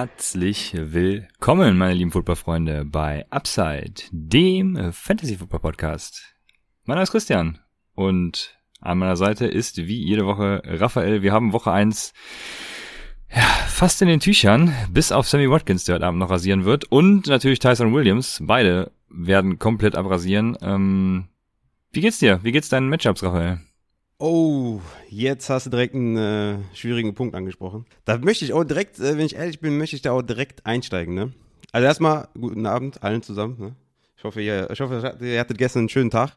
Herzlich 0.00 0.72
willkommen, 0.72 1.76
meine 1.76 1.92
lieben 1.92 2.10
Footballfreunde, 2.10 2.86
bei 2.86 3.26
Upside, 3.28 4.04
dem 4.10 4.94
Fantasy 4.94 5.36
Football 5.36 5.60
Podcast. 5.60 6.22
Mein 6.86 6.94
Name 6.94 7.02
ist 7.02 7.10
Christian 7.10 7.58
und 7.94 8.58
an 8.80 8.96
meiner 8.96 9.16
Seite 9.16 9.44
ist 9.44 9.76
wie 9.76 10.02
jede 10.02 10.24
Woche 10.24 10.62
Raphael. 10.64 11.20
Wir 11.20 11.34
haben 11.34 11.52
Woche 11.52 11.70
eins 11.70 12.14
ja, 13.30 13.42
fast 13.42 14.00
in 14.00 14.08
den 14.08 14.20
Tüchern, 14.20 14.74
bis 14.88 15.12
auf 15.12 15.28
Sammy 15.28 15.50
Watkins, 15.50 15.84
der 15.84 15.96
heute 15.96 16.06
Abend 16.06 16.20
noch 16.20 16.30
rasieren 16.30 16.64
wird 16.64 16.90
und 16.90 17.26
natürlich 17.26 17.58
Tyson 17.58 17.92
Williams. 17.92 18.38
Beide 18.42 18.92
werden 19.10 19.58
komplett 19.58 19.96
abrasieren. 19.96 20.56
Ähm, 20.62 21.28
wie 21.92 22.00
geht's 22.00 22.20
dir? 22.20 22.40
Wie 22.42 22.52
geht's 22.52 22.70
deinen 22.70 22.88
Matchups, 22.88 23.22
Raphael? 23.22 23.60
Oh, 24.22 24.82
jetzt 25.08 25.48
hast 25.48 25.64
du 25.64 25.70
direkt 25.70 25.94
einen 25.94 26.18
äh, 26.18 26.58
schwierigen 26.74 27.14
Punkt 27.14 27.34
angesprochen. 27.34 27.86
Da 28.04 28.18
möchte 28.18 28.44
ich 28.44 28.52
auch 28.52 28.64
direkt, 28.64 28.98
äh, 28.98 29.16
wenn 29.16 29.24
ich 29.24 29.36
ehrlich 29.36 29.60
bin, 29.60 29.78
möchte 29.78 29.96
ich 29.96 30.02
da 30.02 30.12
auch 30.12 30.20
direkt 30.20 30.66
einsteigen, 30.66 31.14
ne? 31.14 31.32
Also 31.72 31.86
erstmal, 31.86 32.28
guten 32.38 32.66
Abend 32.66 33.02
allen 33.02 33.22
zusammen, 33.22 33.56
ne? 33.58 33.74
Ich 34.18 34.24
hoffe, 34.24 34.42
ihr, 34.42 34.68
ich 34.70 34.78
hoffe, 34.78 35.16
ihr 35.22 35.40
hattet 35.40 35.56
gestern 35.56 35.80
einen 35.80 35.88
schönen 35.88 36.10
Tag. 36.10 36.36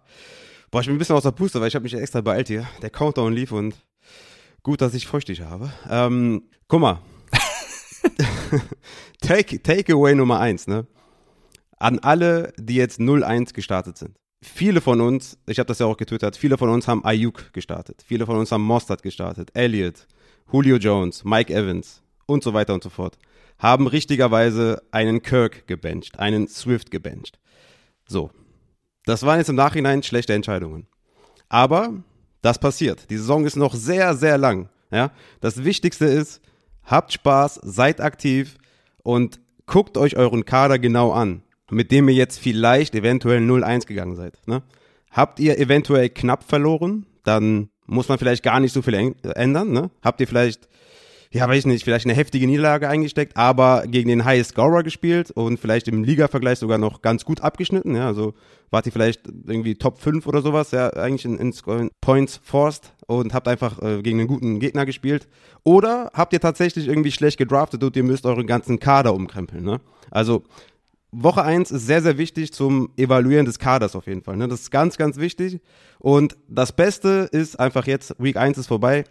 Boah, 0.71 0.79
ich 0.79 0.87
bin 0.87 0.95
ein 0.95 0.97
bisschen 0.97 1.17
aus 1.17 1.23
der 1.23 1.31
Puste, 1.31 1.59
weil 1.59 1.67
ich 1.67 1.75
habe 1.75 1.83
mich 1.83 1.93
extra 1.93 2.21
beeilt 2.21 2.47
hier. 2.47 2.65
Der 2.81 2.89
Countdown 2.89 3.33
lief 3.33 3.51
und 3.51 3.75
gut, 4.63 4.79
dass 4.79 4.93
ich 4.93 5.05
feuchtig 5.05 5.41
habe. 5.41 5.69
Ähm, 5.89 6.43
guck 6.69 6.79
mal. 6.79 7.01
Take, 9.21 9.61
Takeaway 9.61 10.15
Nummer 10.15 10.39
eins, 10.39 10.67
ne? 10.67 10.87
An 11.79 11.99
alle, 11.99 12.53
die 12.57 12.75
jetzt 12.75 13.01
0-1 13.01 13.53
gestartet 13.53 13.97
sind 13.97 14.15
viele 14.43 14.81
von 14.81 15.01
uns, 15.01 15.37
ich 15.47 15.59
habe 15.59 15.67
das 15.67 15.79
ja 15.79 15.85
auch 15.85 15.97
getwittert, 15.97 16.37
viele 16.37 16.57
von 16.57 16.69
uns 16.69 16.87
haben 16.87 17.03
Ayuk 17.03 17.53
gestartet, 17.53 18.03
viele 18.05 18.25
von 18.25 18.37
uns 18.37 18.51
haben 18.51 18.63
Mostert 18.63 19.01
gestartet, 19.01 19.49
Elliott, 19.53 20.07
Julio 20.51 20.77
Jones, 20.77 21.23
Mike 21.23 21.53
Evans 21.53 22.01
und 22.25 22.43
so 22.43 22.53
weiter 22.53 22.73
und 22.73 22.83
so 22.83 22.89
fort, 22.89 23.17
haben 23.57 23.87
richtigerweise 23.87 24.83
einen 24.91 25.21
Kirk 25.21 25.67
gebencht, 25.67 26.19
einen 26.19 26.47
Swift 26.47 26.91
gebencht. 26.91 27.39
So, 28.07 28.31
das 29.05 29.23
waren 29.23 29.39
jetzt 29.39 29.49
im 29.49 29.55
Nachhinein 29.55 30.03
schlechte 30.03 30.33
Entscheidungen. 30.33 30.87
Aber 31.49 31.93
das 32.41 32.59
passiert. 32.59 33.09
Die 33.09 33.17
Saison 33.17 33.45
ist 33.45 33.55
noch 33.55 33.73
sehr, 33.73 34.15
sehr 34.15 34.37
lang. 34.37 34.69
Ja? 34.91 35.11
Das 35.39 35.63
Wichtigste 35.63 36.05
ist, 36.05 36.41
habt 36.83 37.13
Spaß, 37.13 37.61
seid 37.63 38.01
aktiv 38.01 38.57
und 39.03 39.39
guckt 39.65 39.97
euch 39.97 40.17
euren 40.17 40.45
Kader 40.45 40.79
genau 40.79 41.11
an 41.11 41.43
mit 41.73 41.91
dem 41.91 42.07
ihr 42.09 42.15
jetzt 42.15 42.39
vielleicht 42.39 42.95
eventuell 42.95 43.39
0-1 43.39 43.85
gegangen 43.87 44.15
seid. 44.15 44.37
Ne? 44.47 44.63
Habt 45.11 45.39
ihr 45.39 45.59
eventuell 45.59 46.09
knapp 46.09 46.43
verloren, 46.43 47.05
dann 47.23 47.69
muss 47.85 48.09
man 48.09 48.17
vielleicht 48.17 48.43
gar 48.43 48.59
nicht 48.59 48.73
so 48.73 48.81
viel 48.81 49.15
ändern. 49.35 49.71
Ne? 49.71 49.91
Habt 50.01 50.21
ihr 50.21 50.27
vielleicht, 50.27 50.67
ja, 51.31 51.47
weiß 51.47 51.59
ich 51.59 51.65
nicht, 51.65 51.83
vielleicht 51.83 52.05
eine 52.05 52.15
heftige 52.15 52.47
Niederlage 52.47 52.89
eingesteckt, 52.89 53.37
aber 53.37 53.83
gegen 53.87 54.09
den 54.09 54.25
High 54.25 54.45
Scorer 54.45 54.83
gespielt 54.83 55.31
und 55.31 55.59
vielleicht 55.59 55.87
im 55.87 56.03
Liga-Vergleich 56.03 56.59
sogar 56.59 56.77
noch 56.77 57.01
ganz 57.01 57.25
gut 57.25 57.41
abgeschnitten. 57.41 57.95
Ja? 57.95 58.07
Also 58.07 58.33
wart 58.71 58.85
ihr 58.85 58.91
vielleicht 58.91 59.27
irgendwie 59.27 59.75
Top 59.75 59.99
5 59.99 60.25
oder 60.25 60.41
sowas, 60.41 60.71
ja, 60.71 60.89
eigentlich 60.93 61.25
in, 61.25 61.37
in 61.37 61.89
Points 62.01 62.39
forced 62.43 62.93
und 63.05 63.33
habt 63.33 63.47
einfach 63.47 63.81
äh, 63.81 64.01
gegen 64.01 64.19
einen 64.19 64.27
guten 64.27 64.59
Gegner 64.59 64.85
gespielt. 64.85 65.27
Oder 65.63 66.11
habt 66.13 66.33
ihr 66.33 66.39
tatsächlich 66.39 66.87
irgendwie 66.87 67.11
schlecht 67.11 67.37
gedraftet 67.37 67.83
und 67.83 67.95
ihr 67.95 68.03
müsst 68.03 68.25
euren 68.25 68.47
ganzen 68.47 68.79
Kader 68.79 69.13
umkrempeln. 69.13 69.63
Ne? 69.63 69.79
Also 70.09 70.43
Woche 71.13 71.43
1 71.43 71.71
ist 71.71 71.85
sehr, 71.85 72.01
sehr 72.01 72.17
wichtig 72.17 72.51
zum 72.53 72.89
Evaluieren 72.97 73.45
des 73.45 73.59
Kaders 73.59 73.95
auf 73.95 74.07
jeden 74.07 74.23
Fall. 74.23 74.35
Ne? 74.35 74.47
Das 74.47 74.61
ist 74.61 74.71
ganz, 74.71 74.97
ganz 74.97 75.17
wichtig. 75.17 75.61
Und 75.99 76.35
das 76.47 76.71
Beste 76.71 77.29
ist 77.31 77.59
einfach 77.59 77.85
jetzt, 77.85 78.15
Week 78.17 78.35
1 78.35 78.57
ist 78.57 78.67
vorbei 78.67 79.05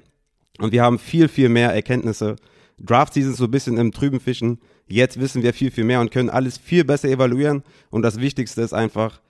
und 0.59 0.73
wir 0.73 0.83
haben 0.83 0.99
viel, 0.99 1.29
viel 1.29 1.49
mehr 1.49 1.73
Erkenntnisse. 1.73 2.37
Draft 2.79 3.15
Season 3.15 3.33
ist 3.33 3.39
so 3.39 3.45
ein 3.45 3.51
bisschen 3.51 3.79
im 3.79 3.93
trüben 3.93 4.21
Fischen. 4.21 4.59
Jetzt 4.89 5.21
wissen 5.21 5.43
wir 5.43 5.55
viel, 5.55 5.71
viel 5.71 5.85
mehr 5.85 6.01
und 6.01 6.11
können 6.11 6.29
alles 6.29 6.59
viel 6.59 6.85
besser 6.85 7.09
evaluieren. 7.09 7.63
Und 7.91 8.03
das 8.03 8.19
Wichtigste 8.19 8.63
ist 8.63 8.73
einfach, 8.75 9.21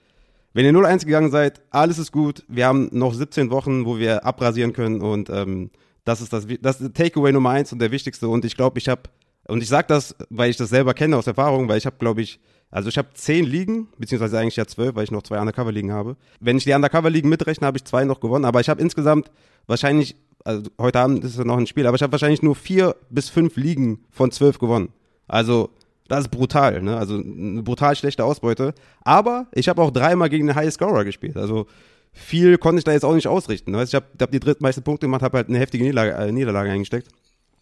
wenn 0.53 0.65
ihr 0.65 0.71
0-1 0.71 1.05
gegangen 1.05 1.31
seid, 1.31 1.61
alles 1.69 1.99
ist 1.99 2.11
gut. 2.11 2.43
Wir 2.47 2.65
haben 2.65 2.89
noch 2.91 3.13
17 3.13 3.51
Wochen, 3.51 3.85
wo 3.85 3.97
wir 3.97 4.25
abrasieren 4.25 4.73
können 4.73 5.01
und 5.01 5.29
ähm, 5.29 5.69
das 6.05 6.21
ist 6.21 6.33
das, 6.33 6.45
das 6.61 6.81
ist 6.81 6.95
Takeaway 6.95 7.31
Nummer 7.31 7.51
1 7.51 7.71
und 7.71 7.79
der 7.79 7.91
wichtigste. 7.91 8.27
Und 8.27 8.45
ich 8.45 8.55
glaube, 8.55 8.77
ich 8.79 8.89
habe, 8.89 9.03
und 9.47 9.63
ich 9.63 9.69
sage 9.69 9.87
das, 9.87 10.15
weil 10.29 10.49
ich 10.49 10.57
das 10.57 10.69
selber 10.69 10.93
kenne 10.93 11.17
aus 11.17 11.27
Erfahrung, 11.27 11.69
weil 11.69 11.77
ich 11.77 11.85
habe, 11.85 11.95
glaube 11.97 12.21
ich, 12.21 12.39
also 12.73 12.89
ich 12.89 12.97
habe 12.97 13.09
zehn 13.13 13.45
Ligen, 13.45 13.87
beziehungsweise 13.99 14.39
eigentlich 14.39 14.55
ja 14.55 14.65
zwölf, 14.65 14.95
weil 14.95 15.03
ich 15.03 15.11
noch 15.11 15.21
zwei 15.21 15.39
Undercover-Ligen 15.39 15.91
habe. 15.91 16.17
Wenn 16.39 16.57
ich 16.57 16.63
die 16.63 16.73
Undercover-Ligen 16.73 17.29
mitrechne, 17.29 17.67
habe 17.67 17.77
ich 17.77 17.85
zwei 17.85 18.03
noch 18.03 18.19
gewonnen. 18.19 18.45
Aber 18.45 18.61
ich 18.61 18.67
habe 18.67 18.81
insgesamt 18.81 19.29
wahrscheinlich, 19.67 20.15
also 20.43 20.71
heute 20.79 20.99
Abend 20.99 21.23
ist 21.23 21.37
es 21.37 21.45
noch 21.45 21.57
ein 21.57 21.67
Spiel, 21.67 21.85
aber 21.85 21.95
ich 21.95 22.01
habe 22.01 22.11
wahrscheinlich 22.11 22.41
nur 22.41 22.55
vier 22.55 22.95
bis 23.11 23.29
fünf 23.29 23.57
Ligen 23.57 24.03
von 24.09 24.31
zwölf 24.31 24.57
gewonnen. 24.57 24.89
Also 25.27 25.69
das 26.07 26.21
ist 26.21 26.31
brutal, 26.31 26.81
ne? 26.81 26.97
Also 26.97 27.17
eine 27.17 27.61
brutal 27.61 27.95
schlechte 27.95 28.25
Ausbeute. 28.25 28.73
Aber 29.03 29.45
ich 29.53 29.69
habe 29.69 29.79
auch 29.79 29.91
dreimal 29.91 30.29
gegen 30.29 30.47
den 30.47 30.55
High 30.55 30.73
Scorer 30.73 31.05
gespielt. 31.05 31.37
Also 31.37 31.67
viel 32.11 32.57
konnte 32.57 32.79
ich 32.79 32.85
da 32.85 32.91
jetzt 32.91 33.05
auch 33.05 33.13
nicht 33.13 33.27
ausrichten. 33.27 33.71
Ne? 33.71 33.83
Ich 33.83 33.93
habe 33.93 34.07
hab 34.19 34.31
die 34.31 34.39
drittmeisten 34.39 34.83
Punkte 34.83 35.05
gemacht, 35.05 35.21
habe 35.21 35.37
halt 35.37 35.47
eine 35.47 35.59
heftige 35.59 35.83
Niederlage, 35.83 36.13
äh, 36.13 36.31
Niederlage 36.31 36.71
eingesteckt. 36.71 37.07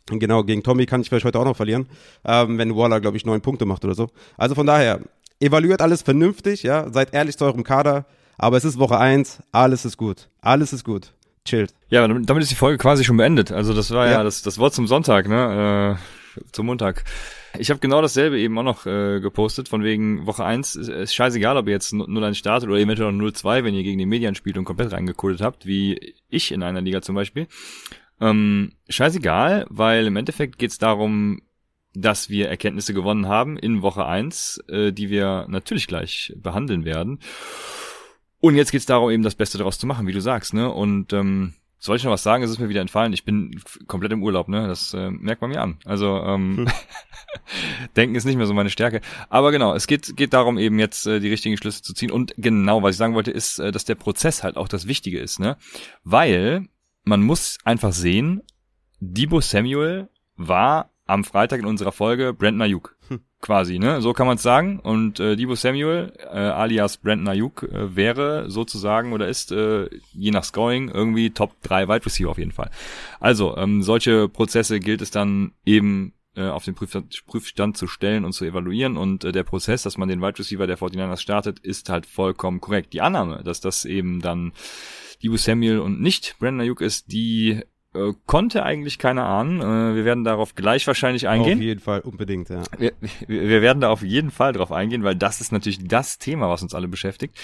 Genau, 0.09 0.43
gegen 0.43 0.63
Tommy 0.63 0.85
kann 0.85 1.01
ich 1.01 1.09
vielleicht 1.09 1.25
heute 1.25 1.39
auch 1.39 1.45
noch 1.45 1.55
verlieren, 1.55 1.87
ähm, 2.25 2.57
wenn 2.57 2.75
Waller, 2.75 2.99
glaube 2.99 3.17
ich, 3.17 3.25
neun 3.25 3.41
Punkte 3.41 3.65
macht 3.65 3.85
oder 3.85 3.95
so. 3.95 4.09
Also 4.37 4.55
von 4.55 4.65
daher, 4.65 4.99
evaluiert 5.41 5.81
alles 5.81 6.01
vernünftig, 6.01 6.63
ja, 6.63 6.91
seid 6.91 7.13
ehrlich 7.13 7.37
zu 7.37 7.45
eurem 7.45 7.63
Kader, 7.63 8.05
aber 8.37 8.57
es 8.57 8.65
ist 8.65 8.79
Woche 8.79 8.97
eins, 8.97 9.39
alles 9.51 9.85
ist 9.85 9.97
gut, 9.97 10.29
alles 10.41 10.71
ist 10.71 10.83
gut, 10.83 11.13
chillt. 11.45 11.73
Ja, 11.89 12.07
damit 12.07 12.43
ist 12.43 12.51
die 12.51 12.55
Folge 12.55 12.77
quasi 12.77 13.03
schon 13.03 13.17
beendet. 13.17 13.51
Also 13.51 13.73
das 13.73 13.91
war 13.91 14.05
ja, 14.05 14.13
ja 14.13 14.23
das, 14.23 14.41
das 14.41 14.57
Wort 14.57 14.73
zum 14.73 14.87
Sonntag, 14.87 15.27
ne, 15.27 15.97
äh, 15.97 16.41
zum 16.51 16.67
Montag. 16.67 17.03
Ich 17.57 17.69
habe 17.69 17.81
genau 17.81 18.01
dasselbe 18.01 18.39
eben 18.39 18.57
auch 18.57 18.63
noch 18.63 18.85
äh, 18.85 19.19
gepostet, 19.19 19.67
von 19.67 19.83
wegen 19.83 20.25
Woche 20.25 20.45
1 20.45 20.75
ist, 20.75 20.87
ist 20.87 21.13
scheißegal, 21.13 21.57
ob 21.57 21.67
ihr 21.67 21.73
jetzt 21.73 21.91
0-1 21.91 22.35
startet 22.35 22.69
oder 22.69 22.79
eventuell 22.79 23.11
noch 23.11 23.25
0-2, 23.25 23.65
wenn 23.65 23.73
ihr 23.73 23.83
gegen 23.83 23.97
die 23.97 24.05
Medien 24.05 24.35
spielt 24.35 24.57
und 24.57 24.63
komplett 24.63 24.93
reingekodet 24.93 25.41
habt, 25.41 25.65
wie 25.65 26.15
ich 26.29 26.53
in 26.53 26.63
einer 26.63 26.79
Liga 26.79 27.01
zum 27.01 27.15
Beispiel. 27.15 27.47
Ähm, 28.21 28.73
scheißegal, 28.87 29.65
weil 29.69 30.05
im 30.05 30.15
Endeffekt 30.15 30.59
geht 30.59 30.71
es 30.71 30.77
darum, 30.77 31.41
dass 31.93 32.29
wir 32.29 32.47
Erkenntnisse 32.47 32.93
gewonnen 32.93 33.27
haben 33.27 33.57
in 33.57 33.81
Woche 33.81 34.05
eins, 34.05 34.63
äh, 34.69 34.93
die 34.93 35.09
wir 35.09 35.47
natürlich 35.49 35.87
gleich 35.87 36.33
behandeln 36.37 36.85
werden. 36.85 37.19
Und 38.39 38.55
jetzt 38.55 38.71
geht 38.71 38.79
es 38.79 38.85
darum, 38.85 39.09
eben 39.09 39.23
das 39.23 39.35
Beste 39.35 39.57
daraus 39.57 39.77
zu 39.77 39.87
machen, 39.87 40.07
wie 40.07 40.13
du 40.13 40.21
sagst, 40.21 40.53
ne? 40.53 40.71
Und 40.71 41.13
ähm, 41.13 41.53
soll 41.77 41.97
ich 41.97 42.03
noch 42.03 42.11
was 42.11 42.23
sagen? 42.23 42.43
Es 42.43 42.51
ist 42.51 42.59
mir 42.59 42.69
wieder 42.69 42.81
entfallen. 42.81 43.11
Ich 43.11 43.25
bin 43.25 43.59
komplett 43.87 44.11
im 44.11 44.23
Urlaub, 44.23 44.47
ne? 44.47 44.67
Das 44.67 44.93
äh, 44.93 45.09
merkt 45.09 45.41
man 45.41 45.49
mir 45.49 45.61
an. 45.61 45.79
Also 45.83 46.17
ähm, 46.17 46.57
hm. 46.57 46.67
Denken 47.95 48.15
ist 48.15 48.25
nicht 48.25 48.37
mehr 48.37 48.45
so 48.45 48.53
meine 48.53 48.69
Stärke. 48.69 49.01
Aber 49.29 49.51
genau, 49.51 49.73
es 49.73 49.87
geht 49.87 50.15
geht 50.15 50.33
darum, 50.33 50.57
eben 50.57 50.79
jetzt 50.79 51.07
äh, 51.07 51.19
die 51.19 51.29
richtigen 51.29 51.57
Schlüsse 51.57 51.81
zu 51.81 51.93
ziehen. 51.93 52.11
Und 52.11 52.33
genau, 52.37 52.83
was 52.83 52.91
ich 52.91 52.97
sagen 52.97 53.15
wollte, 53.15 53.31
ist, 53.31 53.59
äh, 53.59 53.71
dass 53.71 53.85
der 53.85 53.95
Prozess 53.95 54.43
halt 54.43 54.57
auch 54.57 54.67
das 54.67 54.87
Wichtige 54.87 55.19
ist, 55.19 55.39
ne? 55.39 55.57
Weil 56.03 56.67
man 57.03 57.21
muss 57.21 57.57
einfach 57.63 57.93
sehen, 57.93 58.41
Debo 58.99 59.41
Samuel 59.41 60.09
war 60.37 60.91
am 61.05 61.23
Freitag 61.23 61.59
in 61.59 61.65
unserer 61.65 61.91
Folge 61.91 62.33
Brandon 62.33 62.61
Ayuk. 62.61 62.95
Hm. 63.07 63.21
Quasi, 63.41 63.79
ne? 63.79 64.01
So 64.01 64.13
kann 64.13 64.27
man 64.27 64.37
es 64.37 64.43
sagen. 64.43 64.79
Und 64.79 65.19
äh, 65.19 65.35
Debo 65.35 65.55
Samuel, 65.55 66.13
äh, 66.19 66.37
alias 66.37 66.97
Brandon 66.97 67.27
Ayuk, 67.27 67.63
äh, 67.63 67.95
wäre 67.95 68.49
sozusagen 68.49 69.11
oder 69.11 69.27
ist, 69.27 69.51
äh, 69.51 69.89
je 70.13 70.31
nach 70.31 70.43
Scoring, 70.43 70.89
irgendwie 70.89 71.31
Top 71.31 71.59
3 71.63 71.87
Wide 71.87 72.05
Receiver 72.05 72.29
auf 72.29 72.37
jeden 72.37 72.51
Fall. 72.51 72.69
Also, 73.19 73.57
ähm, 73.57 73.81
solche 73.81 74.29
Prozesse 74.29 74.79
gilt 74.79 75.01
es 75.01 75.11
dann 75.11 75.53
eben 75.65 76.13
äh, 76.35 76.47
auf 76.47 76.63
den 76.63 76.75
Prüfstand, 76.75 77.23
Prüfstand 77.25 77.77
zu 77.77 77.87
stellen 77.87 78.23
und 78.23 78.33
zu 78.33 78.45
evaluieren. 78.45 78.95
Und 78.95 79.23
äh, 79.23 79.31
der 79.31 79.43
Prozess, 79.43 79.83
dass 79.83 79.97
man 79.97 80.07
den 80.07 80.21
Wide 80.21 80.39
Receiver 80.39 80.67
der 80.67 80.77
49ers 80.77 81.17
startet, 81.17 81.59
ist 81.59 81.89
halt 81.89 82.05
vollkommen 82.05 82.61
korrekt. 82.61 82.93
Die 82.93 83.01
Annahme, 83.01 83.43
dass 83.43 83.59
das 83.59 83.85
eben 83.85 84.21
dann 84.21 84.53
Dibu 85.23 85.37
Samuel 85.37 85.79
und 85.79 86.01
nicht 86.01 86.35
Brandon 86.39 86.61
Ayuk 86.61 86.81
ist, 86.81 87.11
die 87.11 87.61
äh, 87.93 88.13
konnte 88.25 88.63
eigentlich 88.63 88.97
keiner 88.99 89.25
ahnen. 89.25 89.61
Äh, 89.61 89.95
wir 89.95 90.05
werden 90.05 90.23
darauf 90.23 90.55
gleich 90.55 90.87
wahrscheinlich 90.87 91.27
eingehen. 91.27 91.59
Auf 91.59 91.63
jeden 91.63 91.79
Fall, 91.81 91.99
unbedingt, 92.01 92.49
ja. 92.49 92.63
Wir, 92.77 92.93
wir 93.27 93.61
werden 93.61 93.81
da 93.81 93.89
auf 93.89 94.01
jeden 94.01 94.31
Fall 94.31 94.53
drauf 94.53 94.71
eingehen, 94.71 95.03
weil 95.03 95.15
das 95.15 95.41
ist 95.41 95.51
natürlich 95.51 95.87
das 95.87 96.17
Thema, 96.17 96.49
was 96.49 96.61
uns 96.61 96.73
alle 96.73 96.87
beschäftigt. 96.87 97.37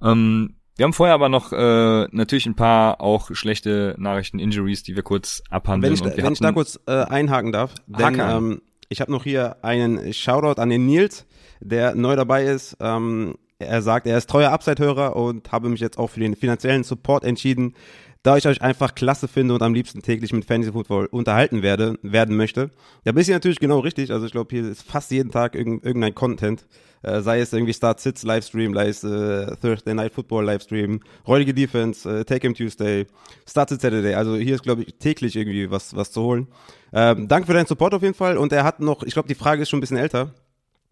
Ja. 0.00 0.12
Ähm, 0.12 0.56
wir 0.76 0.84
haben 0.84 0.92
vorher 0.92 1.14
aber 1.14 1.30
noch 1.30 1.52
äh, 1.52 2.06
natürlich 2.10 2.44
ein 2.46 2.54
paar 2.56 3.00
auch 3.00 3.30
schlechte 3.32 3.94
Nachrichten, 3.98 4.38
Injuries, 4.38 4.82
die 4.82 4.94
wir 4.94 5.02
kurz 5.02 5.42
abhandeln. 5.48 5.98
Wenn 5.98 6.10
ich, 6.10 6.16
wenn 6.24 6.32
ich 6.34 6.38
da 6.40 6.52
kurz 6.52 6.78
äh, 6.86 7.04
einhaken 7.04 7.52
darf, 7.52 7.74
denn 7.86 8.20
ähm, 8.20 8.60
Ich 8.88 9.00
habe 9.00 9.10
noch 9.10 9.24
hier 9.24 9.64
einen 9.64 10.12
Shoutout 10.12 10.60
an 10.60 10.70
den 10.70 10.86
Nils, 10.86 11.26
der 11.60 11.94
neu 11.94 12.16
dabei 12.16 12.44
ist. 12.44 12.76
Ähm, 12.80 13.36
er 13.58 13.82
sagt, 13.82 14.06
er 14.06 14.18
ist 14.18 14.28
treuer 14.28 14.50
Upside-Hörer 14.50 15.16
und 15.16 15.50
habe 15.52 15.68
mich 15.68 15.80
jetzt 15.80 15.98
auch 15.98 16.08
für 16.08 16.20
den 16.20 16.36
finanziellen 16.36 16.84
Support 16.84 17.24
entschieden, 17.24 17.74
da 18.22 18.36
ich 18.36 18.46
euch 18.48 18.60
einfach 18.60 18.96
klasse 18.96 19.28
finde 19.28 19.54
und 19.54 19.62
am 19.62 19.72
liebsten 19.72 20.02
täglich 20.02 20.32
mit 20.32 20.44
Fantasy 20.44 20.72
Football 20.72 21.06
unterhalten 21.06 21.62
werde, 21.62 21.96
werden 22.02 22.36
möchte. 22.36 22.70
Da 23.04 23.12
bist 23.12 23.28
du 23.28 23.32
natürlich 23.32 23.60
genau 23.60 23.78
richtig. 23.78 24.10
Also 24.10 24.26
ich 24.26 24.32
glaube, 24.32 24.54
hier 24.54 24.68
ist 24.68 24.82
fast 24.82 25.12
jeden 25.12 25.30
Tag 25.30 25.54
irgendein 25.54 26.14
Content. 26.14 26.66
Äh, 27.02 27.20
sei 27.20 27.38
es 27.38 27.52
irgendwie 27.52 27.72
Start 27.72 28.00
Sits 28.00 28.24
Livestream, 28.24 28.74
sei 28.74 28.88
es 28.88 29.04
äh, 29.04 29.54
Thursday 29.62 29.94
Night 29.94 30.12
Football 30.12 30.44
Livestream, 30.44 31.00
räudige 31.28 31.54
Defense, 31.54 32.10
äh, 32.10 32.24
Take 32.24 32.48
Him 32.48 32.54
Tuesday, 32.54 33.06
Start 33.48 33.68
Sit 33.68 33.80
Saturday. 33.80 34.14
Also 34.14 34.34
hier 34.34 34.56
ist, 34.56 34.64
glaube 34.64 34.82
ich, 34.82 34.94
täglich 34.98 35.36
irgendwie 35.36 35.70
was, 35.70 35.94
was 35.94 36.10
zu 36.10 36.22
holen. 36.22 36.48
Ähm, 36.92 37.28
danke 37.28 37.46
für 37.46 37.52
deinen 37.52 37.66
Support 37.66 37.94
auf 37.94 38.02
jeden 38.02 38.14
Fall. 38.14 38.38
Und 38.38 38.52
er 38.52 38.64
hat 38.64 38.80
noch, 38.80 39.04
ich 39.04 39.12
glaube, 39.12 39.28
die 39.28 39.36
Frage 39.36 39.62
ist 39.62 39.68
schon 39.68 39.78
ein 39.78 39.82
bisschen 39.82 39.98
älter. 39.98 40.34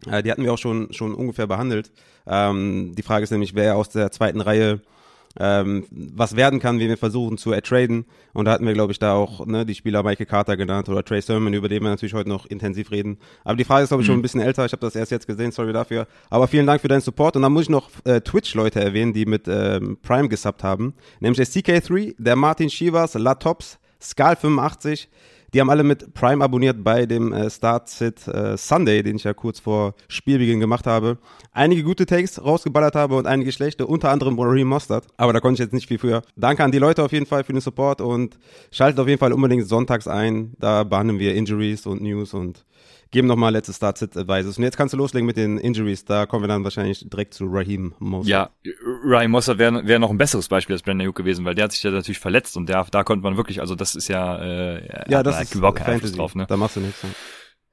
Äh, 0.09 0.23
die 0.23 0.31
hatten 0.31 0.43
wir 0.43 0.53
auch 0.53 0.57
schon, 0.57 0.91
schon 0.93 1.13
ungefähr 1.13 1.47
behandelt. 1.47 1.91
Ähm, 2.27 2.93
die 2.95 3.03
Frage 3.03 3.23
ist 3.23 3.31
nämlich, 3.31 3.55
wer 3.55 3.75
aus 3.75 3.89
der 3.89 4.11
zweiten 4.11 4.41
Reihe 4.41 4.81
ähm, 5.37 5.85
was 5.91 6.35
werden 6.35 6.59
kann, 6.59 6.79
wie 6.79 6.87
wir 6.87 6.97
versuchen 6.97 7.37
zu 7.37 7.51
ertraden. 7.51 8.05
Und 8.33 8.45
da 8.45 8.51
hatten 8.51 8.65
wir, 8.65 8.73
glaube 8.73 8.91
ich, 8.91 8.99
da 8.99 9.13
auch 9.13 9.45
ne, 9.45 9.65
die 9.65 9.75
Spieler 9.75 10.03
Michael 10.03 10.25
Carter 10.25 10.55
genannt 10.57 10.87
oder 10.89 11.03
Trey 11.03 11.21
Sermon, 11.21 11.53
über 11.53 11.67
den 11.67 11.83
wir 11.83 11.89
natürlich 11.89 12.13
heute 12.13 12.29
noch 12.29 12.45
intensiv 12.45 12.91
reden. 12.91 13.17
Aber 13.43 13.57
die 13.57 13.65
Frage 13.65 13.83
ist, 13.83 13.89
glaube 13.89 14.03
ich, 14.03 14.07
mhm. 14.07 14.13
schon 14.13 14.19
ein 14.19 14.21
bisschen 14.21 14.41
älter. 14.41 14.65
Ich 14.65 14.71
habe 14.71 14.81
das 14.81 14.95
erst 14.95 15.11
jetzt 15.11 15.27
gesehen, 15.27 15.51
sorry 15.51 15.73
dafür. 15.73 16.07
Aber 16.29 16.47
vielen 16.47 16.65
Dank 16.65 16.81
für 16.81 16.87
deinen 16.87 17.01
Support. 17.01 17.35
Und 17.35 17.41
dann 17.41 17.51
muss 17.51 17.63
ich 17.63 17.69
noch 17.69 17.89
äh, 18.05 18.21
Twitch-Leute 18.21 18.79
erwähnen, 18.79 19.13
die 19.13 19.25
mit 19.25 19.47
ähm, 19.47 19.97
Prime 20.01 20.29
gesubbt 20.29 20.63
haben. 20.63 20.93
Nämlich 21.19 21.37
der 21.37 21.47
CK3, 21.47 22.15
der 22.17 22.35
Martin 22.35 22.69
Shivas, 22.69 23.15
Latops, 23.15 23.77
Skal85, 24.01 25.07
die 25.55 25.61
haben 25.61 25.69
alle 25.69 25.83
mit 25.83 26.13
Prime 26.13 26.43
abonniert 26.43 26.83
bei 26.83 27.05
dem 27.05 27.31
äh, 27.31 27.49
Start 27.49 27.87
Sit 27.87 28.27
äh, 28.27 28.57
Sunday, 28.57 29.01
den 29.03 29.15
ich 29.15 29.23
ja 29.23 29.33
kurz 29.33 29.61
vor 29.61 29.95
Spielbeginn 30.09 30.59
gemacht 30.59 30.85
habe. 30.85 31.17
Einige 31.53 31.83
gute 31.83 32.05
Takes 32.05 32.43
rausgeballert 32.43 32.93
habe 32.93 33.15
und 33.15 33.25
einige 33.25 33.53
schlechte, 33.53 33.87
unter 33.87 34.09
anderem 34.09 34.37
Raheem 34.37 34.67
Mostert. 34.67 35.07
Aber 35.15 35.31
da 35.31 35.39
konnte 35.39 35.53
ich 35.53 35.65
jetzt 35.65 35.73
nicht 35.73 35.87
viel 35.87 35.97
früher. 35.97 36.23
Danke 36.35 36.61
an 36.61 36.73
die 36.73 36.77
Leute 36.77 37.01
auf 37.03 37.13
jeden 37.13 37.25
Fall 37.25 37.45
für 37.45 37.53
den 37.53 37.61
Support 37.61 38.01
und 38.01 38.37
schaltet 38.69 38.99
auf 38.99 39.07
jeden 39.07 39.17
Fall 39.17 39.31
unbedingt 39.31 39.65
sonntags 39.65 40.09
ein. 40.09 40.55
Da 40.59 40.83
behandeln 40.83 41.19
wir 41.19 41.33
Injuries 41.33 41.85
und 41.85 42.01
News 42.01 42.33
und 42.33 42.65
geben 43.15 43.27
nochmal 43.29 43.53
letzte 43.53 43.71
Start-Sit-Advices. 43.71 44.57
Und 44.57 44.65
jetzt 44.65 44.75
kannst 44.75 44.93
du 44.93 44.97
loslegen 44.97 45.25
mit 45.25 45.37
den 45.37 45.57
Injuries. 45.57 46.03
Da 46.03 46.25
kommen 46.25 46.43
wir 46.43 46.49
dann 46.49 46.65
wahrscheinlich 46.65 47.07
direkt 47.09 47.33
zu 47.33 47.45
Raheem 47.47 47.93
Mossad. 47.99 48.29
Ja, 48.29 48.49
Raheem 49.05 49.31
Mossad 49.31 49.57
wäre 49.57 49.87
wär 49.87 49.99
noch 49.99 50.09
ein 50.09 50.17
besseres 50.17 50.49
Beispiel 50.49 50.75
als 50.75 50.83
Brandon 50.83 51.05
Ayuk 51.05 51.15
gewesen, 51.15 51.45
weil 51.45 51.55
der 51.55 51.63
hat 51.63 51.71
sich 51.71 51.81
ja 51.81 51.91
natürlich 51.91 52.19
verletzt 52.19 52.57
und 52.57 52.67
der, 52.67 52.85
da 52.91 53.05
konnte 53.05 53.23
man 53.23 53.37
wirklich, 53.37 53.61
also 53.61 53.73
das 53.73 53.95
ist 53.95 54.09
ja, 54.09 54.37
äh, 54.43 55.09
ja, 55.09 55.23
das 55.23 55.41
ist 55.41 55.55
überhaupt 55.55 55.77
kein 55.77 55.95
Einfluss 55.95 56.11
drauf, 56.11 56.35
ne? 56.35 56.45
Da 56.47 56.57
machst 56.57 56.75
du 56.75 56.81
nichts. 56.81 57.01
Ne? 57.03 57.09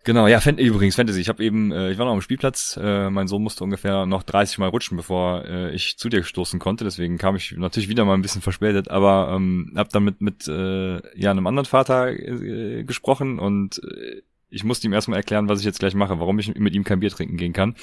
Genau, 0.05 0.27
ja, 0.29 0.41
Fan 0.41 0.59
übrigens 0.59 0.95
Fantasy. 0.97 1.21
Ich 1.21 1.29
habe 1.29 1.43
eben, 1.45 1.73
äh, 1.73 1.91
ich 1.91 1.99
war 1.99 2.07
noch 2.07 2.13
am 2.13 2.21
Spielplatz. 2.21 2.79
Äh, 2.81 3.11
mein 3.11 3.27
Sohn 3.27 3.43
musste 3.43 3.65
ungefähr 3.65 4.07
noch 4.07 4.23
30 4.23 4.59
Mal 4.59 4.69
rutschen, 4.69 4.97
bevor 4.97 5.45
äh, 5.45 5.73
ich 5.75 5.97
zu 5.97 6.09
dir 6.09 6.23
stoßen 6.25 6.59
konnte. 6.59 6.85
Deswegen 6.85 7.19
kam 7.19 7.37
ich 7.37 7.53
natürlich 7.57 7.89
wieder 7.89 8.05
mal 8.05 8.15
ein 8.15 8.23
bisschen 8.23 8.43
verspätet, 8.43 8.89
aber 8.91 9.33
ähm, 9.35 9.73
habe 9.77 9.91
dann 9.93 10.03
mit 10.05 10.21
mit 10.21 10.49
äh, 10.49 11.01
ja 11.17 11.31
einem 11.31 11.47
anderen 11.47 11.67
Vater 11.67 12.11
äh, 12.11 12.83
gesprochen 12.83 13.39
und 13.39 13.81
äh, 13.85 14.23
ich 14.53 14.65
musste 14.65 14.87
ihm 14.87 14.93
erstmal 14.93 15.19
erklären, 15.19 15.49
was 15.49 15.61
ich 15.61 15.65
jetzt 15.65 15.81
gleich 15.81 15.95
mache, 15.95 16.21
warum 16.21 16.39
ich 16.39 16.55
mit 16.55 16.75
ihm 16.75 16.85
kein 16.85 17.01
Bier 17.01 17.11
trinken 17.11 17.37
gehen 17.37 17.53
kann. 17.53 17.75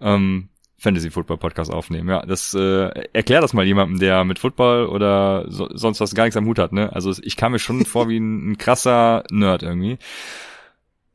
Ähm, 0.00 0.48
Fantasy 0.78 1.10
Football 1.10 1.38
Podcast 1.38 1.72
aufnehmen. 1.72 2.08
Ja, 2.08 2.24
das 2.26 2.54
äh, 2.54 2.90
erklär 3.12 3.40
das 3.40 3.54
mal 3.54 3.64
jemandem, 3.64 3.98
der 3.98 4.24
mit 4.24 4.38
Football 4.38 4.86
oder 4.86 5.46
so, 5.48 5.68
sonst 5.72 6.00
was 6.00 6.14
gar 6.14 6.24
nichts 6.24 6.36
am 6.36 6.46
Hut 6.46 6.58
hat. 6.58 6.72
Ne? 6.72 6.92
Also 6.92 7.12
ich 7.22 7.36
kam 7.36 7.52
mir 7.52 7.58
schon 7.58 7.84
vor 7.86 8.08
wie 8.08 8.18
ein, 8.18 8.52
ein 8.52 8.58
krasser 8.58 9.24
Nerd 9.30 9.62
irgendwie. 9.62 9.98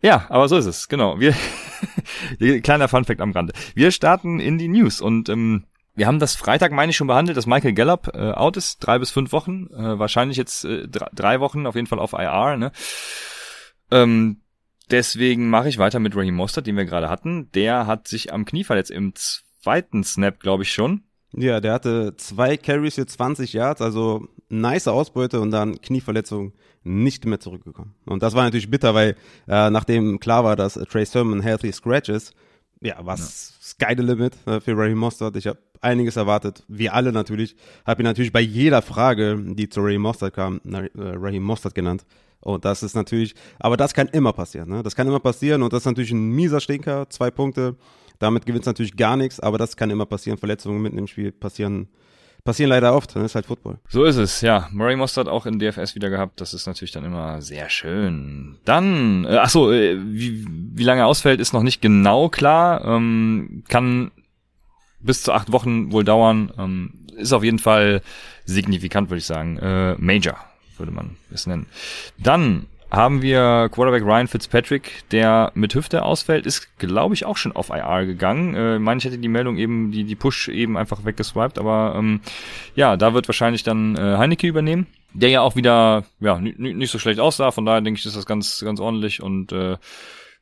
Ja, 0.01 0.25
aber 0.29 0.47
so 0.47 0.57
ist 0.57 0.65
es. 0.65 0.87
Genau. 0.87 1.19
Wir 1.19 1.35
kleiner 2.63 2.87
Funfact 2.87 3.21
am 3.21 3.31
Rande. 3.31 3.53
Wir 3.75 3.91
starten 3.91 4.39
in 4.39 4.57
die 4.57 4.67
News 4.67 4.99
und 4.99 5.29
ähm, 5.29 5.65
wir 5.93 6.07
haben 6.07 6.19
das 6.19 6.35
Freitag, 6.35 6.71
meine 6.71 6.89
ich, 6.89 6.97
schon 6.97 7.07
behandelt, 7.07 7.37
dass 7.37 7.45
Michael 7.45 7.73
Gallup 7.73 8.09
äh, 8.15 8.31
out 8.31 8.57
ist, 8.57 8.79
drei 8.79 8.97
bis 8.97 9.11
fünf 9.11 9.31
Wochen, 9.31 9.67
äh, 9.67 9.99
wahrscheinlich 9.99 10.37
jetzt 10.37 10.65
äh, 10.65 10.87
drei 10.87 11.39
Wochen, 11.39 11.67
auf 11.67 11.75
jeden 11.75 11.87
Fall 11.87 11.99
auf 11.99 12.13
IR. 12.13 12.57
Ne? 12.57 12.71
Ähm, 13.91 14.40
Deswegen 14.91 15.49
mache 15.49 15.69
ich 15.69 15.77
weiter 15.77 15.99
mit 15.99 16.15
Raheem 16.15 16.35
Mostert, 16.35 16.67
den 16.67 16.77
wir 16.77 16.85
gerade 16.85 17.09
hatten. 17.09 17.49
Der 17.53 17.87
hat 17.87 18.07
sich 18.07 18.33
am 18.33 18.45
Knie 18.45 18.63
verletzt 18.63 18.91
im 18.91 19.13
zweiten 19.15 20.03
Snap, 20.03 20.39
glaube 20.39 20.63
ich 20.63 20.73
schon. 20.73 21.03
Ja, 21.33 21.61
der 21.61 21.73
hatte 21.73 22.15
zwei 22.17 22.57
Carries 22.57 22.95
für 22.95 23.05
20 23.05 23.53
Yards, 23.53 23.81
also 23.81 24.27
nice 24.49 24.87
Ausbeute 24.87 25.39
und 25.39 25.51
dann 25.51 25.79
Knieverletzung 25.79 26.53
nicht 26.83 27.25
mehr 27.25 27.39
zurückgekommen. 27.39 27.95
Und 28.05 28.21
das 28.21 28.33
war 28.33 28.43
natürlich 28.43 28.69
bitter, 28.69 28.93
weil 28.93 29.15
äh, 29.47 29.69
nachdem 29.69 30.19
klar 30.19 30.43
war, 30.43 30.55
dass 30.55 30.73
Trey 30.73 31.05
Sermon 31.05 31.41
healthy 31.41 31.71
scratch 31.71 32.09
ist, 32.09 32.33
ja, 32.81 32.95
was 32.99 33.55
ja. 33.79 33.87
sky 33.87 33.93
the 33.95 34.03
limit 34.03 34.35
äh, 34.45 34.59
für 34.59 34.75
Raheem 34.75 34.97
Mostert. 34.97 35.37
Ich 35.37 35.47
habe 35.47 35.59
einiges 35.79 36.17
erwartet, 36.17 36.63
wir 36.67 36.93
alle 36.93 37.11
natürlich. 37.11 37.55
Habe 37.85 38.01
ihn 38.01 38.05
natürlich 38.05 38.33
bei 38.33 38.41
jeder 38.41 38.81
Frage, 38.81 39.39
die 39.39 39.69
zu 39.69 39.81
Raheem 39.81 40.01
Mostert 40.01 40.33
kam, 40.33 40.59
äh, 40.65 40.89
Raheem 40.95 41.43
Mostert 41.43 41.75
genannt. 41.75 42.05
Und 42.41 42.65
das 42.65 42.83
ist 42.83 42.95
natürlich, 42.95 43.35
aber 43.59 43.77
das 43.77 43.93
kann 43.93 44.07
immer 44.07 44.33
passieren. 44.33 44.69
Ne? 44.69 44.83
Das 44.83 44.95
kann 44.95 45.07
immer 45.07 45.19
passieren 45.19 45.63
und 45.63 45.71
das 45.73 45.83
ist 45.83 45.85
natürlich 45.85 46.11
ein 46.11 46.29
mieser 46.29 46.59
Stinker, 46.59 47.09
zwei 47.09 47.31
Punkte. 47.31 47.75
Damit 48.19 48.45
gewinnt 48.45 48.65
natürlich 48.65 48.95
gar 48.95 49.15
nichts, 49.15 49.39
aber 49.39 49.57
das 49.57 49.75
kann 49.75 49.89
immer 49.89 50.05
passieren. 50.05 50.37
Verletzungen 50.37 50.81
mitten 50.81 50.97
im 50.97 51.07
Spiel 51.07 51.31
passieren 51.31 51.87
passieren 52.43 52.69
leider 52.69 52.95
oft. 52.95 53.15
Das 53.15 53.23
ist 53.23 53.35
halt 53.35 53.45
Football. 53.45 53.77
So 53.87 54.03
ist 54.03 54.17
es, 54.17 54.41
ja. 54.41 54.67
Murray 54.71 54.95
Mostert 54.95 55.27
auch 55.27 55.45
in 55.45 55.59
DFS 55.59 55.95
wieder 55.95 56.09
gehabt. 56.09 56.41
Das 56.41 56.53
ist 56.53 56.65
natürlich 56.65 56.91
dann 56.91 57.05
immer 57.05 57.41
sehr 57.41 57.69
schön. 57.69 58.57
Dann, 58.65 59.25
äh, 59.25 59.37
ach 59.37 59.49
so, 59.49 59.71
äh, 59.71 59.97
wie, 59.99 60.45
wie 60.47 60.83
lange 60.83 61.05
ausfällt, 61.05 61.39
ist 61.39 61.53
noch 61.53 61.63
nicht 61.63 61.81
genau 61.81 62.29
klar. 62.29 62.83
Ähm, 62.85 63.63
kann 63.67 64.11
bis 64.99 65.23
zu 65.23 65.33
acht 65.33 65.51
Wochen 65.51 65.91
wohl 65.91 66.03
dauern. 66.03 66.51
Ähm, 66.57 67.07
ist 67.15 67.33
auf 67.33 67.43
jeden 67.43 67.59
Fall 67.59 68.01
signifikant, 68.45 69.09
würde 69.09 69.19
ich 69.19 69.25
sagen. 69.25 69.57
Äh, 69.57 69.95
Major 69.97 70.37
würde 70.81 70.91
man 70.91 71.15
es 71.31 71.47
nennen. 71.47 71.67
Dann 72.17 72.65
haben 72.91 73.21
wir 73.21 73.69
Quarterback 73.71 74.03
Ryan 74.03 74.27
Fitzpatrick, 74.27 75.03
der 75.11 75.51
mit 75.55 75.73
Hüfte 75.73 76.03
ausfällt, 76.03 76.45
ist, 76.45 76.77
glaube 76.77 77.13
ich, 77.15 77.23
auch 77.25 77.37
schon 77.37 77.53
auf 77.53 77.69
IR 77.69 78.05
gegangen. 78.05 78.53
Äh, 78.53 78.75
ich 78.75 78.81
meine, 78.81 78.97
ich 78.97 79.05
hätte 79.05 79.17
die 79.17 79.29
Meldung 79.29 79.57
eben, 79.57 79.91
die, 79.91 80.03
die 80.03 80.15
Push 80.15 80.49
eben 80.49 80.77
einfach 80.77 81.05
weggeswiped, 81.05 81.57
aber 81.57 81.95
ähm, 81.97 82.19
ja, 82.75 82.97
da 82.97 83.13
wird 83.13 83.29
wahrscheinlich 83.29 83.63
dann 83.63 83.95
äh, 83.95 84.17
Heineke 84.17 84.45
übernehmen, 84.45 84.87
der 85.13 85.29
ja 85.29 85.41
auch 85.41 85.55
wieder 85.55 86.03
ja 86.19 86.37
nicht 86.39 86.91
so 86.91 86.99
schlecht 86.99 87.21
aussah, 87.21 87.51
von 87.51 87.65
daher 87.65 87.81
denke 87.81 87.97
ich, 87.97 88.05
ist 88.05 88.17
das 88.17 88.25
ganz, 88.25 88.59
ganz 88.59 88.81
ordentlich 88.81 89.23
und 89.23 89.53
äh, 89.53 89.77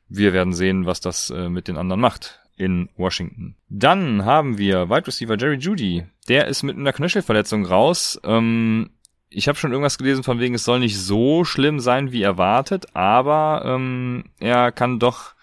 wir 0.08 0.32
werden 0.32 0.52
sehen, 0.52 0.86
was 0.86 1.00
das 1.00 1.30
äh, 1.30 1.48
mit 1.48 1.68
den 1.68 1.76
anderen 1.76 2.00
macht 2.00 2.40
in 2.56 2.88
Washington. 2.96 3.54
Dann 3.68 4.24
haben 4.24 4.58
wir 4.58 4.90
Wide 4.90 5.06
Receiver 5.06 5.38
Jerry 5.38 5.56
Judy. 5.56 6.04
Der 6.28 6.46
ist 6.46 6.62
mit 6.62 6.76
einer 6.76 6.92
Knöchelverletzung 6.92 7.64
raus. 7.64 8.20
Ähm, 8.24 8.90
ich 9.30 9.48
habe 9.48 9.56
schon 9.56 9.70
irgendwas 9.70 9.96
gelesen 9.96 10.24
von 10.24 10.40
wegen, 10.40 10.54
es 10.54 10.64
soll 10.64 10.80
nicht 10.80 10.98
so 10.98 11.44
schlimm 11.44 11.80
sein 11.80 12.12
wie 12.12 12.22
erwartet, 12.22 12.88
aber 12.94 13.62
ähm, 13.64 14.24
er 14.40 14.72
kann 14.72 14.98
doch, 14.98 15.34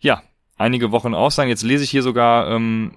ja, 0.00 0.22
einige 0.56 0.90
Wochen 0.90 1.14
aus 1.14 1.34
sein. 1.36 1.48
Jetzt 1.48 1.62
lese 1.62 1.84
ich 1.84 1.90
hier 1.90 2.02
sogar 2.02 2.50
ähm, 2.50 2.92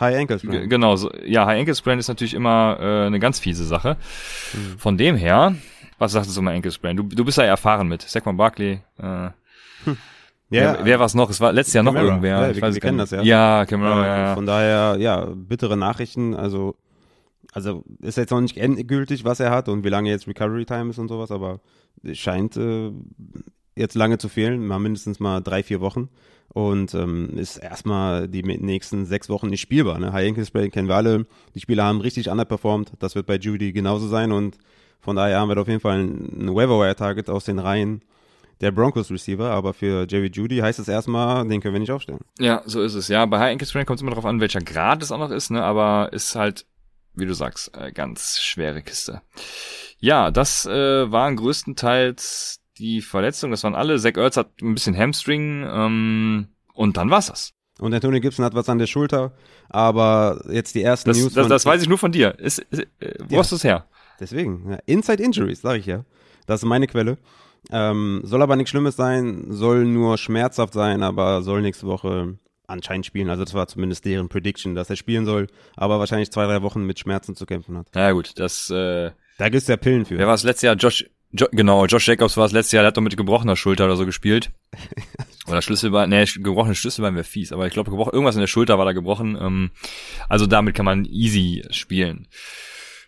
High 0.00 0.18
Ankle 0.18 0.38
Sprain. 0.38 0.68
Genau, 0.68 0.96
so, 0.96 1.10
ja, 1.24 1.46
High 1.46 1.60
Ankle 1.60 1.74
Sprain 1.74 1.98
ist 1.98 2.08
natürlich 2.08 2.34
immer 2.34 2.78
äh, 2.80 3.06
eine 3.06 3.20
ganz 3.20 3.38
fiese 3.38 3.64
Sache. 3.64 3.96
Mhm. 4.52 4.78
Von 4.78 4.96
dem 4.96 5.16
her, 5.16 5.54
was 5.98 6.12
sagst 6.12 6.34
du 6.34 6.42
mal 6.42 6.54
Ankle 6.54 6.72
Sprain? 6.72 6.96
Du, 6.96 7.02
du 7.02 7.24
bist 7.24 7.38
ja 7.38 7.44
erfahren 7.44 7.88
mit 7.88 8.02
Saquon 8.02 8.36
Barkley. 8.36 8.80
Äh, 8.98 9.30
hm. 9.84 9.96
Ja, 10.48 10.78
wer, 10.78 10.84
wer 10.84 10.98
war 11.00 11.06
es 11.06 11.14
noch? 11.14 11.28
Es 11.28 11.40
war 11.40 11.52
letztes 11.52 11.74
Jahr 11.74 11.84
Camara. 11.84 12.02
noch 12.02 12.08
irgendwer. 12.08 12.40
Ja, 12.40 12.50
ich 12.50 12.56
wir, 12.56 12.62
weiß 12.62 12.74
wir 12.74 12.80
kennen 12.80 12.98
das 12.98 13.10
ja. 13.10 13.22
Ja, 13.22 13.66
Camara, 13.66 14.06
ja, 14.06 14.18
ja. 14.18 14.34
Von 14.34 14.46
daher, 14.46 14.96
ja, 14.98 15.26
bittere 15.34 15.76
Nachrichten. 15.76 16.34
Also 16.34 16.76
also 17.56 17.84
ist 18.02 18.18
jetzt 18.18 18.32
noch 18.32 18.42
nicht 18.42 18.58
endgültig, 18.58 19.24
was 19.24 19.40
er 19.40 19.50
hat 19.50 19.70
und 19.70 19.82
wie 19.82 19.88
lange 19.88 20.10
jetzt 20.10 20.28
Recovery 20.28 20.66
Time 20.66 20.90
ist 20.90 20.98
und 20.98 21.08
sowas, 21.08 21.30
aber 21.30 21.60
es 22.02 22.18
scheint 22.18 22.54
äh, 22.58 22.92
jetzt 23.74 23.94
lange 23.94 24.18
zu 24.18 24.28
fehlen, 24.28 24.66
mal 24.66 24.78
mindestens 24.78 25.20
mal 25.20 25.40
drei, 25.40 25.62
vier 25.62 25.80
Wochen 25.80 26.10
und 26.50 26.92
ähm, 26.92 27.30
ist 27.38 27.56
erstmal 27.56 28.28
die 28.28 28.42
nächsten 28.42 29.06
sechs 29.06 29.30
Wochen 29.30 29.46
nicht 29.46 29.62
spielbar. 29.62 29.98
Ne? 29.98 30.12
High 30.12 30.28
Ankle 30.28 30.44
Spray 30.44 30.68
kennen 30.68 30.86
wir 30.86 30.96
alle, 30.96 31.24
die 31.54 31.60
Spieler 31.60 31.84
haben 31.84 32.02
richtig 32.02 32.28
underperformed, 32.28 32.92
das 32.98 33.14
wird 33.14 33.24
bei 33.24 33.36
Judy 33.36 33.72
genauso 33.72 34.06
sein 34.06 34.32
und 34.32 34.58
von 35.00 35.16
daher 35.16 35.40
haben 35.40 35.48
wir 35.48 35.56
auf 35.56 35.68
jeden 35.68 35.80
Fall 35.80 35.98
ein 35.98 36.54
Waiver 36.54 36.94
Target 36.94 37.30
aus 37.30 37.46
den 37.46 37.58
Reihen 37.58 38.02
der 38.60 38.70
Broncos 38.70 39.10
Receiver, 39.10 39.50
aber 39.50 39.72
für 39.72 40.06
Jerry 40.06 40.30
Judy 40.30 40.58
heißt 40.58 40.78
es 40.78 40.88
erstmal, 40.88 41.48
den 41.48 41.62
können 41.62 41.72
wir 41.72 41.80
nicht 41.80 41.92
aufstellen. 41.92 42.20
Ja, 42.38 42.60
so 42.66 42.82
ist 42.82 42.94
es. 42.94 43.08
Ja, 43.08 43.24
bei 43.24 43.38
High 43.38 43.52
Ankle 43.52 43.66
Sprain 43.66 43.86
kommt 43.86 43.98
es 43.98 44.02
immer 44.02 44.10
darauf 44.10 44.26
an, 44.26 44.40
welcher 44.40 44.60
Grad 44.60 45.02
es 45.02 45.10
auch 45.10 45.18
noch 45.18 45.30
ist, 45.30 45.50
ne, 45.50 45.62
aber 45.62 46.12
ist 46.12 46.34
halt 46.34 46.66
wie 47.16 47.26
du 47.26 47.34
sagst, 47.34 47.76
äh, 47.76 47.92
ganz 47.92 48.38
schwere 48.38 48.82
Kiste. 48.82 49.22
Ja, 49.98 50.30
das 50.30 50.66
äh, 50.66 51.10
waren 51.10 51.36
größtenteils 51.36 52.60
die 52.78 53.00
Verletzungen. 53.00 53.52
Das 53.52 53.64
waren 53.64 53.74
alle. 53.74 53.98
Zach 53.98 54.16
Ertz 54.16 54.36
hat 54.36 54.60
ein 54.60 54.74
bisschen 54.74 54.96
Hamstring 54.96 55.66
ähm, 55.68 56.48
und 56.74 56.96
dann 56.96 57.10
war's 57.10 57.26
das. 57.26 57.52
Und 57.78 57.92
Antonio 57.92 58.20
Gibson 58.20 58.44
hat 58.44 58.54
was 58.54 58.68
an 58.68 58.78
der 58.78 58.86
Schulter, 58.86 59.34
aber 59.68 60.42
jetzt 60.48 60.74
die 60.74 60.82
ersten 60.82 61.10
das, 61.10 61.18
News. 61.18 61.34
Das, 61.34 61.48
das 61.48 61.66
weiß 61.66 61.82
ich 61.82 61.88
nur 61.88 61.98
von 61.98 62.12
dir. 62.12 62.38
Ist, 62.38 62.58
ist, 62.70 62.86
äh, 63.00 63.14
wo 63.28 63.34
ja. 63.34 63.40
hast 63.40 63.52
du 63.52 63.56
es 63.56 63.64
her? 63.64 63.86
Deswegen, 64.18 64.70
ja. 64.70 64.78
Inside 64.86 65.22
Injuries, 65.22 65.60
sage 65.60 65.78
ich 65.80 65.86
ja. 65.86 66.04
Das 66.46 66.62
ist 66.62 66.66
meine 66.66 66.86
Quelle. 66.86 67.18
Ähm, 67.70 68.20
soll 68.24 68.42
aber 68.42 68.56
nichts 68.56 68.70
Schlimmes 68.70 68.96
sein, 68.96 69.46
soll 69.50 69.84
nur 69.84 70.16
schmerzhaft 70.18 70.72
sein, 70.72 71.02
aber 71.02 71.42
soll 71.42 71.62
nächste 71.62 71.86
Woche 71.86 72.38
anscheinend 72.66 73.06
spielen. 73.06 73.30
Also 73.30 73.44
das 73.44 73.54
war 73.54 73.66
zumindest 73.66 74.04
deren 74.04 74.28
Prediction, 74.28 74.74
dass 74.74 74.90
er 74.90 74.96
spielen 74.96 75.26
soll, 75.26 75.48
aber 75.76 75.98
wahrscheinlich 75.98 76.30
zwei, 76.30 76.46
drei 76.46 76.62
Wochen 76.62 76.84
mit 76.84 76.98
Schmerzen 76.98 77.34
zu 77.36 77.46
kämpfen 77.46 77.76
hat. 77.78 77.88
Ja 77.94 78.12
gut, 78.12 78.38
das 78.38 78.70
äh, 78.70 79.10
Da 79.38 79.48
gibt's 79.48 79.68
ja 79.68 79.76
Pillen 79.76 80.04
für. 80.04 80.18
wer 80.18 80.26
war 80.26 80.34
es 80.34 80.42
letztes 80.42 80.62
Jahr? 80.62 80.76
Josh 80.76 81.04
jo, 81.32 81.46
genau, 81.52 81.86
Josh 81.86 82.08
Jacobs 82.08 82.36
war 82.36 82.46
es 82.46 82.52
letztes 82.52 82.72
Jahr, 82.72 82.82
der 82.82 82.88
hat 82.88 82.96
doch 82.96 83.02
mit 83.02 83.16
gebrochener 83.16 83.56
Schulter 83.56 83.84
oder 83.84 83.96
so 83.96 84.06
gespielt. 84.06 84.50
Oder 85.48 85.62
Schlüsselbein, 85.62 86.10
nee, 86.10 86.24
gebrochene 86.24 86.74
Schlüsselbein 86.74 87.14
wäre 87.14 87.22
fies, 87.22 87.52
aber 87.52 87.68
ich 87.68 87.72
glaube, 87.72 87.92
irgendwas 87.92 88.34
in 88.34 88.40
der 88.40 88.48
Schulter 88.48 88.78
war 88.78 88.84
da 88.84 88.92
gebrochen. 88.92 89.38
Ähm, 89.40 89.70
also 90.28 90.46
damit 90.46 90.74
kann 90.74 90.84
man 90.84 91.04
easy 91.04 91.62
spielen. 91.70 92.26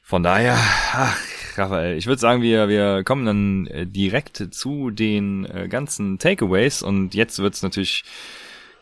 Von 0.05 0.23
daher, 0.23 0.57
ach, 0.57 1.19
Raphael, 1.57 1.99
ich 1.99 2.07
würde 2.07 2.21
sagen, 2.21 2.41
wir, 2.41 2.69
wir 2.69 3.03
kommen 3.05 3.27
dann 3.27 3.67
äh, 3.67 3.87
direkt 3.87 4.55
zu 4.55 4.91
den 4.91 5.45
äh, 5.45 5.69
ganzen 5.69 6.19
Takeaways 6.19 6.83
und 6.83 7.15
jetzt 7.15 7.41
wird's 7.41 7.63
natürlich 7.63 8.05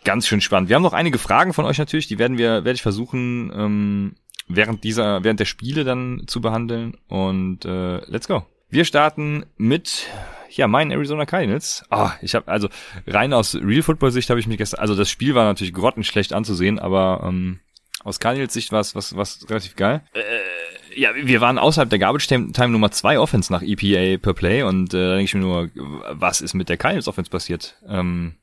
ganz 0.07 0.27
schön 0.27 0.41
spannend. 0.41 0.71
Wir 0.71 0.77
haben 0.77 0.83
noch 0.83 0.93
einige 0.93 1.19
Fragen 1.19 1.53
von 1.53 1.67
euch 1.67 1.79
natürlich, 1.79 2.07
die 2.07 2.19
werden 2.19 2.39
wir, 2.39 2.65
werde 2.65 2.73
ich 2.73 2.83
versuchen, 2.83 3.53
ähm, 3.55 4.15
während 4.49 4.85
dieser, 4.85 5.25
während 5.25 5.41
der 5.41 5.45
Spiele 5.45 5.85
dann 5.85 6.23
zu 6.29 6.41
behandeln 6.41 6.97
und 7.09 7.65
äh, 7.65 7.99
let's 8.09 8.29
go. 8.29 8.47
Wir 8.71 8.85
starten 8.85 9.45
mit 9.57 10.07
ja, 10.51 10.69
meinen 10.69 10.93
Arizona 10.93 11.27
Cardinals. 11.27 11.85
Ah, 11.91 12.13
ich 12.23 12.37
habe 12.37 12.49
also 12.49 12.69
rein 13.07 13.33
aus 13.33 13.57
Real 13.57 13.83
Football 13.83 14.13
Sicht 14.13 14.31
habe 14.31 14.39
ich 14.39 14.47
mich 14.47 14.59
gestern, 14.59 14.81
also 14.81 14.95
das 14.95 15.11
Spiel 15.11 15.35
war 15.35 15.45
natürlich 15.45 15.75
grottenschlecht 15.75 16.33
anzusehen, 16.33 16.79
aber 16.79 17.25
ähm, 17.25 17.59
aus 18.05 18.21
Cardinals 18.21 18.55
Sicht 18.55 18.71
war 18.71 18.81
es 18.81 18.95
was 18.95 19.17
was 19.17 19.51
relativ 19.51 19.75
geil. 19.75 20.03
Äh, 20.15 21.01
ja, 21.01 21.11
wir 21.15 21.41
waren 21.41 21.59
außerhalb 21.59 21.91
der 21.91 21.99
Garbage 21.99 22.29
Time 22.29 22.69
Nummer 22.69 22.93
zwei 22.93 23.19
Offense 23.19 23.53
nach 23.53 23.63
EPA 23.63 24.19
per 24.23 24.35
Play 24.35 24.63
und 24.63 24.95
äh, 24.95 24.99
da 24.99 25.09
denke 25.17 25.25
ich 25.25 25.35
mir 25.35 25.41
nur, 25.41 25.69
was 25.75 26.41
ist 26.41 26.55
mit 26.55 26.69
der 26.69 26.77
Cardinals 26.77 27.09
Offense 27.09 27.31
passiert? 27.31 27.77
Ähm, 27.89 28.37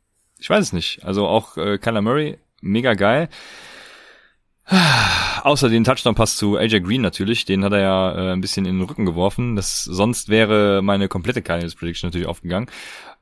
ich 0.43 0.49
weiß 0.49 0.61
es 0.61 0.73
nicht. 0.73 1.05
Also 1.05 1.25
auch 1.25 1.55
äh, 1.55 1.77
Kyler 1.77 2.01
Murray, 2.01 2.37
mega 2.59 2.95
geil. 2.95 3.29
Außer 5.43 5.69
den 5.69 5.85
Touchdown-Pass 5.85 6.35
zu 6.35 6.57
AJ 6.57 6.81
Green 6.81 7.01
natürlich, 7.01 7.45
den 7.45 7.63
hat 7.63 7.71
er 7.71 7.79
ja 7.79 8.11
äh, 8.11 8.33
ein 8.33 8.41
bisschen 8.41 8.65
in 8.65 8.79
den 8.79 8.85
Rücken 8.85 9.05
geworfen. 9.05 9.55
Das 9.55 9.85
sonst 9.85 10.27
wäre 10.27 10.81
meine 10.81 11.07
komplette 11.07 11.41
Cardinals 11.41 11.75
Prediction 11.75 12.09
natürlich 12.09 12.27
aufgegangen. 12.27 12.69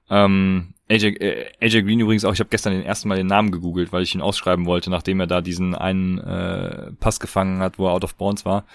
Ähm, 0.09 0.73
AJ, 0.89 1.05
äh, 1.19 1.51
AJ 1.61 1.83
Green 1.83 1.99
übrigens 1.99 2.25
auch, 2.25 2.33
ich 2.33 2.39
habe 2.39 2.49
gestern 2.49 2.73
den 2.73 2.81
ersten 2.81 3.07
Mal 3.07 3.17
den 3.17 3.27
Namen 3.27 3.51
gegoogelt, 3.51 3.93
weil 3.93 4.01
ich 4.01 4.15
ihn 4.15 4.21
ausschreiben 4.21 4.65
wollte, 4.65 4.89
nachdem 4.89 5.19
er 5.19 5.27
da 5.27 5.41
diesen 5.41 5.75
einen 5.75 6.17
äh, 6.17 6.91
Pass 6.99 7.19
gefangen 7.19 7.59
hat, 7.61 7.77
wo 7.77 7.85
er 7.85 7.93
out 7.93 8.03
of 8.03 8.15
bounds 8.15 8.45
war. 8.45 8.65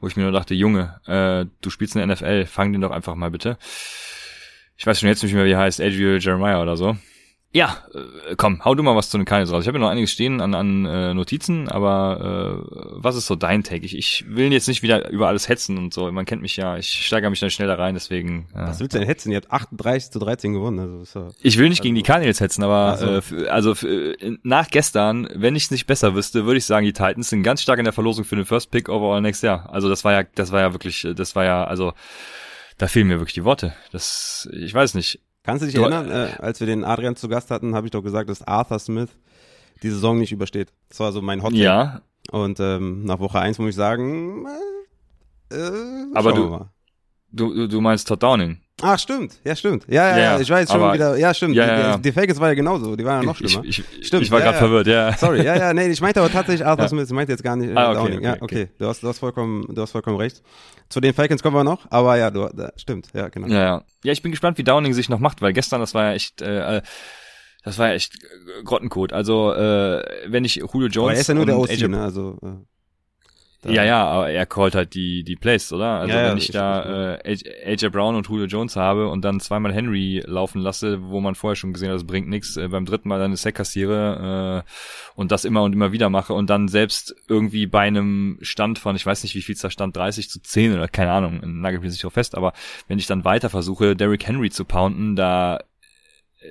Wo 0.00 0.08
ich 0.08 0.16
mir 0.16 0.24
nur 0.24 0.32
dachte, 0.32 0.54
Junge, 0.54 1.00
äh, 1.06 1.48
du 1.60 1.70
spielst 1.70 1.94
in 1.94 2.00
der 2.00 2.08
NFL, 2.08 2.46
fang 2.46 2.72
den 2.72 2.80
doch 2.80 2.90
einfach 2.90 3.14
mal 3.14 3.30
bitte. 3.30 3.58
Ich 4.76 4.84
weiß 4.84 4.98
schon 4.98 5.08
jetzt 5.08 5.22
nicht 5.22 5.34
mehr, 5.34 5.44
wie 5.44 5.52
er 5.52 5.60
heißt, 5.60 5.80
Adriel 5.80 6.18
Jeremiah 6.20 6.60
oder 6.60 6.76
so. 6.76 6.96
Ja, 7.56 7.78
äh, 7.94 8.34
komm, 8.36 8.62
hau 8.66 8.74
du 8.74 8.82
mal 8.82 8.94
was 8.96 9.08
zu 9.08 9.16
den 9.16 9.24
Cardinals 9.24 9.50
raus. 9.50 9.62
Ich 9.62 9.68
habe 9.68 9.78
ja 9.78 9.84
noch 9.84 9.90
einiges 9.90 10.12
stehen 10.12 10.42
an, 10.42 10.54
an 10.54 10.84
äh, 10.84 11.14
Notizen, 11.14 11.68
aber 11.70 12.60
äh, 12.62 12.68
was 13.02 13.16
ist 13.16 13.26
so 13.26 13.34
dein 13.34 13.62
Take? 13.64 13.86
Ich, 13.86 13.96
ich 13.96 14.24
will 14.28 14.52
jetzt 14.52 14.68
nicht 14.68 14.82
wieder 14.82 15.08
über 15.08 15.28
alles 15.28 15.48
hetzen 15.48 15.78
und 15.78 15.94
so. 15.94 16.12
Man 16.12 16.26
kennt 16.26 16.42
mich 16.42 16.56
ja, 16.58 16.76
ich 16.76 17.06
steigere 17.06 17.30
mich 17.30 17.40
dann 17.40 17.48
schnell 17.48 17.66
da 17.68 17.76
rein, 17.76 17.94
deswegen. 17.94 18.46
Äh, 18.54 18.58
Was 18.66 18.78
willst 18.80 18.94
du 18.94 18.98
denn 18.98 19.08
hetzen? 19.08 19.30
Ihr 19.32 19.36
habt 19.38 19.50
38 19.50 20.10
zu 20.10 20.18
13 20.18 20.52
gewonnen. 20.52 20.78
Also 20.80 21.00
ist 21.00 21.14
ja 21.14 21.28
ich 21.40 21.56
will 21.56 21.70
nicht 21.70 21.80
gegen 21.82 21.94
die 21.94 22.02
Cardinals 22.02 22.40
hetzen, 22.40 22.62
aber 22.62 22.98
so. 22.98 23.06
äh, 23.06 23.16
f- 23.16 23.34
also 23.50 23.72
f- 23.72 23.84
äh, 23.84 24.36
nach 24.42 24.68
gestern, 24.68 25.26
wenn 25.34 25.56
ich 25.56 25.64
es 25.64 25.70
nicht 25.70 25.86
besser 25.86 26.14
wüsste, 26.14 26.44
würde 26.44 26.58
ich 26.58 26.66
sagen, 26.66 26.84
die 26.84 26.92
Titans 26.92 27.30
sind 27.30 27.42
ganz 27.42 27.62
stark 27.62 27.78
in 27.78 27.84
der 27.84 27.94
Verlosung 27.94 28.26
für 28.26 28.36
den 28.36 28.44
First 28.44 28.70
Pick 28.70 28.90
overall 28.90 29.22
next 29.22 29.42
Jahr. 29.42 29.66
Also 29.72 29.88
das 29.88 30.04
war 30.04 30.12
ja, 30.12 30.24
das 30.34 30.52
war 30.52 30.60
ja 30.60 30.74
wirklich, 30.74 31.06
äh, 31.06 31.14
das 31.14 31.34
war 31.34 31.44
ja, 31.46 31.64
also 31.64 31.94
da 32.76 32.86
fehlen 32.88 33.06
mir 33.08 33.18
wirklich 33.18 33.32
die 33.32 33.44
Worte. 33.44 33.72
Das, 33.92 34.46
ich 34.52 34.74
weiß 34.74 34.92
nicht. 34.92 35.20
Kannst 35.46 35.62
du 35.62 35.66
dich 35.66 35.74
Du- 35.76 35.82
erinnern, 35.82 36.10
äh, 36.10 36.32
als 36.38 36.60
wir 36.60 36.66
den 36.66 36.84
Adrian 36.84 37.16
zu 37.16 37.28
Gast 37.28 37.50
hatten, 37.50 37.74
habe 37.74 37.86
ich 37.86 37.92
doch 37.92 38.02
gesagt, 38.02 38.28
dass 38.28 38.42
Arthur 38.46 38.78
Smith 38.78 39.08
die 39.82 39.90
Saison 39.90 40.18
nicht 40.18 40.32
übersteht. 40.32 40.72
Das 40.88 41.00
war 41.00 41.12
so 41.12 41.22
mein 41.22 41.42
Hot. 41.42 41.52
Ja, 41.52 42.02
Und 42.30 42.58
ähm, 42.60 43.04
nach 43.04 43.20
Woche 43.20 43.38
1 43.40 43.58
muss 43.58 43.70
ich 43.70 43.74
sagen, 43.76 44.46
äh, 45.50 45.56
Aber 46.14 46.32
du, 46.32 46.66
du, 47.30 47.66
du 47.68 47.80
meinst 47.80 48.08
Todd 48.08 48.22
Downing. 48.22 48.58
Ach, 48.82 48.98
stimmt. 48.98 49.32
Ja, 49.42 49.56
stimmt. 49.56 49.86
Ja, 49.88 50.10
ja, 50.10 50.18
Ja, 50.18 50.40
ich 50.40 50.50
weiß 50.50 50.70
schon 50.70 50.92
wieder. 50.92 51.16
Ja, 51.16 51.32
stimmt. 51.32 51.54
Ja, 51.54 51.64
die, 51.64 51.70
ja. 51.80 51.96
Die, 51.96 52.02
die 52.02 52.12
Falcons 52.12 52.38
war 52.38 52.48
ja 52.48 52.54
genauso. 52.54 52.94
Die 52.94 53.04
waren 53.06 53.22
ja 53.22 53.26
noch 53.26 53.36
schlimmer. 53.36 53.64
ich, 53.64 53.78
ich, 53.98 54.06
Stimmt, 54.06 54.24
ich 54.24 54.30
war 54.30 54.40
ja, 54.40 54.44
gerade 54.46 54.56
ja. 54.56 54.62
verwirrt, 54.62 54.86
ja. 54.86 55.12
Sorry, 55.16 55.42
ja, 55.42 55.56
ja, 55.56 55.72
nee, 55.72 55.86
ich 55.88 56.00
meinte 56.02 56.20
aber 56.20 56.30
tatsächlich 56.30 56.66
Arthur 56.66 56.84
Ja. 56.84 56.88
Smith, 56.90 57.06
ich 57.08 57.14
meinte 57.14 57.32
jetzt 57.32 57.42
gar 57.42 57.56
nicht 57.56 57.70
äh, 57.70 57.74
Ah, 57.74 57.92
okay, 57.92 57.94
Downing. 58.00 58.18
okay, 58.18 58.24
ja, 58.26 58.32
okay. 58.34 58.42
okay, 58.42 58.68
Du 58.78 58.86
hast, 58.86 59.02
du 59.02 59.08
hast 59.08 59.18
vollkommen, 59.18 59.64
du 59.74 59.80
hast 59.80 59.92
vollkommen 59.92 60.18
recht. 60.18 60.42
Zu 60.90 61.00
den 61.00 61.14
Falcons 61.14 61.42
kommen 61.42 61.56
wir 61.56 61.64
noch, 61.64 61.86
aber 61.90 62.18
ja, 62.18 62.30
du, 62.30 62.50
da, 62.54 62.70
stimmt, 62.76 63.08
ja, 63.14 63.28
genau. 63.28 63.46
Ja, 63.48 63.62
ja. 63.62 63.84
Ja, 64.04 64.12
ich 64.12 64.20
bin 64.20 64.30
gespannt, 64.30 64.58
wie 64.58 64.64
Downing 64.64 64.92
sich 64.92 65.08
noch 65.08 65.20
macht, 65.20 65.40
weil 65.40 65.54
gestern, 65.54 65.80
das 65.80 65.94
war 65.94 66.04
ja 66.04 66.12
echt, 66.12 66.42
äh, 66.42 66.82
das 67.64 67.78
war 67.78 67.88
ja 67.88 67.94
echt 67.94 68.14
äh, 68.14 68.62
Grottenkot. 68.62 69.14
Also, 69.14 69.54
äh, 69.54 70.04
wenn 70.26 70.44
ich 70.44 70.56
Julio 70.56 70.88
Jones 70.88 70.96
aber 70.98 71.14
er 71.14 71.20
ist 71.20 71.28
ja 71.28 71.34
nur 71.34 71.46
der 71.46 71.58
OC, 71.58 71.88
ne, 71.88 72.02
also, 72.02 72.38
äh, 72.42 72.48
da- 73.66 73.72
Ja, 73.72 73.84
ja, 73.84 74.04
aber 74.06 74.30
er 74.30 74.46
callt 74.46 74.74
halt 74.74 74.94
die, 74.94 75.22
die 75.24 75.36
Plays, 75.36 75.72
oder? 75.72 76.00
Also 76.00 76.14
Ja, 76.16 76.30
wenn 76.30 76.38
ich 76.38 76.44
ich- 76.48 76.52
da 76.52 77.16
äh, 77.16 77.38
AJ 77.66 77.88
Brown 77.90 78.14
und 78.16 78.26
Julio 78.28 78.46
Jones 78.46 78.76
habe 78.76 79.08
und 79.08 79.24
dann 79.24 79.40
zweimal 79.40 79.72
Henry 79.72 80.22
laufen 80.26 80.60
lasse, 80.60 81.02
wo 81.02 81.20
man 81.20 81.34
vorher 81.34 81.56
schon 81.56 81.72
gesehen 81.72 81.88
hat, 81.88 81.96
das 81.96 82.04
bringt 82.06 82.28
nichts, 82.28 82.56
äh, 82.56 82.68
beim 82.68 82.86
dritten 82.86 83.08
Mal 83.08 83.18
dann 83.18 83.26
eine 83.26 83.36
Sack 83.36 83.56
kassiere 83.56 84.64
äh, 84.66 84.70
und 85.14 85.32
das 85.32 85.44
immer 85.44 85.62
und 85.62 85.72
immer 85.72 85.92
wieder 85.92 86.10
mache 86.10 86.32
und 86.32 86.48
dann 86.50 86.68
selbst 86.68 87.14
irgendwie 87.28 87.66
bei 87.66 87.80
einem 87.80 88.38
Stand 88.42 88.78
von, 88.78 88.96
ich 88.96 89.04
weiß 89.06 89.22
nicht, 89.22 89.34
wie 89.34 89.42
viel 89.42 89.56
da 89.60 89.70
stand, 89.70 89.96
30 89.96 90.30
zu 90.30 90.40
10 90.40 90.72
oder 90.74 90.88
keine 90.88 91.12
Ahnung, 91.12 91.40
nagel 91.60 91.80
mich 91.80 91.90
nicht 91.90 92.04
drauf 92.04 92.12
fest, 92.12 92.36
aber 92.36 92.52
wenn 92.88 92.98
ich 92.98 93.06
dann 93.06 93.24
weiter 93.24 93.50
versuche, 93.50 93.96
Derrick 93.96 94.26
Henry 94.26 94.50
zu 94.50 94.64
pounden, 94.64 95.16
da 95.16 95.60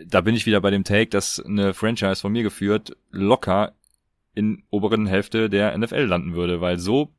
da 0.08 0.20
bin 0.20 0.36
ich 0.36 0.46
wieder 0.46 0.60
bei 0.60 0.72
dem 0.72 0.84
Take, 0.84 1.10
dass 1.12 1.40
eine 1.40 1.74
Franchise 1.74 2.20
von 2.20 2.32
mir 2.32 2.44
geführt 2.44 2.98
locker 3.12 3.72
in 4.36 4.64
oberen 4.70 5.06
Hälfte 5.08 5.50
der 5.50 5.78
NFL 5.78 6.04
landen 6.04 6.36
würde, 6.36 6.62
weil 6.62 6.78
so 6.78 7.10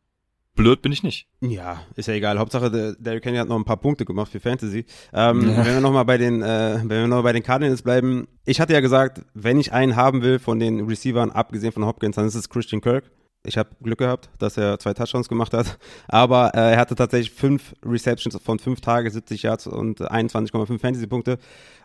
blöd 0.55 0.83
bin 0.83 0.91
ich 0.93 1.03
nicht. 1.03 1.29
Ja, 1.41 1.83
ist 1.97 2.09
ja 2.09 2.15
egal. 2.15 2.39
Hauptsache, 2.39 2.71
der 2.71 2.95
Derrick 2.95 3.25
Henry 3.25 3.39
hat 3.39 3.49
noch 3.49 3.57
ein 3.59 3.65
paar 3.65 3.77
Punkte 3.77 4.05
gemacht 4.05 4.33
für 4.33 4.41
Fantasy. 4.41 4.87
Ähm, 5.13 5.43
Ja. 5.43 5.65
Wenn 5.65 5.75
wir 5.75 5.81
nochmal 5.81 6.05
bei 6.05 6.19
den, 6.19 6.43
äh, 6.43 6.81
wenn 6.83 6.89
wir 6.89 7.07
noch 7.07 7.23
bei 7.23 7.33
den 7.33 7.43
Cardinals 7.43 7.83
bleiben. 7.83 8.27
Ich 8.45 8.61
hatte 8.61 8.73
ja 8.73 8.81
gesagt, 8.81 9.23
wenn 9.35 9.59
ich 9.59 9.73
einen 9.73 9.97
haben 9.97 10.23
will 10.23 10.39
von 10.39 10.59
den 10.59 10.87
Receivern, 10.87 11.31
abgesehen 11.31 11.73
von 11.73 11.85
Hopkins, 11.85 12.17
dann 12.17 12.27
ist 12.27 12.35
es 12.35 12.49
Christian 12.49 12.81
Kirk. 12.81 13.11
Ich 13.47 13.59
habe 13.59 13.71
Glück 13.83 13.99
gehabt, 13.99 14.29
dass 14.38 14.57
er 14.57 14.79
zwei 14.79 14.95
Touchdowns 14.95 15.29
gemacht 15.29 15.53
hat. 15.53 15.79
Aber 16.09 16.53
äh, 16.55 16.73
er 16.73 16.79
hatte 16.79 16.95
tatsächlich 16.95 17.31
fünf 17.31 17.75
Receptions 17.85 18.37
von 18.43 18.59
fünf 18.59 18.81
Tage, 18.81 19.11
70 19.11 19.43
Yards 19.43 19.67
und 19.67 20.00
21,5 20.00 20.79
Fantasy-Punkte. 20.79 21.38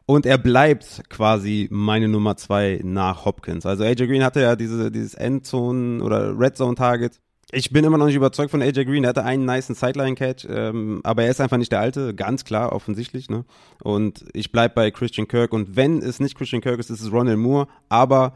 Und 0.05 0.25
er 0.25 0.37
bleibt 0.37 1.03
quasi 1.09 1.67
meine 1.71 2.07
Nummer 2.07 2.35
zwei 2.35 2.79
nach 2.83 3.25
Hopkins. 3.25 3.65
Also 3.65 3.83
AJ 3.83 4.07
Green 4.07 4.23
hatte 4.23 4.41
ja 4.41 4.55
diese, 4.55 4.91
dieses 4.91 5.15
Endzone- 5.15 6.01
oder 6.01 6.37
Red 6.37 6.57
Zone-Target. 6.57 7.19
Ich 7.53 7.71
bin 7.71 7.83
immer 7.83 7.97
noch 7.97 8.05
nicht 8.05 8.15
überzeugt 8.15 8.49
von 8.51 8.61
AJ 8.61 8.85
Green. 8.85 9.03
Er 9.03 9.09
hatte 9.09 9.25
einen 9.25 9.45
niceen 9.45 9.75
Sideline-Catch, 9.75 10.47
ähm, 10.49 11.01
aber 11.03 11.23
er 11.23 11.31
ist 11.31 11.41
einfach 11.41 11.57
nicht 11.57 11.71
der 11.71 11.81
Alte, 11.81 12.15
ganz 12.15 12.45
klar, 12.45 12.71
offensichtlich. 12.71 13.29
Ne? 13.29 13.45
Und 13.83 14.25
ich 14.33 14.51
bleib 14.51 14.73
bei 14.73 14.89
Christian 14.89 15.27
Kirk. 15.27 15.53
Und 15.53 15.75
wenn 15.75 16.01
es 16.01 16.19
nicht 16.19 16.35
Christian 16.35 16.61
Kirk 16.61 16.79
ist, 16.79 16.89
ist 16.89 17.01
es 17.01 17.11
Ronald 17.11 17.37
Moore. 17.37 17.67
Aber 17.89 18.33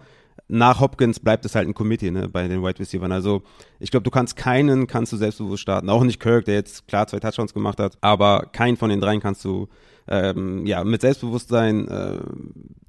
nach 0.47 0.79
Hopkins 0.79 1.19
bleibt 1.19 1.45
es 1.45 1.55
halt 1.55 1.67
ein 1.67 1.73
Committee 1.73 2.11
ne, 2.11 2.29
bei 2.29 2.47
den 2.47 2.61
Wide 2.61 2.79
Receivers. 2.79 3.11
Also 3.11 3.41
ich 3.79 3.91
glaube, 3.91 4.03
du 4.03 4.11
kannst 4.11 4.35
keinen, 4.35 4.87
kannst 4.87 5.11
du 5.11 5.17
selbstbewusst 5.17 5.63
starten. 5.63 5.89
Auch 5.89 6.03
nicht 6.03 6.19
Kirk, 6.19 6.45
der 6.45 6.55
jetzt 6.55 6.87
klar 6.87 7.07
zwei 7.07 7.19
Touchdowns 7.19 7.53
gemacht 7.53 7.79
hat, 7.79 7.97
aber 8.01 8.47
keinen 8.51 8.77
von 8.77 8.89
den 8.89 9.01
dreien 9.01 9.21
kannst 9.21 9.43
du 9.43 9.67
ähm, 10.07 10.65
ja 10.65 10.83
mit 10.83 11.01
Selbstbewusstsein 11.01 11.87
äh, 11.87 12.19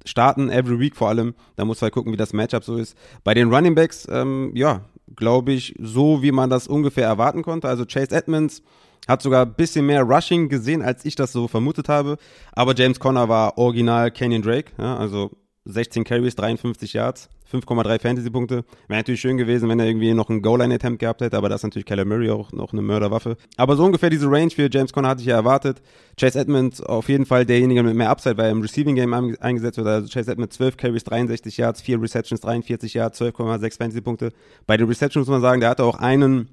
starten, 0.05 0.49
every 0.49 0.79
week 0.79 0.95
vor 0.95 1.09
allem. 1.09 1.33
Da 1.55 1.65
muss 1.65 1.81
halt 1.81 1.93
gucken, 1.93 2.13
wie 2.13 2.17
das 2.17 2.33
Matchup 2.33 2.63
so 2.63 2.77
ist. 2.77 2.95
Bei 3.23 3.33
den 3.33 3.53
Running 3.53 3.75
Backs, 3.75 4.07
ähm, 4.09 4.51
ja, 4.53 4.81
glaube 5.15 5.51
ich, 5.51 5.75
so 5.79 6.21
wie 6.21 6.31
man 6.31 6.49
das 6.49 6.67
ungefähr 6.67 7.07
erwarten 7.07 7.41
konnte. 7.41 7.67
Also 7.67 7.85
Chase 7.85 8.11
Edmonds 8.11 8.61
hat 9.07 9.21
sogar 9.21 9.45
ein 9.45 9.53
bisschen 9.53 9.85
mehr 9.85 10.03
Rushing 10.03 10.49
gesehen, 10.49 10.81
als 10.81 11.05
ich 11.05 11.15
das 11.15 11.31
so 11.31 11.47
vermutet 11.47 11.89
habe. 11.89 12.17
Aber 12.51 12.75
James 12.75 12.99
Conner 12.99 13.29
war 13.29 13.57
original 13.57 14.11
Kenyon 14.11 14.41
Drake, 14.41 14.73
ja, 14.77 14.97
also 14.97 15.31
16 15.65 16.03
Carries, 16.03 16.35
53 16.35 16.93
Yards, 16.93 17.29
5,3 17.51 17.99
Fantasy-Punkte. 18.01 18.65
Wäre 18.87 18.99
natürlich 18.99 19.21
schön 19.21 19.37
gewesen, 19.37 19.69
wenn 19.69 19.79
er 19.79 19.85
irgendwie 19.85 20.13
noch 20.13 20.29
einen 20.29 20.41
Goal-Line-Attempt 20.41 20.99
gehabt 20.99 21.21
hätte, 21.21 21.37
aber 21.37 21.49
das 21.49 21.59
ist 21.59 21.63
natürlich 21.63 21.85
Keller 21.85 22.05
Murray 22.05 22.29
auch 22.29 22.51
noch 22.51 22.73
eine 22.73 22.81
Mörderwaffe. 22.81 23.37
Aber 23.55 23.75
so 23.75 23.85
ungefähr 23.85 24.09
diese 24.09 24.29
Range 24.29 24.49
für 24.49 24.69
James 24.71 24.91
Conner 24.93 25.09
hatte 25.09 25.21
ich 25.21 25.27
ja 25.27 25.35
erwartet. 25.35 25.81
Chase 26.19 26.39
Edmonds 26.39 26.81
auf 26.81 27.09
jeden 27.09 27.25
Fall 27.25 27.45
derjenige 27.45 27.83
mit 27.83 27.95
mehr 27.95 28.09
Upside, 28.09 28.37
weil 28.37 28.45
er 28.45 28.51
im 28.51 28.61
Receiving-Game 28.61 29.13
einge- 29.13 29.39
eingesetzt 29.39 29.77
wird. 29.77 29.87
Also 29.87 30.07
Chase 30.11 30.31
Edmonds 30.31 30.55
12 30.57 30.77
Carries, 30.77 31.03
63 31.03 31.57
Yards, 31.57 31.81
4 31.81 32.01
Receptions, 32.01 32.41
43 32.41 32.93
Yards, 32.93 33.21
12,6 33.21 33.77
Fantasy-Punkte. 33.77 34.31
Bei 34.65 34.77
den 34.77 34.87
Receptions 34.87 35.27
muss 35.27 35.33
man 35.33 35.41
sagen, 35.41 35.61
der 35.61 35.69
hatte 35.69 35.83
auch 35.83 35.99
einen 35.99 36.49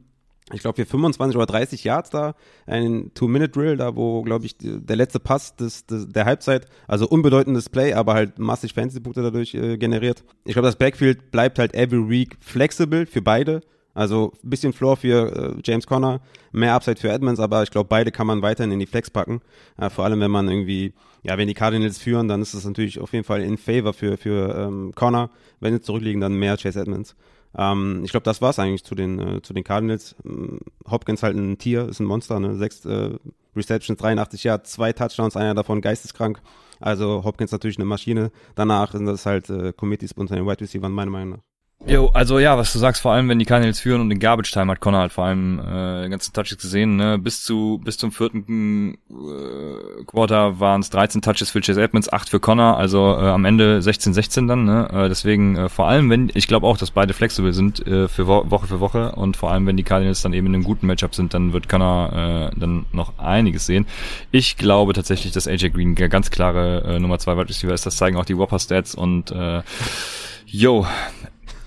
ich 0.53 0.61
glaube, 0.61 0.77
für 0.77 0.87
25 0.87 1.37
oder 1.37 1.47
30 1.47 1.85
Yards 1.85 2.11
da, 2.11 2.35
ein 2.67 3.13
Two-Minute-Drill, 3.15 3.79
da 3.79 3.97
wo, 3.97 4.23
glaube 4.23 4.45
ich, 4.45 4.57
der 4.61 4.97
letzte 4.97 5.19
Pass 5.19 5.57
des, 5.57 5.87
des, 5.87 6.09
der 6.09 6.27
Halbzeit, 6.27 6.67
also 6.87 7.09
unbedeutendes 7.09 7.71
Play, 7.71 7.95
aber 7.95 8.13
halt 8.15 8.39
massig 8.39 8.75
Fantasy-Punkte 8.75 9.23
dadurch 9.23 9.55
äh, 9.55 9.79
generiert. 9.79 10.23
Ich 10.45 10.53
glaube, 10.53 10.67
das 10.67 10.77
Backfield 10.77 11.31
bleibt 11.31 11.59
halt 11.59 11.75
every 11.75 12.09
week 12.09 12.37
flexible 12.41 13.07
für 13.07 13.23
beide. 13.23 13.63
Also 13.95 14.33
ein 14.43 14.51
bisschen 14.51 14.73
Floor 14.73 14.97
für 14.97 15.55
äh, 15.57 15.61
James 15.65 15.87
Conner, 15.87 16.21
mehr 16.53 16.75
Upside 16.75 17.01
für 17.01 17.11
Edmonds, 17.11 17.41
aber 17.41 17.63
ich 17.63 17.71
glaube, 17.71 17.89
beide 17.89 18.11
kann 18.11 18.27
man 18.27 18.43
weiterhin 18.43 18.73
in 18.73 18.81
die 18.81 18.87
Flex 18.87 19.09
packen. 19.09 19.41
Äh, 19.79 19.89
vor 19.89 20.05
allem, 20.05 20.21
wenn 20.21 20.33
man 20.33 20.49
irgendwie, 20.49 20.93
ja, 21.23 21.39
wenn 21.39 21.47
die 21.47 21.55
Cardinals 21.55 21.99
führen, 21.99 22.27
dann 22.29 22.43
ist 22.43 22.55
das 22.55 22.65
natürlich 22.65 22.99
auf 22.99 23.13
jeden 23.13 23.25
Fall 23.25 23.43
in 23.43 23.57
Favor 23.57 23.95
für, 23.95 24.19
für 24.19 24.55
ähm, 24.59 24.93
Conner. 24.95 25.31
Wenn 25.61 25.73
sie 25.73 25.81
zurückliegen, 25.81 26.21
dann 26.21 26.35
mehr 26.35 26.57
Chase 26.57 26.81
Edmonds. 26.81 27.15
Ähm, 27.57 28.03
ich 28.05 28.11
glaube, 28.11 28.25
das 28.25 28.43
war's 28.43 28.59
eigentlich 28.59 28.85
zu 28.85 28.95
den, 28.95 29.19
äh, 29.21 29.43
zu 29.43 29.53
den 29.53 29.65
Cardinals. 29.65 30.17
Ähm, 30.25 30.61
Hopkins 30.91 31.23
halt 31.23 31.37
ein 31.37 31.59
Tier, 31.59 31.89
ist 31.89 32.01
ein 32.01 32.07
Monster, 32.07 32.41
ne? 32.41 32.57
Sechs 32.57 32.85
äh, 32.85 33.11
Receptions, 33.57 33.99
83 34.01 34.45
Jahre, 34.45 34.63
zwei 34.65 34.93
Touchdowns, 34.93 35.37
einer 35.37 35.55
davon 35.55 35.81
geisteskrank. 35.81 36.41
Also 36.81 37.23
Hopkins 37.25 37.53
natürlich 37.53 37.79
eine 37.79 37.85
Maschine. 37.85 38.31
Danach 38.55 38.93
sind 38.93 39.07
das 39.07 39.27
halt 39.27 39.49
äh, 39.51 39.73
Committees 39.73 40.13
unter 40.13 40.35
den 40.35 40.47
Wide 40.47 40.61
Receivers, 40.61 40.91
meiner 40.91 41.11
Meinung 41.11 41.31
nach. 41.37 41.54
Jo, 41.87 42.11
also 42.15 42.39
ja, 42.39 42.57
was 42.57 42.73
du 42.73 42.79
sagst, 42.79 43.03
vor 43.03 43.13
allem 43.13 43.29
wenn 43.29 43.39
die 43.39 43.45
Cardinals 43.45 43.79
führen 43.79 44.01
und 44.01 44.09
den 44.09 44.19
Garbage 44.19 44.51
Time 44.51 44.73
hat 44.73 44.81
Connor 44.81 45.01
halt 45.01 45.13
vor 45.13 45.27
allem 45.27 45.59
äh, 45.59 46.09
ganzen 46.09 46.33
Touches 46.33 46.57
gesehen, 46.57 46.97
ne? 46.97 47.19
Bis 47.19 47.45
zu 47.45 47.79
bis 47.85 47.99
zum 47.99 48.11
vierten 48.11 48.95
äh, 49.11 50.05
Quarter 50.07 50.61
waren 50.61 50.81
es 50.81 50.89
13 50.89 51.21
Touches 51.21 51.51
für 51.51 51.61
Chase 51.61 51.83
Edmonds, 51.83 52.11
8 52.11 52.31
für 52.31 52.41
Connor, 52.41 52.79
also 52.79 53.13
äh, 53.19 53.27
am 53.29 53.45
Ende 53.45 53.81
16-16 53.81 54.49
dann, 54.49 54.65
ne? 54.65 54.89
Äh, 54.91 55.09
deswegen 55.11 55.57
äh, 55.57 55.69
vor 55.69 55.87
allem 55.87 56.09
wenn 56.09 56.31
ich 56.33 56.49
glaube 56.49 56.67
auch, 56.67 56.79
dass 56.79 56.91
beide 56.91 57.13
flexibel 57.13 57.53
sind 57.53 57.87
äh, 57.87 58.09
für 58.09 58.27
Wo 58.27 58.51
Woche 58.51 58.67
für 58.67 58.81
Woche 58.81 59.13
und 59.13 59.37
vor 59.37 59.53
allem 59.53 59.67
wenn 59.67 59.77
die 59.77 59.83
Cardinals 59.83 60.23
dann 60.23 60.33
eben 60.33 60.47
in 60.47 60.55
einem 60.55 60.65
guten 60.65 60.87
Matchup 60.87 61.15
sind, 61.15 61.35
dann 61.35 61.53
wird 61.53 61.69
Connor 61.69 62.51
äh, 62.55 62.59
dann 62.59 62.87
noch 62.93 63.19
einiges 63.19 63.67
sehen. 63.67 63.87
Ich 64.31 64.57
glaube 64.57 64.95
tatsächlich, 64.95 65.35
dass 65.35 65.47
AJ 65.47 65.71
Green 65.71 65.95
ganz 65.95 66.31
klare 66.31 66.83
äh, 66.85 66.99
Nummer 66.99 67.19
2 67.19 67.37
Wide 67.37 67.49
Receiver 67.51 67.75
ist, 67.75 67.85
das 67.85 67.99
zeigen 67.99 68.17
auch 68.17 68.25
die 68.25 68.39
Whopper 68.39 68.59
Stats 68.59 68.95
und 68.95 69.33
äh, 69.33 69.61
Yo, 70.47 70.87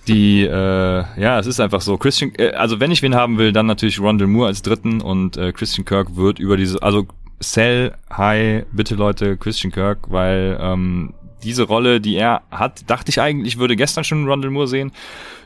die, 0.07 0.43
äh, 0.43 0.49
ja, 0.51 1.39
es 1.39 1.47
ist 1.47 1.59
einfach 1.59 1.81
so. 1.81 1.97
Christian, 1.97 2.33
äh, 2.37 2.51
also 2.51 2.79
wenn 2.79 2.91
ich 2.91 3.01
wen 3.01 3.15
haben 3.15 3.37
will, 3.37 3.51
dann 3.51 3.65
natürlich 3.65 3.99
Rondell 3.99 4.27
Moore 4.27 4.47
als 4.47 4.61
dritten 4.61 5.01
und 5.01 5.37
äh, 5.37 5.51
Christian 5.51 5.85
Kirk 5.85 6.15
wird 6.15 6.39
über 6.39 6.57
diese, 6.57 6.81
also 6.81 7.07
sell 7.39 7.93
high, 8.09 8.65
bitte 8.71 8.95
Leute, 8.95 9.37
Christian 9.37 9.71
Kirk, 9.71 10.09
weil 10.09 10.57
ähm, 10.59 11.13
diese 11.43 11.63
Rolle, 11.63 12.01
die 12.01 12.15
er 12.15 12.41
hat, 12.49 12.89
dachte 12.89 13.09
ich 13.09 13.21
eigentlich, 13.21 13.59
würde 13.59 13.75
gestern 13.75 14.03
schon 14.03 14.27
Rondell 14.27 14.51
Moore 14.51 14.67
sehen. 14.67 14.91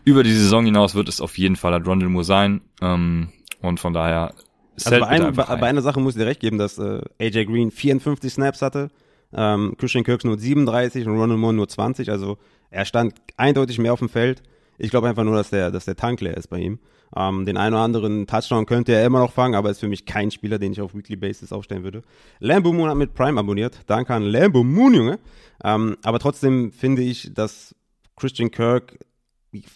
Über 0.03 0.24
die 0.24 0.34
Saison 0.34 0.65
hinaus 0.65 0.96
wird 0.96 1.10
es 1.10 1.22
auf 1.22 1.38
jeden 1.38 1.56
Fall 1.56 1.74
halt 1.74 1.86
Rondell 1.86 2.10
Moore 2.10 2.25
sein. 2.25 2.62
Ähm, 2.82 3.30
und 3.62 3.80
von 3.80 3.94
daher. 3.94 4.34
Also 4.84 5.00
bei, 5.00 5.08
ein, 5.08 5.34
bei, 5.34 5.44
bei, 5.44 5.68
einer 5.68 5.82
Sache 5.82 6.00
muss 6.00 6.15
ich 6.15 6.22
dir 6.22 6.27
recht 6.27 6.39
geben, 6.39 6.58
dass 6.58 6.77
äh, 6.77 7.01
AJ 7.20 7.46
Green 7.46 7.72
54 7.72 8.34
Snaps 8.34 8.62
hatte, 8.62 8.89
ähm, 9.34 9.75
Christian 9.77 10.03
Kirk 10.03 10.24
nur 10.24 10.38
37 10.38 11.06
und 11.06 11.18
Ronald 11.18 11.39
Moore 11.39 11.53
nur 11.53 11.68
20. 11.68 12.10
Also 12.10 12.38
er 12.72 12.86
stand 12.86 13.13
eindeutig 13.38 13.77
mehr 13.77 13.94
auf 13.94 14.00
dem 14.00 14.10
Feld. 14.10 14.41
Ich 14.84 14.90
glaube 14.90 15.08
einfach 15.08 15.24
nur, 15.24 15.36
dass 15.36 15.52
der, 15.52 15.70
dass 15.70 15.86
der 15.86 15.96
Tank 15.96 16.22
leer 16.22 16.36
ist 16.36 16.48
bei 16.48 16.58
ihm. 16.58 16.80
Ähm, 17.16 17.46
den 17.46 17.56
einen 17.56 17.76
oder 17.76 17.84
anderen 17.84 18.26
Touchdown 18.26 18.66
könnte 18.66 18.94
er 18.94 19.06
immer 19.06 19.20
noch 19.20 19.32
fangen, 19.32 19.54
aber 19.54 19.70
ist 19.70 19.80
für 19.80 19.88
mich 19.88 20.06
kein 20.06 20.32
Spieler, 20.32 20.58
den 20.58 20.72
ich 20.72 20.82
auf 20.82 20.96
Weekly 20.96 21.18
Basis 21.18 21.54
aufstellen 21.54 21.84
würde. 21.84 22.02
Lambo 22.40 22.74
Moon 22.74 22.90
hat 22.90 22.98
mit 22.98 23.14
Prime 23.14 23.40
abonniert. 23.40 23.82
Danke 23.86 24.16
an 24.16 24.24
Lambo 24.24 24.64
Moon, 24.64 24.96
Junge. 24.96 25.20
Ähm, 25.64 25.98
aber 26.02 26.18
trotzdem 26.18 26.72
finde 26.72 27.04
ich, 27.04 27.32
dass 27.32 27.76
Christian 28.16 28.50
Kirk, 28.50 28.98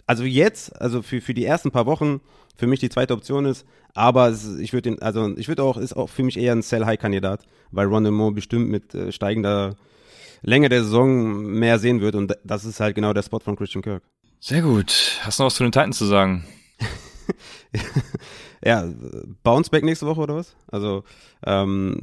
also 0.08 0.24
jetzt, 0.24 0.82
also 0.82 1.04
für, 1.04 1.22
für 1.22 1.36
die 1.36 1.46
ersten 1.46 1.70
paar 1.70 1.86
Wochen, 1.86 2.20
für 2.56 2.66
mich 2.66 2.80
die 2.80 2.90
zweite 2.90 3.14
Option 3.14 3.46
ist. 3.46 3.64
Aber 3.94 4.34
ich 4.60 4.74
würde 4.74 4.98
also 5.02 5.38
ich 5.38 5.48
würde 5.48 5.62
auch, 5.62 5.78
ist 5.78 5.96
auch 5.96 6.10
für 6.10 6.24
mich 6.24 6.38
eher 6.38 6.54
ein 6.54 6.64
Sell-High-Kandidat, 6.64 7.44
weil 7.70 7.86
Ron 7.86 8.12
Moore 8.12 8.32
bestimmt 8.32 8.70
mit 8.70 8.96
äh, 8.96 9.12
steigender 9.12 9.76
Länge 10.42 10.70
der 10.70 10.84
Saison 10.84 11.44
mehr 11.44 11.78
sehen 11.78 12.02
wird 12.02 12.16
und 12.16 12.36
das 12.44 12.66
ist 12.66 12.80
halt 12.80 12.96
genau 12.96 13.14
der 13.14 13.24
Spot 13.24 13.40
von 13.40 13.56
Christian 13.56 13.84
Kirk. 13.84 14.02
Sehr 14.40 14.62
gut. 14.62 15.20
Hast 15.22 15.40
du 15.40 15.44
noch 15.44 15.48
was 15.48 15.56
zu 15.56 15.64
den 15.64 15.72
Titans 15.72 15.98
zu 15.98 16.06
sagen? 16.06 16.46
ja, 18.64 18.88
Bounceback 19.44 19.84
nächste 19.84 20.06
Woche 20.06 20.22
oder 20.22 20.36
was? 20.36 20.56
Also, 20.68 21.04
ähm, 21.46 22.02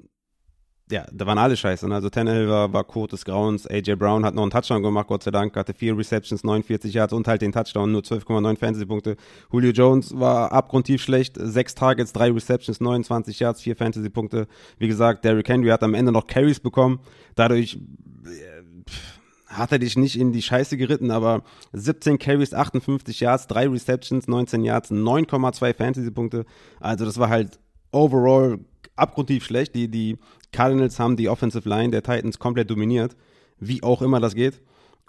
ja, 0.93 1.07
da 1.11 1.27
waren 1.27 1.39
alle 1.39 1.57
scheiße. 1.57 1.89
Ne? 1.89 1.95
Also 1.95 2.11
Tannehill 2.11 2.49
war, 2.49 2.73
war 2.73 2.85
Code 2.85 3.13
des 3.13 3.25
Grauens, 3.25 3.67
AJ 3.67 3.95
Brown 3.97 4.25
hat 4.25 4.35
noch 4.35 4.43
einen 4.43 4.51
Touchdown 4.51 4.83
gemacht, 4.83 5.07
Gott 5.09 5.23
sei 5.23 5.31
Dank, 5.31 5.57
hatte 5.57 5.73
vier 5.73 5.97
Receptions, 5.97 6.45
49 6.45 6.93
Yards 6.93 7.15
und 7.15 7.27
halt 7.27 7.41
den 7.41 7.53
Touchdown, 7.53 7.91
nur 7.91 8.03
12,9 8.03 8.59
Fantasy-Punkte. 8.59 9.17
Julio 9.51 9.71
Jones 9.71 10.19
war 10.19 10.53
abgrundtief 10.53 11.03
schlecht, 11.03 11.37
sechs 11.41 11.75
Targets, 11.75 12.13
drei 12.13 12.31
Receptions, 12.31 12.81
29 12.81 13.41
Yards, 13.41 13.63
vier 13.63 13.75
Fantasy-Punkte. 13.75 14.47
Wie 14.79 14.89
gesagt, 14.89 15.25
Derrick 15.25 15.49
Henry 15.49 15.71
hat 15.71 15.83
am 15.83 15.95
Ende 15.95 16.13
noch 16.13 16.27
Carries 16.27 16.61
bekommen, 16.61 17.01
dadurch 17.35 17.79
hat 19.53 19.73
er 19.73 19.79
dich 19.79 19.97
nicht 19.97 20.19
in 20.19 20.33
die 20.33 20.43
Scheiße 20.43 20.77
geritten, 20.77 21.11
aber 21.11 21.43
17 21.73 22.19
Carries, 22.19 22.55
58 22.55 23.21
Yards, 23.21 23.47
3 23.47 23.69
Receptions, 23.69 24.29
19 24.29 24.65
Yards, 24.65 24.91
9,2 24.91 25.75
Fantasy-Punkte. 25.75 26.45
Also 26.81 27.05
das 27.05 27.19
war 27.19 27.29
halt 27.29 27.59
overall 27.93 28.59
abgrundtief 28.97 29.45
schlecht. 29.45 29.75
Die, 29.75 29.89
die 29.89 30.19
Cardinals 30.53 30.99
haben 30.99 31.17
die 31.17 31.29
Offensive 31.29 31.69
Line 31.69 31.91
der 31.91 32.03
Titans 32.03 32.39
komplett 32.39 32.71
dominiert, 32.71 33.17
wie 33.59 33.83
auch 33.83 34.03
immer 34.03 34.21
das 34.21 34.35
geht. 34.35 34.61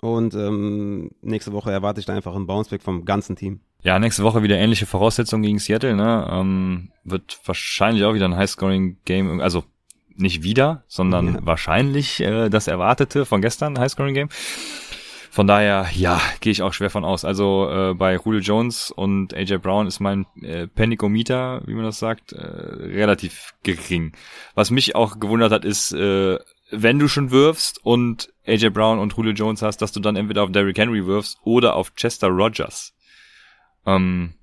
Und 0.02 0.34
ähm, 0.34 1.12
nächste 1.22 1.54
Woche 1.54 1.72
erwarte 1.72 2.02
ich 2.02 2.06
da 2.06 2.14
einfach 2.14 2.36
einen 2.36 2.46
Bounceback 2.46 2.82
vom 2.82 3.06
ganzen 3.06 3.38
Team. 3.38 3.62
Ja, 3.84 4.00
nächste 4.00 4.24
Woche 4.24 4.44
wieder 4.44 4.58
ähnliche 4.58 4.86
Voraussetzungen 4.86 5.44
gegen 5.44 5.60
Seattle. 5.60 5.96
Ne? 5.96 6.28
Ähm, 6.30 6.92
wird 7.06 7.40
wahrscheinlich 7.46 8.04
auch 8.04 8.14
wieder 8.14 8.26
ein 8.26 8.36
High-Scoring-Game, 8.36 9.40
also 9.40 9.64
nicht 10.16 10.44
wieder, 10.44 10.84
sondern 10.88 11.36
ja. 11.36 11.40
wahrscheinlich 11.44 12.20
äh, 12.22 12.50
das 12.50 12.68
Erwartete 12.68 13.26
von 13.26 13.42
gestern, 13.42 13.80
Highscoring-Game. 13.80 14.30
Von 15.34 15.48
daher, 15.48 15.88
ja, 15.96 16.22
gehe 16.42 16.52
ich 16.52 16.62
auch 16.62 16.74
schwer 16.74 16.92
von 16.92 17.04
aus. 17.04 17.26
Also 17.26 17.68
äh, 17.68 17.94
bei 17.96 18.20
Julio 18.24 18.40
Jones 18.40 18.92
und 18.92 19.34
AJ 19.34 19.58
Brown 19.58 19.88
ist 19.88 20.00
mein 20.00 20.28
äh, 20.44 20.68
Panikometer, 20.68 21.64
wie 21.66 21.74
man 21.74 21.86
das 21.86 21.98
sagt, 21.98 22.34
äh, 22.34 22.38
relativ 22.38 23.56
gering. 23.64 24.12
Was 24.54 24.70
mich 24.70 24.96
auch 24.96 25.20
gewundert 25.20 25.52
hat, 25.52 25.66
ist, 25.66 25.92
äh, 25.92 26.38
wenn 26.70 27.00
du 27.00 27.08
schon 27.08 27.32
wirfst 27.32 27.84
und 27.84 28.32
AJ 28.46 28.70
Brown 28.70 29.00
und 29.00 29.14
Julio 29.18 29.34
Jones 29.34 29.64
hast, 29.64 29.78
dass 29.78 29.92
du 29.92 30.00
dann 30.00 30.16
entweder 30.16 30.44
auf 30.44 30.52
Derrick 30.52 30.78
Henry 30.78 31.08
wirfst 31.08 31.40
oder 31.44 31.76
auf 31.76 31.96
Chester 31.96 32.28
Rogers. 32.28 32.94
Ähm, 33.88 34.36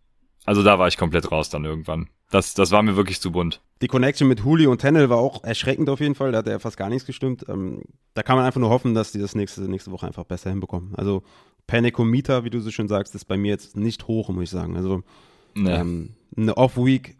also 0.44 0.64
da 0.64 0.80
war 0.80 0.88
ich 0.88 0.96
komplett 0.96 1.30
raus 1.30 1.50
dann 1.50 1.64
irgendwann. 1.64 2.08
Das, 2.30 2.54
das 2.54 2.70
war 2.70 2.82
mir 2.82 2.96
wirklich 2.96 3.20
zu 3.20 3.32
bunt. 3.32 3.60
Die 3.82 3.88
Connection 3.88 4.28
mit 4.28 4.44
Huli 4.44 4.66
und 4.66 4.78
Tennel 4.78 5.10
war 5.10 5.18
auch 5.18 5.42
erschreckend 5.42 5.88
auf 5.88 6.00
jeden 6.00 6.14
Fall. 6.14 6.32
Da 6.32 6.38
hat 6.38 6.46
er 6.46 6.60
fast 6.60 6.76
gar 6.76 6.88
nichts 6.88 7.04
gestimmt. 7.04 7.44
Ähm, 7.48 7.82
da 8.14 8.22
kann 8.22 8.36
man 8.36 8.44
einfach 8.44 8.60
nur 8.60 8.70
hoffen, 8.70 8.94
dass 8.94 9.10
die 9.10 9.18
das 9.18 9.34
nächste, 9.34 9.62
nächste 9.62 9.90
Woche 9.90 10.06
einfach 10.06 10.24
besser 10.24 10.50
hinbekommen. 10.50 10.94
Also 10.94 11.24
Panicometer, 11.66 12.44
wie 12.44 12.50
du 12.50 12.60
so 12.60 12.70
schön 12.70 12.88
sagst, 12.88 13.14
ist 13.14 13.24
bei 13.24 13.36
mir 13.36 13.48
jetzt 13.48 13.76
nicht 13.76 14.06
hoch, 14.06 14.28
muss 14.28 14.44
ich 14.44 14.50
sagen. 14.50 14.76
Also 14.76 15.02
nee. 15.54 15.72
ähm, 15.72 16.14
eine 16.36 16.56
Off-Week 16.56 17.16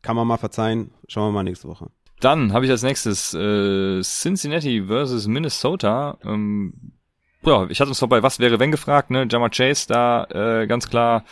kann 0.00 0.16
man 0.16 0.26
mal 0.26 0.38
verzeihen. 0.38 0.92
Schauen 1.08 1.28
wir 1.28 1.32
mal 1.32 1.44
nächste 1.44 1.68
Woche. 1.68 1.90
Dann 2.20 2.54
habe 2.54 2.64
ich 2.64 2.70
als 2.70 2.82
nächstes 2.82 3.34
äh, 3.34 4.00
Cincinnati 4.02 4.84
versus 4.86 5.26
Minnesota. 5.26 6.16
Ähm, 6.24 6.92
ja, 7.42 7.66
ich 7.68 7.80
hatte 7.80 7.90
uns 7.90 7.98
doch 7.98 8.08
bei 8.08 8.22
Was 8.22 8.38
wäre 8.38 8.58
wenn 8.58 8.70
gefragt, 8.70 9.10
ne? 9.10 9.26
Jammer 9.30 9.50
Chase 9.50 9.86
da 9.88 10.24
äh, 10.30 10.66
ganz 10.66 10.88
klar 10.88 11.24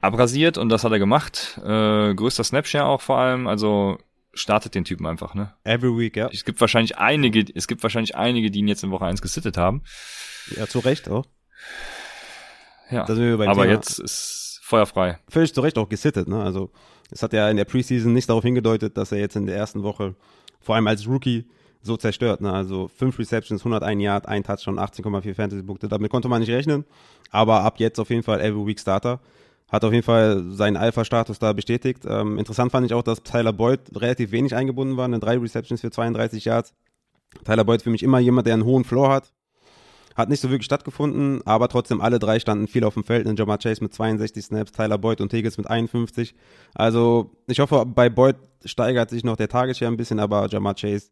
abrasiert 0.00 0.58
und 0.58 0.68
das 0.68 0.84
hat 0.84 0.92
er 0.92 0.98
gemacht. 0.98 1.60
Äh, 1.64 2.14
größter 2.14 2.44
Snapshare 2.44 2.86
auch 2.86 3.00
vor 3.00 3.18
allem, 3.18 3.46
also 3.46 3.98
startet 4.34 4.74
den 4.74 4.84
Typen 4.84 5.06
einfach, 5.06 5.34
ne? 5.34 5.54
Every 5.64 5.96
week, 5.96 6.16
ja. 6.16 6.28
Es 6.32 6.44
gibt 6.44 6.60
wahrscheinlich 6.60 6.98
einige, 6.98 7.44
es 7.54 7.66
gibt 7.66 7.82
wahrscheinlich 7.82 8.16
einige, 8.16 8.50
die 8.50 8.60
ihn 8.60 8.68
jetzt 8.68 8.84
in 8.84 8.90
Woche 8.90 9.06
1 9.06 9.22
gesittet 9.22 9.56
haben. 9.56 9.82
Ja, 10.56 10.66
zu 10.66 10.80
Recht 10.80 11.08
auch. 11.08 11.24
Ja, 12.90 13.02
aber 13.02 13.16
Thema. 13.16 13.64
jetzt 13.64 13.98
ist 13.98 14.60
feuerfrei. 14.62 15.18
Völlig 15.28 15.52
zu 15.54 15.60
Recht 15.60 15.78
auch 15.78 15.88
gesittet, 15.88 16.28
ne? 16.28 16.42
Also 16.42 16.70
es 17.10 17.22
hat 17.22 17.32
ja 17.32 17.48
in 17.50 17.56
der 17.56 17.64
Preseason 17.64 18.12
nicht 18.12 18.28
darauf 18.28 18.44
hingedeutet, 18.44 18.96
dass 18.96 19.12
er 19.12 19.18
jetzt 19.18 19.36
in 19.36 19.46
der 19.46 19.56
ersten 19.56 19.82
Woche, 19.82 20.14
vor 20.60 20.74
allem 20.74 20.86
als 20.86 21.06
Rookie, 21.06 21.48
so 21.82 21.96
zerstört. 21.96 22.40
Ne? 22.40 22.52
Also 22.52 22.88
fünf 22.88 23.18
Receptions, 23.18 23.60
101 23.60 24.02
Yard, 24.02 24.26
ein 24.26 24.42
Touchdown, 24.42 24.78
18,4 24.78 25.34
Fantasy-Punkte. 25.34 25.88
Damit 25.88 26.10
konnte 26.10 26.28
man 26.28 26.40
nicht 26.40 26.50
rechnen. 26.50 26.84
Aber 27.30 27.62
ab 27.62 27.78
jetzt 27.78 28.00
auf 28.00 28.10
jeden 28.10 28.24
Fall 28.24 28.40
Every 28.40 28.66
Week 28.66 28.80
Starter 28.80 29.20
hat 29.68 29.84
auf 29.84 29.92
jeden 29.92 30.04
Fall 30.04 30.44
seinen 30.50 30.76
Alpha-Status 30.76 31.38
da 31.38 31.52
bestätigt. 31.52 32.04
Ähm, 32.06 32.38
interessant 32.38 32.72
fand 32.72 32.86
ich 32.86 32.94
auch, 32.94 33.02
dass 33.02 33.22
Tyler 33.22 33.52
Boyd 33.52 33.80
relativ 33.94 34.30
wenig 34.30 34.54
eingebunden 34.54 34.96
war, 34.96 35.06
in 35.06 35.20
drei 35.20 35.38
Receptions 35.38 35.80
für 35.80 35.90
32 35.90 36.44
Yards. 36.44 36.72
Tyler 37.44 37.64
Boyd 37.64 37.82
für 37.82 37.90
mich 37.90 38.02
immer 38.02 38.18
jemand, 38.20 38.46
der 38.46 38.54
einen 38.54 38.64
hohen 38.64 38.84
Floor 38.84 39.10
hat. 39.10 39.32
Hat 40.14 40.30
nicht 40.30 40.40
so 40.40 40.48
wirklich 40.48 40.64
stattgefunden, 40.64 41.42
aber 41.44 41.68
trotzdem 41.68 42.00
alle 42.00 42.18
drei 42.18 42.38
standen 42.38 42.68
viel 42.68 42.84
auf 42.84 42.94
dem 42.94 43.04
Feld. 43.04 43.26
Jamar 43.38 43.58
Chase 43.58 43.82
mit 43.82 43.92
62 43.92 44.46
Snaps, 44.46 44.72
Tyler 44.72 44.96
Boyd 44.96 45.20
und 45.20 45.28
Tegels 45.28 45.58
mit 45.58 45.68
51. 45.68 46.34
Also 46.74 47.32
ich 47.46 47.60
hoffe, 47.60 47.84
bei 47.84 48.08
Boyd 48.08 48.36
steigert 48.64 49.10
sich 49.10 49.24
noch 49.24 49.36
der 49.36 49.48
Tagesschirm 49.48 49.94
ein 49.94 49.96
bisschen, 49.98 50.18
aber 50.18 50.46
Jamar 50.48 50.74
Chase 50.74 51.10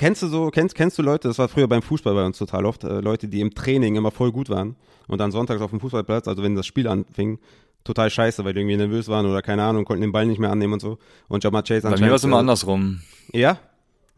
Kennst 0.00 0.22
du 0.22 0.28
so, 0.28 0.48
kennst, 0.48 0.74
kennst 0.74 0.98
du 0.98 1.02
Leute, 1.02 1.28
das 1.28 1.38
war 1.38 1.46
früher 1.46 1.68
beim 1.68 1.82
Fußball 1.82 2.14
bei 2.14 2.24
uns 2.24 2.38
total 2.38 2.64
oft, 2.64 2.84
äh, 2.84 3.00
Leute, 3.00 3.28
die 3.28 3.42
im 3.42 3.52
Training 3.52 3.96
immer 3.96 4.10
voll 4.10 4.32
gut 4.32 4.48
waren 4.48 4.76
und 5.08 5.18
dann 5.18 5.30
sonntags 5.30 5.60
auf 5.60 5.68
dem 5.68 5.78
Fußballplatz, 5.78 6.26
also 6.26 6.42
wenn 6.42 6.54
das 6.54 6.64
Spiel 6.64 6.88
anfing, 6.88 7.38
total 7.84 8.08
scheiße, 8.08 8.42
weil 8.42 8.54
die 8.54 8.60
irgendwie 8.60 8.78
nervös 8.78 9.08
waren 9.08 9.26
oder 9.26 9.42
keine 9.42 9.62
Ahnung, 9.62 9.84
konnten 9.84 10.00
den 10.00 10.10
Ball 10.10 10.24
nicht 10.24 10.38
mehr 10.38 10.50
annehmen 10.50 10.72
und 10.72 10.80
so. 10.80 10.96
Und 11.28 11.44
Jamar 11.44 11.64
Chase 11.64 11.86
anscheinend. 11.86 12.00
Bei 12.00 12.04
mir 12.06 12.10
war 12.12 12.16
es 12.16 12.24
immer 12.24 12.36
äh, 12.36 12.40
andersrum. 12.40 13.02
Ja? 13.34 13.58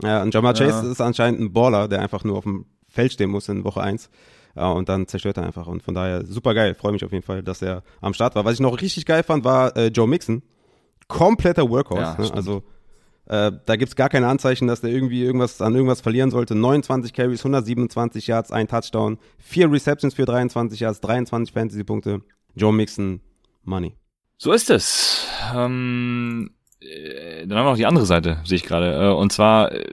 Ja, 0.05 0.23
und 0.23 0.33
Jamar 0.33 0.55
Chase 0.55 0.87
ja. 0.87 0.93
ist 0.93 1.01
anscheinend 1.01 1.41
ein 1.41 1.53
Baller, 1.53 1.89
der 1.89 2.01
einfach 2.01 2.23
nur 2.23 2.39
auf 2.39 2.45
dem 2.45 2.65
Feld 2.89 3.15
stehen 3.15 3.31
muss 3.31 3.49
in 3.49 3.65
Woche 3.65 3.81
1. 3.81 4.09
äh, 4.55 4.65
und 4.65 4.89
dann 4.89 5.09
zerstört 5.09 5.39
er 5.39 5.47
einfach. 5.47 5.67
Und 5.67 5.83
von 5.83 5.95
daher 5.95 6.25
super 6.25 6.55
geil, 6.55 6.77
freue 6.77 6.93
mich 6.93 7.05
auf 7.05 7.11
jeden 7.11 7.25
Fall, 7.25 7.43
dass 7.43 7.61
er 7.61 7.83
am 8.01 8.15
Start 8.15 8.37
war. 8.37 8.45
Was 8.45 8.55
ich 8.55 8.61
noch 8.61 8.81
richtig 8.81 9.05
geil 9.05 9.25
fand, 9.25 9.43
war 9.43 9.77
äh, 9.77 9.89
Joe 9.89 10.07
Mixon. 10.07 10.45
Kompletter 11.09 11.69
Workhorse. 11.69 12.23
Ja, 12.23 12.25
ne? 12.25 12.35
Also 12.35 12.63
äh, 13.27 13.53
da 13.65 13.77
gibt's 13.77 13.97
gar 13.97 14.09
keine 14.09 14.27
Anzeichen, 14.29 14.67
dass 14.67 14.81
der 14.81 14.91
irgendwie 14.91 15.23
irgendwas 15.23 15.61
an 15.61 15.75
irgendwas 15.75 16.01
verlieren 16.01 16.31
sollte. 16.31 16.55
29 16.55 17.13
Carries, 17.13 17.41
127 17.41 18.27
Yards, 18.27 18.51
ein 18.51 18.69
Touchdown, 18.69 19.19
vier 19.39 19.71
Receptions 19.71 20.15
für 20.15 20.25
23 20.25 20.81
Yards, 20.81 21.01
23 21.01 21.53
Fantasy-Punkte. 21.53 22.23
Joe 22.55 22.73
Mixon, 22.73 23.21
Money. 23.65 23.95
So 24.37 24.53
ist 24.53 24.71
es. 24.71 25.27
Ähm, 25.55 26.51
äh, 26.81 27.47
dann 27.47 27.59
haben 27.59 27.65
wir 27.65 27.71
noch 27.71 27.77
die 27.77 27.87
andere 27.87 28.07
Seite, 28.07 28.39
sehe 28.45 28.57
ich 28.57 28.65
gerade. 28.65 28.93
Äh, 28.95 29.13
und 29.13 29.33
zwar 29.33 29.73
äh, 29.73 29.85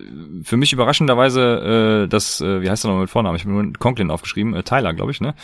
für 0.43 0.57
mich 0.57 0.73
überraschenderweise 0.73 2.03
äh, 2.03 2.07
das, 2.07 2.41
äh, 2.41 2.61
wie 2.61 2.69
heißt 2.69 2.85
er 2.85 2.91
noch 2.91 2.99
mit 2.99 3.09
Vornamen? 3.09 3.35
Ich 3.35 3.43
habe 3.43 3.53
nur 3.53 3.73
Conklin 3.73 4.11
aufgeschrieben, 4.11 4.55
äh, 4.55 4.63
Tyler, 4.63 4.93
glaube 4.93 5.11
ich, 5.11 5.21
ne? 5.21 5.35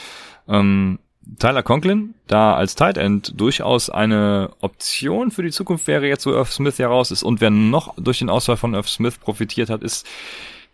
Ähm, 0.47 0.99
Tyler 1.39 1.63
Conklin, 1.63 2.13
da 2.27 2.55
als 2.55 2.75
Tight 2.75 2.97
End 2.97 3.39
durchaus 3.39 3.89
eine 3.89 4.51
Option 4.61 5.31
für 5.31 5.43
die 5.43 5.51
Zukunft 5.51 5.87
wäre, 5.87 6.07
jetzt 6.07 6.25
wo 6.25 6.31
Irv 6.31 6.51
Smith 6.51 6.77
ja 6.77 6.87
raus 6.87 7.11
ist. 7.11 7.23
Und 7.23 7.41
wer 7.41 7.49
noch 7.49 7.93
durch 7.97 8.19
den 8.19 8.29
Ausfall 8.29 8.57
von 8.57 8.73
Irv 8.73 8.87
Smith 8.87 9.17
profitiert 9.17 9.69
hat, 9.69 9.83
ist 9.83 10.07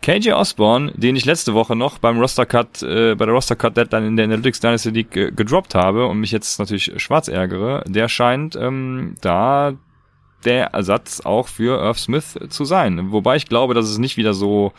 KJ 0.02 0.32
Osborne, 0.32 0.92
den 0.96 1.16
ich 1.16 1.26
letzte 1.26 1.54
Woche 1.54 1.76
noch 1.76 2.00
beim 2.00 2.20
Roster 2.20 2.46
Cut, 2.46 2.82
äh, 2.82 3.16
bei 3.16 3.26
der 3.26 3.36
Roster 3.36 3.56
Cut 3.56 3.78
Deadline 3.78 4.08
in 4.08 4.16
der 4.16 4.26
Analytics 4.26 4.60
Dynasty 4.60 4.90
League 4.90 5.16
äh, 5.16 5.32
gedroppt 5.32 5.76
habe 5.76 6.08
und 6.08 6.20
mich 6.20 6.32
jetzt 6.32 6.58
natürlich 6.60 6.92
schwarz 6.98 7.28
ärgere, 7.28 7.84
der 7.88 8.10
scheint 8.10 8.56
ähm, 8.56 9.16
da 9.22 9.74
der 10.44 10.68
Ersatz 10.68 11.22
auch 11.22 11.48
für 11.48 11.80
Irv 11.80 12.00
Smith 12.00 12.40
zu 12.50 12.66
sein. 12.66 13.12
Wobei 13.12 13.36
ich 13.36 13.48
glaube, 13.48 13.76
dass 13.76 13.88
es 13.88 14.00
nicht 14.00 14.18
wieder 14.18 14.34
so 14.34 14.74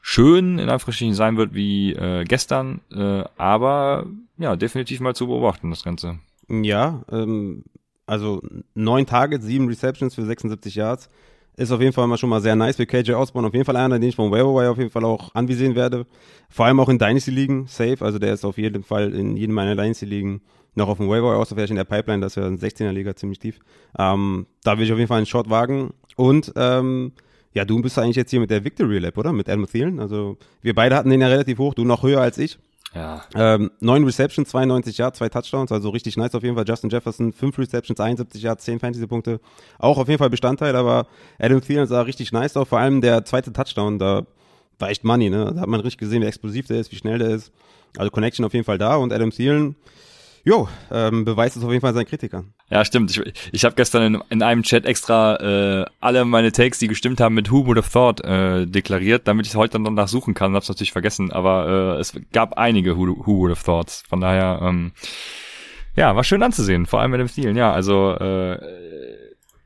schön 0.00 0.60
in 0.60 0.68
Anführungsstrichen 0.68 1.14
sein 1.14 1.36
wird 1.36 1.54
wie 1.54 1.92
äh, 1.92 2.24
gestern, 2.24 2.80
äh, 2.94 3.24
aber 3.36 4.06
ja, 4.38 4.56
definitiv 4.56 5.00
mal 5.00 5.14
zu 5.14 5.26
beobachten, 5.26 5.70
das 5.70 5.84
Ganze. 5.84 6.18
Ja, 6.48 7.02
ähm, 7.10 7.64
also 8.06 8.42
neun 8.74 9.06
Targets, 9.06 9.44
sieben 9.44 9.68
Receptions 9.68 10.14
für 10.14 10.24
76 10.24 10.74
Yards. 10.74 11.08
Ist 11.56 11.70
auf 11.70 11.80
jeden 11.80 11.92
Fall 11.92 12.06
mal 12.06 12.16
schon 12.16 12.30
mal 12.30 12.40
sehr 12.40 12.56
nice 12.56 12.76
für 12.76 12.86
KJ 12.86 13.12
Osborne. 13.12 13.46
Auf 13.46 13.52
jeden 13.52 13.66
Fall 13.66 13.76
einer, 13.76 13.98
den 13.98 14.08
ich 14.08 14.16
vom 14.16 14.30
Waiver 14.30 14.54
Wire 14.54 14.70
auf 14.70 14.78
jeden 14.78 14.90
Fall 14.90 15.04
auch 15.04 15.34
anvisieren 15.34 15.74
werde. 15.74 16.06
Vor 16.48 16.64
allem 16.64 16.80
auch 16.80 16.88
in 16.88 16.98
Dynasty-Ligen 16.98 17.66
safe. 17.66 17.98
Also 18.00 18.18
der 18.18 18.32
ist 18.32 18.44
auf 18.44 18.56
jeden 18.56 18.82
Fall 18.82 19.12
in 19.12 19.36
jedem 19.36 19.54
meiner 19.54 19.76
Dynasty-Ligen 19.76 20.40
noch 20.74 20.88
auf 20.88 20.96
dem 20.96 21.08
Waiver 21.08 21.28
Wire, 21.28 21.36
außer 21.36 21.54
vielleicht 21.54 21.70
in 21.70 21.76
der 21.76 21.84
Pipeline. 21.84 22.22
Das 22.22 22.32
ist 22.32 22.42
ja 22.42 22.46
ein 22.46 22.58
16er-Liga 22.58 23.14
ziemlich 23.16 23.38
tief. 23.38 23.58
Ähm, 23.98 24.46
da 24.64 24.78
will 24.78 24.86
ich 24.86 24.92
auf 24.92 24.98
jeden 24.98 25.08
Fall 25.08 25.18
einen 25.18 25.26
Shot 25.26 25.50
wagen. 25.50 25.92
Und 26.16 26.52
ähm, 26.56 27.12
ja, 27.52 27.66
du 27.66 27.82
bist 27.82 27.98
eigentlich 27.98 28.16
jetzt 28.16 28.30
hier 28.30 28.40
mit 28.40 28.50
der 28.50 28.64
Victory 28.64 28.98
Lab, 28.98 29.18
oder? 29.18 29.34
Mit 29.34 29.50
Adam 29.50 29.66
Thielen. 29.66 30.00
Also 30.00 30.38
wir 30.62 30.74
beide 30.74 30.96
hatten 30.96 31.10
den 31.10 31.20
ja 31.20 31.28
relativ 31.28 31.58
hoch. 31.58 31.74
Du 31.74 31.84
noch 31.84 32.02
höher 32.02 32.22
als 32.22 32.38
ich. 32.38 32.58
Ja. 32.94 33.22
Ähm, 33.34 33.70
neun 33.80 34.04
Receptions, 34.04 34.50
92 34.50 34.98
Yards, 34.98 35.18
zwei 35.18 35.28
Touchdowns, 35.28 35.72
also 35.72 35.88
richtig 35.90 36.16
nice 36.16 36.34
auf 36.34 36.42
jeden 36.42 36.56
Fall. 36.56 36.64
Justin 36.66 36.90
Jefferson, 36.90 37.32
fünf 37.32 37.58
Receptions, 37.58 37.98
71 37.98 38.42
Yards, 38.42 38.64
10 38.64 38.80
Fantasy-Punkte. 38.80 39.40
Auch 39.78 39.98
auf 39.98 40.08
jeden 40.08 40.18
Fall 40.18 40.30
Bestandteil, 40.30 40.76
aber 40.76 41.06
Adam 41.38 41.60
Thielen 41.60 41.86
sah 41.86 42.02
richtig 42.02 42.32
nice 42.32 42.56
aus. 42.56 42.68
Vor 42.68 42.78
allem 42.78 43.00
der 43.00 43.24
zweite 43.24 43.52
Touchdown, 43.52 43.98
da 43.98 44.26
war 44.78 44.90
echt 44.90 45.04
Money, 45.04 45.30
ne? 45.30 45.52
Da 45.54 45.62
hat 45.62 45.68
man 45.68 45.80
richtig 45.80 45.98
gesehen, 45.98 46.22
wie 46.22 46.26
explosiv 46.26 46.66
der 46.66 46.80
ist, 46.80 46.92
wie 46.92 46.96
schnell 46.96 47.18
der 47.18 47.30
ist. 47.30 47.52
Also 47.96 48.10
Connection 48.10 48.44
auf 48.44 48.52
jeden 48.52 48.64
Fall 48.64 48.78
da 48.78 48.96
und 48.96 49.12
Adam 49.12 49.30
Thielen, 49.30 49.76
jo, 50.44 50.68
ähm, 50.90 51.24
beweist 51.24 51.56
es 51.56 51.64
auf 51.64 51.70
jeden 51.70 51.82
Fall 51.82 51.94
seinen 51.94 52.06
Kritikern. 52.06 52.52
Ja, 52.72 52.86
stimmt. 52.86 53.10
Ich, 53.10 53.20
ich 53.52 53.64
habe 53.66 53.74
gestern 53.74 54.14
in, 54.14 54.22
in 54.30 54.42
einem 54.42 54.62
Chat 54.62 54.86
extra 54.86 55.36
äh, 55.82 55.84
alle 56.00 56.24
meine 56.24 56.52
Takes, 56.52 56.78
die 56.78 56.88
gestimmt 56.88 57.20
haben, 57.20 57.34
mit 57.34 57.52
Who 57.52 57.66
Would 57.66 57.76
Have 57.76 57.92
Thought 57.92 58.24
äh, 58.24 58.66
deklariert, 58.66 59.28
damit 59.28 59.46
ich 59.46 59.54
heute 59.54 59.72
dann 59.74 59.84
danach 59.84 60.08
suchen 60.08 60.32
kann. 60.32 60.54
Hab's 60.54 60.70
natürlich 60.70 60.92
vergessen, 60.92 61.30
aber 61.30 61.96
äh, 61.96 62.00
es 62.00 62.18
gab 62.32 62.56
einige 62.56 62.96
Who, 62.96 63.26
Who 63.26 63.40
Would 63.40 63.50
Have 63.50 63.62
Thoughts. 63.62 64.04
Von 64.08 64.22
daher, 64.22 64.60
ähm, 64.62 64.92
ja, 65.96 66.16
war 66.16 66.24
schön 66.24 66.42
anzusehen, 66.42 66.86
vor 66.86 67.02
allem 67.02 67.10
mit 67.10 67.20
dem 67.20 67.28
Stil. 67.28 67.54
Ja, 67.54 67.74
also 67.74 68.12
äh, 68.12 68.56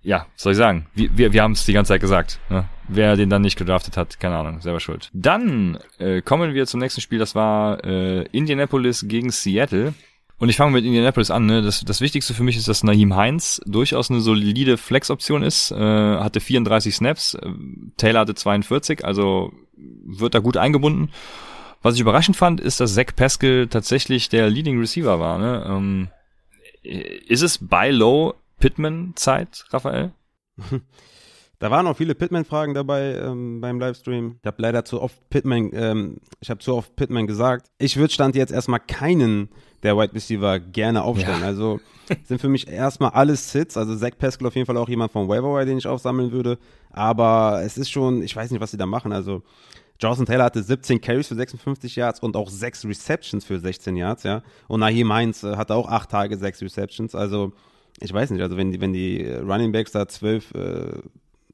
ja, 0.02 0.26
soll 0.34 0.52
ich 0.52 0.58
sagen? 0.58 0.86
Wir, 0.94 1.16
wir, 1.16 1.32
wir 1.32 1.42
haben 1.44 1.52
es 1.52 1.64
die 1.64 1.74
ganze 1.74 1.92
Zeit 1.92 2.00
gesagt. 2.00 2.40
Ne? 2.48 2.64
Wer 2.88 3.14
den 3.14 3.30
dann 3.30 3.42
nicht 3.42 3.56
gedraftet 3.56 3.96
hat, 3.96 4.18
keine 4.18 4.36
Ahnung, 4.36 4.60
selber 4.60 4.80
schuld. 4.80 5.10
Dann 5.12 5.78
äh, 5.98 6.22
kommen 6.22 6.54
wir 6.54 6.66
zum 6.66 6.80
nächsten 6.80 7.00
Spiel. 7.00 7.20
Das 7.20 7.36
war 7.36 7.84
äh, 7.84 8.22
Indianapolis 8.32 9.06
gegen 9.06 9.30
Seattle. 9.30 9.94
Und 10.38 10.50
ich 10.50 10.56
fange 10.56 10.72
mit 10.72 10.84
Indianapolis 10.84 11.30
an. 11.30 11.46
Ne? 11.46 11.62
Das, 11.62 11.82
das 11.84 12.00
Wichtigste 12.00 12.34
für 12.34 12.42
mich 12.42 12.56
ist, 12.56 12.68
dass 12.68 12.84
Naheem 12.84 13.16
Heinz 13.16 13.60
durchaus 13.64 14.10
eine 14.10 14.20
solide 14.20 14.76
Flex-Option 14.76 15.42
ist. 15.42 15.70
Äh, 15.70 15.76
hatte 15.76 16.40
34 16.40 16.94
Snaps, 16.94 17.34
äh, 17.34 17.50
Taylor 17.96 18.20
hatte 18.20 18.34
42, 18.34 19.04
also 19.04 19.52
wird 19.76 20.34
da 20.34 20.40
gut 20.40 20.56
eingebunden. 20.56 21.10
Was 21.82 21.94
ich 21.94 22.00
überraschend 22.00 22.36
fand, 22.36 22.60
ist, 22.60 22.80
dass 22.80 22.94
Zach 22.94 23.14
Pascal 23.14 23.68
tatsächlich 23.68 24.28
der 24.28 24.50
Leading 24.50 24.78
Receiver 24.78 25.20
war. 25.20 25.38
Ne? 25.38 25.64
Ähm, 25.68 26.08
ist 26.82 27.42
es 27.42 27.58
bei 27.58 27.90
Low 27.90 28.34
Pittman-Zeit, 28.58 29.66
Raphael? 29.70 30.12
Da 31.58 31.70
waren 31.70 31.86
auch 31.86 31.96
viele 31.96 32.14
Pittman-Fragen 32.14 32.74
dabei 32.74 33.14
ähm, 33.14 33.60
beim 33.60 33.80
Livestream. 33.80 34.36
Ich 34.42 34.46
habe 34.46 34.60
leider 34.60 34.84
zu 34.84 35.00
oft 35.00 35.28
Pittman, 35.30 35.70
ähm, 35.72 36.16
ich 36.40 36.50
habe 36.50 36.60
zu 36.60 36.74
oft 36.74 36.94
Pittman 36.96 37.26
gesagt. 37.26 37.68
Ich 37.78 37.96
würde 37.96 38.12
stand 38.12 38.36
jetzt 38.36 38.52
erstmal 38.52 38.80
keinen 38.80 39.48
der 39.82 39.96
Wide 39.96 40.14
Receiver 40.14 40.58
gerne 40.58 41.02
aufstellen. 41.02 41.40
Ja. 41.40 41.46
Also 41.46 41.80
sind 42.24 42.40
für 42.40 42.48
mich 42.48 42.68
erstmal 42.68 43.10
alles 43.10 43.52
Sits. 43.52 43.76
Also 43.76 43.96
Zach 43.96 44.18
Pascal 44.18 44.48
auf 44.48 44.54
jeden 44.54 44.66
Fall 44.66 44.76
auch 44.76 44.88
jemand 44.88 45.12
vom 45.12 45.28
Waiver 45.28 45.54
Wire, 45.54 45.64
den 45.64 45.78
ich 45.78 45.86
aufsammeln 45.86 46.30
würde. 46.30 46.58
Aber 46.90 47.62
es 47.64 47.78
ist 47.78 47.90
schon, 47.90 48.22
ich 48.22 48.36
weiß 48.36 48.50
nicht, 48.50 48.60
was 48.60 48.70
sie 48.70 48.76
da 48.76 48.86
machen. 48.86 49.12
Also 49.12 49.42
Jonathan 49.98 50.26
Taylor 50.26 50.44
hatte 50.44 50.62
17 50.62 51.00
Carries 51.00 51.28
für 51.28 51.34
56 51.34 51.96
Yards 51.96 52.20
und 52.20 52.36
auch 52.36 52.50
6 52.50 52.84
Receptions 52.84 53.44
für 53.44 53.58
16 53.58 53.96
Yards, 53.96 54.24
ja. 54.24 54.42
Und 54.68 54.80
Naheem 54.80 55.10
Heinz 55.10 55.42
äh, 55.42 55.56
hatte 55.56 55.74
auch 55.74 55.88
8 55.88 56.10
Tage, 56.10 56.36
6 56.36 56.62
Receptions. 56.62 57.14
Also 57.14 57.52
ich 58.00 58.12
weiß 58.12 58.30
nicht, 58.30 58.42
also 58.42 58.58
wenn 58.58 58.72
die, 58.72 58.80
wenn 58.80 58.92
die 58.92 59.24
Running 59.26 59.72
Backs 59.72 59.92
da 59.92 60.06
12, 60.06 60.54
äh, 60.54 60.86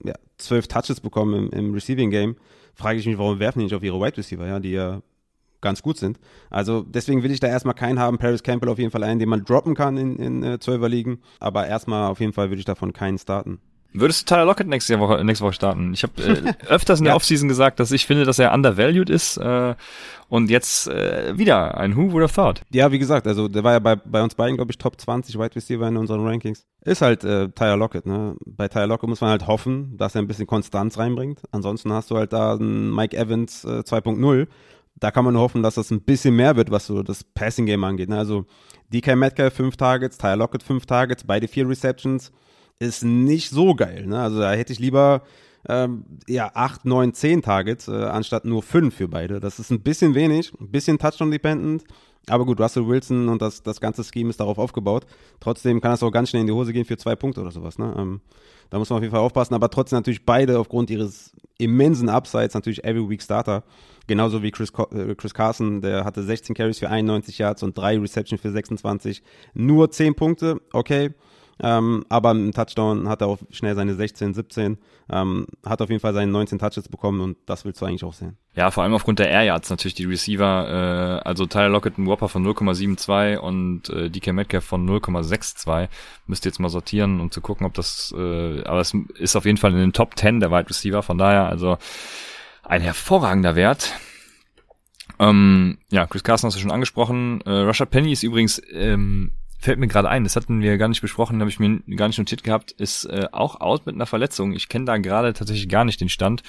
ja, 0.04 0.14
12 0.38 0.68
Touches 0.68 1.00
bekommen 1.00 1.50
im, 1.50 1.50
im 1.50 1.74
Receiving 1.74 2.10
Game, 2.10 2.36
frage 2.74 2.98
ich 2.98 3.06
mich, 3.06 3.18
warum 3.18 3.38
werfen 3.38 3.60
die 3.60 3.64
nicht 3.66 3.74
auf 3.74 3.82
ihre 3.82 4.00
Wide 4.00 4.16
Receiver, 4.16 4.46
ja, 4.46 4.60
die 4.60 4.72
ja 4.72 5.02
ganz 5.60 5.82
gut 5.82 5.96
sind. 5.96 6.18
Also 6.50 6.82
deswegen 6.82 7.22
will 7.22 7.30
ich 7.30 7.40
da 7.40 7.46
erstmal 7.46 7.74
keinen 7.74 7.98
haben. 7.98 8.18
Paris 8.18 8.42
Campbell 8.42 8.68
auf 8.68 8.78
jeden 8.78 8.90
Fall 8.90 9.04
einen, 9.04 9.20
den 9.20 9.28
man 9.28 9.44
droppen 9.44 9.74
kann 9.74 9.96
in, 9.96 10.16
in 10.16 10.42
äh, 10.42 10.58
12er 10.60 10.88
Ligen. 10.88 11.22
Aber 11.40 11.66
erstmal 11.66 12.10
auf 12.10 12.20
jeden 12.20 12.32
Fall 12.32 12.50
würde 12.50 12.58
ich 12.58 12.64
davon 12.66 12.92
keinen 12.92 13.16
starten. 13.16 13.60
Würdest 13.94 14.22
du 14.22 14.34
Tyler 14.34 14.46
Lockett 14.46 14.68
nächste 14.68 14.98
Woche, 14.98 15.22
nächste 15.24 15.44
Woche 15.44 15.52
starten? 15.52 15.92
Ich 15.92 16.02
habe 16.02 16.22
äh, 16.22 16.54
öfters 16.68 17.00
in 17.00 17.04
der 17.04 17.12
Ja. 17.12 17.16
Offseason 17.16 17.48
gesagt, 17.48 17.78
dass 17.78 17.92
ich 17.92 18.06
finde, 18.06 18.24
dass 18.24 18.38
er 18.38 18.52
undervalued 18.54 19.10
ist 19.10 19.36
äh, 19.36 19.74
und 20.28 20.50
jetzt 20.50 20.88
äh, 20.88 21.36
wieder 21.36 21.76
ein 21.76 21.94
Who 21.96 22.12
would 22.12 22.22
have 22.22 22.34
thought. 22.34 22.62
Ja, 22.72 22.90
wie 22.90 22.98
gesagt, 22.98 23.26
also 23.26 23.48
der 23.48 23.64
war 23.64 23.72
ja 23.72 23.78
bei, 23.80 23.96
bei 23.96 24.22
uns 24.22 24.34
beiden, 24.34 24.56
glaube 24.56 24.70
ich, 24.72 24.78
Top 24.78 24.98
20 24.98 25.38
Wide 25.38 25.54
Receiver 25.54 25.86
in 25.86 25.96
unseren 25.98 26.26
Rankings. 26.26 26.64
Ist 26.84 27.02
halt 27.02 27.22
äh, 27.24 27.48
Tyler 27.50 27.76
Lockett, 27.76 28.06
ne? 28.06 28.34
Bei 28.46 28.68
Tyler 28.68 28.86
Lockett 28.86 29.08
muss 29.10 29.20
man 29.20 29.30
halt 29.30 29.46
hoffen, 29.46 29.96
dass 29.98 30.14
er 30.14 30.22
ein 30.22 30.26
bisschen 30.26 30.46
Konstanz 30.46 30.98
reinbringt. 30.98 31.40
Ansonsten 31.50 31.92
hast 31.92 32.10
du 32.10 32.16
halt 32.16 32.32
da 32.32 32.54
einen 32.54 32.94
Mike 32.94 33.16
Evans 33.16 33.64
äh, 33.64 33.80
2.0. 33.80 34.46
Da 34.96 35.10
kann 35.10 35.24
man 35.24 35.34
nur 35.34 35.42
hoffen, 35.42 35.62
dass 35.62 35.74
das 35.74 35.90
ein 35.90 36.00
bisschen 36.02 36.34
mehr 36.36 36.56
wird, 36.56 36.70
was 36.70 36.86
so 36.86 37.02
das 37.02 37.24
Passing 37.24 37.66
Game 37.66 37.84
angeht. 37.84 38.08
Ne? 38.08 38.16
Also 38.16 38.46
DK 38.92 39.16
Metcalf 39.16 39.54
fünf 39.54 39.76
Targets, 39.76 40.16
Tyler 40.18 40.36
Lockett 40.36 40.62
fünf 40.62 40.86
Targets, 40.86 41.24
beide 41.24 41.46
vier 41.48 41.68
Receptions. 41.68 42.32
Ist 42.78 43.04
nicht 43.04 43.50
so 43.50 43.74
geil. 43.74 44.06
Ne? 44.06 44.20
Also 44.20 44.40
da 44.40 44.52
hätte 44.52 44.72
ich 44.72 44.78
lieber 44.78 45.22
ähm, 45.68 46.04
ja, 46.28 46.50
8, 46.54 46.84
9, 46.84 47.14
10 47.14 47.42
Targets, 47.42 47.88
äh, 47.88 47.92
anstatt 47.92 48.44
nur 48.44 48.62
5 48.62 48.94
für 48.94 49.08
beide. 49.08 49.40
Das 49.40 49.58
ist 49.58 49.70
ein 49.70 49.80
bisschen 49.80 50.14
wenig, 50.14 50.52
ein 50.60 50.70
bisschen 50.70 50.98
Touchdown-dependent. 50.98 51.84
Aber 52.28 52.44
gut, 52.44 52.60
Russell 52.60 52.86
Wilson 52.86 53.28
und 53.28 53.42
das, 53.42 53.62
das 53.62 53.80
ganze 53.80 54.04
Scheme 54.04 54.30
ist 54.30 54.38
darauf 54.38 54.58
aufgebaut. 54.58 55.06
Trotzdem 55.40 55.80
kann 55.80 55.90
das 55.90 56.02
auch 56.02 56.10
ganz 56.10 56.30
schnell 56.30 56.42
in 56.42 56.46
die 56.46 56.52
Hose 56.52 56.72
gehen 56.72 56.84
für 56.84 56.96
zwei 56.96 57.16
Punkte 57.16 57.40
oder 57.40 57.50
sowas. 57.50 57.78
Ne? 57.78 57.94
Ähm, 57.98 58.20
da 58.70 58.78
muss 58.78 58.90
man 58.90 58.98
auf 58.98 59.02
jeden 59.02 59.12
Fall 59.12 59.24
aufpassen. 59.24 59.54
Aber 59.54 59.70
trotzdem 59.70 59.98
natürlich 59.98 60.24
beide 60.24 60.58
aufgrund 60.58 60.90
ihres 60.90 61.32
immensen 61.58 62.08
Upsides 62.08 62.54
natürlich 62.54 62.84
every 62.84 63.08
week 63.08 63.22
Starter. 63.22 63.64
Genauso 64.06 64.42
wie 64.42 64.50
Chris, 64.52 64.72
äh, 64.92 65.14
Chris 65.16 65.34
Carson, 65.34 65.80
der 65.80 66.04
hatte 66.04 66.22
16 66.22 66.54
Carries 66.54 66.78
für 66.78 66.88
91 66.88 67.38
Yards 67.38 67.62
und 67.62 67.76
3 67.76 67.98
Reception 67.98 68.38
für 68.38 68.50
26. 68.50 69.22
Nur 69.54 69.90
10 69.90 70.14
Punkte, 70.14 70.60
okay. 70.72 71.10
Ähm, 71.60 72.04
aber 72.08 72.32
im 72.32 72.52
Touchdown 72.52 73.08
hat 73.08 73.20
er 73.20 73.28
auch 73.28 73.38
schnell 73.50 73.74
seine 73.74 73.94
16, 73.94 74.34
17. 74.34 74.78
Ähm, 75.10 75.46
hat 75.64 75.82
auf 75.82 75.90
jeden 75.90 76.00
Fall 76.00 76.14
seine 76.14 76.30
19 76.30 76.58
Touches 76.58 76.88
bekommen 76.88 77.20
und 77.20 77.36
das 77.46 77.64
willst 77.64 77.80
du 77.80 77.86
eigentlich 77.86 78.04
auch 78.04 78.14
sehen. 78.14 78.36
Ja, 78.54 78.70
vor 78.70 78.82
allem 78.82 78.94
aufgrund 78.94 79.18
der 79.18 79.30
Air 79.30 79.44
Yards 79.44 79.70
natürlich 79.70 79.94
die 79.94 80.04
Receiver, 80.04 81.20
äh, 81.22 81.28
also 81.28 81.46
Tyler 81.46 81.68
Lockett 81.68 81.98
ein 81.98 82.06
Whopper 82.06 82.28
von 82.28 82.46
0,72 82.46 83.36
und 83.38 83.88
äh, 83.90 84.10
DK 84.10 84.32
Metcalf 84.32 84.64
von 84.64 84.88
0,62. 84.88 85.88
Müsst 86.26 86.46
ihr 86.46 86.50
jetzt 86.50 86.58
mal 86.58 86.68
sortieren, 86.68 87.20
um 87.20 87.30
zu 87.30 87.40
gucken, 87.40 87.66
ob 87.66 87.74
das, 87.74 88.14
äh, 88.16 88.62
aber 88.64 88.80
es 88.80 88.94
ist 89.18 89.36
auf 89.36 89.44
jeden 89.44 89.58
Fall 89.58 89.72
in 89.72 89.78
den 89.78 89.92
Top 89.92 90.18
10 90.18 90.40
der 90.40 90.50
Wide 90.50 90.70
Receiver, 90.70 91.02
von 91.02 91.18
daher 91.18 91.48
also 91.48 91.78
ein 92.62 92.80
hervorragender 92.80 93.54
Wert. 93.56 93.92
Ähm, 95.18 95.78
ja, 95.90 96.06
Chris 96.06 96.24
Carson 96.24 96.48
hast 96.48 96.56
du 96.56 96.60
schon 96.60 96.70
angesprochen. 96.70 97.40
Äh, 97.42 97.50
Rashad 97.50 97.90
Penny 97.90 98.12
ist 98.12 98.22
übrigens, 98.22 98.60
ähm, 98.72 99.32
fällt 99.62 99.78
mir 99.78 99.88
gerade 99.88 100.08
ein, 100.08 100.24
das 100.24 100.36
hatten 100.36 100.60
wir 100.60 100.76
gar 100.76 100.88
nicht 100.88 101.00
besprochen, 101.00 101.40
habe 101.40 101.50
ich 101.50 101.58
mir 101.58 101.80
gar 101.96 102.08
nicht 102.08 102.18
notiert 102.18 102.44
gehabt, 102.44 102.72
ist 102.72 103.04
äh, 103.06 103.28
auch 103.32 103.60
out 103.60 103.86
mit 103.86 103.94
einer 103.94 104.06
Verletzung. 104.06 104.52
Ich 104.52 104.68
kenne 104.68 104.84
da 104.84 104.98
gerade 104.98 105.32
tatsächlich 105.32 105.68
gar 105.68 105.84
nicht 105.84 106.00
den 106.00 106.08
Stand. 106.10 106.42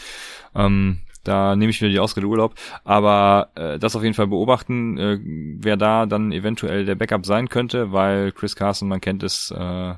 Ähm, 0.55 0.99
Da 1.25 1.55
nehme 1.55 1.69
ich 1.69 1.79
wieder 1.79 1.89
die 1.89 2.01
Ausrede 2.01 2.27
Urlaub. 2.27 2.55
Aber 2.83 3.47
äh, 3.55 3.79
das 3.79 3.95
auf 3.95 4.03
jeden 4.03 4.13
Fall 4.13 4.27
beobachten, 4.27 4.97
äh, 4.97 5.19
wer 5.23 5.77
da 5.77 6.05
dann 6.05 6.33
eventuell 6.33 6.83
der 6.83 6.95
Backup 6.95 7.25
sein 7.25 7.47
könnte, 7.47 7.93
weil 7.93 8.33
Chris 8.33 8.57
Carson, 8.57 8.89
man 8.89 8.99
kennt 8.99 9.23
es, 9.23 9.49
äh, 9.51 9.93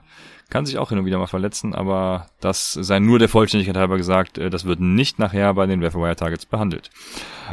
kann 0.56 0.65
sich 0.65 0.78
auch 0.78 0.88
hin 0.88 0.98
und 0.98 1.06
wieder 1.06 1.18
mal 1.18 1.28
verletzen, 1.28 1.76
aber 1.76 2.28
das 2.39 2.72
sei 2.72 3.00
nur 3.00 3.20
der 3.20 3.28
Vollständigkeit 3.28 3.76
halber 3.76 3.98
gesagt, 3.98 4.38
äh, 4.38 4.50
das 4.50 4.63
wird 4.63 4.80
nicht 4.80 5.20
nachher 5.20 5.54
bei 5.54 5.65
den 5.65 5.82
Wire 5.82 6.15
Targets 6.15 6.46
behandelt. 6.46 6.91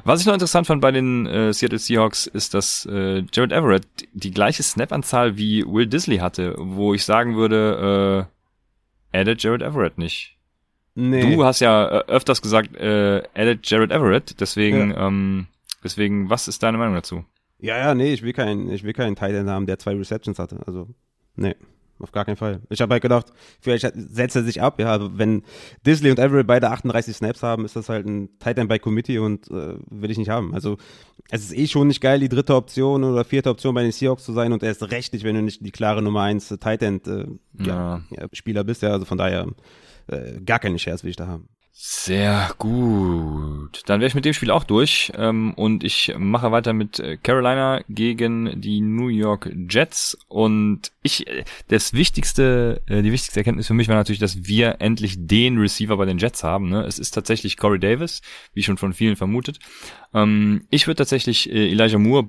Was 0.05 0.21
ich 0.21 0.27
noch 0.27 0.35
interessant 0.35 0.69
fand 0.69 0.81
bei 0.81 0.93
den 0.93 1.27
äh, 1.27 1.53
Seattle 1.53 1.81
Seahawks 1.81 2.29
ist, 2.29 2.55
dass 2.55 2.87
äh, 2.87 3.25
Jared 3.33 3.51
Everett 3.51 3.89
die 4.13 4.31
gleiche 4.31 4.63
Snap-Anzahl 4.63 5.37
wie 5.37 5.65
Will 5.67 5.89
Disley 5.89 6.19
hatte, 6.19 6.55
wo 6.59 6.95
ich 6.95 7.05
sagen 7.05 7.35
würde, 7.35 8.29
äh, 9.13 9.19
addet 9.19 9.43
Jared 9.43 9.63
Everett 9.63 9.99
nicht. 9.99 10.37
Nee. 10.95 11.35
Du 11.35 11.45
hast 11.45 11.59
ja 11.59 11.89
äh, 11.89 12.05
öfters 12.07 12.41
gesagt, 12.41 12.77
äh, 12.77 13.25
addet 13.35 13.69
Jared 13.69 13.91
Everett, 13.91 14.41
deswegen, 14.41 14.93
ja. 14.93 15.09
ähm, 15.09 15.49
deswegen, 15.83 16.31
was 16.31 16.47
ist 16.47 16.63
deine 16.63 16.79
Meinung 16.79 16.95
dazu? 16.95 17.25
Ja, 17.59 17.79
ja, 17.79 17.97
nee, 17.97 18.13
ich 18.13 18.23
will 18.23 18.33
keinen, 18.33 18.71
ich 18.71 18.85
will 18.85 18.93
keinen 18.93 19.17
Tight 19.17 19.35
End 19.35 19.51
haben, 19.51 19.67
der 19.67 19.81
zwei 19.81 19.97
Receptions 19.97 20.39
hatte. 20.39 20.61
Also, 20.67 20.87
nee 21.35 21.57
auf 22.03 22.13
gar 22.13 22.25
keinen 22.25 22.37
Fall. 22.37 22.61
Ich 22.69 22.81
habe 22.81 22.93
halt 22.93 23.03
gedacht, 23.03 23.27
vielleicht 23.61 23.91
setzt 23.95 24.37
er 24.37 24.43
sich 24.43 24.61
ab. 24.61 24.81
Ja, 24.81 24.91
also 24.91 25.11
wenn 25.19 25.43
Disley 25.87 26.11
und 26.11 26.19
Everett 26.19 26.47
beide 26.47 26.71
38 26.71 27.17
Snaps 27.17 27.43
haben, 27.43 27.65
ist 27.65 27.77
das 27.77 27.89
halt 27.89 28.07
ein 28.07 28.29
Tight 28.39 28.59
End 28.59 28.69
by 28.69 28.79
Committee 28.79 29.19
und 29.19 29.49
äh, 29.51 29.77
will 29.91 30.11
ich 30.11 30.19
nicht 30.19 30.31
haben. 30.31 30.55
Also 30.55 30.77
es 31.31 31.45
ist 31.45 31.57
eh 31.57 31.67
schon 31.67 31.89
nicht 31.89 32.01
geil, 32.01 32.21
die 32.21 32.29
dritte 32.29 32.55
Option 32.55 33.05
oder 33.05 33.25
vierte 33.25 33.51
Option 33.51 33.75
bei 33.75 33.83
den 33.83 33.93
Seahawks 33.93 34.25
zu 34.25 34.33
sein 34.33 34.53
und 34.53 34.63
erst 34.63 34.91
recht 34.91 35.13
nicht, 35.13 35.25
wenn 35.25 35.35
du 35.35 35.43
nicht 35.43 35.65
die 35.65 35.71
klare 35.71 36.03
Nummer 36.03 36.23
eins 36.23 36.49
Tight 36.49 36.83
End 36.83 37.07
äh, 37.07 37.27
ja. 37.59 38.03
Ja, 38.11 38.27
Spieler 38.33 38.65
bist. 38.65 38.83
Ja, 38.83 38.91
also 38.91 39.05
von 39.05 39.19
daher 39.19 39.47
äh, 40.09 40.41
gar 40.41 40.59
keine 40.59 40.79
Shares 40.79 41.05
will 41.05 41.11
ich 41.11 41.17
da 41.17 41.27
haben. 41.27 41.49
Sehr 41.75 42.55
gut. 42.59 43.83
Dann 43.87 44.01
wäre 44.01 44.07
ich 44.07 44.15
mit 44.15 44.27
dem 44.27 44.35
Spiel 44.35 44.51
auch 44.51 44.65
durch 44.65 45.11
ähm, 45.17 45.55
und 45.55 45.83
ich 45.85 46.15
mache 46.19 46.53
weiter 46.53 46.75
mit 46.75 47.01
äh, 47.01 47.17
Carolina 47.17 47.83
gegen 47.89 48.61
die 48.61 48.83
New 48.83 49.09
York 49.09 49.51
Jets 49.69 50.19
und 50.29 50.93
ich 51.03 51.27
äh, 51.27 51.45
das 51.69 51.95
wichtigste 51.95 52.83
äh, 52.87 53.03
die 53.03 53.11
wichtigste 53.11 53.41
Erkenntnis 53.41 53.67
für 53.67 53.75
mich 53.75 53.89
war 53.89 53.97
natürlich, 53.97 54.21
dass 54.21 54.45
wir 54.45 54.77
endlich 54.81 55.17
den 55.19 55.59
Receiver 55.59 55.97
bei 55.97 56.05
den 56.05 56.19
Jets 56.19 56.45
haben. 56.45 56.69
Ne? 56.69 56.85
Es 56.85 56.99
ist 56.99 57.13
tatsächlich 57.13 57.57
Corey 57.57 57.79
Davis, 57.79 58.21
wie 58.53 58.63
schon 58.63 58.77
von 58.77 58.93
vielen 58.93 59.17
vermutet. 59.17 59.59
Ähm, 60.13 60.67
ich 60.69 60.87
würde 60.87 60.99
tatsächlich 60.99 61.51
Elijah 61.51 61.99
Moore 61.99 62.29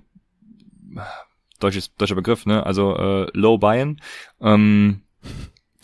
deutsches 1.59 1.93
deutscher 1.95 2.15
Begriff, 2.15 2.45
ne? 2.45 2.65
Also 2.65 2.95
äh, 2.95 3.27
Low 3.33 3.57
Buy-in. 3.57 3.99
Ähm, 4.41 5.01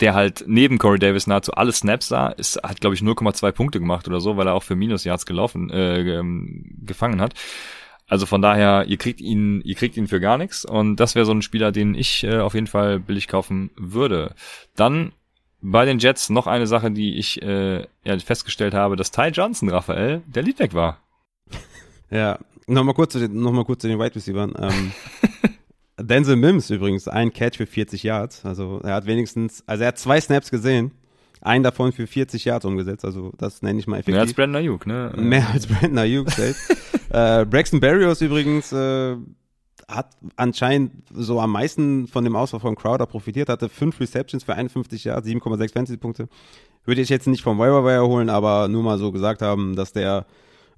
der 0.00 0.14
halt 0.14 0.44
neben 0.46 0.78
Corey 0.78 0.98
Davis 0.98 1.26
nahezu 1.26 1.52
alle 1.52 1.72
Snaps 1.72 2.08
sah, 2.08 2.28
ist, 2.28 2.62
hat 2.62 2.80
glaube 2.80 2.94
ich 2.94 3.02
0,2 3.02 3.52
Punkte 3.52 3.80
gemacht 3.80 4.08
oder 4.08 4.20
so, 4.20 4.36
weil 4.36 4.46
er 4.46 4.54
auch 4.54 4.62
für 4.62 4.76
Minus-Yards 4.76 5.26
gelaufen, 5.26 5.70
äh, 5.70 6.00
ähm, 6.18 6.76
gefangen 6.84 7.20
hat. 7.20 7.34
Also 8.06 8.26
von 8.26 8.42
daher, 8.42 8.86
ihr 8.88 8.96
kriegt 8.96 9.20
ihn, 9.20 9.60
ihr 9.60 9.76
kriegt 9.76 9.96
ihn 9.96 10.08
für 10.08 10.18
gar 10.18 10.36
nichts 10.36 10.64
und 10.64 10.96
das 10.96 11.14
wäre 11.14 11.26
so 11.26 11.32
ein 11.32 11.42
Spieler, 11.42 11.70
den 11.70 11.94
ich 11.94 12.24
äh, 12.24 12.40
auf 12.40 12.54
jeden 12.54 12.66
Fall 12.66 12.98
billig 12.98 13.28
kaufen 13.28 13.70
würde. 13.76 14.34
Dann 14.74 15.12
bei 15.62 15.84
den 15.84 15.98
Jets 15.98 16.30
noch 16.30 16.46
eine 16.46 16.66
Sache, 16.66 16.90
die 16.90 17.18
ich 17.18 17.40
äh, 17.42 17.86
ja, 18.02 18.18
festgestellt 18.18 18.74
habe, 18.74 18.96
dass 18.96 19.10
Ty 19.10 19.28
Johnson, 19.28 19.68
Raphael, 19.68 20.22
der 20.26 20.42
Leadback 20.42 20.74
war. 20.74 20.98
Ja, 22.10 22.38
nochmal 22.66 22.94
kurz, 22.94 23.14
noch 23.14 23.52
mal 23.52 23.64
kurz 23.64 23.82
zu 23.82 23.88
den 23.88 23.98
Wide 23.98 24.14
Receivers. 24.16 24.50
Ähm, 24.58 24.92
Denzel 26.02 26.36
Mims 26.36 26.70
übrigens, 26.70 27.08
ein 27.08 27.32
Catch 27.32 27.56
für 27.56 27.66
40 27.66 28.02
Yards. 28.02 28.44
Also 28.44 28.80
er 28.82 28.94
hat 28.94 29.06
wenigstens, 29.06 29.62
also 29.66 29.82
er 29.82 29.88
hat 29.88 29.98
zwei 29.98 30.20
Snaps 30.20 30.50
gesehen, 30.50 30.92
einen 31.40 31.64
davon 31.64 31.92
für 31.92 32.06
40 32.06 32.44
Yards 32.44 32.64
umgesetzt. 32.64 33.04
Also 33.04 33.32
das 33.38 33.62
nenne 33.62 33.78
ich 33.78 33.86
mal 33.86 33.96
effektiv. 33.96 34.14
Mehr 34.14 34.22
als 34.22 34.34
Brandon 34.34 34.62
Ayuk, 34.62 34.86
ne? 34.86 35.12
Mehr 35.16 35.48
als 35.50 35.66
Brandon 35.66 35.98
Ayuk, 35.98 36.28
äh, 37.10 37.44
Braxton 37.44 37.80
Berrios 37.80 38.20
übrigens 38.20 38.72
äh, 38.72 39.16
hat 39.88 40.16
anscheinend 40.36 40.92
so 41.12 41.40
am 41.40 41.52
meisten 41.52 42.06
von 42.06 42.24
dem 42.24 42.36
Ausfall 42.36 42.60
von 42.60 42.76
Crowder 42.76 43.06
profitiert, 43.06 43.48
hatte 43.48 43.68
fünf 43.68 44.00
Receptions 44.00 44.44
für 44.44 44.54
51 44.54 45.04
Yards, 45.04 45.26
7,6 45.26 45.72
Fantasy-Punkte. 45.72 46.28
Würde 46.84 47.00
ich 47.00 47.08
jetzt 47.08 47.26
nicht 47.26 47.42
vom 47.42 47.58
Wire 47.58 48.06
holen, 48.06 48.30
aber 48.30 48.68
nur 48.68 48.82
mal 48.82 48.98
so 48.98 49.12
gesagt 49.12 49.42
haben, 49.42 49.76
dass 49.76 49.92
der 49.92 50.26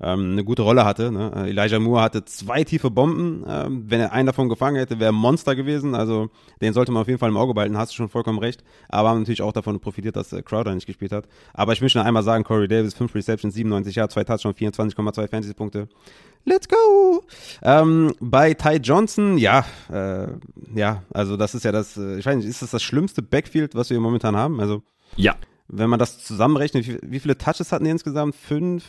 ähm, 0.02 0.32
eine 0.32 0.44
gute 0.44 0.62
Rolle 0.62 0.84
hatte. 0.84 1.10
Ne? 1.12 1.32
Äh, 1.34 1.50
Elijah 1.50 1.78
Moore 1.78 2.02
hatte 2.02 2.24
zwei 2.24 2.64
tiefe 2.64 2.90
Bomben. 2.90 3.44
Ähm, 3.48 3.84
wenn 3.88 4.00
er 4.00 4.12
einen 4.12 4.26
davon 4.26 4.48
gefangen 4.48 4.76
hätte, 4.76 4.98
wäre 4.98 5.12
ein 5.12 5.16
Monster 5.16 5.54
gewesen. 5.54 5.94
Also 5.94 6.30
den 6.60 6.72
sollte 6.72 6.92
man 6.92 7.02
auf 7.02 7.08
jeden 7.08 7.18
Fall 7.18 7.30
im 7.30 7.36
Auge 7.36 7.54
behalten. 7.54 7.76
Hast 7.78 7.92
du 7.92 7.96
schon 7.96 8.08
vollkommen 8.08 8.38
recht. 8.38 8.64
Aber 8.88 9.10
haben 9.10 9.20
natürlich 9.20 9.42
auch 9.42 9.52
davon 9.52 9.80
profitiert, 9.80 10.16
dass 10.16 10.32
äh, 10.32 10.42
Crowder 10.42 10.74
nicht 10.74 10.86
gespielt 10.86 11.12
hat. 11.12 11.26
Aber 11.54 11.72
ich 11.72 11.80
möchte 11.80 11.98
noch 11.98 12.04
einmal 12.04 12.22
sagen, 12.22 12.44
Corey 12.44 12.68
Davis, 12.68 12.94
5 12.94 13.14
Receptions, 13.14 13.54
97 13.54 13.94
Jahre, 13.94 14.08
2 14.08 14.24
Touchdowns, 14.24 14.58
24,2 14.58 15.28
Fantasy-Punkte. 15.28 15.88
Let's 16.44 16.68
go! 16.68 17.22
Ähm, 17.62 18.12
bei 18.18 18.54
Ty 18.54 18.78
Johnson, 18.82 19.38
ja, 19.38 19.64
äh, 19.92 20.26
ja, 20.74 21.04
also 21.14 21.36
das 21.36 21.54
ist 21.54 21.64
ja 21.64 21.70
das, 21.70 21.96
äh, 21.96 22.18
ich 22.18 22.26
weiß 22.26 22.36
nicht, 22.36 22.48
ist 22.48 22.62
das 22.62 22.72
das 22.72 22.82
schlimmste 22.82 23.22
Backfield, 23.22 23.76
was 23.76 23.90
wir 23.90 24.00
momentan 24.00 24.34
haben? 24.34 24.58
Also 24.58 24.82
ja. 25.16 25.36
Wenn 25.68 25.88
man 25.88 25.98
das 25.98 26.22
zusammenrechnet, 26.22 26.86
wie, 26.86 26.98
wie 27.02 27.20
viele 27.20 27.38
Touches 27.38 27.72
hatten 27.72 27.84
die 27.84 27.90
insgesamt? 27.90 28.34
Fünf, 28.34 28.84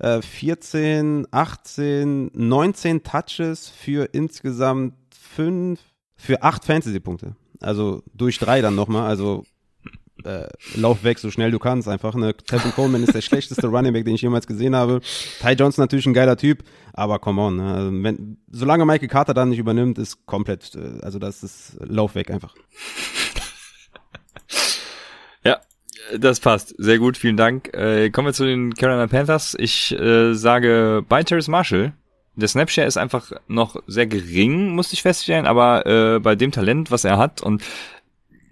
14, 0.00 1.26
18, 1.30 2.30
19 2.32 3.02
Touches 3.02 3.68
für 3.68 4.08
insgesamt 4.12 4.94
fünf, 5.14 5.80
für 6.16 6.42
acht 6.42 6.64
Fantasy-Punkte. 6.64 7.36
Also 7.60 8.02
durch 8.14 8.38
drei 8.38 8.62
dann 8.62 8.74
nochmal. 8.74 9.06
Also 9.06 9.44
äh, 10.24 10.48
lauf 10.74 11.04
weg, 11.04 11.18
so 11.18 11.30
schnell 11.30 11.50
du 11.50 11.58
kannst. 11.58 11.88
Einfach 11.88 12.14
ne. 12.14 12.34
Tevin 12.34 12.72
Coleman 12.72 13.02
ist 13.02 13.14
der 13.14 13.20
schlechteste 13.22 13.66
Running 13.66 13.92
Back, 13.92 14.04
den 14.04 14.14
ich 14.14 14.22
jemals 14.22 14.46
gesehen 14.46 14.74
habe. 14.74 15.00
Ty 15.40 15.52
Johnson 15.52 15.82
natürlich 15.82 16.06
ein 16.06 16.14
geiler 16.14 16.36
Typ, 16.36 16.64
aber 16.92 17.18
come 17.18 17.40
on. 17.40 17.56
Ne? 17.56 17.74
Also, 17.74 17.90
wenn, 17.92 18.38
solange 18.50 18.84
Michael 18.84 19.08
Carter 19.08 19.34
dann 19.34 19.50
nicht 19.50 19.58
übernimmt, 19.58 19.98
ist 19.98 20.26
komplett, 20.26 20.74
äh, 20.74 21.00
also 21.02 21.18
das 21.18 21.42
ist 21.42 21.76
lauf 21.80 22.14
weg 22.14 22.30
einfach. 22.30 22.54
Das 26.18 26.40
passt. 26.40 26.74
Sehr 26.78 26.98
gut, 26.98 27.16
vielen 27.16 27.36
Dank. 27.36 27.72
Äh, 27.74 28.10
kommen 28.10 28.26
wir 28.26 28.32
zu 28.32 28.44
den 28.44 28.74
Carolina 28.74 29.06
Panthers. 29.06 29.56
Ich 29.58 29.92
äh, 29.92 30.34
sage 30.34 31.04
bei 31.08 31.22
Terrace 31.22 31.48
Marshall. 31.48 31.92
Der 32.36 32.48
Snapshare 32.48 32.86
ist 32.86 32.96
einfach 32.96 33.32
noch 33.48 33.76
sehr 33.86 34.06
gering, 34.06 34.70
musste 34.70 34.94
ich 34.94 35.02
feststellen, 35.02 35.46
aber 35.46 35.84
äh, 35.86 36.20
bei 36.20 36.36
dem 36.36 36.52
Talent, 36.52 36.90
was 36.90 37.04
er 37.04 37.18
hat 37.18 37.42
und 37.42 37.62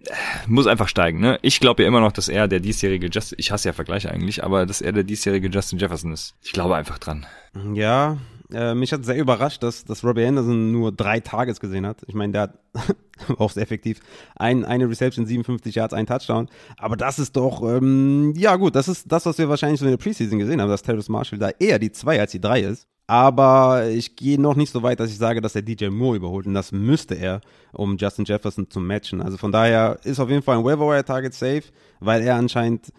äh, 0.05 0.13
muss 0.47 0.67
einfach 0.67 0.89
steigen. 0.89 1.21
Ne? 1.21 1.39
Ich 1.43 1.61
glaube 1.61 1.83
ja 1.83 1.89
immer 1.89 2.01
noch, 2.01 2.13
dass 2.13 2.29
er 2.29 2.49
der 2.49 2.61
diesjährige 2.61 3.09
Justin, 3.09 3.39
ich 3.39 3.51
hasse 3.51 3.69
ja 3.69 3.73
Vergleiche 3.73 4.11
eigentlich, 4.11 4.45
aber 4.45 4.67
dass 4.67 4.81
er 4.81 4.93
der 4.93 5.05
diesjährige 5.05 5.49
Justin 5.49 5.79
Jefferson 5.79 6.13
ist. 6.13 6.35
Ich 6.43 6.53
glaube 6.53 6.77
einfach 6.77 6.99
dran. 6.99 7.27
Ja, 7.73 8.19
äh, 8.53 8.75
mich 8.75 8.93
hat 8.93 9.05
sehr 9.05 9.19
überrascht, 9.19 9.63
dass, 9.63 9.85
dass 9.85 10.05
Robbie 10.05 10.25
Anderson 10.25 10.73
nur 10.73 10.93
drei 10.93 11.21
Targets 11.21 11.61
gesehen 11.61 11.87
hat. 11.87 12.03
Ich 12.07 12.15
meine, 12.15 12.33
der 12.33 12.43
hat 12.43 12.59
auch 13.39 13.51
sehr 13.51 13.63
effektiv 13.63 14.01
ein, 14.37 14.65
eine 14.65 14.89
Reception, 14.89 15.27
57 15.27 15.75
Yards, 15.75 15.95
ein 15.95 16.07
Touchdown. 16.07 16.49
Aber 16.77 16.97
das 16.97 17.19
ist 17.19 17.37
doch, 17.37 17.63
ähm, 17.63 18.33
ja 18.37 18.57
gut, 18.57 18.75
das 18.75 18.89
ist 18.89 19.11
das, 19.11 19.27
was 19.27 19.39
wir 19.39 19.49
wahrscheinlich 19.49 19.81
so 19.81 19.87
in 19.87 19.93
der 19.93 19.99
Preseason 19.99 20.39
gesehen 20.39 20.61
haben, 20.61 20.71
dass 20.71 20.83
Terrace 20.83 21.09
Marshall 21.09 21.39
da 21.39 21.51
eher 21.59 21.79
die 21.79 21.93
zwei 21.93 22.19
als 22.21 22.33
die 22.33 22.41
drei 22.41 22.61
ist. 22.61 22.87
Aber 23.07 23.89
ich 23.89 24.17
gehe 24.17 24.39
noch 24.39 24.55
nicht 24.55 24.71
so 24.71 24.83
weit, 24.83 25.01
dass 25.01 25.11
ich 25.11 25.17
sage, 25.17 25.41
dass 25.41 25.55
er 25.55 25.63
DJ 25.63 25.87
Moore 25.89 26.17
überholt. 26.17 26.47
Und 26.47 26.53
das 26.53 26.73
müsste 26.73 27.15
er, 27.15 27.41
um 27.73 27.97
Justin 27.97 28.27
Jefferson 28.27 28.71
zu 28.71 28.81
matchen. 28.81 29.23
Also 29.23 29.39
von 29.39 29.51
daher 29.51 29.99
ist 30.05 30.21
auf 30.21 30.29
jeden 30.29 30.43
Fall 30.43 30.59
ein 30.59 30.65
Waiver 30.65 31.03
Target 31.03 31.33
safe, 31.33 31.63
weil 32.01 32.23
er 32.23 32.37
anscheinend 32.37 32.93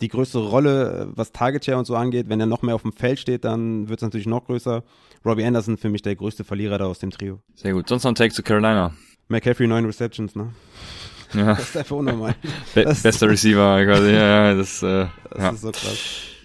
die 0.00 0.08
größere 0.08 0.48
Rolle, 0.48 1.08
was 1.14 1.32
Target 1.32 1.64
Share 1.64 1.78
und 1.78 1.86
so 1.86 1.96
angeht. 1.96 2.28
Wenn 2.28 2.40
er 2.40 2.46
noch 2.46 2.62
mehr 2.62 2.74
auf 2.74 2.82
dem 2.82 2.92
Feld 2.92 3.18
steht, 3.18 3.44
dann 3.44 3.88
wird 3.88 4.00
es 4.00 4.02
natürlich 4.02 4.26
noch 4.26 4.44
größer. 4.44 4.84
Robbie 5.24 5.44
Anderson 5.44 5.76
für 5.76 5.88
mich 5.88 6.02
der 6.02 6.16
größte 6.16 6.44
Verlierer 6.44 6.78
da 6.78 6.86
aus 6.86 6.98
dem 6.98 7.10
Trio. 7.10 7.40
Sehr 7.54 7.72
gut. 7.72 7.88
Sonst 7.88 8.04
noch 8.04 8.12
ein 8.12 8.14
Take 8.14 8.34
zu 8.34 8.42
Carolina. 8.42 8.94
McCaffrey 9.28 9.66
neun 9.66 9.86
Receptions, 9.86 10.36
ne? 10.36 10.52
Ja. 11.34 11.54
Das 11.54 11.60
ist 11.60 11.76
einfach 11.76 11.96
unnormal. 11.96 12.36
Be 12.74 12.84
bester 12.84 13.28
Receiver 13.28 13.84
quasi. 13.84 14.12
Ja, 14.12 14.54
das, 14.54 14.82
äh, 14.82 15.06
das 15.30 15.38
ja. 15.38 15.50
ist 15.50 15.60
so 15.60 15.72
krass. 15.72 16.35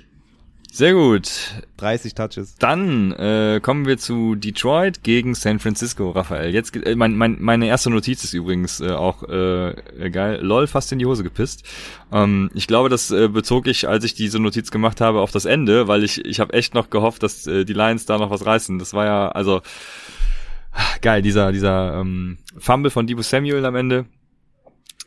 Sehr 0.74 0.94
gut. 0.94 1.30
30 1.78 2.16
Touches. 2.16 2.56
Dann 2.56 3.12
äh, 3.12 3.60
kommen 3.62 3.86
wir 3.86 3.98
zu 3.98 4.36
Detroit 4.36 5.04
gegen 5.04 5.36
San 5.36 5.60
Francisco, 5.60 6.12
Raphael. 6.12 6.54
Jetzt 6.54 6.74
äh, 6.78 6.96
mein, 6.96 7.18
mein, 7.18 7.36
meine 7.42 7.68
erste 7.68 7.90
Notiz 7.90 8.24
ist 8.24 8.34
übrigens 8.34 8.80
äh, 8.80 8.92
auch 8.92 9.22
äh, 9.24 10.10
geil. 10.10 10.40
LOL 10.42 10.68
fast 10.68 10.94
in 10.94 11.00
die 11.00 11.06
Hose 11.06 11.24
gepisst. 11.24 11.66
Ähm, 12.14 12.50
ich 12.54 12.68
glaube, 12.68 12.88
das 12.88 13.12
äh, 13.12 13.28
bezog 13.28 13.68
ich, 13.68 13.90
als 13.90 14.06
ich 14.06 14.14
diese 14.14 14.40
Notiz 14.40 14.72
gemacht 14.72 15.02
habe, 15.02 15.20
auf 15.20 15.32
das 15.32 15.44
Ende, 15.44 15.90
weil 15.90 16.06
ich 16.06 16.24
ich 16.24 16.40
habe 16.40 16.54
echt 16.54 16.74
noch 16.74 16.90
gehofft, 16.90 17.22
dass 17.22 17.46
äh, 17.48 17.66
die 17.66 17.74
Lions 17.74 18.06
da 18.06 18.18
noch 18.18 18.30
was 18.30 18.46
reißen. 18.46 18.80
Das 18.80 18.94
war 18.94 19.04
ja 19.06 19.28
also 19.28 19.62
geil 21.02 21.22
dieser 21.22 21.52
dieser 21.52 22.00
ähm, 22.00 22.38
Fumble 22.58 22.92
von 22.92 23.08
Debo 23.08 23.24
Samuel 23.24 23.66
am 23.66 23.76
Ende, 23.76 24.06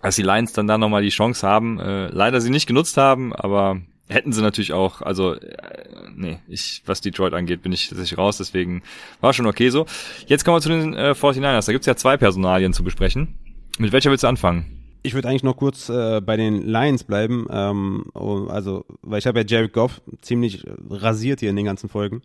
dass 0.02 0.16
die 0.16 0.22
Lions 0.22 0.52
dann 0.52 0.66
da 0.66 0.76
nochmal 0.76 1.00
die 1.00 1.08
Chance 1.08 1.46
haben. 1.46 1.80
Äh, 1.80 2.08
leider 2.08 2.42
sie 2.42 2.50
nicht 2.50 2.66
genutzt 2.66 2.98
haben, 2.98 3.32
aber 3.32 3.80
hätten 4.08 4.32
sie 4.32 4.42
natürlich 4.42 4.72
auch, 4.72 5.02
also 5.02 5.34
äh, 5.34 6.08
nee, 6.14 6.38
ich, 6.48 6.82
was 6.86 7.00
Detroit 7.00 7.34
angeht, 7.34 7.62
bin 7.62 7.72
ich 7.72 7.88
tatsächlich 7.88 8.18
raus, 8.18 8.38
deswegen 8.38 8.82
war 9.20 9.32
schon 9.32 9.46
okay 9.46 9.70
so. 9.70 9.86
Jetzt 10.26 10.44
kommen 10.44 10.56
wir 10.56 10.60
zu 10.60 10.68
den 10.68 10.94
äh, 10.94 11.12
49ers, 11.12 11.66
da 11.66 11.72
gibt's 11.72 11.86
ja 11.86 11.96
zwei 11.96 12.16
Personalien 12.16 12.72
zu 12.72 12.84
besprechen. 12.84 13.34
Mit 13.78 13.92
welcher 13.92 14.10
willst 14.10 14.24
du 14.24 14.28
anfangen? 14.28 14.84
Ich 15.02 15.14
würde 15.14 15.28
eigentlich 15.28 15.42
noch 15.42 15.56
kurz 15.56 15.88
äh, 15.88 16.20
bei 16.20 16.36
den 16.36 16.66
Lions 16.66 17.04
bleiben. 17.04 17.46
Ähm, 17.50 18.06
oh, 18.14 18.46
also, 18.48 18.86
weil 19.02 19.18
ich 19.18 19.26
habe 19.26 19.40
ja 19.40 19.46
Jared 19.46 19.72
Goff 19.72 20.00
ziemlich 20.22 20.64
rasiert 20.88 21.40
hier 21.40 21.50
in 21.50 21.56
den 21.56 21.66
ganzen 21.66 21.90
Folgen. 21.90 22.22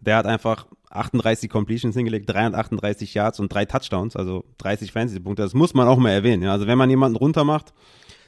Der 0.00 0.16
hat 0.16 0.26
einfach 0.26 0.66
38 0.90 1.50
Completions 1.50 1.96
hingelegt, 1.96 2.28
338 2.28 3.14
Yards 3.14 3.40
und 3.40 3.52
drei 3.52 3.64
Touchdowns, 3.64 4.14
also 4.14 4.44
30 4.58 4.92
Fantasy-Punkte. 4.92 5.42
Das 5.42 5.54
muss 5.54 5.74
man 5.74 5.88
auch 5.88 5.98
mal 5.98 6.10
erwähnen. 6.10 6.42
Ja. 6.42 6.52
Also 6.52 6.66
wenn 6.66 6.78
man 6.78 6.90
jemanden 6.90 7.16
runter 7.16 7.44
macht, 7.44 7.72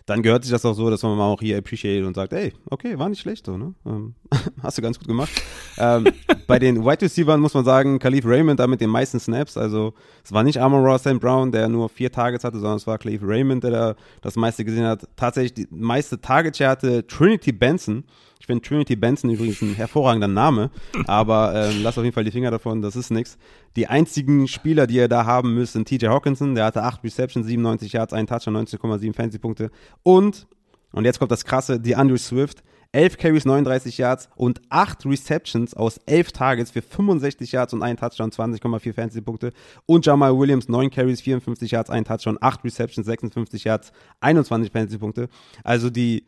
dann 0.06 0.22
gehört 0.22 0.44
sich 0.44 0.52
das 0.52 0.64
auch 0.66 0.74
so, 0.74 0.90
dass 0.90 1.02
man 1.02 1.16
mal 1.16 1.24
auch 1.24 1.40
hier 1.40 1.56
appreciate 1.56 2.06
und 2.06 2.14
sagt, 2.14 2.34
ey, 2.34 2.52
okay, 2.68 2.98
war 2.98 3.08
nicht 3.08 3.20
schlecht 3.20 3.46
so, 3.46 3.56
ne? 3.56 3.74
Ähm, 3.86 4.14
hast 4.62 4.76
du 4.76 4.82
ganz 4.82 4.98
gut 4.98 5.08
gemacht. 5.08 5.30
ähm, 5.78 6.06
bei 6.46 6.58
den 6.58 6.84
Wide 6.84 7.02
Receivers 7.02 7.38
muss 7.38 7.54
man 7.54 7.64
sagen, 7.64 7.98
Khalif 7.98 8.26
Raymond 8.26 8.60
da 8.60 8.66
mit 8.66 8.82
den 8.82 8.90
meisten 8.90 9.18
Snaps, 9.18 9.56
also 9.56 9.94
es 10.22 10.30
war 10.32 10.42
nicht 10.42 10.60
Amon 10.60 10.84
Ross 10.84 11.02
St. 11.02 11.20
Brown, 11.20 11.52
der 11.52 11.68
nur 11.68 11.88
vier 11.88 12.12
Targets 12.12 12.44
hatte, 12.44 12.58
sondern 12.58 12.76
es 12.76 12.86
war 12.86 12.98
Khalif 12.98 13.22
Raymond, 13.24 13.64
der 13.64 13.70
da 13.70 13.94
das 14.20 14.36
meiste 14.36 14.64
gesehen 14.64 14.84
hat. 14.84 15.08
Tatsächlich 15.16 15.54
die 15.54 15.68
meiste 15.70 16.20
Target 16.20 16.56
Share 16.56 16.70
hatte 16.70 17.06
Trinity 17.06 17.52
Benson, 17.52 18.04
ich 18.44 18.46
finde 18.46 18.60
Trinity 18.60 18.94
Benson 18.94 19.30
übrigens 19.30 19.62
ein 19.62 19.74
hervorragender 19.74 20.28
Name, 20.28 20.70
aber 21.06 21.54
ähm, 21.54 21.82
lass 21.82 21.96
auf 21.96 22.04
jeden 22.04 22.12
Fall 22.12 22.24
die 22.24 22.30
Finger 22.30 22.50
davon, 22.50 22.82
das 22.82 22.94
ist 22.94 23.10
nix. 23.10 23.38
Die 23.74 23.86
einzigen 23.86 24.48
Spieler, 24.48 24.86
die 24.86 24.96
ihr 24.96 25.08
da 25.08 25.24
haben 25.24 25.54
müsst, 25.54 25.72
sind 25.72 25.88
TJ 25.88 26.08
Hawkinson, 26.08 26.54
der 26.54 26.66
hatte 26.66 26.82
8 26.82 27.02
Receptions, 27.02 27.46
97 27.46 27.94
Yards, 27.94 28.12
1 28.12 28.28
Touchdown, 28.28 28.66
19,7 28.66 29.14
Fantasy-Punkte 29.14 29.70
und, 30.02 30.46
und 30.92 31.06
jetzt 31.06 31.20
kommt 31.20 31.30
das 31.30 31.46
krasse, 31.46 31.80
die 31.80 31.96
Andrew 31.96 32.18
Swift, 32.18 32.62
11 32.92 33.16
Carries, 33.16 33.46
39 33.46 33.96
Yards 33.96 34.28
und 34.36 34.60
8 34.68 35.06
Receptions 35.06 35.72
aus 35.72 35.96
11 36.04 36.32
Targets 36.32 36.70
für 36.70 36.82
65 36.82 37.50
Yards 37.50 37.72
und 37.72 37.82
1 37.82 37.98
Touchdown, 37.98 38.30
20,4 38.30 38.92
Fantasy-Punkte. 38.92 39.52
Und 39.86 40.04
Jamal 40.04 40.38
Williams, 40.38 40.68
9 40.68 40.90
Carries, 40.90 41.22
54 41.22 41.72
Yards, 41.72 41.90
1 41.90 42.06
Touchdown, 42.06 42.36
8 42.40 42.62
Receptions, 42.62 43.06
56 43.06 43.64
Yards, 43.64 43.90
21 44.20 44.70
Fantasy-Punkte. 44.70 45.28
Also 45.64 45.90
die, 45.90 46.24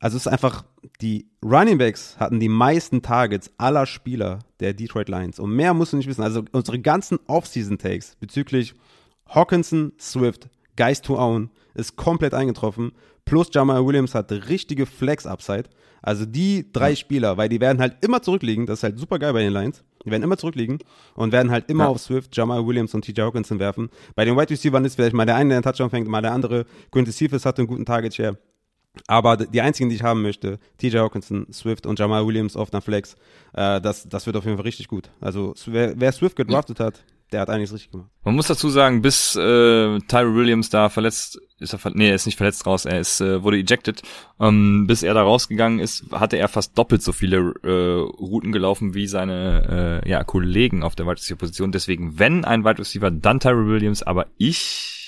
also 0.00 0.16
es 0.16 0.26
ist 0.26 0.32
einfach, 0.32 0.64
die 1.00 1.30
Running 1.42 1.78
Backs 1.78 2.16
hatten 2.18 2.40
die 2.40 2.48
meisten 2.48 3.02
Targets 3.02 3.50
aller 3.58 3.86
Spieler 3.86 4.40
der 4.60 4.74
Detroit 4.74 5.08
Lions. 5.08 5.38
Und 5.38 5.54
mehr 5.54 5.74
musst 5.74 5.92
du 5.92 5.96
nicht 5.96 6.08
wissen. 6.08 6.22
Also 6.22 6.44
unsere 6.52 6.78
ganzen 6.78 7.18
Off-Season-Takes 7.26 8.16
bezüglich 8.20 8.74
Hawkinson, 9.28 9.92
Swift, 9.98 10.48
Geist 10.76 11.04
to 11.04 11.18
Own 11.18 11.50
ist 11.74 11.96
komplett 11.96 12.34
eingetroffen. 12.34 12.92
Plus 13.24 13.48
Jamal 13.52 13.84
Williams 13.84 14.14
hat 14.14 14.30
richtige 14.30 14.86
Flex-Upside. 14.86 15.64
Also 16.02 16.24
die 16.24 16.70
drei 16.72 16.90
ja. 16.90 16.96
Spieler, 16.96 17.36
weil 17.36 17.48
die 17.48 17.60
werden 17.60 17.80
halt 17.80 17.96
immer 18.02 18.22
zurückliegen. 18.22 18.66
Das 18.66 18.80
ist 18.80 18.82
halt 18.84 18.98
super 18.98 19.18
geil 19.18 19.32
bei 19.32 19.42
den 19.42 19.52
Lions. 19.52 19.82
Die 20.04 20.10
werden 20.10 20.22
immer 20.22 20.36
zurückliegen 20.36 20.78
und 21.14 21.32
werden 21.32 21.50
halt 21.50 21.68
immer 21.68 21.84
ja. 21.84 21.90
auf 21.90 21.98
Swift, 21.98 22.36
Jamal 22.36 22.64
Williams 22.64 22.94
und 22.94 23.04
TJ 23.04 23.22
Hawkinson 23.22 23.58
werfen. 23.58 23.90
Bei 24.14 24.24
den 24.24 24.36
Wide 24.36 24.50
Receivers 24.50 24.86
ist 24.86 24.94
vielleicht 24.94 25.14
mal 25.14 25.26
der 25.26 25.34
eine, 25.34 25.48
der 25.48 25.56
einen 25.56 25.64
Touchdown 25.64 25.90
fängt, 25.90 26.06
mal 26.06 26.22
der 26.22 26.32
andere. 26.32 26.64
Quintus 26.92 27.16
Cephas 27.16 27.44
hatte 27.44 27.62
einen 27.62 27.66
guten 27.66 27.84
Target 27.84 28.14
Share. 28.14 28.38
Aber 29.06 29.36
die 29.36 29.60
einzigen, 29.60 29.88
die 29.88 29.96
ich 29.96 30.02
haben 30.02 30.22
möchte, 30.22 30.58
TJ 30.78 30.98
Hawkinson, 30.98 31.46
Swift 31.52 31.86
und 31.86 31.98
Jamal 31.98 32.26
Williams 32.26 32.56
auf 32.56 32.72
einer 32.72 32.82
Flex, 32.82 33.14
äh, 33.52 33.80
das, 33.80 34.08
das 34.08 34.26
wird 34.26 34.36
auf 34.36 34.44
jeden 34.44 34.56
Fall 34.56 34.64
richtig 34.64 34.88
gut. 34.88 35.10
Also 35.20 35.54
wer, 35.66 35.98
wer 35.98 36.12
Swift 36.12 36.36
gedraftet 36.36 36.80
hat, 36.80 37.04
der 37.32 37.40
hat 37.40 37.50
einiges 37.50 37.72
richtig 37.72 37.90
gemacht. 37.90 38.08
Man 38.24 38.36
muss 38.36 38.46
dazu 38.46 38.68
sagen, 38.68 39.02
bis 39.02 39.34
äh, 39.34 39.98
Tyre 40.00 40.34
Williams 40.34 40.70
da 40.70 40.88
verletzt 40.88 41.40
ist 41.58 41.72
er 41.72 41.80
nee, 41.94 42.08
er 42.08 42.14
ist 42.14 42.26
nicht 42.26 42.36
verletzt 42.36 42.66
raus, 42.66 42.84
er 42.84 43.00
ist 43.00 43.20
äh, 43.20 43.42
wurde 43.42 43.56
ejected. 43.58 44.02
Ähm, 44.38 44.86
bis 44.86 45.02
er 45.02 45.14
da 45.14 45.22
rausgegangen 45.22 45.78
ist, 45.78 46.04
hatte 46.12 46.36
er 46.36 46.48
fast 46.48 46.76
doppelt 46.76 47.02
so 47.02 47.12
viele 47.12 47.54
äh, 47.62 48.00
Routen 48.20 48.52
gelaufen 48.52 48.94
wie 48.94 49.06
seine 49.06 50.02
äh, 50.04 50.08
ja, 50.08 50.22
Kollegen 50.22 50.82
auf 50.82 50.94
der 50.94 51.06
Wide 51.06 51.16
Receiver 51.16 51.38
Position. 51.38 51.72
Deswegen, 51.72 52.18
wenn 52.18 52.44
ein 52.44 52.64
Wide 52.64 52.78
Receiver, 52.78 53.10
dann 53.10 53.40
Tyre 53.40 53.66
Williams, 53.66 54.02
aber 54.02 54.26
ich 54.36 55.05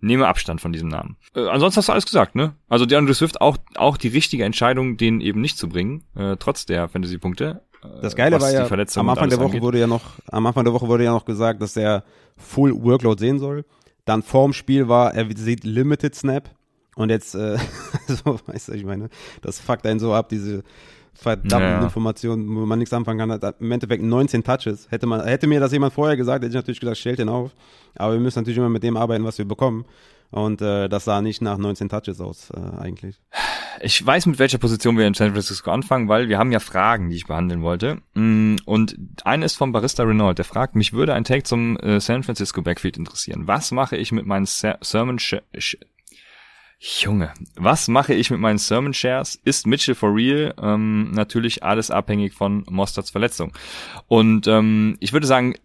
nehme 0.00 0.26
Abstand 0.26 0.60
von 0.60 0.72
diesem 0.72 0.88
Namen. 0.88 1.16
Äh, 1.34 1.46
ansonsten 1.48 1.78
hast 1.78 1.88
du 1.88 1.92
alles 1.92 2.06
gesagt, 2.06 2.34
ne? 2.34 2.54
Also 2.68 2.86
DeAndre 2.86 3.14
Swift 3.14 3.40
auch 3.40 3.58
auch 3.76 3.96
die 3.96 4.08
richtige 4.08 4.44
Entscheidung, 4.44 4.96
den 4.96 5.20
eben 5.20 5.40
nicht 5.40 5.58
zu 5.58 5.68
bringen, 5.68 6.04
äh, 6.16 6.36
trotz 6.38 6.66
der 6.66 6.88
Fantasy-Punkte. 6.88 7.62
Äh, 7.82 8.00
das 8.02 8.16
Geile 8.16 8.40
war 8.40 8.50
ja, 8.50 8.66
am 8.66 9.08
Anfang 9.08 9.28
der 9.28 9.38
Woche 9.38 9.46
angeht. 9.46 9.62
wurde 9.62 9.78
ja 9.78 9.86
noch, 9.86 10.02
am 10.30 10.46
Anfang 10.46 10.64
der 10.64 10.72
Woche 10.72 10.88
wurde 10.88 11.04
ja 11.04 11.12
noch 11.12 11.24
gesagt, 11.24 11.62
dass 11.62 11.76
er 11.76 12.04
Full 12.36 12.82
Workload 12.82 13.20
sehen 13.20 13.38
soll. 13.38 13.64
Dann 14.04 14.22
vorm 14.22 14.52
Spiel 14.52 14.88
war, 14.88 15.14
er 15.14 15.26
sieht 15.36 15.64
Limited 15.64 16.14
Snap. 16.14 16.50
Und 16.96 17.10
jetzt, 17.10 17.34
äh, 17.34 17.56
so, 18.06 18.40
weißt 18.46 18.68
du, 18.68 18.72
ich 18.72 18.84
meine, 18.84 19.08
das 19.42 19.60
fuckt 19.60 19.86
einen 19.86 20.00
so 20.00 20.12
ab, 20.12 20.28
diese 20.28 20.62
verdammten 21.20 21.70
ja. 21.70 21.82
Informationen, 21.82 22.48
wo 22.56 22.66
man 22.66 22.78
nichts 22.78 22.92
anfangen 22.92 23.18
kann. 23.18 23.30
Hat 23.30 23.60
im 23.60 23.70
Endeffekt 23.70 24.02
19 24.02 24.42
Touches. 24.42 24.90
Hätte 24.90 25.06
man, 25.06 25.24
hätte 25.24 25.46
mir 25.46 25.60
das 25.60 25.72
jemand 25.72 25.92
vorher 25.92 26.16
gesagt, 26.16 26.42
hätte 26.42 26.50
ich 26.50 26.56
natürlich 26.56 26.80
gesagt, 26.80 26.98
stellt 26.98 27.18
den 27.18 27.28
auf. 27.28 27.52
Aber 27.96 28.14
wir 28.14 28.20
müssen 28.20 28.38
natürlich 28.38 28.58
immer 28.58 28.68
mit 28.68 28.82
dem 28.82 28.96
arbeiten, 28.96 29.24
was 29.24 29.38
wir 29.38 29.44
bekommen. 29.44 29.84
Und 30.30 30.62
äh, 30.62 30.88
das 30.88 31.04
sah 31.04 31.22
nicht 31.22 31.42
nach 31.42 31.58
19 31.58 31.88
Touches 31.88 32.20
aus, 32.20 32.50
äh, 32.50 32.80
eigentlich. 32.80 33.20
Ich 33.82 34.04
weiß, 34.04 34.26
mit 34.26 34.38
welcher 34.38 34.58
Position 34.58 34.96
wir 34.96 35.06
in 35.06 35.14
San 35.14 35.32
Francisco 35.32 35.70
anfangen, 35.70 36.08
weil 36.08 36.28
wir 36.28 36.38
haben 36.38 36.52
ja 36.52 36.60
Fragen, 36.60 37.10
die 37.10 37.16
ich 37.16 37.26
behandeln 37.26 37.62
wollte. 37.62 38.00
Mm, 38.14 38.56
und 38.64 38.96
eine 39.24 39.44
ist 39.44 39.56
vom 39.56 39.72
Barista 39.72 40.04
Renault, 40.04 40.38
der 40.38 40.44
fragt, 40.44 40.76
mich 40.76 40.92
würde 40.92 41.14
ein 41.14 41.24
Take 41.24 41.42
zum 41.42 41.76
äh, 41.78 41.98
San 41.98 42.22
Francisco 42.22 42.62
Backfield 42.62 42.96
interessieren. 42.96 43.48
Was 43.48 43.72
mache 43.72 43.96
ich 43.96 44.12
mit 44.12 44.26
meinen 44.26 44.46
Sermon 44.46 45.18
Junge, 46.82 47.34
was 47.56 47.88
mache 47.88 48.14
ich 48.14 48.30
mit 48.30 48.40
meinen 48.40 48.56
Sermon 48.56 48.94
Shares? 48.94 49.38
Ist 49.44 49.66
Mitchell 49.66 49.94
for 49.94 50.14
real? 50.14 50.54
Ähm, 50.62 51.10
natürlich 51.10 51.62
alles 51.62 51.90
abhängig 51.90 52.32
von 52.32 52.64
Mostards 52.70 53.10
Verletzung. 53.10 53.52
Und 54.08 54.46
ähm, 54.46 54.96
ich 54.98 55.12
würde 55.12 55.26
sagen, 55.26 55.56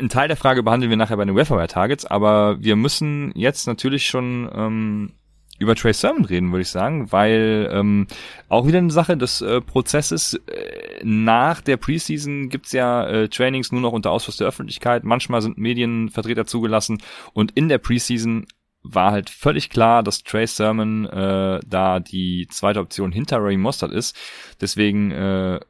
einen 0.00 0.08
Teil 0.08 0.26
der 0.26 0.36
Frage 0.36 0.64
behandeln 0.64 0.90
wir 0.90 0.96
nachher 0.96 1.18
bei 1.18 1.24
den 1.24 1.36
Wire 1.36 1.68
Targets, 1.68 2.04
aber 2.04 2.60
wir 2.60 2.74
müssen 2.74 3.30
jetzt 3.36 3.68
natürlich 3.68 4.06
schon 4.08 4.50
ähm, 4.52 5.12
über 5.60 5.76
Trey 5.76 5.92
Sermon 5.92 6.24
reden, 6.24 6.50
würde 6.50 6.62
ich 6.62 6.68
sagen, 6.68 7.12
weil 7.12 7.70
ähm, 7.72 8.08
auch 8.48 8.66
wieder 8.66 8.78
eine 8.78 8.90
Sache 8.90 9.16
des 9.16 9.42
äh, 9.42 9.60
Prozesses. 9.60 10.34
Äh, 10.34 11.04
nach 11.04 11.60
der 11.60 11.76
Preseason 11.76 12.48
gibt's 12.48 12.72
ja 12.72 13.06
äh, 13.06 13.28
Trainings 13.28 13.70
nur 13.70 13.80
noch 13.80 13.92
unter 13.92 14.10
Ausschluss 14.10 14.38
der 14.38 14.48
Öffentlichkeit. 14.48 15.04
Manchmal 15.04 15.42
sind 15.42 15.58
Medienvertreter 15.58 16.44
zugelassen 16.44 17.00
und 17.34 17.52
in 17.52 17.68
der 17.68 17.78
Preseason 17.78 18.46
war 18.94 19.12
halt 19.12 19.30
völlig 19.30 19.70
klar, 19.70 20.02
dass 20.02 20.22
Trey 20.22 20.46
Sermon 20.46 21.06
äh, 21.06 21.60
da 21.66 22.00
die 22.00 22.46
zweite 22.50 22.80
Option 22.80 23.12
hinter 23.12 23.38
Ray 23.42 23.56
Mostert 23.56 23.92
ist. 23.92 24.16
Deswegen 24.60 25.10
äh, 25.10 25.60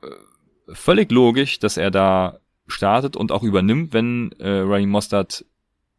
völlig 0.73 1.11
logisch, 1.11 1.59
dass 1.59 1.77
er 1.77 1.91
da 1.91 2.39
startet 2.67 3.17
und 3.17 3.33
auch 3.33 3.43
übernimmt, 3.43 3.93
wenn 3.93 4.33
äh, 4.39 4.49
Ray 4.49 4.87
Mostert 4.87 5.45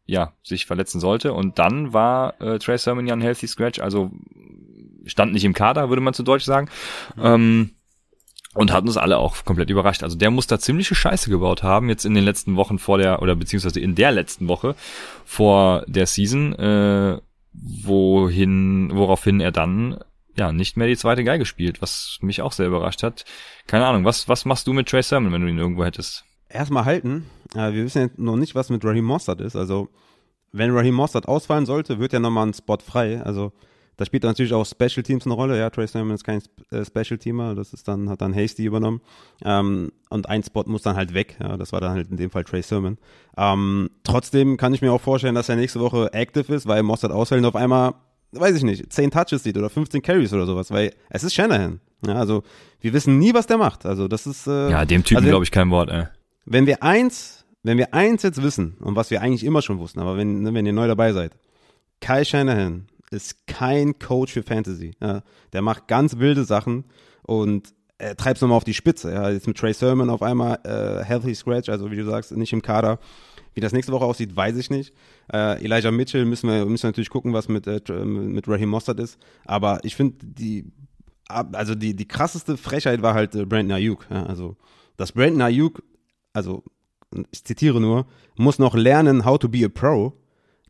ja 0.06 0.32
sich 0.42 0.66
verletzen 0.66 1.00
sollte. 1.00 1.32
Und 1.32 1.58
dann 1.58 1.92
war 1.92 2.40
äh, 2.40 2.58
Trey 2.58 2.78
Sermon 2.78 3.06
ja 3.06 3.14
ein 3.14 3.20
healthy 3.20 3.46
scratch, 3.46 3.80
also 3.80 4.10
stand 5.04 5.32
nicht 5.32 5.44
im 5.44 5.54
Kader, 5.54 5.88
würde 5.88 6.02
man 6.02 6.14
zu 6.14 6.22
Deutsch 6.22 6.44
sagen. 6.44 6.68
Mhm. 7.16 7.24
Ähm, 7.24 7.70
und 8.58 8.72
hat 8.72 8.84
uns 8.84 8.96
alle 8.96 9.18
auch 9.18 9.44
komplett 9.44 9.70
überrascht. 9.70 10.02
Also 10.02 10.16
der 10.18 10.32
muss 10.32 10.48
da 10.48 10.58
ziemliche 10.58 10.96
Scheiße 10.96 11.30
gebaut 11.30 11.62
haben, 11.62 11.88
jetzt 11.88 12.04
in 12.04 12.14
den 12.14 12.24
letzten 12.24 12.56
Wochen 12.56 12.80
vor 12.80 12.98
der, 12.98 13.22
oder 13.22 13.36
beziehungsweise 13.36 13.78
in 13.78 13.94
der 13.94 14.10
letzten 14.10 14.48
Woche 14.48 14.74
vor 15.24 15.84
der 15.86 16.06
Season, 16.06 16.54
äh, 16.54 17.20
wohin, 17.52 18.90
woraufhin 18.92 19.40
er 19.40 19.52
dann 19.52 20.00
ja 20.36 20.50
nicht 20.50 20.76
mehr 20.76 20.88
die 20.88 20.96
zweite 20.96 21.22
Geige 21.22 21.46
spielt, 21.46 21.80
was 21.80 22.18
mich 22.20 22.42
auch 22.42 22.50
sehr 22.50 22.66
überrascht 22.66 23.04
hat. 23.04 23.24
Keine 23.68 23.86
Ahnung, 23.86 24.04
was, 24.04 24.28
was 24.28 24.44
machst 24.44 24.66
du 24.66 24.72
mit 24.72 24.88
Trey 24.88 25.02
Sermon, 25.04 25.32
wenn 25.32 25.42
du 25.42 25.48
ihn 25.48 25.58
irgendwo 25.58 25.84
hättest? 25.84 26.24
Erstmal 26.48 26.84
halten. 26.84 27.26
Äh, 27.54 27.72
wir 27.72 27.84
wissen 27.84 28.02
ja 28.02 28.08
noch 28.16 28.36
nicht, 28.36 28.56
was 28.56 28.70
mit 28.70 28.84
Raheem 28.84 29.04
Mossad 29.04 29.40
ist. 29.40 29.54
Also, 29.54 29.88
wenn 30.50 30.74
Raheem 30.74 30.94
Mossad 30.94 31.28
ausfallen 31.28 31.66
sollte, 31.66 32.00
wird 32.00 32.12
ja 32.12 32.18
nochmal 32.18 32.48
ein 32.48 32.54
Spot 32.54 32.78
frei. 32.78 33.22
Also, 33.22 33.52
da 33.98 34.04
spielt 34.04 34.22
natürlich 34.22 34.54
auch 34.54 34.64
Special 34.64 35.02
Teams 35.02 35.26
eine 35.26 35.34
Rolle. 35.34 35.58
Ja, 35.58 35.70
Trey 35.70 35.86
Sermon 35.86 36.14
ist 36.14 36.22
kein 36.22 36.40
äh, 36.70 36.84
Special 36.84 37.18
Teamer, 37.18 37.56
das 37.56 37.72
ist 37.72 37.88
dann, 37.88 38.08
hat 38.08 38.20
dann 38.22 38.32
Hasty 38.32 38.64
übernommen. 38.64 39.00
Ähm, 39.44 39.90
und 40.08 40.28
ein 40.28 40.44
Spot 40.44 40.62
muss 40.66 40.82
dann 40.82 40.94
halt 40.94 41.14
weg. 41.14 41.36
Ja, 41.42 41.56
das 41.56 41.72
war 41.72 41.80
dann 41.80 41.90
halt 41.90 42.08
in 42.08 42.16
dem 42.16 42.30
Fall 42.30 42.44
Trey 42.44 42.62
Sermon. 42.62 42.96
Ähm, 43.36 43.90
trotzdem 44.04 44.56
kann 44.56 44.72
ich 44.72 44.82
mir 44.82 44.92
auch 44.92 45.00
vorstellen, 45.00 45.34
dass 45.34 45.48
er 45.48 45.56
nächste 45.56 45.80
Woche 45.80 46.12
active 46.12 46.54
ist, 46.54 46.68
weil 46.68 46.84
Mossad 46.84 47.10
ausfällt 47.10 47.40
und 47.40 47.46
auf 47.46 47.56
einmal, 47.56 47.94
weiß 48.30 48.54
ich 48.54 48.62
nicht, 48.62 48.92
10 48.92 49.10
Touches 49.10 49.42
sieht 49.42 49.58
oder 49.58 49.68
15 49.68 50.00
Carries 50.00 50.32
oder 50.32 50.46
sowas, 50.46 50.70
weil 50.70 50.94
es 51.10 51.24
ist 51.24 51.34
Shanahan. 51.34 51.80
Ja, 52.06 52.14
also 52.14 52.44
wir 52.80 52.92
wissen 52.92 53.18
nie, 53.18 53.34
was 53.34 53.48
der 53.48 53.58
macht. 53.58 53.84
Also 53.84 54.06
das 54.06 54.28
ist. 54.28 54.46
Äh, 54.46 54.70
ja, 54.70 54.84
dem 54.84 55.02
Typen 55.02 55.18
also, 55.18 55.28
glaube 55.28 55.44
ich 55.44 55.50
kein 55.50 55.70
Wort, 55.70 55.90
ey. 55.90 56.04
Wenn 56.46 56.68
wir 56.68 56.84
eins, 56.84 57.44
wenn 57.64 57.78
wir 57.78 57.94
eins 57.94 58.22
jetzt 58.22 58.40
wissen, 58.44 58.76
und 58.78 58.94
was 58.94 59.10
wir 59.10 59.22
eigentlich 59.22 59.42
immer 59.42 59.60
schon 59.60 59.80
wussten, 59.80 59.98
aber 59.98 60.16
wenn, 60.16 60.54
wenn 60.54 60.66
ihr 60.66 60.72
neu 60.72 60.86
dabei 60.86 61.12
seid, 61.12 61.32
Kai 62.00 62.22
Shanahan 62.22 62.86
ist 63.10 63.46
kein 63.46 63.98
Coach 63.98 64.32
für 64.32 64.42
Fantasy. 64.42 64.92
Ja. 65.00 65.22
Der 65.52 65.62
macht 65.62 65.88
ganz 65.88 66.18
wilde 66.18 66.44
Sachen 66.44 66.84
und 67.22 67.74
er 67.98 68.16
treibt 68.16 68.36
es 68.36 68.42
nochmal 68.42 68.56
auf 68.56 68.64
die 68.64 68.74
Spitze. 68.74 69.12
Ja. 69.12 69.30
Jetzt 69.30 69.46
mit 69.46 69.56
Trey 69.56 69.72
Sermon 69.72 70.10
auf 70.10 70.22
einmal 70.22 70.58
äh, 70.64 71.04
Healthy 71.04 71.34
Scratch, 71.34 71.68
also 71.68 71.90
wie 71.90 71.96
du 71.96 72.04
sagst, 72.04 72.32
nicht 72.32 72.52
im 72.52 72.62
Kader. 72.62 72.98
Wie 73.54 73.60
das 73.60 73.72
nächste 73.72 73.92
Woche 73.92 74.04
aussieht, 74.04 74.36
weiß 74.36 74.56
ich 74.56 74.70
nicht. 74.70 74.94
Äh, 75.32 75.64
Elijah 75.64 75.90
Mitchell 75.90 76.24
müssen 76.24 76.48
wir, 76.48 76.64
müssen 76.64 76.84
wir 76.84 76.90
natürlich 76.90 77.10
gucken, 77.10 77.32
was 77.32 77.48
mit, 77.48 77.66
äh, 77.66 77.80
mit 78.04 78.46
Raheem 78.46 78.68
Mossad 78.68 79.00
ist. 79.00 79.18
Aber 79.46 79.80
ich 79.82 79.96
finde, 79.96 80.18
die, 80.22 80.70
also 81.26 81.74
die, 81.74 81.96
die 81.96 82.06
krasseste 82.06 82.56
Frechheit 82.56 83.02
war 83.02 83.14
halt 83.14 83.34
äh, 83.34 83.44
Brandon 83.44 83.72
Ayuk. 83.72 84.06
Ja. 84.10 84.26
Also, 84.26 84.56
dass 84.96 85.12
Brandon 85.12 85.42
Ayuk, 85.42 85.82
also 86.32 86.62
ich 87.32 87.42
zitiere 87.44 87.80
nur, 87.80 88.06
muss 88.36 88.58
noch 88.58 88.74
lernen, 88.74 89.24
how 89.24 89.38
to 89.38 89.48
be 89.48 89.64
a 89.64 89.68
pro 89.68 90.12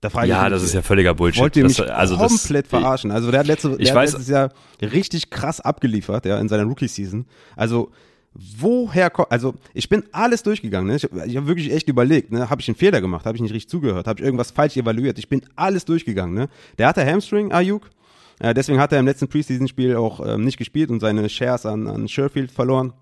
Da 0.00 0.10
frage 0.10 0.28
ja, 0.28 0.38
ich 0.38 0.42
mich, 0.44 0.52
das 0.52 0.62
ist 0.62 0.74
ja 0.74 0.82
völliger 0.82 1.14
Bullshit. 1.14 1.42
Wollt 1.42 1.56
ihr 1.56 1.64
mich 1.64 1.76
das, 1.76 1.88
also 1.88 2.16
komplett 2.16 2.66
das, 2.66 2.70
verarschen? 2.70 3.10
Also 3.10 3.30
der 3.30 3.40
hat, 3.40 3.46
letzte, 3.46 3.70
der 3.70 3.80
ich 3.80 3.90
hat 3.90 3.98
weiß- 3.98 4.12
letztes 4.12 4.28
Jahr 4.28 4.52
richtig 4.80 5.30
krass 5.30 5.60
abgeliefert, 5.60 6.24
ja, 6.24 6.38
in 6.38 6.48
seiner 6.48 6.64
Rookie-Season. 6.64 7.26
Also 7.56 7.90
woher 8.34 9.10
kommt, 9.10 9.32
also 9.32 9.54
ich 9.74 9.88
bin 9.88 10.04
alles 10.12 10.42
durchgegangen, 10.42 10.88
ne? 10.88 10.96
ich, 10.96 11.36
habe 11.36 11.46
wirklich 11.46 11.72
echt 11.72 11.88
überlegt, 11.88 12.30
ne? 12.30 12.48
habe 12.50 12.60
ich 12.60 12.68
einen 12.68 12.76
Fehler 12.76 13.00
gemacht, 13.00 13.26
habe 13.26 13.36
ich 13.36 13.42
nicht 13.42 13.52
richtig 13.52 13.70
zugehört, 13.70 14.06
habe 14.06 14.20
ich 14.20 14.24
irgendwas 14.24 14.52
falsch 14.52 14.76
evaluiert, 14.76 15.18
ich 15.18 15.28
bin 15.28 15.42
alles 15.56 15.84
durchgegangen. 15.84 16.34
Ne? 16.34 16.48
Der 16.76 16.86
hatte 16.86 17.04
Hamstring, 17.04 17.52
Ayuk, 17.52 17.90
äh, 18.38 18.54
deswegen 18.54 18.78
hat 18.78 18.92
er 18.92 19.00
im 19.00 19.06
letzten 19.06 19.28
Preseason-Spiel 19.28 19.96
auch 19.96 20.24
ähm, 20.24 20.44
nicht 20.44 20.58
gespielt 20.58 20.90
und 20.90 21.00
seine 21.00 21.28
Shares 21.28 21.66
an, 21.66 21.88
an 21.88 22.06
Sherfield 22.06 22.52
verloren. 22.52 22.92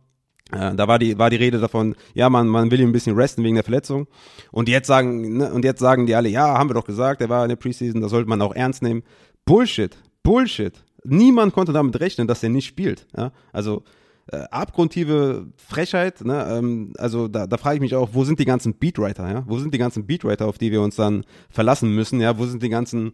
Äh, 0.53 0.75
da 0.75 0.87
war 0.87 0.99
die, 0.99 1.19
war 1.19 1.31
die 1.31 1.37
Rede 1.37 1.59
davon, 1.59 1.97
ja, 2.15 2.31
man, 2.31 2.47
man 2.47 2.71
will 2.71 2.81
ihn 2.81 2.89
ein 2.89 2.93
bisschen 2.93 3.17
resten 3.17 3.43
wegen 3.43 3.57
der 3.57 3.65
Verletzung. 3.65 4.07
Und 4.53 4.69
jetzt 4.69 4.87
sagen, 4.87 5.39
ne, 5.39 5.53
und 5.53 5.65
jetzt 5.65 5.81
sagen 5.81 6.07
die 6.07 6.15
alle, 6.15 6.29
ja, 6.29 6.59
haben 6.59 6.71
wir 6.71 6.75
doch 6.75 6.85
gesagt, 6.85 7.21
der 7.21 7.29
war 7.29 7.45
in 7.45 7.49
der 7.49 7.57
Preseason, 7.57 8.01
das 8.01 8.11
sollte 8.11 8.29
man 8.29 8.43
auch 8.43 8.55
ernst 8.55 8.83
nehmen. 8.83 9.03
Bullshit, 9.45 9.97
Bullshit. 10.23 10.85
Niemand 11.05 11.53
konnte 11.53 11.73
damit 11.73 11.99
rechnen, 12.01 12.27
dass 12.27 12.43
er 12.43 12.49
nicht 12.49 12.67
spielt. 12.67 13.07
Ja? 13.17 13.33
Also 13.53 13.85
äh, 14.33 14.39
abgrundtiefe 14.51 15.47
Frechheit, 15.57 16.25
ne? 16.25 16.47
ähm, 16.51 16.93
also 16.99 17.29
da, 17.29 17.47
da 17.47 17.57
frage 17.57 17.77
ich 17.77 17.81
mich 17.81 17.95
auch, 17.95 18.11
wo 18.13 18.25
sind 18.25 18.41
die 18.41 18.45
ganzen 18.45 18.75
Beatwriter, 18.75 19.31
ja? 19.31 19.45
Wo 19.47 19.59
sind 19.59 19.73
die 19.73 19.79
ganzen 19.79 20.05
Beatwriter, 20.05 20.47
auf 20.47 20.59
die 20.59 20.73
wir 20.73 20.83
uns 20.83 20.97
dann 20.97 21.25
verlassen 21.49 21.95
müssen, 21.95 22.21
ja? 22.21 22.37
Wo 22.37 22.45
sind 22.47 22.61
die 22.63 22.69
ganzen 22.69 23.13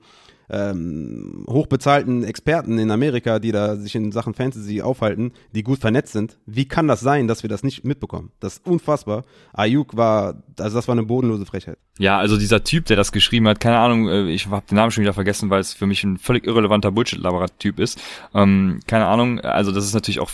ähm, 0.53 1.47
hochbezahlten 1.49 2.25
Experten 2.25 2.79
in 2.79 2.91
Amerika, 2.91 3.39
die 3.39 3.53
da 3.53 3.77
sich 3.77 3.95
in 3.95 4.13
Sachen 4.13 4.35
Fantasy 4.35 4.83
aufhalten, 4.83 5.33
die 5.55 5.63
gut 5.63 5.81
vernetzt 5.81 6.13
sind. 6.13 6.39
Wie 6.47 6.67
kann 6.67 6.87
das 6.87 7.01
sein, 7.01 7.27
dass 7.27 7.43
wir 7.43 7.49
das 7.49 7.63
nicht 7.63 7.85
mitbekommen? 7.85 8.31
Das 8.39 8.55
ist 8.55 8.67
unfassbar. 8.67 9.25
Ayuk 9.55 9.97
war, 9.97 10.43
also 10.59 10.77
das 10.77 10.87
war 10.89 10.93
eine 10.93 11.05
bodenlose 11.05 11.47
Frechheit. 11.47 11.79
Ja, 11.99 12.19
also 12.19 12.37
dieser 12.37 12.63
Typ, 12.63 12.85
der 12.85 12.97
das 12.97 13.13
geschrieben 13.13 13.49
hat, 13.49 13.61
keine 13.61 13.79
Ahnung, 13.79 14.09
äh, 14.09 14.31
ich 14.31 14.47
habe 14.47 14.67
den 14.69 14.77
Namen 14.77 14.91
schon 14.91 15.03
wieder 15.03 15.15
vergessen, 15.15 15.49
weil 15.49 15.61
es 15.61 15.73
für 15.73 15.87
mich 15.87 16.05
ein 16.05 16.19
völlig 16.19 16.47
irrelevanter 16.47 16.93
Bullshit-Laberer-Typ 16.93 17.81
ist. 17.81 18.01
Ähm, 18.35 18.81
keine 18.87 19.07
Ahnung, 19.07 19.41
also 19.41 19.73
das 19.73 19.85
ist 19.85 19.95
natürlich 19.95 20.21
auch 20.21 20.31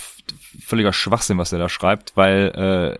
völliger 0.60 0.92
Schwachsinn, 0.92 1.38
was 1.38 1.52
er 1.52 1.60
da 1.60 1.68
schreibt, 1.68 2.16
weil 2.16 2.98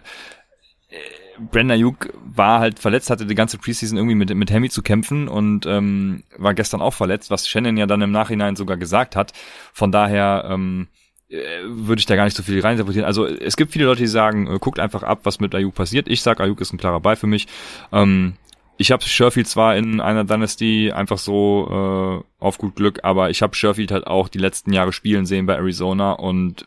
äh, 0.91 0.97
Brandon 1.39 1.73
Ayuk 1.73 2.11
war 2.25 2.61
halt 2.61 2.79
verletzt, 2.79 3.11
hatte 3.11 3.27
die 3.27 3.35
ganze 3.35 3.59
Preseason 3.59 3.97
irgendwie 3.97 4.15
mit, 4.15 4.35
mit 4.35 4.51
Hemi 4.51 4.69
zu 4.71 4.83
kämpfen 4.83 5.29
und 5.29 5.67
ähm, 5.67 6.23
war 6.37 6.55
gestern 6.55 6.81
auch 6.81 6.95
verletzt, 6.95 7.31
was 7.31 7.49
Shannon 7.49 7.77
ja 7.77 7.87
dann 7.87 8.03
im 8.03 8.11
Nachhinein 8.11 8.57
sogar 8.57 8.77
gesagt 8.77 9.17
hat. 9.17 9.33
Von 9.73 9.93
daher 9.93 10.49
ähm, 10.51 10.89
äh, 11.29 11.39
würde 11.65 12.01
ich 12.01 12.07
da 12.07 12.17
gar 12.17 12.25
nicht 12.25 12.37
so 12.37 12.43
viel 12.43 12.61
reininterpretieren. 12.61 13.07
Also 13.07 13.27
es 13.27 13.57
gibt 13.57 13.73
viele 13.73 13.85
Leute, 13.85 14.03
die 14.03 14.09
sagen, 14.09 14.47
äh, 14.47 14.59
guckt 14.59 14.81
einfach 14.81 15.03
ab, 15.03 15.21
was 15.25 15.41
mit 15.41 15.55
Ayuk 15.55 15.75
passiert. 15.75 16.09
Ich 16.09 16.23
sag, 16.23 16.41
Ayuk 16.41 16.61
ist 16.61 16.73
ein 16.73 16.79
klarer 16.79 17.01
Ball 17.01 17.17
für 17.17 17.27
mich. 17.27 17.47
Ähm, 17.93 18.35
ich 18.77 18.93
habe 18.93 19.03
Sherfield 19.03 19.49
zwar 19.49 19.77
in 19.77 20.01
einer 20.01 20.25
Dynasty 20.25 20.93
einfach 20.93 21.19
so 21.19 22.23
äh, 22.41 22.45
auf 22.45 22.59
gut 22.59 22.77
Glück, 22.77 23.01
aber 23.03 23.31
ich 23.31 23.43
habe 23.43 23.55
Sherfield 23.55 23.91
halt 23.91 24.07
auch 24.07 24.29
die 24.29 24.39
letzten 24.39 24.73
Jahre 24.73 24.93
spielen 24.93 25.27
sehen 25.27 25.47
bei 25.47 25.55
Arizona 25.55 26.13
und 26.13 26.67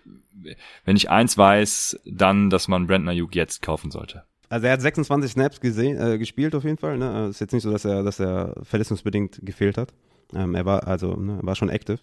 wenn 0.86 0.96
ich 0.96 1.10
eins 1.10 1.38
weiß, 1.38 2.00
dann, 2.06 2.50
dass 2.50 2.68
man 2.68 2.88
Brandon 2.88 3.10
Ayuk 3.10 3.36
jetzt 3.36 3.62
kaufen 3.62 3.92
sollte. 3.92 4.24
Also 4.52 4.68
er 4.68 4.74
hat 4.74 4.82
26 4.82 5.32
Snaps 5.32 5.62
gesehen, 5.62 5.98
äh, 6.00 6.18
gespielt 6.18 6.54
auf 6.56 6.64
jeden 6.66 6.78
Fall. 6.78 6.98
Ne? 6.98 7.28
Ist 7.30 7.40
jetzt 7.40 7.54
nicht 7.54 7.64
so, 7.64 7.72
dass 7.72 7.86
er, 7.86 8.04
dass 8.04 8.20
er 8.20 8.54
verletzungsbedingt 8.64 9.40
gefehlt 9.44 9.78
hat. 9.78 9.94
Ähm, 10.36 10.56
er 10.56 10.66
war 10.66 10.88
also, 10.88 11.16
ne, 11.16 11.40
war 11.42 11.56
schon 11.56 11.70
active. 11.70 12.00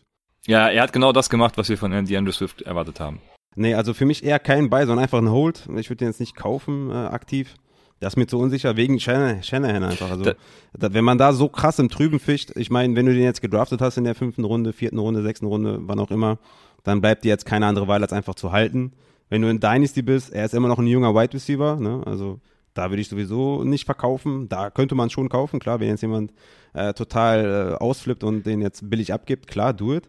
Ja, 0.47 0.69
er 0.69 0.83
hat 0.83 0.93
genau 0.93 1.13
das 1.13 1.29
gemacht, 1.29 1.59
was 1.59 1.69
wir 1.69 1.77
von 1.77 1.93
Andy 1.93 2.17
Andrew 2.17 2.33
Swift 2.33 2.63
erwartet 2.63 3.01
haben. 3.01 3.21
Nee, 3.55 3.75
also 3.75 3.93
für 3.93 4.07
mich 4.07 4.25
eher 4.25 4.39
kein 4.39 4.71
Buy, 4.71 4.87
sondern 4.87 5.01
einfach 5.03 5.19
ein 5.19 5.31
Hold. 5.31 5.69
Ich 5.77 5.91
würde 5.91 5.97
den 5.99 6.09
jetzt 6.09 6.21
nicht 6.21 6.37
kaufen 6.37 6.91
äh, 6.91 6.95
aktiv. 6.95 7.55
Das 8.01 8.13
ist 8.13 8.17
mir 8.17 8.27
zu 8.29 8.39
unsicher, 8.39 8.77
wegen 8.77 8.99
Shanahan 9.01 9.83
einfach. 9.83 10.11
Also, 10.11 10.23
Da- 10.25 10.35
da, 10.79 10.95
wenn 10.95 11.05
man 11.05 11.19
da 11.19 11.33
so 11.33 11.49
krass 11.49 11.79
im 11.81 11.89
Trüben 11.89 12.21
fischt, 12.21 12.53
ich 12.55 12.71
meine, 12.71 12.95
wenn 12.97 13.07
du 13.07 13.13
den 13.13 13.25
jetzt 13.25 13.43
gedraftet 13.43 13.81
hast 13.81 13.97
in 13.99 14.05
der 14.05 14.15
fünften 14.15 14.45
Runde, 14.45 14.73
vierten 14.73 14.99
Runde, 14.99 15.23
sechsten 15.23 15.47
Runde, 15.47 15.81
wann 15.83 15.99
auch 15.99 16.11
immer, 16.13 16.39
dann 16.85 17.01
bleibt 17.01 17.25
dir 17.25 17.31
jetzt 17.31 17.45
keine 17.45 17.67
andere 17.67 17.89
Wahl, 17.89 18.01
als 18.03 18.13
einfach 18.13 18.37
zu 18.37 18.53
halten. 18.53 18.93
Wenn 19.29 19.43
du 19.43 19.49
in 19.49 19.61
Dynasty 19.61 20.03
bist, 20.03 20.33
er 20.33 20.45
ist 20.45 20.55
immer 20.55 20.68
noch 20.68 20.79
ein 20.79 20.87
junger 20.87 21.14
Wide 21.14 21.35
Receiver, 21.35 21.76
ne? 21.76 22.03
also 22.07 22.41
da 22.74 22.91
würde 22.91 23.01
ich 23.01 23.09
sowieso 23.09 23.64
nicht 23.64 23.85
verkaufen. 23.85 24.49
Da 24.49 24.70
könnte 24.70 24.95
man 24.95 25.11
schon 25.11 25.29
kaufen, 25.29 25.59
klar, 25.59 25.81
wenn 25.81 25.89
jetzt 25.89 26.03
jemand 26.03 26.33
äh, 26.74 26.95
total 26.95 27.74
äh, 27.74 27.83
ausflippt 27.83 28.22
und 28.22 28.47
den 28.47 28.61
jetzt 28.61 28.89
billig 28.89 29.12
abgibt, 29.12 29.49
klar, 29.49 29.72
do 29.72 29.95
it. 29.95 30.09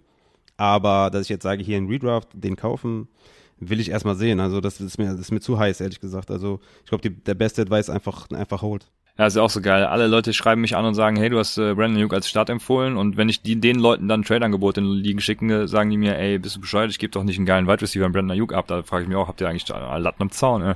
Aber 0.55 1.09
dass 1.09 1.23
ich 1.23 1.29
jetzt 1.29 1.43
sage, 1.43 1.63
hier 1.63 1.77
in 1.77 1.87
Redraft, 1.87 2.29
den 2.33 2.55
kaufen, 2.55 3.07
will 3.59 3.79
ich 3.79 3.89
erstmal 3.89 4.15
sehen. 4.15 4.39
Also 4.39 4.61
das 4.61 4.79
ist 4.79 4.97
mir, 4.97 5.11
das 5.11 5.21
ist 5.21 5.31
mir 5.31 5.39
zu 5.39 5.57
heiß, 5.57 5.81
ehrlich 5.81 5.99
gesagt. 5.99 6.31
Also 6.31 6.59
ich 6.83 6.89
glaube, 6.89 7.09
der 7.09 7.33
beste 7.33 7.61
Advice 7.61 7.89
einfach, 7.89 8.29
einfach 8.29 8.61
hold. 8.61 8.91
Ja, 9.19 9.27
ist 9.27 9.35
auch 9.35 9.49
so 9.49 9.59
geil. 9.59 9.83
Alle 9.83 10.07
Leute 10.07 10.31
schreiben 10.31 10.61
mich 10.61 10.77
an 10.77 10.85
und 10.85 10.93
sagen, 10.93 11.17
hey, 11.17 11.27
du 11.27 11.39
hast 11.39 11.57
äh, 11.57 11.73
Brandon 11.73 11.97
Ayuk 11.97 12.13
als 12.13 12.29
Start 12.29 12.49
empfohlen 12.49 12.95
und 12.95 13.17
wenn 13.17 13.27
ich 13.27 13.41
die, 13.41 13.59
den 13.59 13.77
Leuten 13.77 14.07
dann 14.07 14.21
ein 14.21 14.23
Trade-Angebot 14.23 14.77
in 14.77 14.85
Ligen 14.85 15.19
schicke, 15.19 15.67
sagen 15.67 15.89
die 15.89 15.97
mir, 15.97 16.17
ey, 16.17 16.39
bist 16.39 16.55
du 16.55 16.61
bescheuert, 16.61 16.89
ich 16.89 16.99
gebe 16.99 17.11
doch 17.11 17.25
nicht 17.25 17.35
einen 17.35 17.45
geilen 17.45 17.67
Wide 17.67 17.81
Receiver 17.81 18.05
an 18.05 18.13
Brandon 18.13 18.31
Ayuk 18.31 18.53
ab. 18.53 18.67
Da 18.67 18.81
frage 18.81 19.03
ich 19.03 19.09
mich 19.09 19.17
auch, 19.17 19.27
habt 19.27 19.41
ihr 19.41 19.49
eigentlich 19.49 19.67
Latten 19.67 20.21
am 20.21 20.31
Zaun? 20.31 20.61
Äh? 20.61 20.75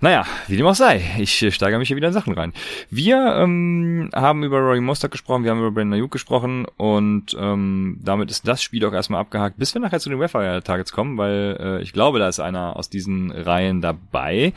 Naja, 0.00 0.24
wie 0.48 0.56
dem 0.56 0.66
auch 0.66 0.74
sei. 0.74 1.02
Ich 1.18 1.42
äh, 1.42 1.50
steigere 1.50 1.78
mich 1.78 1.88
hier 1.88 1.98
wieder 1.98 2.06
in 2.06 2.14
Sachen 2.14 2.32
rein. 2.32 2.54
Wir 2.88 3.18
ähm, 3.36 4.08
haben 4.14 4.42
über 4.42 4.58
Rory 4.58 4.80
Mostert 4.80 5.10
gesprochen, 5.10 5.44
wir 5.44 5.50
haben 5.50 5.58
über 5.58 5.70
Brandon 5.70 5.98
Ayuk 5.98 6.12
gesprochen 6.12 6.64
und 6.78 7.36
ähm, 7.38 7.98
damit 8.02 8.30
ist 8.30 8.48
das 8.48 8.62
Spiel 8.62 8.86
auch 8.86 8.94
erstmal 8.94 9.20
abgehakt, 9.20 9.58
bis 9.58 9.74
wir 9.74 9.82
nachher 9.82 10.00
zu 10.00 10.08
den 10.08 10.18
Webfire-Targets 10.18 10.92
kommen, 10.92 11.18
weil 11.18 11.58
äh, 11.60 11.82
ich 11.82 11.92
glaube, 11.92 12.20
da 12.20 12.28
ist 12.28 12.40
einer 12.40 12.76
aus 12.76 12.88
diesen 12.88 13.30
Reihen 13.30 13.82
dabei. 13.82 14.54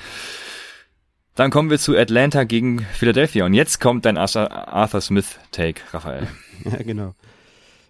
Dann 1.36 1.50
kommen 1.50 1.70
wir 1.70 1.80
zu 1.80 1.98
Atlanta 1.98 2.44
gegen 2.44 2.80
Philadelphia. 2.94 3.46
Und 3.46 3.54
jetzt 3.54 3.80
kommt 3.80 4.06
dein 4.06 4.18
Arthur, 4.18 5.02
Smith-Take, 5.02 5.82
Raphael. 5.92 6.28
Ja, 6.66 6.78
genau. 6.78 7.14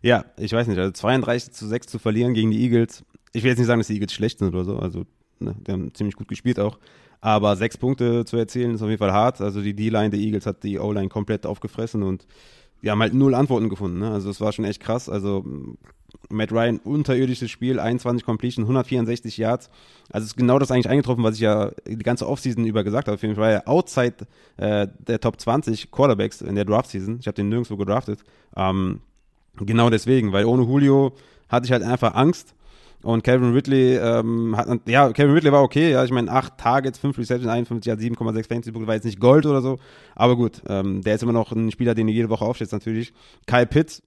Ja, 0.02 0.26
ich 0.38 0.52
weiß 0.52 0.68
nicht, 0.68 0.80
also 0.80 0.92
32 0.92 1.54
zu 1.54 1.68
6 1.68 1.88
zu 1.88 2.00
verlieren 2.00 2.34
gegen 2.34 2.50
die 2.50 2.64
Eagles. 2.64 3.04
Ich 3.34 3.44
will 3.44 3.50
jetzt 3.50 3.60
nicht 3.60 3.68
sagen, 3.68 3.80
dass 3.80 3.88
die 3.88 3.94
Eagles 3.94 4.14
schlecht 4.14 4.40
sind 4.40 4.56
oder 4.56 4.64
so, 4.66 4.80
also 4.80 5.06
ne, 5.40 5.54
die 5.60 5.72
haben 5.72 5.94
ziemlich 5.94 6.16
gut 6.16 6.28
gespielt 6.28 6.60
auch. 6.60 6.80
Aber 7.22 7.56
sechs 7.56 7.78
Punkte 7.78 8.26
zu 8.26 8.36
erzielen 8.36 8.74
ist 8.74 8.82
auf 8.82 8.90
jeden 8.90 9.00
Fall 9.00 9.14
hart. 9.14 9.42
Also 9.42 9.62
die 9.62 9.76
D-Line 9.76 10.10
der 10.10 10.20
Eagles 10.20 10.46
hat 10.46 10.64
die 10.64 10.80
O-Line 10.80 11.10
komplett 11.10 11.46
aufgefressen 11.46 12.04
und 12.04 12.26
die 12.84 12.92
haben 12.92 13.02
halt 13.02 13.14
null 13.14 13.34
Antworten 13.34 13.70
gefunden. 13.70 14.00
Ne? 14.00 14.12
Also 14.12 14.30
es 14.30 14.42
war 14.42 14.52
schon 14.52 14.66
echt 14.66 14.82
krass. 14.82 15.10
Also 15.10 15.44
m, 15.46 15.78
Matt 16.30 16.52
Ryan, 16.52 16.80
unterirdisches 16.84 17.50
Spiel, 17.50 17.80
21 17.80 18.26
Completion, 18.26 18.66
164 18.66 19.38
Yards. 19.38 19.70
Also 20.12 20.26
es 20.26 20.32
ist 20.32 20.38
genau 20.38 20.60
das 20.60 20.70
eigentlich 20.70 20.90
eingetroffen, 20.90 21.24
was 21.24 21.36
ich 21.36 21.42
ja 21.42 21.72
die 21.88 21.98
ganze 21.98 22.28
Offseason 22.28 22.66
über 22.66 22.84
gesagt 22.84 23.08
habe. 23.08 23.18
Jeden 23.22 23.36
Fall 23.36 23.44
war 23.44 23.52
er 23.52 23.68
outside 23.68 24.16
äh, 24.58 24.88
der 25.08 25.20
Top 25.20 25.40
20 25.40 25.92
Quarterbacks 25.92 26.42
in 26.42 26.56
der 26.56 26.66
Draft-Season. 26.66 27.18
Ich 27.20 27.28
habe 27.28 27.36
den 27.36 27.50
nirgendwo 27.50 27.78
gedraftet. 27.78 28.24
Ähm, 28.56 29.00
Genau 29.58 29.90
deswegen, 29.90 30.32
weil 30.34 30.46
ohne 30.46 30.64
Julio 30.64 31.14
hatte 31.48 31.66
ich 31.66 31.72
halt 31.72 31.84
einfach 31.84 32.16
Angst. 32.16 32.56
Und 33.04 33.24
Calvin 33.24 33.54
Ridley 33.54 33.98
ähm, 33.98 34.56
hat, 34.56 34.68
ja, 34.88 35.12
Calvin 35.12 35.36
Ridley 35.36 35.52
war 35.52 35.62
okay, 35.62 35.92
ja, 35.92 36.04
ich 36.04 36.12
meine, 36.12 36.32
8 36.32 36.58
Targets, 36.58 36.98
5 36.98 37.18
Receptions, 37.18 37.52
51, 37.52 37.92
hat 37.92 38.00
7,6 38.00 38.48
Fantasy-Punkte, 38.48 38.88
war 38.88 38.96
jetzt 38.96 39.04
nicht 39.04 39.20
Gold 39.20 39.46
oder 39.46 39.62
so, 39.62 39.78
aber 40.16 40.36
gut, 40.38 40.62
ähm, 40.68 41.02
der 41.02 41.16
ist 41.16 41.24
immer 41.24 41.34
noch 41.34 41.52
ein 41.52 41.70
Spieler, 41.70 41.96
den 41.96 42.08
du 42.08 42.14
jede 42.14 42.30
Woche 42.30 42.46
aufstellst 42.46 42.74
natürlich. 42.74 43.14
Kyle 43.46 43.68
Pitts 43.68 44.02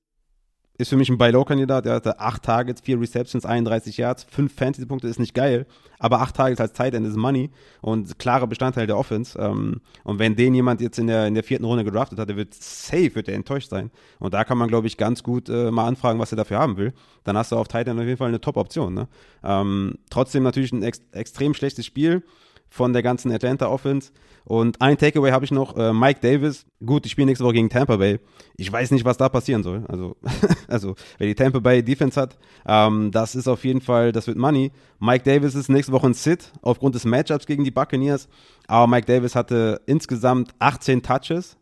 ist 0.78 0.90
für 0.90 0.96
mich 0.96 1.08
ein 1.08 1.18
Buy-Low-Kandidat, 1.18 1.86
der 1.86 1.94
hatte 1.94 2.20
8 2.20 2.42
Targets, 2.42 2.80
4 2.82 3.00
Receptions, 3.00 3.46
31 3.46 3.96
Yards, 3.96 4.24
5 4.24 4.54
Fantasy-Punkte, 4.54 5.08
ist 5.08 5.18
nicht 5.18 5.34
geil, 5.34 5.66
aber 5.98 6.20
8 6.20 6.36
Targets 6.36 6.60
als 6.60 6.72
Tight 6.72 6.94
End 6.94 7.06
ist 7.06 7.16
Money 7.16 7.50
und 7.80 8.18
klarer 8.18 8.46
Bestandteil 8.46 8.86
der 8.86 8.98
Offense. 8.98 9.38
Ähm, 9.38 9.80
und 10.04 10.18
wenn 10.18 10.36
den 10.36 10.54
jemand 10.54 10.80
jetzt 10.80 10.98
in 10.98 11.06
der, 11.06 11.26
in 11.26 11.34
der 11.34 11.44
vierten 11.44 11.64
Runde 11.64 11.84
gedraftet 11.84 12.18
hat, 12.18 12.28
der 12.28 12.36
wird 12.36 12.54
safe, 12.54 13.14
wird 13.14 13.28
der 13.28 13.34
enttäuscht 13.34 13.70
sein. 13.70 13.90
Und 14.18 14.34
da 14.34 14.44
kann 14.44 14.58
man, 14.58 14.68
glaube 14.68 14.86
ich, 14.86 14.96
ganz 14.96 15.22
gut 15.22 15.48
äh, 15.48 15.70
mal 15.70 15.86
anfragen, 15.86 16.18
was 16.18 16.32
er 16.32 16.36
dafür 16.36 16.58
haben 16.58 16.76
will. 16.76 16.92
Dann 17.24 17.36
hast 17.36 17.52
du 17.52 17.56
auf 17.56 17.68
Tight 17.68 17.88
End 17.88 17.98
auf 17.98 18.06
jeden 18.06 18.18
Fall 18.18 18.28
eine 18.28 18.40
Top-Option. 18.40 18.94
Ne? 18.94 19.08
Ähm, 19.42 19.94
trotzdem 20.10 20.42
natürlich 20.42 20.72
ein 20.72 20.82
ex 20.82 21.00
extrem 21.12 21.54
schlechtes 21.54 21.86
Spiel 21.86 22.22
von 22.68 22.92
der 22.92 23.02
ganzen 23.02 23.32
Atlanta 23.32 23.68
Offense. 23.68 24.12
Und 24.44 24.80
ein 24.80 24.96
Takeaway 24.96 25.32
habe 25.32 25.44
ich 25.44 25.50
noch, 25.50 25.76
äh, 25.76 25.92
Mike 25.92 26.20
Davis. 26.20 26.66
Gut, 26.84 27.04
ich 27.04 27.12
spiele 27.12 27.26
nächste 27.26 27.44
Woche 27.44 27.54
gegen 27.54 27.68
Tampa 27.68 27.96
Bay. 27.96 28.20
Ich 28.56 28.70
weiß 28.70 28.92
nicht, 28.92 29.04
was 29.04 29.16
da 29.16 29.28
passieren 29.28 29.64
soll. 29.64 29.84
Also, 29.88 30.16
also 30.68 30.94
wer 31.18 31.26
die 31.26 31.34
Tampa 31.34 31.58
Bay 31.58 31.82
Defense 31.82 32.20
hat, 32.20 32.38
ähm, 32.64 33.10
das 33.10 33.34
ist 33.34 33.48
auf 33.48 33.64
jeden 33.64 33.80
Fall, 33.80 34.12
das 34.12 34.28
wird 34.28 34.38
Money. 34.38 34.70
Mike 35.00 35.24
Davis 35.24 35.56
ist 35.56 35.68
nächste 35.68 35.92
Woche 35.92 36.06
ein 36.06 36.14
Sit 36.14 36.52
aufgrund 36.62 36.94
des 36.94 37.04
Matchups 37.04 37.46
gegen 37.46 37.64
die 37.64 37.72
Buccaneers. 37.72 38.28
Aber 38.68 38.86
Mike 38.86 39.06
Davis 39.06 39.34
hatte 39.34 39.80
insgesamt 39.86 40.54
18 40.60 41.02
Touches, 41.02 41.56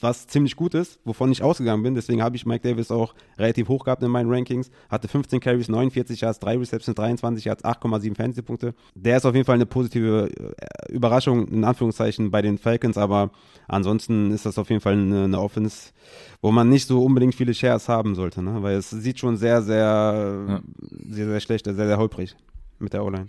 was 0.00 0.26
ziemlich 0.26 0.56
gut 0.56 0.74
ist, 0.74 1.00
wovon 1.04 1.32
ich 1.32 1.42
ausgegangen 1.42 1.82
bin. 1.82 1.94
Deswegen 1.94 2.22
habe 2.22 2.36
ich 2.36 2.46
Mike 2.46 2.68
Davis 2.68 2.90
auch 2.90 3.14
relativ 3.36 3.68
hoch 3.68 3.84
gehabt 3.84 4.02
in 4.02 4.10
meinen 4.10 4.30
Rankings. 4.32 4.70
Hatte 4.88 5.08
15 5.08 5.40
Carries, 5.40 5.68
49 5.68 6.20
Yards, 6.20 6.38
3 6.40 6.58
Receptions, 6.58 6.94
23 6.94 7.44
Yards, 7.44 7.64
8,7 7.64 8.14
Fantasy-Punkte. 8.16 8.74
Der 8.94 9.16
ist 9.16 9.26
auf 9.26 9.34
jeden 9.34 9.44
Fall 9.44 9.56
eine 9.56 9.66
positive 9.66 10.30
äh, 10.30 10.92
Überraschung, 10.92 11.48
in 11.48 11.64
Anführungszeichen, 11.64 12.30
bei 12.30 12.42
den 12.42 12.58
Falcons. 12.58 12.96
Aber 12.96 13.30
ansonsten 13.66 14.30
ist 14.30 14.46
das 14.46 14.58
auf 14.58 14.68
jeden 14.70 14.80
Fall 14.80 14.94
eine, 14.94 15.24
eine 15.24 15.40
Offense, 15.40 15.92
wo 16.42 16.52
man 16.52 16.68
nicht 16.68 16.86
so 16.86 17.02
unbedingt 17.02 17.34
viele 17.34 17.54
Shares 17.54 17.88
haben 17.88 18.14
sollte. 18.14 18.42
Ne? 18.42 18.62
Weil 18.62 18.76
es 18.76 18.90
sieht 18.90 19.18
schon 19.18 19.36
sehr, 19.36 19.62
sehr, 19.62 20.46
Ja. 20.48 20.60
sehr, 21.08 21.26
sehr 21.26 21.40
schlecht, 21.40 21.64
sehr, 21.64 21.74
sehr 21.74 21.98
holprig 21.98 22.36
mit 22.78 22.92
der 22.92 23.04
O-Line. 23.04 23.26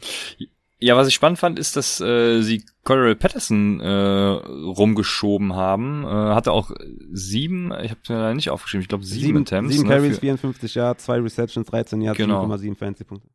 Ja, 0.81 0.95
was 0.95 1.09
ich 1.09 1.13
spannend 1.13 1.39
fand, 1.39 1.59
ist, 1.59 1.75
dass 1.75 1.99
äh, 1.99 2.41
sie 2.41 2.63
Cordell 2.83 3.15
Patterson 3.15 3.81
äh, 3.81 3.89
rumgeschoben 3.89 5.53
haben. 5.53 6.05
Äh, 6.05 6.07
hatte 6.07 6.53
auch 6.53 6.71
sieben, 7.11 7.73
ich 7.83 7.91
habe 7.91 7.99
mir 8.07 8.33
nicht 8.33 8.49
aufgeschrieben, 8.49 8.83
ich 8.83 8.87
glaube 8.87 9.03
sieben, 9.03 9.25
sieben 9.25 9.41
Attempts. 9.41 9.73
Sieben 9.73 9.89
ne, 9.89 9.95
Carries, 9.95 10.19
54 10.19 10.75
Yards, 10.75 11.03
zwei 11.03 11.19
Receptions, 11.19 11.67
13 11.67 12.01
Yards, 12.01 12.17
genau. 12.17 12.45
7,7 12.45 12.77
Fantasy-Punkte. 12.77 13.27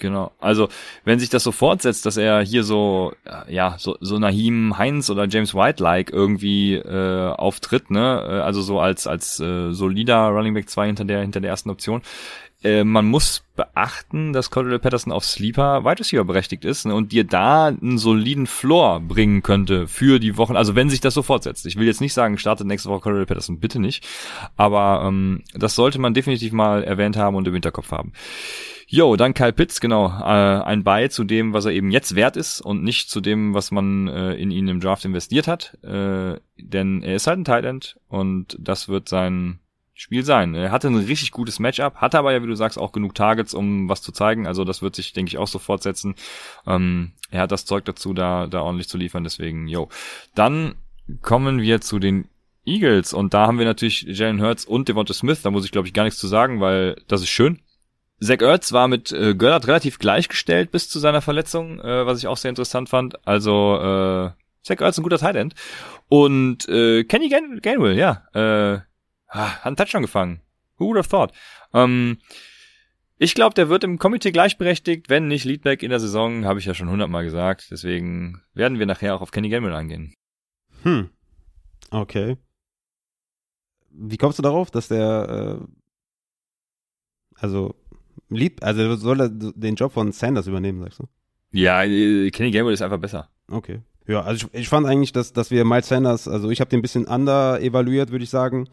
Genau. 0.00 0.32
Also, 0.40 0.68
wenn 1.04 1.20
sich 1.20 1.28
das 1.28 1.44
so 1.44 1.52
fortsetzt, 1.52 2.06
dass 2.06 2.16
er 2.16 2.40
hier 2.40 2.64
so, 2.64 3.12
ja, 3.48 3.76
so, 3.78 3.96
so 4.00 4.18
Nahim 4.18 4.76
Heinz 4.78 5.10
oder 5.10 5.28
James 5.28 5.54
White-like 5.54 6.10
irgendwie 6.10 6.74
äh, 6.74 7.28
auftritt, 7.32 7.90
ne, 7.90 8.24
äh, 8.26 8.40
also 8.40 8.62
so 8.62 8.80
als, 8.80 9.06
als 9.06 9.38
äh, 9.40 9.72
solider 9.72 10.28
Running 10.28 10.54
Back 10.54 10.68
2 10.68 10.86
hinter 10.86 11.04
der, 11.04 11.20
hinter 11.20 11.40
der 11.40 11.50
ersten 11.50 11.70
Option, 11.70 12.02
äh, 12.62 12.84
man 12.84 13.06
muss 13.06 13.42
beachten, 13.56 14.32
dass 14.32 14.50
Cordell 14.50 14.78
Patterson 14.78 15.12
auf 15.12 15.24
Sleeper 15.24 15.84
Wide 15.84 16.00
Receiver 16.00 16.24
berechtigt 16.24 16.64
ist 16.64 16.86
ne, 16.86 16.94
und 16.94 17.12
dir 17.12 17.24
da 17.24 17.66
einen 17.66 17.98
soliden 17.98 18.46
Floor 18.46 19.00
bringen 19.00 19.42
könnte 19.42 19.86
für 19.86 20.18
die 20.18 20.36
Wochen. 20.36 20.56
Also 20.56 20.74
wenn 20.74 20.90
sich 20.90 21.00
das 21.00 21.14
so 21.14 21.22
fortsetzt. 21.22 21.66
Ich 21.66 21.76
will 21.76 21.86
jetzt 21.86 22.00
nicht 22.00 22.14
sagen, 22.14 22.38
startet 22.38 22.66
nächste 22.66 22.88
Woche 22.90 23.00
Cordell 23.00 23.26
Patterson, 23.26 23.60
bitte 23.60 23.80
nicht. 23.80 24.06
Aber 24.56 25.04
ähm, 25.06 25.42
das 25.54 25.74
sollte 25.74 25.98
man 25.98 26.14
definitiv 26.14 26.52
mal 26.52 26.84
erwähnt 26.84 27.16
haben 27.16 27.36
und 27.36 27.46
im 27.48 27.54
Hinterkopf 27.54 27.90
haben. 27.92 28.12
Jo, 28.92 29.14
dann 29.14 29.34
Kyle 29.34 29.52
Pitts, 29.52 29.80
genau, 29.80 30.08
äh, 30.08 30.64
ein 30.64 30.82
Bei 30.82 31.06
zu 31.06 31.22
dem, 31.22 31.52
was 31.52 31.64
er 31.64 31.70
eben 31.70 31.92
jetzt 31.92 32.16
wert 32.16 32.36
ist 32.36 32.60
und 32.60 32.82
nicht 32.82 33.08
zu 33.08 33.20
dem, 33.20 33.54
was 33.54 33.70
man 33.70 34.08
äh, 34.08 34.34
in 34.34 34.50
ihn 34.50 34.66
im 34.66 34.80
Draft 34.80 35.04
investiert 35.04 35.46
hat. 35.46 35.78
Äh, 35.84 36.40
denn 36.58 37.02
er 37.04 37.14
ist 37.14 37.28
halt 37.28 37.38
ein 37.38 37.44
Tight 37.44 37.64
End 37.64 38.00
und 38.08 38.56
das 38.58 38.88
wird 38.88 39.08
sein 39.08 39.59
Spiel 40.00 40.24
sein. 40.24 40.54
Er 40.54 40.70
hatte 40.72 40.88
ein 40.88 40.96
richtig 40.96 41.30
gutes 41.30 41.58
Matchup, 41.58 41.96
hatte 41.96 42.18
aber 42.18 42.32
ja, 42.32 42.42
wie 42.42 42.46
du 42.46 42.54
sagst, 42.54 42.78
auch 42.78 42.90
genug 42.90 43.14
Targets, 43.14 43.52
um 43.52 43.86
was 43.90 44.00
zu 44.00 44.12
zeigen. 44.12 44.46
Also 44.46 44.64
das 44.64 44.80
wird 44.80 44.96
sich, 44.96 45.12
denke 45.12 45.28
ich, 45.28 45.36
auch 45.36 45.46
so 45.46 45.58
fortsetzen. 45.58 46.14
Ähm, 46.66 47.12
er 47.30 47.42
hat 47.42 47.52
das 47.52 47.66
Zeug 47.66 47.84
dazu, 47.84 48.14
da, 48.14 48.46
da 48.46 48.62
ordentlich 48.62 48.88
zu 48.88 48.96
liefern. 48.96 49.24
Deswegen, 49.24 49.68
yo. 49.68 49.90
Dann 50.34 50.76
kommen 51.20 51.60
wir 51.60 51.82
zu 51.82 51.98
den 51.98 52.28
Eagles 52.64 53.12
und 53.12 53.34
da 53.34 53.46
haben 53.46 53.58
wir 53.58 53.66
natürlich 53.66 54.00
Jalen 54.08 54.40
Hurts 54.40 54.64
und 54.64 54.88
Devonta 54.88 55.12
Smith. 55.12 55.42
Da 55.42 55.50
muss 55.50 55.66
ich, 55.66 55.70
glaube 55.70 55.86
ich, 55.86 55.92
gar 55.92 56.04
nichts 56.04 56.18
zu 56.18 56.28
sagen, 56.28 56.62
weil 56.62 56.96
das 57.06 57.20
ist 57.20 57.28
schön. 57.28 57.60
Zach 58.22 58.40
Ertz 58.40 58.72
war 58.72 58.88
mit 58.88 59.12
äh, 59.12 59.34
Göllert 59.34 59.66
relativ 59.66 59.98
gleichgestellt 59.98 60.70
bis 60.70 60.88
zu 60.88 60.98
seiner 60.98 61.20
Verletzung, 61.20 61.78
äh, 61.78 62.06
was 62.06 62.16
ich 62.16 62.26
auch 62.26 62.38
sehr 62.38 62.48
interessant 62.48 62.88
fand. 62.88 63.26
Also 63.28 63.76
äh, 63.76 64.30
Zach 64.62 64.80
Ertz 64.80 64.96
ein 64.96 65.02
guter 65.02 65.18
Tight 65.18 65.36
End. 65.36 65.54
Und 66.08 66.66
äh, 66.70 67.04
Kenny 67.04 67.28
Gan 67.28 67.60
Gainwell, 67.60 67.98
ja, 67.98 68.22
äh, 68.32 68.80
Ah, 69.30 69.50
hat 69.56 69.66
einen 69.66 69.76
Touchdown 69.76 70.02
gefangen. 70.02 70.40
Who 70.76 70.86
would 70.86 70.98
have 70.98 71.08
thought? 71.08 71.32
Ähm, 71.72 72.18
ich 73.16 73.34
glaube, 73.34 73.54
der 73.54 73.68
wird 73.68 73.84
im 73.84 73.98
Komitee 73.98 74.32
gleichberechtigt, 74.32 75.08
wenn 75.08 75.28
nicht 75.28 75.44
Leadback 75.44 75.82
in 75.82 75.90
der 75.90 76.00
Saison, 76.00 76.46
habe 76.46 76.58
ich 76.58 76.64
ja 76.64 76.74
schon 76.74 76.90
hundertmal 76.90 77.22
gesagt. 77.22 77.68
Deswegen 77.70 78.42
werden 78.54 78.78
wir 78.78 78.86
nachher 78.86 79.14
auch 79.14 79.20
auf 79.20 79.30
Kenny 79.30 79.50
Gamble 79.50 79.74
eingehen. 79.74 80.14
Hm. 80.82 81.10
Okay. 81.90 82.38
Wie 83.90 84.16
kommst 84.16 84.38
du 84.38 84.42
darauf, 84.42 84.70
dass 84.70 84.88
der, 84.88 85.60
äh, 85.60 85.64
also, 87.36 87.74
Lead, 88.30 88.62
also 88.62 88.96
soll 88.96 89.20
er 89.20 89.28
den 89.28 89.74
Job 89.74 89.92
von 89.92 90.12
Sanders 90.12 90.46
übernehmen, 90.46 90.80
sagst 90.80 91.00
du? 91.00 91.08
Ja, 91.52 91.84
äh, 91.84 92.30
Kenny 92.30 92.50
Gamble 92.50 92.72
ist 92.72 92.82
einfach 92.82 92.98
besser. 92.98 93.28
Okay. 93.48 93.80
Ja, 94.06 94.22
also 94.22 94.48
ich, 94.52 94.60
ich 94.62 94.68
fand 94.68 94.86
eigentlich, 94.86 95.12
dass, 95.12 95.32
dass 95.32 95.50
wir 95.50 95.64
Miles 95.64 95.88
Sanders, 95.88 96.26
also 96.26 96.50
ich 96.50 96.60
habe 96.60 96.70
den 96.70 96.78
ein 96.78 96.82
bisschen 96.82 97.04
under 97.04 97.60
evaluiert, 97.60 98.10
würde 98.10 98.24
ich 98.24 98.30
sagen 98.30 98.68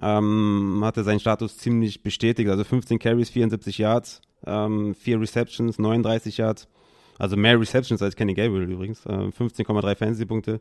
ähm, 0.00 0.80
hatte 0.82 1.04
seinen 1.04 1.20
Status 1.20 1.56
ziemlich 1.56 2.02
bestätigt. 2.02 2.48
Also 2.48 2.64
15 2.64 2.98
Carries, 2.98 3.30
74 3.30 3.78
Yards, 3.78 4.20
ähm, 4.46 4.94
4 4.94 5.20
Receptions, 5.20 5.78
39 5.78 6.36
Yards. 6.38 6.68
Also 7.18 7.36
mehr 7.36 7.60
Receptions 7.60 8.00
als 8.00 8.16
Kenny 8.16 8.34
Gabriel 8.34 8.70
übrigens. 8.70 9.04
Äh, 9.04 9.10
15,3 9.10 9.94
Fantasy-Punkte. 9.94 10.60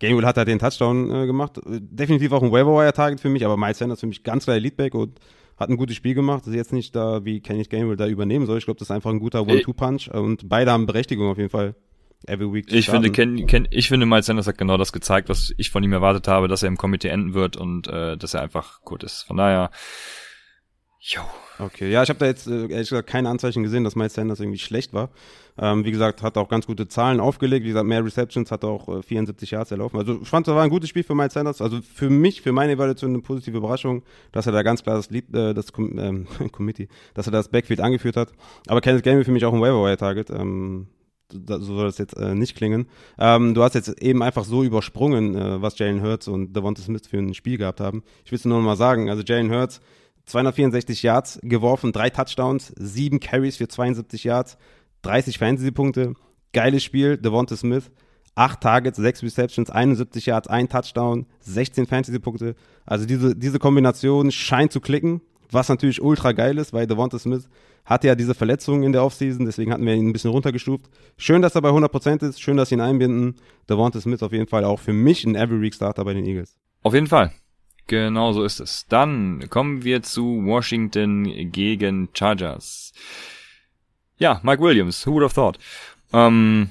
Gabriel 0.00 0.24
hat 0.24 0.38
halt 0.38 0.48
den 0.48 0.58
Touchdown 0.58 1.10
äh, 1.10 1.26
gemacht. 1.26 1.60
Definitiv 1.66 2.32
auch 2.32 2.42
ein 2.42 2.50
Waiver-Wire-Target 2.50 3.20
für 3.20 3.28
mich, 3.28 3.44
aber 3.44 3.56
Miles 3.56 3.78
Sanders 3.78 4.00
für 4.00 4.06
mich 4.06 4.22
ganz 4.22 4.44
klar 4.44 4.58
Leadback 4.58 4.94
und 4.94 5.18
hat 5.58 5.68
ein 5.68 5.76
gutes 5.76 5.96
Spiel 5.96 6.14
gemacht. 6.14 6.42
Das 6.42 6.48
ist 6.48 6.54
jetzt 6.54 6.72
nicht 6.72 6.96
da, 6.96 7.24
wie 7.24 7.40
Kenny 7.40 7.64
Gabriel 7.64 7.96
da 7.96 8.06
übernehmen 8.06 8.46
soll. 8.46 8.58
Ich 8.58 8.64
glaube, 8.64 8.78
das 8.78 8.88
ist 8.88 8.94
einfach 8.94 9.10
ein 9.10 9.18
guter 9.18 9.42
One-Two-Punch 9.42 10.08
und 10.08 10.48
beide 10.48 10.70
haben 10.70 10.86
Berechtigung 10.86 11.28
auf 11.28 11.36
jeden 11.36 11.50
Fall 11.50 11.74
every 12.26 12.52
week 12.52 12.72
ich 12.72 12.90
finde, 12.90 13.10
Ken, 13.10 13.46
Ken, 13.46 13.68
ich 13.70 13.88
finde, 13.88 14.06
Miles 14.06 14.26
Sanders 14.26 14.46
hat 14.46 14.58
genau 14.58 14.76
das 14.76 14.92
gezeigt, 14.92 15.28
was 15.28 15.52
ich 15.56 15.70
von 15.70 15.82
ihm 15.82 15.92
erwartet 15.92 16.28
habe, 16.28 16.48
dass 16.48 16.62
er 16.62 16.68
im 16.68 16.76
Komitee 16.76 17.08
enden 17.08 17.34
wird 17.34 17.56
und 17.56 17.88
äh, 17.88 18.16
dass 18.16 18.34
er 18.34 18.42
einfach 18.42 18.82
gut 18.82 19.02
ist. 19.02 19.22
Von 19.22 19.36
daher, 19.36 19.70
jo. 21.00 21.22
Okay, 21.60 21.90
ja, 21.90 22.04
ich 22.04 22.08
habe 22.08 22.20
da 22.20 22.26
jetzt 22.26 22.46
äh, 22.46 22.68
ehrlich 22.68 22.88
gesagt 22.88 23.08
keine 23.08 23.28
Anzeichen 23.28 23.64
gesehen, 23.64 23.82
dass 23.82 23.96
Miles 23.96 24.14
Sanders 24.14 24.38
irgendwie 24.38 24.60
schlecht 24.60 24.92
war. 24.92 25.10
Ähm, 25.58 25.84
wie 25.84 25.90
gesagt, 25.90 26.22
hat 26.22 26.38
auch 26.38 26.48
ganz 26.48 26.66
gute 26.66 26.86
Zahlen 26.86 27.18
aufgelegt. 27.18 27.64
Wie 27.64 27.68
gesagt, 27.68 27.86
mehr 27.86 28.04
Receptions, 28.04 28.52
hat 28.52 28.64
auch 28.64 28.88
äh, 28.88 29.02
74 29.02 29.50
Yards 29.50 29.72
erlaufen. 29.72 29.98
Also 29.98 30.20
ich 30.22 30.28
fand, 30.28 30.46
das 30.46 30.54
war 30.54 30.62
ein 30.62 30.70
gutes 30.70 30.88
Spiel 30.88 31.02
für 31.02 31.16
Miles 31.16 31.34
Sanders. 31.34 31.60
Also 31.60 31.80
für 31.82 32.10
mich, 32.10 32.42
für 32.42 32.52
meine 32.52 32.72
Evaluation 32.72 33.10
eine 33.10 33.22
positive 33.22 33.56
Überraschung, 33.56 34.04
dass 34.30 34.46
er 34.46 34.52
da 34.52 34.62
ganz 34.62 34.84
klar 34.84 34.96
das, 34.96 35.10
Lied, 35.10 35.34
äh, 35.34 35.52
das 35.52 35.72
ähm, 35.76 36.28
Committee, 36.52 36.88
dass 37.14 37.26
er 37.26 37.32
das 37.32 37.48
Backfield 37.48 37.80
angeführt 37.80 38.16
hat. 38.16 38.30
Aber 38.68 38.80
Kenneth 38.80 39.02
Gamey 39.02 39.24
für 39.24 39.32
mich 39.32 39.44
auch 39.44 39.52
ein 39.52 39.60
Waiver-Wire-Target. 39.60 40.30
Ähm, 40.30 40.86
so 41.32 41.58
soll 41.58 41.86
das 41.86 41.98
jetzt 41.98 42.16
äh, 42.16 42.34
nicht 42.34 42.56
klingen. 42.56 42.86
Ähm, 43.18 43.54
du 43.54 43.62
hast 43.62 43.74
jetzt 43.74 44.00
eben 44.02 44.22
einfach 44.22 44.44
so 44.44 44.62
übersprungen, 44.62 45.34
äh, 45.34 45.62
was 45.62 45.78
Jalen 45.78 46.02
Hurts 46.02 46.28
und 46.28 46.54
Devonta 46.54 46.82
Smith 46.82 47.06
für 47.06 47.18
ein 47.18 47.34
Spiel 47.34 47.58
gehabt 47.58 47.80
haben. 47.80 48.02
Ich 48.24 48.32
will 48.32 48.38
es 48.38 48.44
nur 48.44 48.58
noch 48.58 48.64
mal 48.64 48.76
sagen, 48.76 49.10
also 49.10 49.22
Jalen 49.22 49.50
Hurts 49.50 49.80
264 50.26 51.02
Yards 51.02 51.38
geworfen, 51.42 51.92
drei 51.92 52.10
Touchdowns, 52.10 52.72
sieben 52.76 53.18
Carries 53.20 53.56
für 53.56 53.68
72 53.68 54.24
Yards, 54.24 54.58
30 55.02 55.38
Fantasy-Punkte, 55.38 56.14
geiles 56.52 56.84
Spiel. 56.84 57.16
Devonta 57.16 57.56
Smith, 57.56 57.90
acht 58.34 58.60
Targets, 58.60 58.98
sechs 58.98 59.22
Receptions, 59.22 59.70
71 59.70 60.26
Yards, 60.26 60.48
ein 60.48 60.68
Touchdown, 60.68 61.26
16 61.40 61.86
Fantasy-Punkte. 61.86 62.56
Also 62.84 63.06
diese, 63.06 63.34
diese 63.34 63.58
Kombination 63.58 64.30
scheint 64.30 64.72
zu 64.72 64.80
klicken, 64.80 65.20
was 65.50 65.68
natürlich 65.68 66.02
ultra 66.02 66.32
geil 66.32 66.58
ist, 66.58 66.72
weil 66.72 66.86
Devonta 66.86 67.18
Smith 67.18 67.48
hatte 67.84 68.06
ja 68.06 68.14
diese 68.14 68.34
Verletzungen 68.34 68.82
in 68.82 68.92
der 68.92 69.02
Offseason, 69.02 69.46
deswegen 69.46 69.72
hatten 69.72 69.86
wir 69.86 69.94
ihn 69.94 70.08
ein 70.08 70.12
bisschen 70.12 70.30
runtergestuft. 70.30 70.86
Schön, 71.16 71.40
dass 71.40 71.54
er 71.54 71.62
bei 71.62 71.70
100% 71.70 72.28
ist, 72.28 72.40
schön, 72.40 72.56
dass 72.56 72.68
sie 72.68 72.74
ihn 72.74 72.80
einbinden. 72.80 73.36
Devonta 73.68 74.00
Smith 74.00 74.22
auf 74.22 74.32
jeden 74.32 74.46
Fall 74.46 74.64
auch 74.64 74.78
für 74.78 74.92
mich 74.92 75.24
ein 75.24 75.34
Every-Week-Starter 75.34 76.04
bei 76.04 76.14
den 76.14 76.26
Eagles. 76.26 76.54
Auf 76.82 76.94
jeden 76.94 77.06
Fall. 77.06 77.32
Genau 77.86 78.32
so 78.32 78.44
ist 78.44 78.60
es. 78.60 78.86
Dann 78.88 79.48
kommen 79.48 79.82
wir 79.82 80.02
zu 80.02 80.44
Washington 80.44 81.50
gegen 81.50 82.10
Chargers. 82.12 82.92
Ja, 84.18 84.40
Mike 84.42 84.62
Williams, 84.62 85.06
who 85.06 85.12
would 85.12 85.24
have 85.24 85.34
thought? 85.34 85.58
Ähm, 86.12 86.70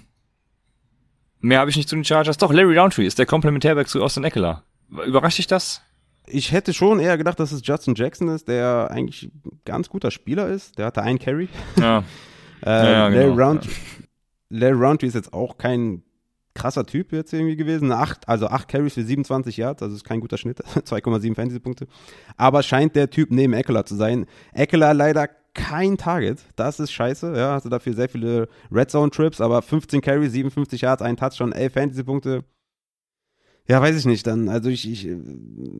mehr 1.39 1.59
habe 1.59 1.71
ich 1.71 1.77
nicht 1.77 1.89
zu 1.89 1.95
den 1.95 2.05
Chargers. 2.05 2.37
Doch, 2.37 2.53
Larry 2.53 2.77
Roundtree 2.77 3.07
ist 3.07 3.17
der 3.17 3.25
Komplementärwerk 3.25 3.87
zu 3.87 4.03
Austin 4.03 4.23
Eckler. 4.23 4.63
Überrascht 4.89 5.39
dich 5.39 5.47
das? 5.47 5.81
Ich 6.27 6.51
hätte 6.51 6.73
schon 6.73 6.99
eher 6.99 7.17
gedacht, 7.17 7.39
dass 7.39 7.51
es 7.51 7.61
Justin 7.63 7.95
Jackson 7.95 8.27
ist, 8.27 8.47
der 8.47 8.89
eigentlich 8.91 9.23
ein 9.23 9.59
ganz 9.65 9.89
guter 9.89 10.11
Spieler 10.11 10.47
ist. 10.47 10.77
Der 10.77 10.87
hatte 10.87 11.01
einen 11.01 11.19
Carry. 11.19 11.49
Ja. 11.79 12.03
äh, 12.65 12.69
ja, 12.69 12.83
ja 12.83 13.07
Larry, 13.07 13.23
genau. 13.23 13.35
Round, 13.35 13.69
Larry 14.49 14.73
Roundtree 14.73 15.07
ist 15.07 15.15
jetzt 15.15 15.33
auch 15.33 15.57
kein 15.57 16.03
krasser 16.53 16.85
Typ 16.85 17.13
jetzt 17.13 17.33
irgendwie 17.33 17.55
gewesen. 17.55 17.91
Acht, 17.91 18.27
also 18.27 18.47
acht 18.47 18.67
Carries 18.67 18.95
für 18.95 19.03
27 19.03 19.57
Yards, 19.57 19.81
also 19.81 19.95
ist 19.95 20.03
kein 20.03 20.19
guter 20.19 20.37
Schnitt. 20.37 20.59
2,7 20.75 21.35
Fantasy-Punkte. 21.35 21.87
Aber 22.35 22.63
scheint 22.63 22.95
der 22.95 23.09
Typ 23.09 23.31
neben 23.31 23.53
Eckler 23.53 23.85
zu 23.85 23.95
sein. 23.95 24.25
Eckler 24.53 24.93
leider 24.93 25.29
kein 25.53 25.97
Target. 25.97 26.39
Das 26.55 26.79
ist 26.79 26.91
scheiße. 26.91 27.33
Ja, 27.35 27.55
hatte 27.55 27.69
dafür 27.69 27.93
sehr 27.93 28.09
viele 28.09 28.47
Red 28.71 28.91
Zone 28.91 29.11
Trips, 29.11 29.41
aber 29.41 29.61
15 29.61 30.01
Carries, 30.01 30.31
57 30.33 30.81
Yards, 30.81 31.01
ein 31.01 31.17
Touchdown, 31.17 31.51
11 31.51 31.73
Fantasy-Punkte. 31.73 32.43
Ja, 33.69 33.81
weiß 33.81 33.97
ich 33.97 34.05
nicht. 34.05 34.25
Dann, 34.25 34.47
also 34.47 34.69
ich, 34.69 34.89
ich, 34.89 35.09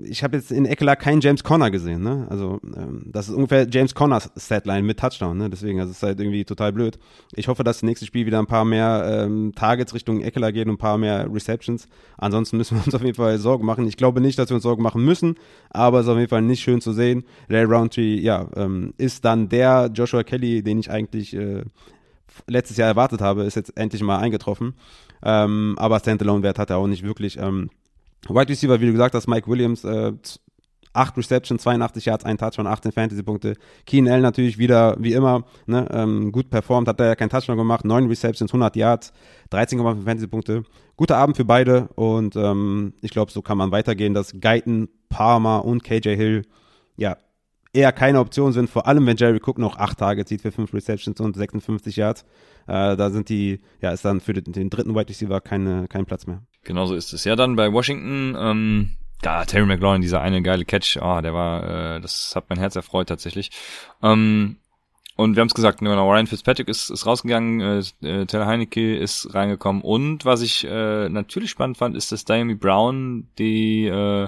ich 0.04 0.22
habe 0.22 0.36
jetzt 0.36 0.52
in 0.52 0.66
Eckler 0.66 0.98
keinen 0.98 1.22
James 1.22 1.42
Conner 1.44 1.72
gesehen, 1.72 2.04
ne? 2.04 2.28
Also 2.30 2.60
ähm, 2.76 3.04
das 3.06 3.30
ist 3.30 3.36
ungefähr 3.36 3.66
James 3.70 3.96
Connors 3.96 4.30
Statline 4.36 4.84
mit 4.84 5.00
Touchdown, 5.00 5.38
ne? 5.38 5.50
Deswegen, 5.50 5.80
also 5.80 5.92
es 5.92 5.98
ist 5.98 6.04
halt 6.04 6.20
irgendwie 6.20 6.44
total 6.44 6.74
blöd. 6.74 7.00
Ich 7.34 7.48
hoffe, 7.48 7.64
dass 7.64 7.78
das 7.78 7.84
nächste 7.84 8.06
Spiel 8.06 8.26
wieder 8.26 8.40
ein 8.40 8.46
paar 8.46 8.66
mehr 8.66 9.26
ähm, 9.26 9.54
Targets 9.56 9.94
Richtung 9.94 10.20
Eckler 10.22 10.52
geht 10.52 10.66
und 10.68 10.74
ein 10.74 10.78
paar 10.78 10.98
mehr 10.98 11.34
Receptions. 11.34 11.88
Ansonsten 12.18 12.58
müssen 12.58 12.78
wir 12.78 12.86
uns 12.86 12.94
auf 12.94 13.04
jeden 13.04 13.16
Fall 13.16 13.38
Sorgen 13.38 13.66
machen. 13.66 13.88
Ich 13.88 13.96
glaube 13.96 14.20
nicht, 14.20 14.38
dass 14.38 14.50
wir 14.50 14.56
uns 14.56 14.64
Sorgen 14.64 14.84
machen 14.84 15.06
müssen, 15.06 15.36
aber 15.70 16.00
es 16.00 16.08
ist 16.08 16.12
auf 16.12 16.18
jeden 16.18 16.30
Fall 16.30 16.42
nicht 16.42 16.62
schön 16.62 16.82
zu 16.82 16.92
sehen. 16.92 17.24
Larry 17.48 17.74
Roundtree, 17.74 18.20
ja, 18.20 18.50
ähm, 18.58 18.94
ist 18.98 19.24
dann 19.24 19.48
der 19.48 19.90
Joshua 19.94 20.24
Kelly, 20.24 20.62
den 20.62 20.80
ich 20.80 20.92
eigentlich 20.92 21.34
äh, 21.34 21.64
letztes 22.48 22.76
Jahr 22.76 22.90
erwartet 22.90 23.22
habe, 23.22 23.44
ist 23.44 23.56
jetzt 23.56 23.78
endlich 23.78 24.04
mal 24.04 24.20
eingetroffen. 24.20 24.74
Ähm, 25.24 25.76
aber 25.80 26.00
Standalone-Wert 26.00 26.60
hat 26.60 26.70
er 26.70 26.78
auch 26.78 26.88
nicht 26.88 27.04
wirklich. 27.04 27.38
Ähm, 27.38 27.70
Wide 28.30 28.50
Receiver, 28.50 28.80
wie 28.80 28.88
du 28.88 28.92
gesagt 28.92 29.16
hast, 29.16 29.28
Mike 29.28 29.50
Williams, 29.50 29.84
äh, 29.84 30.14
8 30.94 31.18
Reception, 31.18 31.60
82 31.60 32.06
Yards, 32.06 32.26
ein 32.26 32.38
Touchdown, 32.38 32.68
18 32.68 32.92
Fantasy-Punkte. 32.92 33.56
Keen 33.86 34.08
L 34.08 34.22
natürlich 34.22 34.58
wieder, 34.58 34.96
wie 35.00 35.14
immer, 35.14 35.46
ne, 35.68 35.88
ähm, 35.92 36.32
gut 36.32 36.50
performt, 36.50 36.88
hat 36.88 37.00
er 37.00 37.08
ja 37.08 37.16
keinen 37.16 37.30
Touchdown 37.30 37.58
gemacht, 37.58 37.86
9 37.86 38.08
Receptions, 38.08 38.52
100 38.52 38.76
Yards, 38.76 39.14
13,5 39.52 40.04
Fantasy-Punkte. 40.04 40.64
Guter 40.96 41.18
Abend 41.18 41.38
für 41.38 41.46
beide 41.46 41.90
und 41.96 42.36
ähm, 42.36 42.94
ich 43.02 43.12
glaube, 43.12 43.32
so 43.32 43.42
kann 43.42 43.58
man 43.58 43.72
weitergehen, 43.72 44.16
dass 44.16 44.34
Guyton, 44.34 44.90
Palmer 45.10 45.64
und 45.64 45.84
KJ 45.84 46.16
Hill, 46.16 46.42
ja, 46.96 47.18
eher 47.74 47.92
keine 47.92 48.20
Option 48.20 48.52
sind, 48.54 48.70
vor 48.70 48.88
allem 48.88 49.06
wenn 49.06 49.18
Jerry 49.18 49.40
Cook 49.44 49.60
noch 49.60 49.78
acht 49.78 50.00
Tage 50.00 50.26
zieht 50.26 50.42
für 50.42 50.52
fünf 50.52 50.74
Receptions 50.74 51.20
und 51.20 51.36
56 51.36 51.96
Yards. 51.96 52.24
Äh, 52.66 52.98
da 52.98 53.12
sind 53.12 53.30
die, 53.30 53.60
ja, 53.82 53.92
ist 53.92 54.04
dann 54.04 54.20
für 54.20 54.34
den, 54.34 54.52
den 54.52 54.70
dritten 54.72 54.96
Wide 54.96 55.10
Receiver 55.10 55.40
keine, 55.42 55.88
kein 55.88 56.06
Platz 56.06 56.26
mehr. 56.26 56.42
Genauso 56.68 56.96
ist 56.96 57.14
es. 57.14 57.24
Ja, 57.24 57.38
dann 57.38 57.56
bei 57.56 57.72
Washington, 57.72 58.36
ähm, 58.38 58.98
da 59.22 59.46
Terry 59.46 59.66
McLaurin, 59.66 60.02
dieser 60.02 60.22
eine 60.22 60.42
geile 60.42 60.66
Catch, 60.66 60.98
oh, 61.02 61.22
der 61.22 61.34
war, 61.34 61.96
äh, 61.96 62.02
das 62.02 62.34
hat 62.36 62.50
mein 62.50 62.60
Herz 62.60 62.76
erfreut 62.76 63.08
tatsächlich. 63.08 63.52
Ähm, 64.04 64.58
und 65.16 65.36
wir 65.36 65.42
haben 65.42 65.48
es 65.48 65.54
gesagt, 65.54 65.80
genau, 65.80 66.12
Ryan 66.12 66.28
Fitzpatrick 66.28 66.68
ist, 66.68 66.90
ist 66.90 67.06
rausgegangen, 67.06 67.62
äh, 67.62 67.80
äh, 68.06 68.26
Taylor 68.26 68.48
Heinecke 68.48 68.98
ist 68.98 69.34
reingekommen. 69.34 69.82
Und 69.82 70.26
was 70.26 70.42
ich 70.42 70.66
äh, 70.66 71.08
natürlich 71.08 71.52
spannend 71.52 71.78
fand, 71.78 71.96
ist, 71.96 72.12
dass 72.12 72.26
Diami 72.26 72.56
Brown 72.56 73.30
die 73.40 73.86
äh, 73.86 74.28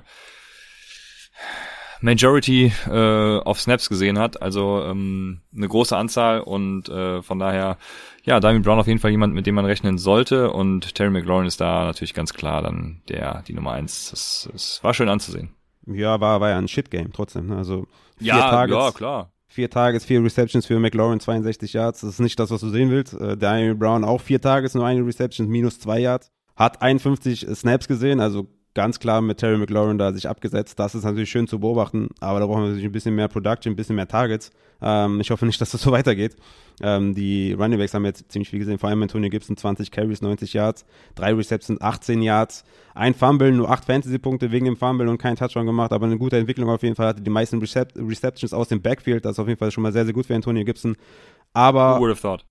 Majority 2.02 2.72
äh, 2.88 3.38
of 3.38 3.60
Snaps 3.60 3.90
gesehen 3.90 4.18
hat, 4.18 4.42
also 4.42 4.84
ähm, 4.84 5.42
eine 5.56 5.68
große 5.68 5.96
Anzahl 5.96 6.40
und 6.42 6.88
äh, 6.88 7.22
von 7.22 7.40
daher, 7.40 7.78
ja, 8.24 8.40
Diamond 8.40 8.66
Brown 8.66 8.80
auf 8.80 8.88
jeden 8.88 9.00
Fall 9.00 9.12
jemand, 9.12 9.34
mit 9.34 9.46
dem 9.46 9.56
man 9.56 9.66
rechnen 9.66 9.98
sollte 9.98 10.52
und 10.52 10.96
Terry 10.96 11.10
McLaurin 11.10 11.48
ist 11.48 11.60
da 11.60 11.86
natürlich 11.86 12.14
ganz 12.14 12.34
klar 12.34 12.62
dann 12.62 13.02
der, 13.10 13.44
die 13.48 13.54
Nummer 13.54 13.74
eins. 13.74 14.12
Das, 14.12 14.50
das 14.52 14.84
war 14.84 14.94
schön 14.94 15.10
anzusehen. 15.10 15.50
Ja, 15.86 16.22
war, 16.22 16.40
war 16.40 16.50
ja 16.50 16.58
ein 16.58 16.68
Shit-Game 16.68 17.12
trotzdem, 17.12 17.48
ne? 17.48 17.58
also 17.58 17.88
vier 18.18 18.28
ja, 18.28 18.50
Targets, 18.50 18.78
ja, 18.78 18.92
klar. 18.92 19.32
Vier 19.48 19.70
Tages, 19.70 20.06
vier 20.06 20.24
Receptions 20.24 20.68
für 20.68 20.80
McLaurin, 20.80 21.20
62 21.20 21.74
Yards, 21.74 22.02
das 22.02 22.12
ist 22.12 22.20
nicht 22.20 22.40
das, 22.40 22.52
was 22.52 22.62
du 22.62 22.70
sehen 22.70 22.92
willst. 22.92 23.14
Äh, 23.14 23.36
Diamond 23.36 23.80
Brown 23.80 24.04
auch 24.04 24.22
vier 24.22 24.40
Tages, 24.40 24.76
nur 24.76 24.86
eine 24.86 25.06
Reception, 25.06 25.48
minus 25.48 25.80
zwei 25.80 26.00
Yards. 26.00 26.32
Hat 26.56 26.82
51 26.82 27.48
Snaps 27.56 27.88
gesehen, 27.88 28.20
also 28.20 28.48
ganz 28.74 29.00
klar 29.00 29.22
mit 29.22 29.38
Terry 29.38 29.58
McLaurin 29.58 29.98
da 29.98 30.14
sich 30.14 30.28
abgesetzt. 30.28 30.80
Das 30.80 30.96
ist 30.96 31.04
natürlich 31.04 31.30
schön 31.30 31.48
zu 31.48 31.60
beobachten, 31.60 32.10
aber 32.20 32.40
da 32.40 32.46
brauchen 32.46 32.62
wir 32.62 32.68
natürlich 32.68 32.86
ein 32.86 32.92
bisschen 32.92 33.16
mehr 33.16 33.28
Production, 33.28 33.74
ein 33.74 33.76
bisschen 33.76 33.96
mehr 33.96 34.08
Targets. 34.08 34.52
Ähm, 34.82 35.20
ich 35.20 35.32
hoffe 35.32 35.46
nicht, 35.46 35.60
dass 35.60 35.72
das 35.72 35.82
so 35.82 35.92
weitergeht. 35.92 36.36
Ähm, 36.82 37.14
die 37.14 37.54
Running 37.54 37.80
Backs 37.80 37.94
haben 37.94 38.06
jetzt 38.06 38.32
ziemlich 38.32 38.50
viel 38.50 38.60
gesehen, 38.60 38.78
vor 38.78 38.90
allem 38.90 39.02
Antonio 39.02 39.30
Gibson, 39.30 39.58
20 39.58 39.92
Carries, 39.92 40.22
90 40.22 40.54
Yards, 40.54 40.86
drei 41.16 41.34
Receptions, 41.34 41.82
18 41.82 42.22
Yards, 42.22 42.64
ein 42.94 43.14
Fumble, 43.14 43.52
nur 43.52 43.70
acht 43.70 43.86
Fantasy-Punkte 43.86 44.52
wegen 44.52 44.66
dem 44.66 44.78
Fumble 44.78 45.10
und 45.10 45.18
kein 45.18 45.36
Touchdown 45.36 45.66
gemacht, 45.66 45.92
aber 45.92 46.06
eine 46.06 46.18
gute 46.18 46.38
Entwicklung 46.38 46.70
auf 46.70 46.84
jeden 46.84 46.96
Fall, 46.96 47.08
hatte 47.08 47.22
die 47.22 47.30
meisten 47.30 47.60
Recep 47.60 47.94
Receptions 47.98 48.54
aus 48.54 48.70
dem 48.70 48.82
Backfield, 48.82 49.26
das 49.26 49.34
ist 49.34 49.40
auf 49.40 49.48
jeden 49.48 49.60
Fall 49.60 49.72
schon 49.72 49.84
mal 49.84 49.92
sehr, 49.92 50.06
sehr 50.06 50.14
gut 50.14 50.26
für 50.26 50.36
Antonio 50.36 50.64
Gibson. 50.64 50.96
Aber 51.54 51.98
Who 51.98 52.02
would 52.02 52.12
have 52.12 52.22
thought? 52.22 52.46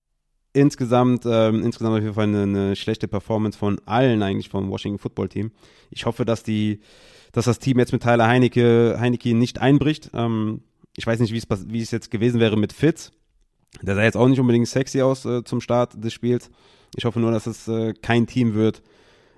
Insgesamt, 0.53 1.25
ähm, 1.25 1.63
insgesamt 1.63 1.97
auf 1.97 2.01
jeden 2.01 2.15
Fall 2.15 2.25
eine, 2.25 2.43
eine, 2.43 2.75
schlechte 2.75 3.07
Performance 3.07 3.57
von 3.57 3.79
allen 3.85 4.23
eigentlich 4.23 4.49
vom 4.49 4.69
Washington 4.69 4.99
Football 4.99 5.29
Team. 5.29 5.51
Ich 5.91 6.05
hoffe, 6.05 6.25
dass 6.25 6.43
die, 6.43 6.81
dass 7.31 7.45
das 7.45 7.59
Team 7.59 7.79
jetzt 7.79 7.91
mit 7.91 8.03
Tyler 8.03 8.27
Heinecke, 8.27 8.97
Heinecke 8.99 9.33
nicht 9.35 9.59
einbricht. 9.59 10.11
Ähm, 10.13 10.61
ich 10.95 11.05
weiß 11.05 11.19
nicht, 11.19 11.33
wie 11.33 11.81
es 11.81 11.91
jetzt 11.91 12.11
gewesen 12.11 12.39
wäre 12.39 12.57
mit 12.57 12.73
Fitz. 12.73 13.11
Der 13.81 13.95
sah 13.95 14.03
jetzt 14.03 14.17
auch 14.17 14.27
nicht 14.27 14.39
unbedingt 14.39 14.67
sexy 14.67 15.01
aus 15.01 15.25
äh, 15.25 15.43
zum 15.43 15.61
Start 15.61 16.03
des 16.03 16.13
Spiels. 16.13 16.49
Ich 16.95 17.05
hoffe 17.05 17.19
nur, 17.19 17.31
dass 17.31 17.45
es 17.45 17.67
äh, 17.67 17.93
kein 17.93 18.25
Team 18.25 18.55
wird, 18.55 18.81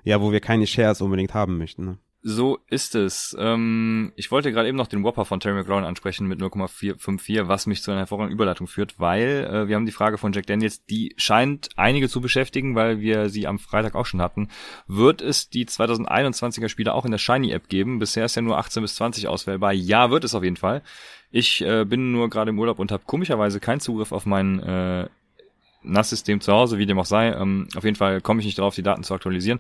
ja, 0.04 0.22
wo 0.22 0.32
wir 0.32 0.40
keine 0.40 0.66
Shares 0.66 1.02
unbedingt 1.02 1.34
haben 1.34 1.58
möchten. 1.58 1.86
Ne? 1.86 1.98
So 2.24 2.60
ist 2.68 2.94
es. 2.94 3.36
Ähm, 3.40 4.14
ich 4.16 4.30
wollte 4.30 4.52
gerade 4.52 4.68
eben 4.68 4.78
noch 4.78 4.88
den 4.88 5.04
Whopper 5.04 5.26
von 5.26 5.40
Terry 5.40 5.56
McLaurin 5.56 5.86
ansprechen 5.86 6.28
mit 6.28 6.38
0,454, 6.38 7.48
was 7.48 7.66
mich 7.66 7.82
zu 7.82 7.90
einer 7.90 8.02
hervorragenden 8.02 8.36
Überleitung 8.36 8.68
führt, 8.68 9.00
weil 9.00 9.50
äh, 9.52 9.68
wir 9.68 9.76
haben 9.76 9.88
die 9.88 9.92
Frage 9.92 10.20
von 10.20 10.32
Jack 10.32 10.46
Daniels, 10.46 10.86
die 10.86 11.16
scheint 11.18 11.70
einige 11.78 12.10
zu 12.10 12.22
beschäftigen, 12.22 12.76
weil 12.76 13.00
wir 13.00 13.30
sie 13.30 13.48
am 13.48 13.58
Freitag 13.58 13.96
auch 13.96 14.06
schon 14.06 14.22
hatten. 14.22 14.50
Wird 14.86 15.22
es 15.24 15.50
die 15.50 15.66
2021er 15.66 16.70
Spiele 16.70 16.94
auch 16.94 17.06
in 17.06 17.12
der 17.12 17.18
Shiny 17.18 17.52
App 17.54 17.70
geben? 17.70 17.98
Bisher 17.98 18.26
ist 18.26 18.36
ja 18.36 18.44
nur 18.44 18.60
18 18.60 18.84
bis 18.84 18.96
20 18.96 19.28
auswählbar. 19.28 19.74
Ja, 19.74 20.12
wird 20.12 20.24
es 20.24 20.36
auf 20.36 20.44
jeden 20.44 20.58
Fall. 20.58 20.84
Ich 21.32 21.62
äh, 21.62 21.86
bin 21.86 22.12
nur 22.12 22.30
gerade 22.30 22.52
im 22.52 22.60
Urlaub 22.60 22.78
und 22.78 22.92
habe 22.92 23.04
komischerweise 23.08 23.60
keinen 23.60 23.80
Zugriff 23.80 24.12
auf 24.12 24.28
mein 24.28 24.60
äh, 24.60 25.08
NAS-System 25.82 26.40
zu 26.40 26.54
Hause, 26.54 26.78
wie 26.78 26.86
dem 26.86 27.00
auch 27.00 27.06
sei. 27.06 27.32
Ähm, 27.32 27.68
auf 27.76 27.84
jeden 27.84 27.96
Fall 27.96 28.22
komme 28.22 28.42
ich 28.42 28.46
nicht 28.46 28.60
darauf, 28.60 28.76
die 28.76 28.84
Daten 28.84 29.04
zu 29.04 29.16
aktualisieren. 29.16 29.60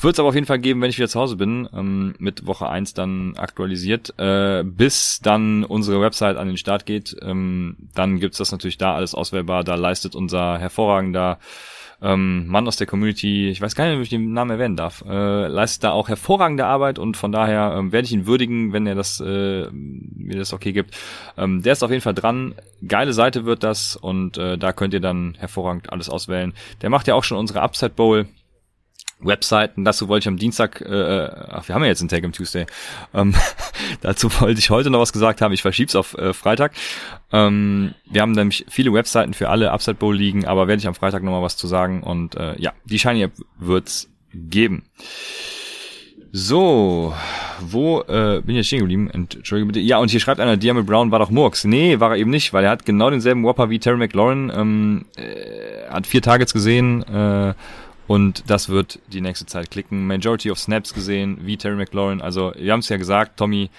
Wird 0.00 0.14
es 0.14 0.20
aber 0.20 0.28
auf 0.28 0.34
jeden 0.34 0.46
Fall 0.46 0.58
geben, 0.58 0.80
wenn 0.80 0.90
ich 0.90 0.98
wieder 0.98 1.08
zu 1.08 1.20
Hause 1.20 1.36
bin, 1.36 1.68
ähm, 1.74 2.14
mit 2.18 2.46
Woche 2.46 2.68
1 2.68 2.94
dann 2.94 3.36
aktualisiert. 3.36 4.14
Äh, 4.18 4.62
bis 4.64 5.20
dann 5.22 5.64
unsere 5.64 6.00
Website 6.00 6.36
an 6.36 6.48
den 6.48 6.56
Start 6.56 6.86
geht, 6.86 7.16
ähm, 7.22 7.76
dann 7.94 8.20
gibt's 8.20 8.38
das 8.38 8.52
natürlich 8.52 8.78
da 8.78 8.94
alles 8.94 9.14
auswählbar. 9.14 9.64
Da 9.64 9.74
leistet 9.74 10.14
unser 10.14 10.58
hervorragender 10.58 11.38
ähm, 12.02 12.46
Mann 12.48 12.68
aus 12.68 12.76
der 12.76 12.86
Community, 12.86 13.48
ich 13.48 13.60
weiß 13.60 13.74
gar 13.74 13.86
nicht, 13.86 13.96
ob 13.96 14.02
ich 14.02 14.10
den 14.10 14.32
Namen 14.32 14.50
erwähnen 14.50 14.76
darf, 14.76 15.02
äh, 15.08 15.46
leistet 15.46 15.84
da 15.84 15.92
auch 15.92 16.08
hervorragende 16.08 16.66
Arbeit 16.66 16.98
und 16.98 17.16
von 17.16 17.32
daher 17.32 17.74
ähm, 17.78 17.92
werde 17.92 18.04
ich 18.04 18.12
ihn 18.12 18.26
würdigen, 18.26 18.72
wenn 18.72 18.86
er 18.86 18.94
das 18.94 19.20
äh, 19.20 19.68
mir 19.70 20.36
das 20.36 20.52
okay 20.52 20.72
gibt. 20.72 20.94
Ähm, 21.38 21.62
der 21.62 21.72
ist 21.72 21.82
auf 21.82 21.90
jeden 21.90 22.02
Fall 22.02 22.14
dran. 22.14 22.54
Geile 22.86 23.14
Seite 23.14 23.46
wird 23.46 23.62
das 23.62 23.96
und 23.96 24.36
äh, 24.36 24.58
da 24.58 24.72
könnt 24.72 24.92
ihr 24.92 25.00
dann 25.00 25.34
hervorragend 25.38 25.92
alles 25.92 26.10
auswählen. 26.10 26.52
Der 26.82 26.90
macht 26.90 27.06
ja 27.06 27.14
auch 27.14 27.24
schon 27.24 27.38
unsere 27.38 27.62
Upside 27.62 27.92
Bowl 27.94 28.26
Webseiten. 29.24 29.84
Dazu 29.84 30.08
wollte 30.08 30.24
ich 30.24 30.28
am 30.28 30.36
Dienstag, 30.36 30.80
äh, 30.80 30.84
äh, 30.84 31.30
ach, 31.50 31.68
wir 31.68 31.74
haben 31.74 31.82
ja 31.82 31.88
jetzt 31.88 32.00
einen 32.00 32.08
Tag 32.08 32.24
am 32.24 32.32
Tuesday. 32.32 32.66
Ähm, 33.12 33.34
dazu 34.00 34.28
wollte 34.40 34.58
ich 34.58 34.70
heute 34.70 34.90
noch 34.90 35.00
was 35.00 35.12
gesagt 35.12 35.40
haben. 35.40 35.52
Ich 35.52 35.62
verschieb's 35.62 35.94
auf 35.96 36.16
äh, 36.18 36.32
Freitag. 36.32 36.72
Ähm, 37.32 37.94
wir 38.10 38.22
haben 38.22 38.32
nämlich 38.32 38.66
viele 38.68 38.92
Webseiten 38.92 39.34
für 39.34 39.48
alle 39.48 39.72
Upside 39.72 39.96
Bowl 39.96 40.16
liegen, 40.16 40.44
aber 40.46 40.68
werde 40.68 40.80
ich 40.80 40.86
am 40.86 40.94
Freitag 40.94 41.22
nochmal 41.22 41.42
was 41.42 41.56
zu 41.56 41.66
sagen. 41.66 42.02
Und 42.02 42.34
äh, 42.36 42.60
ja, 42.60 42.72
die 42.84 42.98
Shiny 42.98 43.22
App 43.22 43.32
wird's 43.58 44.08
geben. 44.32 44.84
So, 46.36 47.14
wo 47.60 48.00
äh, 48.00 48.42
bin 48.44 48.50
ich 48.50 48.56
jetzt 48.56 48.66
stehen 48.66 48.80
geblieben? 48.80 49.08
Entschuldige 49.08 49.66
bitte. 49.66 49.78
Ja, 49.78 49.98
und 49.98 50.10
hier 50.10 50.18
schreibt 50.18 50.40
einer, 50.40 50.56
Diamond 50.56 50.84
Brown 50.84 51.12
war 51.12 51.20
doch 51.20 51.30
Murks. 51.30 51.62
Nee, 51.62 52.00
war 52.00 52.10
er 52.10 52.16
eben 52.16 52.30
nicht, 52.30 52.52
weil 52.52 52.64
er 52.64 52.70
hat 52.70 52.84
genau 52.84 53.08
denselben 53.08 53.44
Whopper 53.44 53.70
wie 53.70 53.78
Terry 53.78 53.98
McLaurin, 53.98 54.50
ähm, 54.52 55.04
äh, 55.14 55.88
hat 55.88 56.08
vier 56.08 56.22
Targets 56.22 56.52
gesehen, 56.52 57.04
äh, 57.04 57.54
und 58.06 58.44
das 58.48 58.68
wird 58.68 59.00
die 59.08 59.20
nächste 59.20 59.46
Zeit 59.46 59.70
klicken. 59.70 60.06
Majority 60.06 60.50
of 60.50 60.58
Snaps 60.58 60.94
gesehen, 60.94 61.38
wie 61.42 61.56
Terry 61.56 61.76
McLaurin. 61.76 62.20
Also, 62.20 62.52
wir 62.56 62.72
haben 62.72 62.80
es 62.80 62.88
ja 62.88 62.96
gesagt, 62.96 63.38
Tommy, 63.38 63.70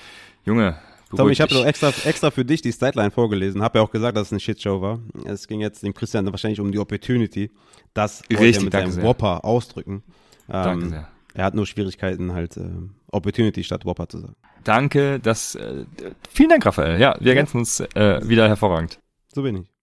Junge. 0.46 0.78
Tommy, 1.16 1.32
ich 1.32 1.42
habe 1.42 1.54
doch 1.54 1.66
extra, 1.66 1.94
extra 2.04 2.32
für 2.32 2.44
dich 2.44 2.62
die 2.62 2.74
Statline 2.74 3.12
vorgelesen. 3.12 3.62
Habe 3.62 3.80
ja 3.80 3.86
auch 3.86 3.92
gesagt, 3.92 4.18
dass 4.18 4.28
es 4.28 4.34
eine 4.34 4.40
Shitshow 4.40 4.82
war. 4.82 5.00
Es 5.26 5.48
ging 5.48 5.62
jetzt 5.62 5.84
dem 5.84 5.94
Christian 5.94 6.26
wahrscheinlich 6.26 6.60
um 6.60 6.72
die 6.72 6.80
Opportunity. 6.80 7.52
Das 7.94 8.24
wollte 8.30 8.58
er 8.58 8.64
mit 8.64 8.74
seinem 8.74 8.92
sehr. 8.92 9.04
Whopper 9.04 9.46
ausdrücken. 9.46 10.04
Danke 10.48 10.84
ähm, 10.84 10.90
sehr. 10.90 11.08
Er 11.36 11.44
hat 11.44 11.54
nur 11.54 11.68
Schwierigkeiten, 11.68 12.34
halt 12.34 12.56
äh, 12.58 12.64
Opportunity 13.12 13.64
statt 13.64 13.86
Whopper 13.86 14.08
zu 14.08 14.20
sagen. 14.20 14.36
Danke, 14.64 15.20
das. 15.20 15.56
Äh, 15.56 15.86
vielen 16.30 16.50
Dank, 16.50 16.66
Raphael. 16.66 17.00
Ja, 17.00 17.16
wir 17.20 17.32
ergänzen 17.32 17.58
uns 17.58 17.82
äh, 17.82 18.22
wieder 18.28 18.48
hervorragend. 18.48 19.00
So 19.34 19.44
bin 19.44 19.58
ich. 19.58 19.75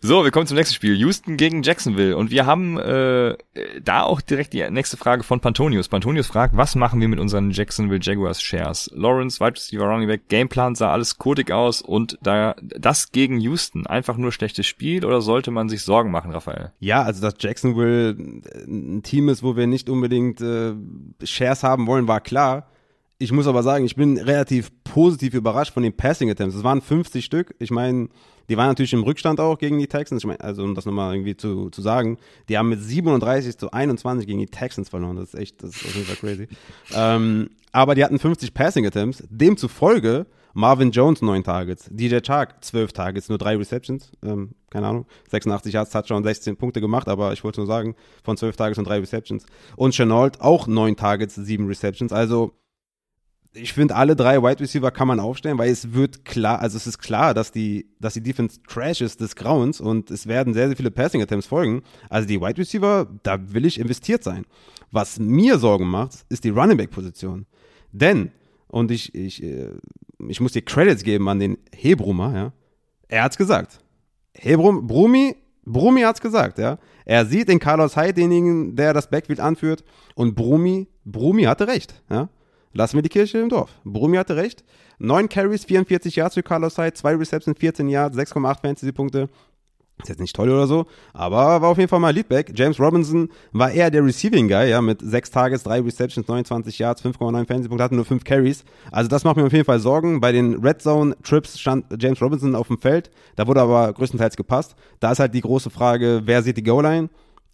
So, 0.00 0.24
wir 0.24 0.30
kommen 0.30 0.46
zum 0.46 0.58
nächsten 0.58 0.74
Spiel. 0.74 0.94
Houston 0.96 1.38
gegen 1.38 1.62
Jacksonville. 1.62 2.16
Und 2.16 2.30
wir 2.30 2.44
haben 2.44 2.78
äh, 2.78 3.34
da 3.82 4.02
auch 4.02 4.20
direkt 4.20 4.52
die 4.52 4.68
nächste 4.70 4.98
Frage 4.98 5.22
von 5.22 5.40
Pantonius. 5.40 5.88
Pantonius 5.88 6.26
fragt, 6.26 6.54
was 6.54 6.74
machen 6.74 7.00
wir 7.00 7.08
mit 7.08 7.18
unseren 7.18 7.50
Jacksonville 7.50 8.00
Jaguars 8.02 8.42
Shares? 8.42 8.90
Lawrence, 8.94 9.40
Wide 9.40 9.56
Receiver, 9.56 9.86
Running 9.86 10.06
Back, 10.06 10.28
Gameplan 10.28 10.74
sah 10.74 10.92
alles 10.92 11.16
kodig 11.16 11.50
aus 11.50 11.80
und 11.80 12.18
da 12.22 12.54
das 12.60 13.10
gegen 13.10 13.40
Houston 13.40 13.86
einfach 13.86 14.18
nur 14.18 14.32
schlechtes 14.32 14.66
Spiel 14.66 15.04
oder 15.04 15.22
sollte 15.22 15.50
man 15.50 15.70
sich 15.70 15.82
Sorgen 15.82 16.10
machen, 16.10 16.30
Raphael? 16.30 16.72
Ja, 16.78 17.02
also 17.02 17.22
dass 17.22 17.34
Jacksonville 17.38 18.10
ein 18.66 19.02
Team 19.02 19.30
ist, 19.30 19.42
wo 19.42 19.56
wir 19.56 19.66
nicht 19.66 19.88
unbedingt 19.88 20.42
äh, 20.42 20.74
Shares 21.24 21.62
haben 21.62 21.86
wollen, 21.86 22.06
war 22.06 22.20
klar. 22.20 22.68
Ich 23.18 23.32
muss 23.32 23.46
aber 23.46 23.62
sagen, 23.62 23.86
ich 23.86 23.96
bin 23.96 24.18
relativ 24.18 24.70
positiv 24.84 25.32
überrascht 25.32 25.72
von 25.72 25.82
den 25.82 25.96
Passing 25.96 26.30
Attempts. 26.30 26.54
Es 26.54 26.64
waren 26.64 26.82
50 26.82 27.24
Stück. 27.24 27.54
Ich 27.58 27.70
meine, 27.70 28.08
die 28.50 28.56
waren 28.56 28.68
natürlich 28.68 28.92
im 28.92 29.04
Rückstand 29.04 29.40
auch 29.40 29.58
gegen 29.58 29.78
die 29.78 29.86
Texans. 29.86 30.22
Ich 30.22 30.26
mein, 30.26 30.40
also 30.40 30.62
um 30.62 30.74
das 30.74 30.84
nochmal 30.84 31.14
irgendwie 31.14 31.36
zu, 31.36 31.70
zu 31.70 31.80
sagen, 31.80 32.18
die 32.48 32.58
haben 32.58 32.68
mit 32.68 32.82
37 32.82 33.56
zu 33.56 33.70
21 33.70 34.26
gegen 34.26 34.40
die 34.40 34.46
Texans 34.46 34.90
verloren. 34.90 35.16
Das 35.16 35.32
ist 35.32 35.40
echt, 35.40 35.62
das 35.62 35.76
ist 35.76 35.86
auf 35.86 35.94
jeden 35.94 36.06
Fall 36.06 36.16
crazy. 36.16 36.48
ähm, 36.94 37.50
aber 37.72 37.94
die 37.94 38.04
hatten 38.04 38.18
50 38.18 38.52
Passing 38.52 38.86
Attempts. 38.86 39.24
Demzufolge 39.30 40.26
Marvin 40.52 40.90
Jones 40.90 41.20
neun 41.20 41.44
Targets, 41.44 41.86
DJ 41.90 42.20
Chark 42.20 42.64
zwölf 42.64 42.90
Targets, 42.94 43.28
nur 43.28 43.36
drei 43.36 43.56
Receptions, 43.56 44.10
ähm, 44.22 44.52
keine 44.70 44.86
Ahnung, 44.86 45.06
86 45.30 45.74
Yards, 45.74 45.90
Touchdown, 45.90 46.24
16 46.24 46.56
Punkte 46.56 46.80
gemacht, 46.80 47.08
aber 47.08 47.34
ich 47.34 47.44
wollte 47.44 47.60
nur 47.60 47.66
sagen, 47.66 47.94
von 48.24 48.38
zwölf 48.38 48.56
Targets 48.56 48.78
und 48.78 48.86
drei 48.86 48.98
Receptions. 48.98 49.44
Und 49.76 49.94
Chenault 49.94 50.40
auch 50.40 50.66
neun 50.66 50.96
Targets, 50.96 51.34
sieben 51.34 51.66
Receptions, 51.66 52.10
also 52.10 52.54
ich 53.56 53.72
finde, 53.72 53.94
alle 53.96 54.16
drei 54.16 54.42
Wide 54.42 54.60
Receiver 54.60 54.90
kann 54.90 55.08
man 55.08 55.20
aufstellen, 55.20 55.58
weil 55.58 55.70
es 55.70 55.94
wird 55.94 56.24
klar, 56.24 56.60
also 56.60 56.76
es 56.76 56.86
ist 56.86 56.98
klar, 56.98 57.34
dass 57.34 57.52
die, 57.52 57.86
dass 58.00 58.14
die 58.14 58.22
Defense 58.22 58.60
Trash 58.68 59.00
ist 59.00 59.20
des 59.20 59.34
Grauens 59.36 59.80
und 59.80 60.10
es 60.10 60.26
werden 60.26 60.54
sehr, 60.54 60.68
sehr 60.68 60.76
viele 60.76 60.90
Passing 60.90 61.22
Attempts 61.22 61.46
folgen. 61.46 61.82
Also 62.10 62.28
die 62.28 62.40
Wide 62.40 62.58
Receiver, 62.58 63.08
da 63.22 63.52
will 63.52 63.64
ich 63.64 63.80
investiert 63.80 64.22
sein. 64.22 64.44
Was 64.90 65.18
mir 65.18 65.58
Sorgen 65.58 65.88
macht, 65.88 66.24
ist 66.28 66.44
die 66.44 66.50
Running 66.50 66.76
Back 66.76 66.90
Position. 66.90 67.46
Denn, 67.92 68.30
und 68.68 68.90
ich, 68.90 69.14
ich, 69.14 69.42
äh, 69.42 69.70
ich 70.28 70.40
muss 70.40 70.52
dir 70.52 70.62
Credits 70.62 71.02
geben 71.02 71.28
an 71.28 71.40
den 71.40 71.58
Hebrumer, 71.74 72.34
ja. 72.34 72.52
Er 73.08 73.22
hat's 73.22 73.36
gesagt. 73.36 73.80
Hebrum, 74.34 74.86
Brumi, 74.86 75.36
Brumi 75.64 76.02
hat's 76.02 76.20
gesagt, 76.20 76.58
ja. 76.58 76.78
Er 77.04 77.24
sieht 77.24 77.48
in 77.48 77.58
Carlos 77.58 77.96
Hyde 77.96 78.14
denjenigen, 78.14 78.76
der 78.76 78.92
das 78.92 79.08
Backfield 79.08 79.40
anführt 79.40 79.84
und 80.14 80.34
Brumi, 80.34 80.88
Brumi 81.04 81.44
hatte 81.44 81.68
recht, 81.68 82.02
ja. 82.10 82.28
Lassen 82.76 82.96
wir 82.96 83.02
die 83.02 83.08
Kirche 83.08 83.38
im 83.38 83.48
Dorf. 83.48 83.70
Brumi 83.84 84.16
hatte 84.16 84.36
recht. 84.36 84.64
9 84.98 85.28
Carries, 85.28 85.64
44 85.64 86.16
Yards 86.16 86.34
für 86.34 86.42
Carlos 86.42 86.78
Hyde, 86.78 86.94
2 86.94 87.16
Receptions, 87.16 87.58
14 87.58 87.88
Yards, 87.88 88.16
6,8 88.16 88.60
Fantasy-Punkte. 88.60 89.28
Ist 90.02 90.10
jetzt 90.10 90.20
nicht 90.20 90.36
toll 90.36 90.50
oder 90.50 90.66
so, 90.66 90.84
aber 91.14 91.62
war 91.62 91.70
auf 91.70 91.78
jeden 91.78 91.88
Fall 91.88 92.00
mal 92.00 92.12
Leadback. 92.12 92.52
James 92.54 92.78
Robinson 92.78 93.30
war 93.52 93.70
eher 93.70 93.90
der 93.90 94.04
Receiving 94.04 94.46
Guy, 94.46 94.68
ja, 94.68 94.82
mit 94.82 95.00
6 95.00 95.30
Tages, 95.30 95.62
3 95.62 95.80
Receptions, 95.80 96.28
29 96.28 96.78
Yards, 96.78 97.02
5,9 97.02 97.46
Fantasy-Punkte, 97.46 97.82
hatte 97.82 97.94
nur 97.94 98.04
5 98.04 98.22
Carries. 98.22 98.64
Also 98.90 99.08
das 99.08 99.24
macht 99.24 99.38
mir 99.38 99.46
auf 99.46 99.52
jeden 99.52 99.64
Fall 99.64 99.80
Sorgen. 99.80 100.20
Bei 100.20 100.32
den 100.32 100.62
Red 100.62 100.82
Zone 100.82 101.16
Trips 101.22 101.58
stand 101.58 101.86
James 101.98 102.20
Robinson 102.20 102.54
auf 102.54 102.68
dem 102.68 102.78
Feld, 102.78 103.10
da 103.36 103.46
wurde 103.46 103.62
aber 103.62 103.90
größtenteils 103.94 104.36
gepasst. 104.36 104.76
Da 105.00 105.12
ist 105.12 105.18
halt 105.18 105.32
die 105.32 105.40
große 105.40 105.70
Frage, 105.70 106.22
wer 106.26 106.42
sieht 106.42 106.58
die 106.58 106.62
Goal-Line? 106.62 107.08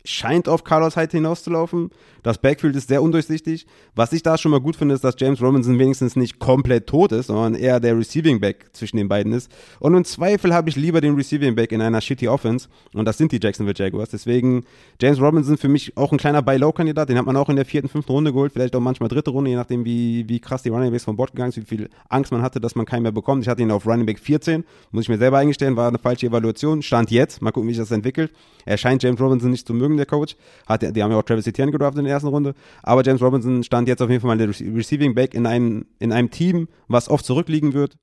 Scheint 0.05 0.48
auf 0.48 0.64
Carlos 0.64 0.96
Hyde 0.96 1.12
hinauszulaufen. 1.12 1.90
Das 2.22 2.38
Backfield 2.38 2.76
ist 2.76 2.88
sehr 2.88 3.03
undurchsichtig. 3.03 3.66
Was 3.94 4.12
ich 4.12 4.22
da 4.22 4.38
schon 4.38 4.53
mal 4.53 4.61
gut 4.61 4.76
finde, 4.76 4.94
ist, 4.94 5.03
dass 5.03 5.16
James 5.18 5.42
Robinson 5.42 5.78
wenigstens 5.78 6.14
nicht 6.14 6.38
komplett 6.38 6.86
tot 6.86 7.12
ist, 7.12 7.26
sondern 7.26 7.55
eher 7.55 7.80
der 7.80 7.98
Receiving 7.98 8.40
Back 8.40 8.66
zwischen 8.72 8.96
den 8.96 9.09
beiden 9.09 9.32
ist. 9.32 9.50
Und 9.80 9.94
im 9.94 10.05
Zweifel 10.05 10.55
habe 10.55 10.68
ich 10.68 10.76
lieber 10.76 11.00
den 11.00 11.16
Receiving 11.16 11.55
Back 11.55 11.72
in 11.72 11.82
einer 11.82 12.00
shitty 12.00 12.28
Offense. 12.28 12.68
Und 12.94 13.07
das 13.07 13.18
sind 13.18 13.32
die 13.32 13.40
Jacksonville 13.42 13.76
Jaguars. 13.76 14.11
Deswegen 14.11 14.64
James 15.00 15.20
Robinson 15.20 15.57
für 15.57 15.68
mich 15.68 15.96
auch 15.96 16.12
ein 16.12 16.18
kleiner 16.18 16.42
Buy-Low-Kandidat. 16.42 17.09
Den 17.09 17.18
hat 17.18 17.26
man 17.26 17.36
auch 17.36 17.48
in 17.48 17.57
der 17.57 17.64
vierten, 17.64 17.88
fünften 17.88 18.12
Runde 18.12 18.32
geholt. 18.32 18.53
Vielleicht 18.53 18.76
auch 18.76 18.80
manchmal 18.80 19.09
dritte 19.09 19.30
Runde, 19.30 19.50
je 19.50 19.57
nachdem, 19.57 19.84
wie, 19.84 20.28
wie 20.28 20.38
krass 20.38 20.62
die 20.62 20.68
Running 20.68 20.92
Backs 20.92 21.05
von 21.05 21.16
Bord 21.16 21.32
gegangen 21.32 21.53
sind, 21.53 21.70
wie 21.70 21.76
viel 21.76 21.90
Angst 22.09 22.30
man 22.30 22.42
hatte, 22.42 22.61
dass 22.61 22.76
man 22.76 22.86
keinen 22.86 23.03
mehr 23.03 23.12
bekommt. 23.12 23.42
Ich 23.42 23.48
hatte 23.48 23.62
ihn 23.62 23.70
auf 23.70 23.86
Running 23.86 24.07
Back 24.07 24.20
14. 24.20 24.64
Muss 24.92 25.03
ich 25.03 25.09
mir 25.09 25.18
selber 25.18 25.38
eingestellen, 25.38 25.76
war 25.76 25.88
eine 25.88 25.98
falsche 25.98 26.26
Evaluation. 26.26 26.82
Stand 26.82 27.11
jetzt. 27.11 27.42
Mal 27.42 27.50
gucken, 27.50 27.68
wie 27.68 27.74
sich 27.74 27.82
das 27.82 27.90
entwickelt. 27.90 28.32
Er 28.64 28.76
scheint 28.76 29.03
James 29.03 29.20
Robinson 29.20 29.50
nicht 29.50 29.66
zu 29.66 29.74
mögen, 29.74 29.91
der 29.97 30.07
Coach. 30.07 30.36
Hat, 30.66 30.82
die 30.82 31.03
haben 31.03 31.11
ja 31.11 31.18
auch 31.18 31.22
Travis 31.22 31.47
Etienne 31.47 31.72
gedraftet 31.72 32.01
in 32.01 32.05
der 32.05 32.14
ersten 32.14 32.28
Runde. 32.28 32.55
Aber 32.82 33.03
James 33.03 33.22
Robinson 33.22 33.62
stand 33.62 33.88
jetzt 33.88 34.03
auf 34.03 34.11
jeden 34.11 34.20
Fall 34.20 34.36
mal 34.36 34.38
der 34.38 34.49
Receiving 34.49 35.14
Back 35.14 35.34
in 35.34 35.47
einem, 35.47 35.86
in 35.99 36.12
einem 36.12 36.30
Team, 36.30 36.68
was 36.88 37.09
oft 37.09 37.24
zurückliegen 37.24 37.72
wird. 37.72 37.97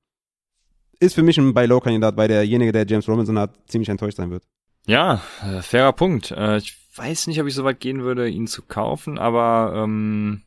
Ist 1.00 1.16
für 1.16 1.24
mich 1.24 1.38
ein 1.38 1.54
Buy-Low-Kandidat, 1.54 2.18
weil 2.18 2.28
derjenige, 2.28 2.72
der 2.72 2.86
James 2.86 3.08
Robinson 3.08 3.40
hat, 3.40 3.56
ziemlich 3.68 3.90
enttäuscht 3.90 4.18
sein 4.18 4.32
wird. 4.32 4.44
Ja, 4.86 5.22
äh, 5.44 5.62
fairer 5.62 5.94
Punkt. 5.94 6.32
Äh, 6.32 6.58
ich 6.58 6.76
weiß 6.96 7.28
nicht, 7.28 7.40
ob 7.42 7.48
ich 7.48 7.54
so 7.54 7.64
weit 7.64 7.80
gehen 7.80 8.04
würde, 8.04 8.28
ihn 8.28 8.48
zu 8.48 8.64
kaufen, 8.64 9.18
aber 9.18 9.74
ähm, 9.76 10.42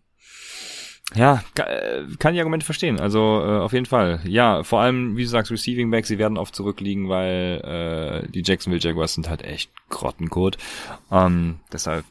ja, 1.14 1.42
äh, 1.56 2.02
kann 2.18 2.34
die 2.34 2.40
Argumente 2.40 2.64
verstehen. 2.64 3.00
Also 3.00 3.18
äh, 3.44 3.58
auf 3.58 3.72
jeden 3.72 3.86
Fall. 3.86 4.20
Ja, 4.24 4.62
vor 4.62 4.80
allem, 4.80 5.16
wie 5.16 5.22
du 5.22 5.28
sagst, 5.28 5.50
Receiving 5.50 5.90
Back, 5.90 6.06
sie 6.06 6.18
werden 6.18 6.38
oft 6.38 6.54
zurückliegen, 6.54 7.08
weil 7.08 8.22
äh, 8.24 8.28
die 8.30 8.42
Jacksonville 8.44 8.82
Jaguars 8.82 9.14
sind 9.14 9.28
halt 9.28 9.42
echt 9.42 9.70
grottenkot. 9.90 10.56
Ähm, 11.10 11.56
deshalb, 11.72 12.04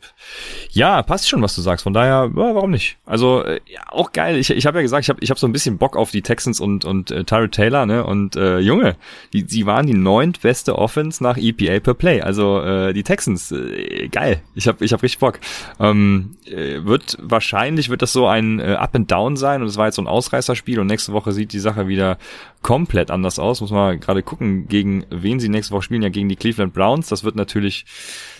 ja, 0.70 1.02
passt 1.04 1.28
schon, 1.28 1.42
was 1.42 1.56
du 1.56 1.62
sagst. 1.62 1.84
Von 1.84 1.94
daher, 1.94 2.30
ja, 2.34 2.56
warum 2.56 2.72
nicht? 2.72 2.98
Also 3.06 3.44
äh, 3.44 3.60
ja, 3.66 3.82
auch 3.88 4.14
geil. 4.14 4.38
Ich, 4.38 4.50
ich 4.52 4.66
habe 4.66 4.78
ja 4.78 4.82
gesagt, 4.84 5.04
ich 5.04 5.10
habe 5.10 5.20
ich 5.22 5.32
hab 5.32 5.40
so 5.40 5.48
ein 5.48 5.52
bisschen 5.52 5.78
Bock 5.78 5.98
auf 5.98 6.12
die 6.12 6.22
Texans 6.22 6.60
und 6.60 6.86
und 6.86 7.12
äh, 7.12 7.24
Tyrod 7.24 7.52
Taylor, 7.52 7.86
ne? 7.86 8.06
Und 8.06 8.36
äh, 8.36 8.60
Junge, 8.60 8.96
die, 9.34 9.46
sie 9.48 9.66
waren 9.66 9.88
die 9.88 9.94
neuntbeste 9.94 10.78
Offense 10.78 11.24
nach 11.24 11.38
EPA 11.38 11.80
per 11.80 11.96
Play. 11.96 12.22
Also 12.22 12.62
äh, 12.62 12.94
die 12.94 13.04
Texans, 13.04 13.52
äh, 13.52 14.08
geil. 14.10 14.42
Ich 14.56 14.68
habe 14.68 14.86
ich 14.86 14.94
hab 14.94 15.02
richtig 15.02 15.20
Bock. 15.20 15.40
Ähm, 15.80 16.38
äh, 16.46 16.86
wird 16.86 17.18
wahrscheinlich 17.20 17.90
wird 17.90 18.02
das 18.02 18.14
so 18.14 18.28
ein 18.28 18.60
äh, 18.60 18.76
Up 18.92 18.96
and 18.96 19.10
Down 19.10 19.38
sein 19.38 19.62
und 19.62 19.70
es 19.70 19.78
war 19.78 19.86
jetzt 19.86 19.96
so 19.96 20.02
ein 20.02 20.08
Ausreißerspiel 20.08 20.80
und 20.80 20.88
nächste 20.88 21.14
Woche 21.14 21.32
sieht 21.32 21.54
die 21.54 21.60
Sache 21.60 21.88
wieder 21.88 22.18
komplett 22.62 23.10
anders 23.10 23.40
aus. 23.40 23.62
Muss 23.62 23.72
man 23.72 24.00
gerade 24.02 24.22
gucken, 24.22 24.68
gegen 24.68 25.06
wen 25.10 25.40
sie 25.40 25.48
nächste 25.48 25.74
Woche 25.74 25.84
spielen. 25.84 26.02
Ja, 26.02 26.10
gegen 26.10 26.28
die 26.28 26.36
Cleveland 26.36 26.74
Browns. 26.74 27.08
Das 27.08 27.24
wird 27.24 27.36
natürlich, 27.36 27.86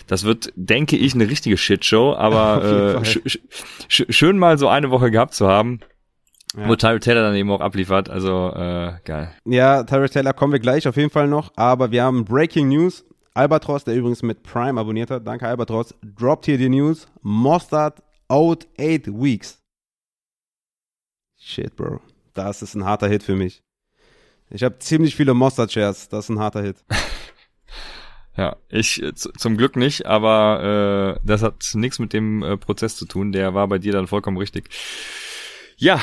das 0.06 0.24
wird, 0.24 0.52
denke 0.54 0.96
ich, 0.96 1.14
eine 1.14 1.28
richtige 1.28 1.56
Shitshow, 1.56 2.14
aber 2.14 2.98
äh, 3.00 3.04
sch 3.04 3.20
sch 3.88 4.04
schön 4.10 4.38
mal 4.38 4.58
so 4.58 4.68
eine 4.68 4.90
Woche 4.90 5.10
gehabt 5.10 5.32
zu 5.32 5.48
haben. 5.48 5.80
Ja. 6.54 6.68
Wo 6.68 6.76
Tyrell 6.76 7.00
Taylor 7.00 7.22
dann 7.22 7.34
eben 7.34 7.50
auch 7.50 7.62
abliefert, 7.62 8.10
also 8.10 8.52
äh, 8.54 8.92
geil. 9.06 9.32
Ja, 9.46 9.84
Tyrell 9.84 10.10
Taylor 10.10 10.34
kommen 10.34 10.52
wir 10.52 10.60
gleich 10.60 10.86
auf 10.86 10.98
jeden 10.98 11.08
Fall 11.08 11.28
noch, 11.28 11.50
aber 11.56 11.90
wir 11.92 12.02
haben 12.02 12.26
Breaking 12.26 12.68
News. 12.68 13.06
Albatros, 13.32 13.84
der 13.84 13.94
übrigens 13.94 14.22
mit 14.22 14.42
Prime 14.42 14.78
abonniert 14.78 15.10
hat, 15.10 15.26
danke 15.26 15.48
Albatros, 15.48 15.94
droppt 16.02 16.44
hier 16.44 16.58
die 16.58 16.68
News. 16.68 17.06
Mostard 17.22 18.02
out 18.28 18.66
eight 18.78 19.06
weeks. 19.06 19.61
Shit, 21.44 21.74
Bro. 21.76 22.00
Das 22.34 22.62
ist 22.62 22.74
ein 22.74 22.84
harter 22.84 23.08
Hit 23.08 23.22
für 23.22 23.34
mich. 23.34 23.62
Ich 24.50 24.62
habe 24.62 24.78
ziemlich 24.78 25.16
viele 25.16 25.34
Mostard-Shares. 25.34 26.08
Das 26.08 26.26
ist 26.26 26.28
ein 26.30 26.38
harter 26.38 26.62
Hit. 26.62 26.76
Ja, 28.34 28.56
ich 28.70 29.02
äh, 29.02 29.12
zum 29.12 29.58
Glück 29.58 29.76
nicht, 29.76 30.06
aber 30.06 31.18
äh, 31.18 31.20
das 31.22 31.42
hat 31.42 31.72
nichts 31.74 31.98
mit 31.98 32.14
dem 32.14 32.42
äh, 32.42 32.56
Prozess 32.56 32.96
zu 32.96 33.04
tun. 33.04 33.30
Der 33.30 33.52
war 33.52 33.68
bei 33.68 33.78
dir 33.78 33.92
dann 33.92 34.06
vollkommen 34.06 34.38
richtig. 34.38 34.70
Ja, 35.76 36.00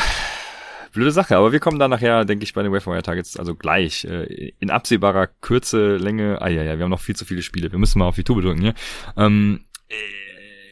blöde 0.94 1.12
Sache, 1.12 1.36
aber 1.38 1.52
wir 1.52 1.60
kommen 1.60 1.80
da 1.80 1.88
nachher, 1.88 2.26
denke 2.26 2.44
ich, 2.44 2.54
bei 2.54 2.62
den 2.62 2.72
Wayfire 2.72 3.02
Targets, 3.02 3.36
also 3.36 3.56
gleich, 3.56 4.06
äh, 4.06 4.54
in 4.60 4.70
absehbarer 4.70 5.26
Kürze, 5.42 5.98
Länge, 5.98 6.40
ah 6.40 6.50
ja, 6.50 6.62
ja, 6.62 6.78
wir 6.78 6.84
haben 6.84 6.92
noch 6.92 7.02
viel 7.02 7.16
zu 7.16 7.26
viele 7.26 7.42
Spiele, 7.42 7.72
wir 7.72 7.80
müssen 7.80 7.98
mal 7.98 8.06
auf 8.06 8.16
die 8.16 8.24
Tube 8.24 8.44
drücken 8.44 8.62
hier. 8.62 8.76
Ähm, 9.18 9.66
äh, 9.88 9.96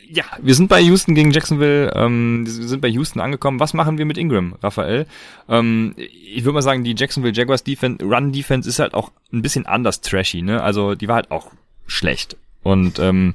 ja, 0.10 0.26
wir 0.42 0.56
sind 0.56 0.70
bei 0.70 0.80
Houston 0.82 1.16
gegen 1.16 1.32
Jacksonville, 1.32 1.92
ähm, 1.96 2.46
wir 2.46 2.68
sind 2.68 2.82
bei 2.82 2.88
Houston 2.88 3.20
angekommen. 3.20 3.60
Was 3.60 3.74
machen 3.74 3.98
wir 3.98 4.06
mit 4.06 4.18
Ingram, 4.18 4.56
Raphael? 4.62 5.06
Ähm, 5.50 5.94
ich 5.98 6.44
würde 6.44 6.54
mal 6.54 6.62
sagen, 6.62 6.84
die 6.84 6.96
Jacksonville 6.96 7.34
Jaguars 7.34 7.64
Defense, 7.64 8.04
Run 8.04 8.32
Defense 8.32 8.68
ist 8.68 8.80
halt 8.80 8.94
auch 8.94 9.12
ein 9.34 9.42
bisschen 9.42 9.66
anders 9.66 10.02
trashy, 10.02 10.42
ne? 10.42 10.62
Also 10.62 10.96
die 10.96 11.08
war 11.08 11.16
halt 11.16 11.32
auch 11.32 11.52
schlecht. 11.86 12.38
Und 12.64 13.00
ähm, 13.00 13.34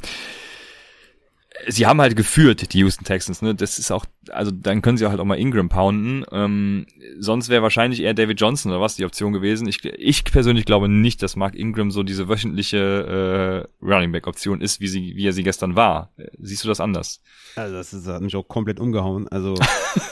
sie 1.68 1.86
haben 1.86 2.00
halt 2.00 2.16
geführt, 2.16 2.72
die 2.72 2.78
Houston 2.78 3.04
Texans, 3.04 3.42
ne? 3.42 3.54
Das 3.54 3.78
ist 3.78 3.90
auch, 3.90 4.04
also 4.30 4.50
dann 4.50 4.82
können 4.82 4.96
sie 4.96 5.06
halt 5.06 5.20
auch 5.20 5.24
mal 5.24 5.38
Ingram 5.38 5.68
pounden. 5.68 6.24
Ähm, 6.32 6.86
sonst 7.18 7.48
wäre 7.48 7.62
wahrscheinlich 7.62 8.00
eher 8.00 8.14
David 8.14 8.40
Johnson 8.40 8.72
oder 8.72 8.80
was 8.80 8.96
die 8.96 9.04
Option 9.04 9.32
gewesen. 9.32 9.68
Ich, 9.68 9.84
ich 9.84 10.24
persönlich 10.24 10.64
glaube 10.64 10.88
nicht, 10.88 11.22
dass 11.22 11.36
Mark 11.36 11.54
Ingram 11.54 11.90
so 11.90 12.02
diese 12.02 12.28
wöchentliche 12.28 13.66
äh, 13.82 13.84
Running 13.84 14.12
Back 14.12 14.26
Option 14.26 14.60
ist, 14.60 14.80
wie 14.80 14.88
sie, 14.88 15.16
wie 15.16 15.26
er 15.26 15.32
sie 15.32 15.42
gestern 15.42 15.76
war. 15.76 16.12
Siehst 16.38 16.64
du 16.64 16.68
das 16.68 16.80
anders? 16.80 17.20
Also 17.56 17.74
das, 17.74 17.92
ist, 17.92 18.06
hat 18.06 18.22
mich 18.22 18.36
auch 18.36 18.48
komplett 18.48 18.80
umgehauen. 18.80 19.28
Also 19.28 19.54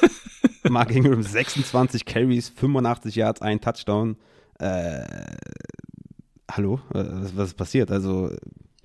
Mark 0.68 0.90
Ingram 0.90 1.22
26 1.22 2.04
Carries, 2.04 2.48
85 2.48 3.14
Yards, 3.14 3.42
ein 3.42 3.60
Touchdown. 3.60 4.16
Äh, 4.58 5.04
hallo, 6.50 6.80
was, 6.90 7.36
was 7.36 7.48
ist 7.48 7.54
passiert? 7.54 7.90
Also 7.90 8.30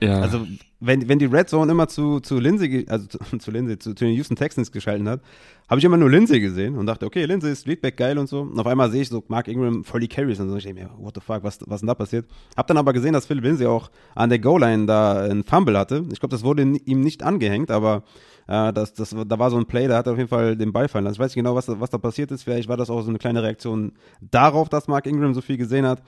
ja. 0.02 0.20
Also, 0.20 0.46
wenn, 0.82 1.08
wenn 1.08 1.20
die 1.20 1.26
Red 1.26 1.50
Zone 1.50 1.72
immer 1.72 1.88
zu, 1.88 2.20
zu 2.20 2.38
Lindsay, 2.38 2.86
also 2.90 3.08
zu, 3.08 3.18
zu 3.40 3.52
Lindsay, 3.52 3.80
zu, 3.80 3.94
zu 3.94 4.06
den 4.06 4.14
Houston 4.14 4.36
Texans 4.36 4.72
geschalten 4.72 5.08
hat, 5.08 5.22
habe 5.70 5.80
ich 5.80 5.86
immer 5.86 5.98
nur 5.98 6.10
Lindsay 6.10 6.40
gesehen 6.40 6.78
und 6.78 6.86
dachte, 6.86 7.06
okay, 7.06 7.26
Lindsay 7.26 7.52
ist 7.52 7.66
Leadback 7.66 7.98
geil 7.98 8.18
und 8.18 8.28
so. 8.28 8.42
Und 8.42 8.60
auf 8.60 8.68
einmal 8.68 8.92
sehe 8.92 9.02
ich 9.02 9.10
so 9.10 9.24
Mark 9.30 9.48
Ingram 9.48 9.84
voll 9.84 10.02
die 10.02 10.08
Carries 10.08 10.40
und 10.40 10.50
so. 10.50 10.58
Ich 10.58 10.66
denke 10.66 10.84
mir, 10.84 10.90
what 10.98 11.16
the 11.16 11.22
fuck, 11.22 11.44
was, 11.44 11.60
was 11.66 11.80
denn 11.80 11.88
da 11.88 11.96
passiert? 11.96 12.28
Hab 12.56 12.68
dann 12.68 12.78
aber 12.78 12.94
gesehen, 12.94 13.14
dass 13.14 13.26
Phil 13.26 13.40
Lindsay 13.40 13.66
auch 13.66 13.90
an 14.16 14.30
der 14.30 14.40
Goal-Line 14.40 14.86
da 14.86 15.24
einen 15.24 15.44
Fumble 15.44 15.78
hatte. 15.78 16.06
Ich 16.12 16.20
glaube, 16.20 16.36
das 16.36 16.44
wurde 16.44 16.62
ihm 16.62 17.00
nicht 17.00 17.24
angehängt, 17.24 17.72
aber 17.72 18.04
äh, 18.48 18.74
das, 18.74 18.94
das, 18.94 19.16
da 19.28 19.40
war 19.40 19.50
so 19.50 19.58
ein 19.58 19.66
Play, 19.66 19.88
da 19.88 19.98
hat 19.98 20.08
er 20.08 20.14
auf 20.14 20.18
jeden 20.18 20.30
Fall 20.30 20.56
den 20.56 20.72
Ball 20.74 20.88
fallen 20.88 21.06
lassen. 21.06 21.16
Ich 21.16 21.20
weiß 21.20 21.32
nicht 21.32 21.36
genau, 21.36 21.56
was, 21.56 21.68
was 21.68 21.90
da 21.90 21.98
passiert 21.98 22.32
ist. 22.32 22.44
Vielleicht 22.44 22.68
war 22.68 22.78
das 22.78 22.90
auch 22.90 23.02
so 23.02 23.10
eine 23.10 23.18
kleine 23.18 23.42
Reaktion 23.42 23.94
darauf, 24.22 24.70
dass 24.70 24.88
Mark 24.88 25.08
Ingram 25.08 25.34
so 25.34 25.42
viel 25.42 25.58
gesehen 25.58 25.88
hat. 25.88 26.04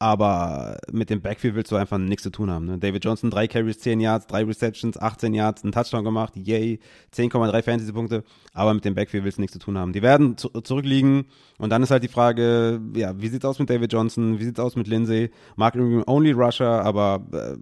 Aber 0.00 0.78
mit 0.92 1.10
dem 1.10 1.20
Backfield 1.20 1.56
willst 1.56 1.72
du 1.72 1.76
einfach 1.76 1.98
nichts 1.98 2.22
zu 2.22 2.30
tun 2.30 2.50
haben. 2.50 2.66
Ne? 2.66 2.78
David 2.78 3.04
Johnson, 3.04 3.30
drei 3.30 3.48
Carries, 3.48 3.80
10 3.80 3.98
Yards, 3.98 4.28
drei 4.28 4.44
Receptions, 4.44 4.96
18 4.96 5.34
Yards, 5.34 5.64
einen 5.64 5.72
Touchdown 5.72 6.04
gemacht, 6.04 6.34
yay, 6.36 6.78
10,3 7.12 7.62
Fantasy-Punkte. 7.62 8.22
Aber 8.52 8.74
mit 8.74 8.84
dem 8.84 8.94
Backfield 8.94 9.24
willst 9.24 9.38
du 9.38 9.42
nichts 9.42 9.54
zu 9.54 9.58
tun 9.58 9.76
haben. 9.76 9.92
Die 9.92 10.02
werden 10.02 10.36
zu 10.36 10.50
zurückliegen. 10.50 11.26
Und 11.58 11.70
dann 11.70 11.82
ist 11.82 11.90
halt 11.90 12.04
die 12.04 12.08
Frage, 12.08 12.80
ja, 12.94 13.20
wie 13.20 13.28
sieht's 13.28 13.44
aus 13.44 13.58
mit 13.58 13.70
David 13.70 13.92
Johnson? 13.92 14.38
Wie 14.38 14.44
sieht's 14.44 14.60
aus 14.60 14.76
mit 14.76 14.86
Lindsay? 14.86 15.30
Mark 15.56 15.74
Ingram, 15.74 16.04
only 16.06 16.30
Rusher, 16.30 16.84
aber 16.84 17.26
äh, 17.32 17.56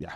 ja, 0.00 0.10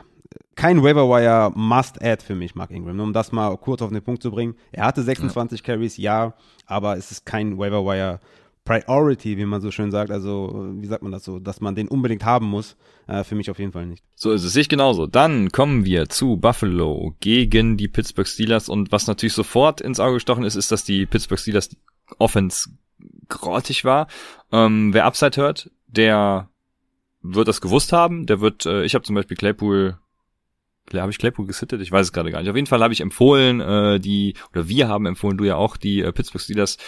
kein 0.57 0.83
Waiver-Wire 0.83 1.53
Must-Add 1.55 2.25
für 2.25 2.35
mich, 2.35 2.55
Mark 2.55 2.71
Ingram. 2.71 2.99
Um 3.01 3.13
das 3.13 3.33
mal 3.33 3.57
kurz 3.57 3.81
auf 3.81 3.91
den 3.91 4.03
Punkt 4.03 4.23
zu 4.23 4.31
bringen. 4.31 4.57
Er 4.73 4.85
hatte 4.85 5.03
26 5.03 5.61
ja. 5.61 5.65
Carries, 5.65 5.97
ja, 5.97 6.35
aber 6.67 6.97
es 6.97 7.11
ist 7.11 7.25
kein 7.25 7.59
Waiver-Wire 7.59 8.21
Priority, 8.65 9.37
wie 9.37 9.47
man 9.47 9.61
so 9.61 9.71
schön 9.71 9.91
sagt. 9.91 10.11
Also, 10.11 10.69
wie 10.75 10.87
sagt 10.87 11.03
man 11.03 11.13
das 11.13 11.25
so, 11.25 11.39
dass 11.39 11.61
man 11.61 11.75
den 11.75 11.89
unbedingt 11.89 12.25
haben 12.25 12.47
muss? 12.47 12.77
Äh, 13.07 13.25
für 13.25 13.35
mich 13.35 13.51
auf 13.51 13.59
jeden 13.59 13.73
Fall 13.73 13.87
nicht. 13.87 14.05
So 14.15 14.31
ist 14.33 14.45
es 14.45 14.53
sich 14.53 14.69
genauso. 14.69 15.07
Dann 15.07 15.51
kommen 15.51 15.85
wir 15.85 16.09
zu 16.09 16.37
Buffalo 16.37 17.15
gegen 17.21 17.77
die 17.77 17.89
Pittsburgh 17.89 18.29
Steelers. 18.29 18.69
Und 18.69 18.93
was 18.93 19.07
natürlich 19.07 19.33
sofort 19.33 19.81
ins 19.81 20.01
Auge 20.01 20.15
gestochen 20.15 20.45
ist, 20.45 20.57
ist, 20.57 20.71
dass 20.71 20.85
die 20.85 21.07
Pittsburgh 21.07 21.41
Steelers 21.41 21.71
Offense 22.19 22.71
grottig 23.29 23.85
war. 23.85 24.09
Ähm, 24.53 24.93
wer 24.93 25.07
Upside 25.07 25.37
hört, 25.37 25.71
der 25.87 26.49
wird 27.23 27.49
das 27.49 27.61
gewusst 27.61 27.93
haben. 27.93 28.27
Der 28.27 28.41
wird, 28.41 28.67
äh, 28.67 28.85
ich 28.85 28.95
habe 28.95 29.05
zum 29.05 29.15
Beispiel 29.15 29.37
Claypool 29.37 29.99
habe 30.99 31.13
ich 31.13 31.19
Claypool 31.19 31.47
gesittet? 31.47 31.81
Ich 31.81 31.93
weiß 31.93 32.07
es 32.07 32.13
gerade 32.13 32.31
gar 32.31 32.41
nicht. 32.41 32.51
Auf 32.51 32.57
jeden 32.57 32.67
Fall 32.67 32.83
habe 32.83 32.93
ich 32.93 33.01
empfohlen, 33.01 33.61
äh, 33.61 34.01
die, 34.01 34.35
oder 34.53 34.69
wir 34.69 34.89
haben 34.89 35.07
empfohlen, 35.07 35.39
du 35.39 35.45
ja 35.45 35.57
auch, 35.57 35.77
die 35.77 36.01
äh, 36.01 36.13
Pittsburgh 36.13 36.43
Steelers 36.43 36.79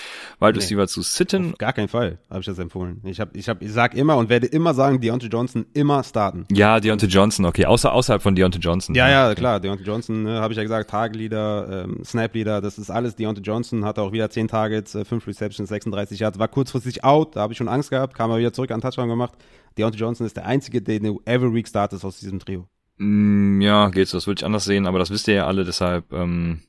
Wide 0.40 0.56
Receiver 0.56 0.82
nee, 0.82 0.86
zu 0.88 1.02
sitten. 1.02 1.52
Auf 1.52 1.58
gar 1.58 1.72
keinen 1.72 1.88
Fall 1.88 2.18
habe 2.28 2.40
ich 2.40 2.46
das 2.46 2.58
empfohlen. 2.58 3.00
Ich 3.04 3.20
habe, 3.20 3.36
ich 3.38 3.48
habe, 3.48 3.64
ich 3.64 3.72
sag 3.72 3.94
immer 3.94 4.16
und 4.16 4.28
werde 4.28 4.46
immer 4.46 4.74
sagen, 4.74 5.00
Deontay 5.00 5.28
Johnson 5.28 5.66
immer 5.74 6.02
starten. 6.02 6.46
Ja, 6.50 6.80
Deontay 6.80 7.06
Johnson, 7.06 7.44
okay, 7.44 7.66
außer 7.66 7.92
außerhalb 7.92 8.22
von 8.22 8.34
Deontay 8.34 8.58
Johnson. 8.58 8.94
Ja, 8.94 9.08
ja, 9.08 9.34
klar, 9.34 9.60
Deontay 9.60 9.84
Johnson, 9.84 10.24
ne, 10.24 10.40
habe 10.40 10.52
ich 10.52 10.56
ja 10.56 10.62
gesagt, 10.62 10.90
Tagleader, 10.90 11.84
ähm, 11.84 12.04
Snap-Leader, 12.04 12.60
das 12.60 12.78
ist 12.78 12.90
alles. 12.90 13.16
Deontay 13.16 13.42
Johnson 13.42 13.84
hatte 13.84 14.02
auch 14.02 14.12
wieder 14.12 14.28
10 14.30 14.48
Targets, 14.48 14.94
äh, 14.94 15.04
5 15.04 15.26
Receptions, 15.26 15.68
36 15.68 16.18
Yards, 16.18 16.38
war 16.38 16.48
kurzfristig 16.48 17.04
out, 17.04 17.36
da 17.36 17.40
habe 17.40 17.52
ich 17.52 17.56
schon 17.58 17.68
Angst 17.68 17.90
gehabt, 17.90 18.14
kam 18.14 18.30
aber 18.30 18.40
wieder 18.40 18.52
zurück 18.52 18.70
an 18.70 18.80
Touchdown 18.80 19.08
gemacht. 19.08 19.34
Deontay 19.78 19.98
Johnson 19.98 20.26
ist 20.26 20.36
der 20.36 20.46
einzige, 20.46 20.82
den 20.82 21.04
du 21.04 21.22
every 21.24 21.52
week 21.52 21.68
startest 21.68 22.04
aus 22.04 22.18
diesem 22.18 22.38
Trio. 22.38 22.66
Mm, 22.98 23.60
ja, 23.60 23.88
geht 23.88 24.08
so. 24.08 24.16
Das 24.16 24.26
würde 24.26 24.40
ich 24.40 24.44
anders 24.44 24.64
sehen, 24.64 24.86
aber 24.86 24.98
das 24.98 25.10
wisst 25.10 25.28
ihr 25.28 25.34
ja 25.34 25.46
alle, 25.46 25.64
deshalb 25.64 26.12
ähm, 26.12 26.62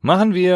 machen 0.00 0.34
wir 0.34 0.54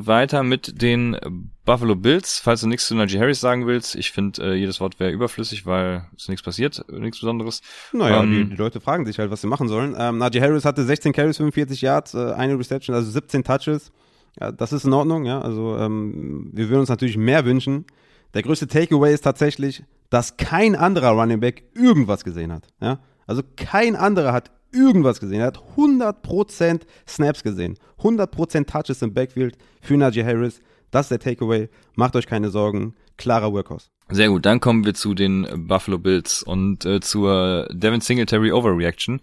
äh, 0.00 0.06
weiter 0.06 0.42
mit 0.42 0.80
den 0.82 1.16
Buffalo 1.64 1.96
Bills. 1.96 2.38
Falls 2.38 2.60
du 2.60 2.68
nichts 2.68 2.86
zu 2.86 2.94
Najee 2.94 3.18
Harris 3.18 3.40
sagen 3.40 3.66
willst, 3.66 3.94
ich 3.94 4.12
finde, 4.12 4.42
äh, 4.42 4.54
jedes 4.54 4.80
Wort 4.80 4.98
wäre 5.00 5.10
überflüssig, 5.10 5.66
weil 5.66 6.06
es 6.16 6.28
nichts 6.28 6.42
passiert, 6.42 6.84
nichts 6.90 7.20
Besonderes. 7.20 7.62
Naja, 7.92 8.22
ähm, 8.22 8.32
die, 8.32 8.44
die, 8.50 8.56
Leute 8.56 8.80
fragen 8.80 9.06
sich 9.06 9.18
halt, 9.18 9.30
was 9.30 9.40
sie 9.40 9.46
machen 9.46 9.68
sollen. 9.68 9.94
Ähm, 9.98 10.18
Najee 10.18 10.40
Harris 10.40 10.64
hatte 10.64 10.84
16 10.84 11.12
Carries, 11.12 11.36
45 11.36 11.82
Yards, 11.82 12.14
äh, 12.14 12.32
eine 12.32 12.58
Reception, 12.58 12.94
also 12.94 13.10
17 13.10 13.44
Touches. 13.44 13.92
Ja, 14.38 14.52
das 14.52 14.72
ist 14.72 14.84
in 14.84 14.92
Ordnung, 14.92 15.24
ja. 15.24 15.40
Also 15.40 15.76
ähm, 15.76 16.50
wir 16.52 16.68
würden 16.68 16.80
uns 16.80 16.88
natürlich 16.88 17.16
mehr 17.16 17.44
wünschen. 17.44 17.84
Der 18.34 18.42
größte 18.42 18.68
Takeaway 18.68 19.12
ist 19.12 19.22
tatsächlich, 19.22 19.82
dass 20.08 20.36
kein 20.36 20.76
anderer 20.76 21.10
Running 21.10 21.40
Back 21.40 21.64
irgendwas 21.74 22.24
gesehen 22.24 22.52
hat. 22.52 22.68
Ja? 22.80 23.00
Also 23.30 23.44
kein 23.54 23.94
anderer 23.94 24.32
hat 24.32 24.50
irgendwas 24.72 25.20
gesehen. 25.20 25.38
Er 25.38 25.46
hat 25.46 25.60
100% 25.76 26.80
Snaps 27.06 27.44
gesehen. 27.44 27.78
100% 28.00 28.66
Touches 28.66 29.02
im 29.02 29.14
Backfield 29.14 29.56
für 29.80 29.96
Najee 29.96 30.24
Harris. 30.24 30.60
Das 30.90 31.02
ist 31.02 31.10
der 31.10 31.20
Takeaway. 31.20 31.68
Macht 31.94 32.16
euch 32.16 32.26
keine 32.26 32.50
Sorgen. 32.50 32.96
Klarer 33.16 33.52
Workhouse. 33.52 33.92
Sehr 34.08 34.30
gut, 34.30 34.46
dann 34.46 34.58
kommen 34.58 34.84
wir 34.84 34.94
zu 34.94 35.14
den 35.14 35.46
Buffalo 35.68 35.98
Bills 35.98 36.42
und 36.42 36.84
äh, 36.84 36.98
zur 36.98 37.68
Devin 37.70 38.00
Singletary 38.00 38.50
Overreaction. 38.50 39.20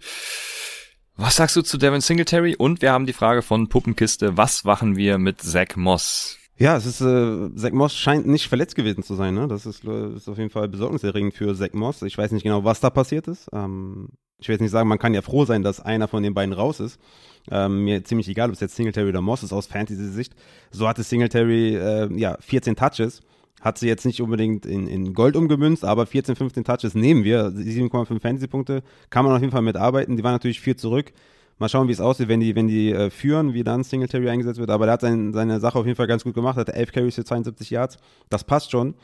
Was 1.16 1.36
sagst 1.36 1.56
du 1.56 1.60
zu 1.60 1.76
Devin 1.76 2.00
Singletary? 2.00 2.56
Und 2.56 2.80
wir 2.80 2.92
haben 2.92 3.04
die 3.04 3.12
Frage 3.12 3.42
von 3.42 3.68
Puppenkiste, 3.68 4.38
was 4.38 4.64
machen 4.64 4.96
wir 4.96 5.18
mit 5.18 5.42
Zach 5.42 5.76
Moss? 5.76 6.38
Ja, 6.58 6.76
es 6.76 6.86
ist, 6.86 7.00
äh, 7.00 7.54
Zach 7.54 7.70
Moss 7.70 7.94
scheint 7.94 8.26
nicht 8.26 8.48
verletzt 8.48 8.74
gewesen 8.74 9.04
zu 9.04 9.14
sein, 9.14 9.34
ne? 9.34 9.46
Das 9.46 9.64
ist, 9.64 9.84
ist 9.84 10.28
auf 10.28 10.38
jeden 10.38 10.50
Fall 10.50 10.68
besorgniserregend 10.68 11.34
für 11.34 11.54
Zach 11.54 11.72
Moss. 11.72 12.02
Ich 12.02 12.18
weiß 12.18 12.32
nicht 12.32 12.42
genau, 12.42 12.64
was 12.64 12.80
da 12.80 12.90
passiert 12.90 13.28
ist. 13.28 13.48
Ähm, 13.52 14.08
ich 14.40 14.48
will 14.48 14.54
jetzt 14.54 14.60
nicht 14.62 14.72
sagen, 14.72 14.88
man 14.88 14.98
kann 14.98 15.14
ja 15.14 15.22
froh 15.22 15.44
sein, 15.44 15.62
dass 15.62 15.80
einer 15.80 16.08
von 16.08 16.22
den 16.24 16.34
beiden 16.34 16.52
raus 16.52 16.80
ist. 16.80 17.00
Ähm, 17.50 17.84
mir 17.84 18.02
ziemlich 18.02 18.28
egal, 18.28 18.48
ob 18.48 18.54
es 18.54 18.60
jetzt 18.60 18.74
Singletary 18.74 19.08
oder 19.08 19.20
Moss 19.20 19.44
ist 19.44 19.52
aus 19.52 19.68
Fantasy-Sicht. 19.68 20.34
So 20.72 20.88
hatte 20.88 21.04
Singletary, 21.04 21.76
äh, 21.76 22.12
ja, 22.18 22.36
14 22.40 22.74
Touches. 22.74 23.20
Hat 23.60 23.78
sie 23.78 23.86
jetzt 23.86 24.04
nicht 24.04 24.20
unbedingt 24.20 24.66
in, 24.66 24.88
in 24.88 25.14
Gold 25.14 25.36
umgemünzt, 25.36 25.84
aber 25.84 26.06
14, 26.06 26.34
15 26.36 26.64
Touches 26.64 26.94
nehmen 26.94 27.22
wir. 27.22 27.50
7,5 27.50 28.20
Fantasy-Punkte. 28.20 28.82
Kann 29.10 29.24
man 29.24 29.34
auf 29.34 29.40
jeden 29.40 29.52
Fall 29.52 29.62
mitarbeiten. 29.62 30.16
Die 30.16 30.24
waren 30.24 30.32
natürlich 30.32 30.60
viel 30.60 30.76
zurück. 30.76 31.12
Mal 31.58 31.68
schauen, 31.68 31.88
wie 31.88 31.92
es 31.92 32.00
aussieht, 32.00 32.28
wenn 32.28 32.40
die, 32.40 32.54
wenn 32.54 32.68
die 32.68 32.92
äh, 32.92 33.10
führen, 33.10 33.52
wie 33.54 33.64
dann 33.64 33.82
Singletary 33.82 34.28
eingesetzt 34.30 34.60
wird. 34.60 34.70
Aber 34.70 34.86
der 34.86 34.94
hat 34.94 35.00
sein, 35.00 35.32
seine 35.32 35.60
Sache 35.60 35.78
auf 35.78 35.86
jeden 35.86 35.96
Fall 35.96 36.06
ganz 36.06 36.24
gut 36.24 36.34
gemacht, 36.34 36.56
hat 36.56 36.68
11 36.68 36.92
Carries 36.92 37.14
für 37.16 37.24
72 37.24 37.70
Yards. 37.70 37.98
Das 38.28 38.44
passt 38.44 38.70
schon. 38.70 38.94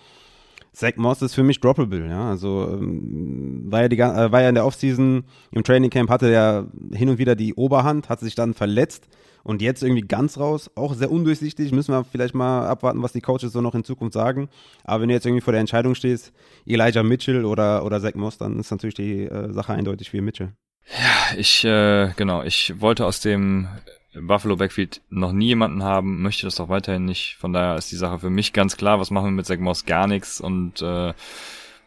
Zach 0.74 0.96
Moss 0.96 1.22
ist 1.22 1.34
für 1.34 1.44
mich 1.44 1.60
droppable, 1.60 2.08
ja. 2.08 2.28
Also 2.28 2.68
ähm, 2.68 3.62
war 3.66 3.82
ja 3.82 3.88
die 3.88 3.98
äh, 3.98 4.32
war 4.32 4.42
ja 4.42 4.48
in 4.48 4.56
der 4.56 4.66
Offseason 4.66 5.24
im 5.52 5.62
Training 5.62 5.90
Camp 5.90 6.10
hatte 6.10 6.28
er 6.28 6.66
hin 6.92 7.08
und 7.08 7.18
wieder 7.18 7.36
die 7.36 7.54
Oberhand, 7.54 8.08
hat 8.08 8.18
sich 8.18 8.34
dann 8.34 8.54
verletzt 8.54 9.08
und 9.44 9.62
jetzt 9.62 9.84
irgendwie 9.84 10.02
ganz 10.02 10.36
raus, 10.36 10.70
auch 10.74 10.94
sehr 10.94 11.12
undurchsichtig. 11.12 11.70
Müssen 11.70 11.92
wir 11.92 12.04
vielleicht 12.04 12.34
mal 12.34 12.66
abwarten, 12.66 13.02
was 13.02 13.12
die 13.12 13.20
Coaches 13.20 13.52
so 13.52 13.60
noch 13.60 13.76
in 13.76 13.84
Zukunft 13.84 14.14
sagen. 14.14 14.48
Aber 14.82 15.02
wenn 15.02 15.08
du 15.08 15.14
jetzt 15.14 15.26
irgendwie 15.26 15.42
vor 15.42 15.52
der 15.52 15.60
Entscheidung 15.60 15.94
stehst, 15.94 16.32
Elijah 16.66 17.04
Mitchell 17.04 17.44
oder 17.44 17.84
oder 17.84 18.00
Zach 18.00 18.14
Moss, 18.14 18.38
dann 18.38 18.58
ist 18.58 18.72
natürlich 18.72 18.96
die 18.96 19.26
äh, 19.26 19.52
Sache 19.52 19.72
eindeutig 19.74 20.10
für 20.10 20.20
Mitchell. 20.22 20.54
Ja, 20.86 21.36
ich, 21.36 21.64
äh, 21.64 22.12
genau, 22.16 22.42
ich 22.42 22.80
wollte 22.80 23.06
aus 23.06 23.20
dem 23.20 23.68
Buffalo 24.14 24.56
Backfield 24.56 25.00
noch 25.10 25.32
nie 25.32 25.46
jemanden 25.46 25.82
haben, 25.82 26.22
möchte 26.22 26.46
das 26.46 26.60
auch 26.60 26.68
weiterhin 26.68 27.04
nicht. 27.04 27.36
Von 27.38 27.52
daher 27.52 27.76
ist 27.76 27.90
die 27.90 27.96
Sache 27.96 28.18
für 28.18 28.30
mich 28.30 28.52
ganz 28.52 28.76
klar, 28.76 29.00
was 29.00 29.10
machen 29.10 29.26
wir 29.26 29.32
mit 29.32 29.46
Zach 29.46 29.58
Moss? 29.58 29.86
Gar 29.86 30.06
nichts 30.06 30.40
und 30.40 30.82
äh, 30.82 31.12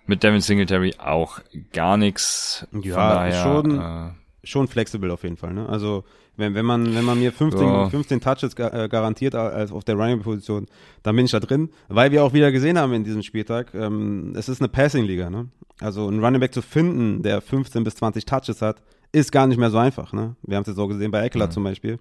mit 0.06 0.24
Devin 0.24 0.42
Singletary 0.42 0.96
auch 0.98 1.40
gar 1.74 1.98
nichts. 1.98 2.68
Ja, 2.72 2.96
daher, 2.96 3.44
schon, 3.44 3.80
äh, 3.80 4.10
schon 4.44 4.68
flexibel 4.68 5.12
auf 5.12 5.24
jeden 5.24 5.38
Fall. 5.38 5.54
Ne? 5.54 5.68
Also 5.70 6.04
wenn, 6.38 6.54
wenn 6.56 6.66
man 6.66 6.96
wenn 6.96 7.04
man 7.04 7.20
mir 7.20 7.32
15, 7.32 7.68
ja. 7.68 7.90
15 7.90 8.22
Touches 8.22 8.54
äh, 8.54 8.88
garantiert 8.90 9.36
als 9.36 9.72
auf 9.72 9.84
der 9.84 9.96
Running 9.96 10.22
Position, 10.22 10.68
dann 11.04 11.16
bin 11.16 11.26
ich 11.26 11.32
da 11.32 11.40
drin, 11.40 11.70
weil 11.90 12.12
wir 12.12 12.24
auch 12.24 12.34
wieder 12.34 12.52
gesehen 12.52 12.78
haben 12.78 12.94
in 12.94 13.04
diesem 13.04 13.24
Spieltag, 13.24 13.74
ähm, 13.74 14.34
es 14.36 14.48
ist 14.48 14.62
eine 14.62 14.70
Passing 14.70 15.06
Liga, 15.06 15.30
ne? 15.30 15.50
Also 15.80 16.08
einen 16.08 16.24
Running 16.24 16.40
Back 16.40 16.54
zu 16.54 16.62
finden, 16.62 17.22
der 17.22 17.42
15 17.42 17.84
bis 17.84 17.96
20 17.96 18.26
Touches 18.26 18.62
hat, 18.62 18.82
ist 19.12 19.32
gar 19.32 19.48
nicht 19.48 19.58
mehr 19.58 19.70
so 19.70 19.78
einfach. 19.78 20.14
Ne? 20.14 20.36
Wir 20.42 20.58
haben 20.58 20.64
es 20.64 20.70
jetzt 20.70 20.80
auch 20.80 20.88
gesehen 20.88 21.12
bei 21.12 21.24
Eckler 21.24 21.48
mhm. 21.48 21.52
zum 21.52 21.64
Beispiel. 21.64 22.00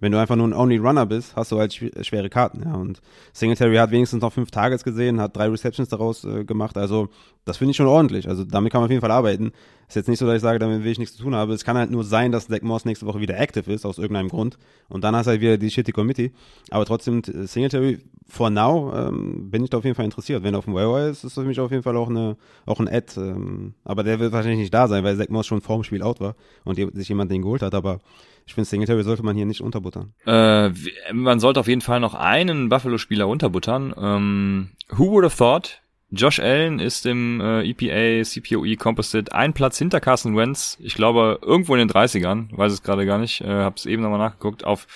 Wenn 0.00 0.12
du 0.12 0.18
einfach 0.18 0.36
nur 0.36 0.46
ein 0.46 0.52
Only 0.52 0.76
Runner 0.76 1.06
bist, 1.06 1.34
hast 1.34 1.50
du 1.50 1.58
halt 1.58 1.72
schwere 1.74 2.30
Karten. 2.30 2.62
Ja. 2.64 2.74
Und 2.74 3.00
Singletary 3.32 3.76
hat 3.76 3.90
wenigstens 3.90 4.22
noch 4.22 4.32
fünf 4.32 4.50
Targets 4.50 4.84
gesehen, 4.84 5.20
hat 5.20 5.36
drei 5.36 5.48
Receptions 5.48 5.88
daraus 5.88 6.24
äh, 6.24 6.44
gemacht. 6.44 6.76
Also 6.76 7.08
das 7.44 7.56
finde 7.56 7.72
ich 7.72 7.76
schon 7.76 7.86
ordentlich. 7.86 8.28
Also 8.28 8.44
damit 8.44 8.70
kann 8.70 8.80
man 8.80 8.86
auf 8.86 8.90
jeden 8.90 9.00
Fall 9.00 9.10
arbeiten. 9.10 9.52
Ist 9.88 9.96
jetzt 9.96 10.08
nicht 10.08 10.18
so, 10.18 10.26
dass 10.26 10.36
ich 10.36 10.42
sage, 10.42 10.58
damit 10.58 10.84
will 10.84 10.92
ich 10.92 10.98
nichts 10.98 11.16
zu 11.16 11.22
tun 11.22 11.34
haben. 11.34 11.50
Es 11.50 11.64
kann 11.64 11.76
halt 11.76 11.90
nur 11.90 12.04
sein, 12.04 12.30
dass 12.30 12.46
Zach 12.48 12.60
Moss 12.62 12.84
nächste 12.84 13.06
Woche 13.06 13.20
wieder 13.20 13.38
active 13.40 13.72
ist, 13.72 13.86
aus 13.86 13.98
irgendeinem 13.98 14.28
Grund. 14.28 14.58
Und 14.88 15.02
dann 15.02 15.16
hast 15.16 15.26
du 15.26 15.30
halt 15.30 15.40
wieder 15.40 15.56
die 15.56 15.70
shitty 15.70 15.92
Committee. 15.92 16.32
Aber 16.70 16.84
trotzdem, 16.84 17.22
Singletary, 17.24 17.98
for 18.28 18.50
now, 18.50 18.92
ähm, 18.94 19.50
bin 19.50 19.64
ich 19.64 19.70
da 19.70 19.78
auf 19.78 19.84
jeden 19.84 19.96
Fall 19.96 20.04
interessiert. 20.04 20.42
Wenn 20.42 20.54
er 20.54 20.58
auf 20.58 20.66
dem 20.66 20.74
Wire 20.74 21.08
ist, 21.08 21.24
ist 21.24 21.36
das 21.36 21.42
für 21.42 21.48
mich 21.48 21.58
auf 21.58 21.70
jeden 21.70 21.82
Fall 21.82 21.96
auch, 21.96 22.10
eine, 22.10 22.36
auch 22.66 22.80
ein 22.80 22.88
Ad. 22.88 23.18
Ähm, 23.18 23.72
aber 23.82 24.04
der 24.04 24.20
wird 24.20 24.32
wahrscheinlich 24.32 24.60
nicht 24.60 24.74
da 24.74 24.86
sein, 24.86 25.02
weil 25.02 25.16
Zach 25.16 25.30
Moss 25.30 25.46
schon 25.46 25.62
vorm 25.62 25.82
Spiel 25.82 26.02
out 26.02 26.20
war 26.20 26.36
und 26.64 26.76
sich 26.94 27.08
jemand 27.08 27.30
den 27.30 27.40
geholt 27.40 27.62
hat. 27.62 27.74
Aber 27.74 28.00
ich 28.48 28.54
finde, 28.54 28.66
Singletary 28.66 29.02
sollte 29.02 29.22
man 29.22 29.36
hier 29.36 29.44
nicht 29.44 29.60
unterbuttern. 29.60 30.14
Äh, 30.26 30.70
man 31.12 31.38
sollte 31.38 31.60
auf 31.60 31.68
jeden 31.68 31.82
Fall 31.82 32.00
noch 32.00 32.14
einen 32.14 32.70
Buffalo-Spieler 32.70 33.28
unterbuttern. 33.28 33.94
Ähm, 34.00 34.70
who 34.88 35.10
would 35.10 35.24
have 35.24 35.36
thought? 35.36 35.82
Josh 36.10 36.40
Allen 36.40 36.78
ist 36.78 37.04
im 37.04 37.42
äh, 37.42 37.68
EPA 37.68 38.24
CPOE 38.24 38.76
Composite 38.76 39.34
ein 39.34 39.52
Platz 39.52 39.76
hinter 39.76 40.00
Carson 40.00 40.34
Wentz. 40.34 40.78
Ich 40.80 40.94
glaube, 40.94 41.38
irgendwo 41.42 41.74
in 41.74 41.86
den 41.86 41.90
30ern. 41.90 42.48
Weiß 42.56 42.72
es 42.72 42.82
gerade 42.82 43.04
gar 43.04 43.18
nicht. 43.18 43.42
Äh, 43.42 43.48
hab's 43.48 43.84
eben 43.84 44.02
nochmal 44.02 44.18
nachgeguckt. 44.18 44.64
Auf, 44.64 44.86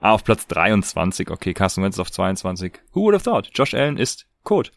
ah, 0.00 0.12
auf 0.12 0.22
Platz 0.22 0.46
23. 0.46 1.30
Okay, 1.30 1.54
Carson 1.54 1.82
Wentz 1.82 1.96
ist 1.96 2.00
auf 2.00 2.12
22. 2.12 2.74
Who 2.92 3.04
would 3.04 3.14
have 3.14 3.24
thought? 3.24 3.48
Josh 3.54 3.72
Allen 3.72 3.96
ist 3.96 4.26
Code. 4.44 4.68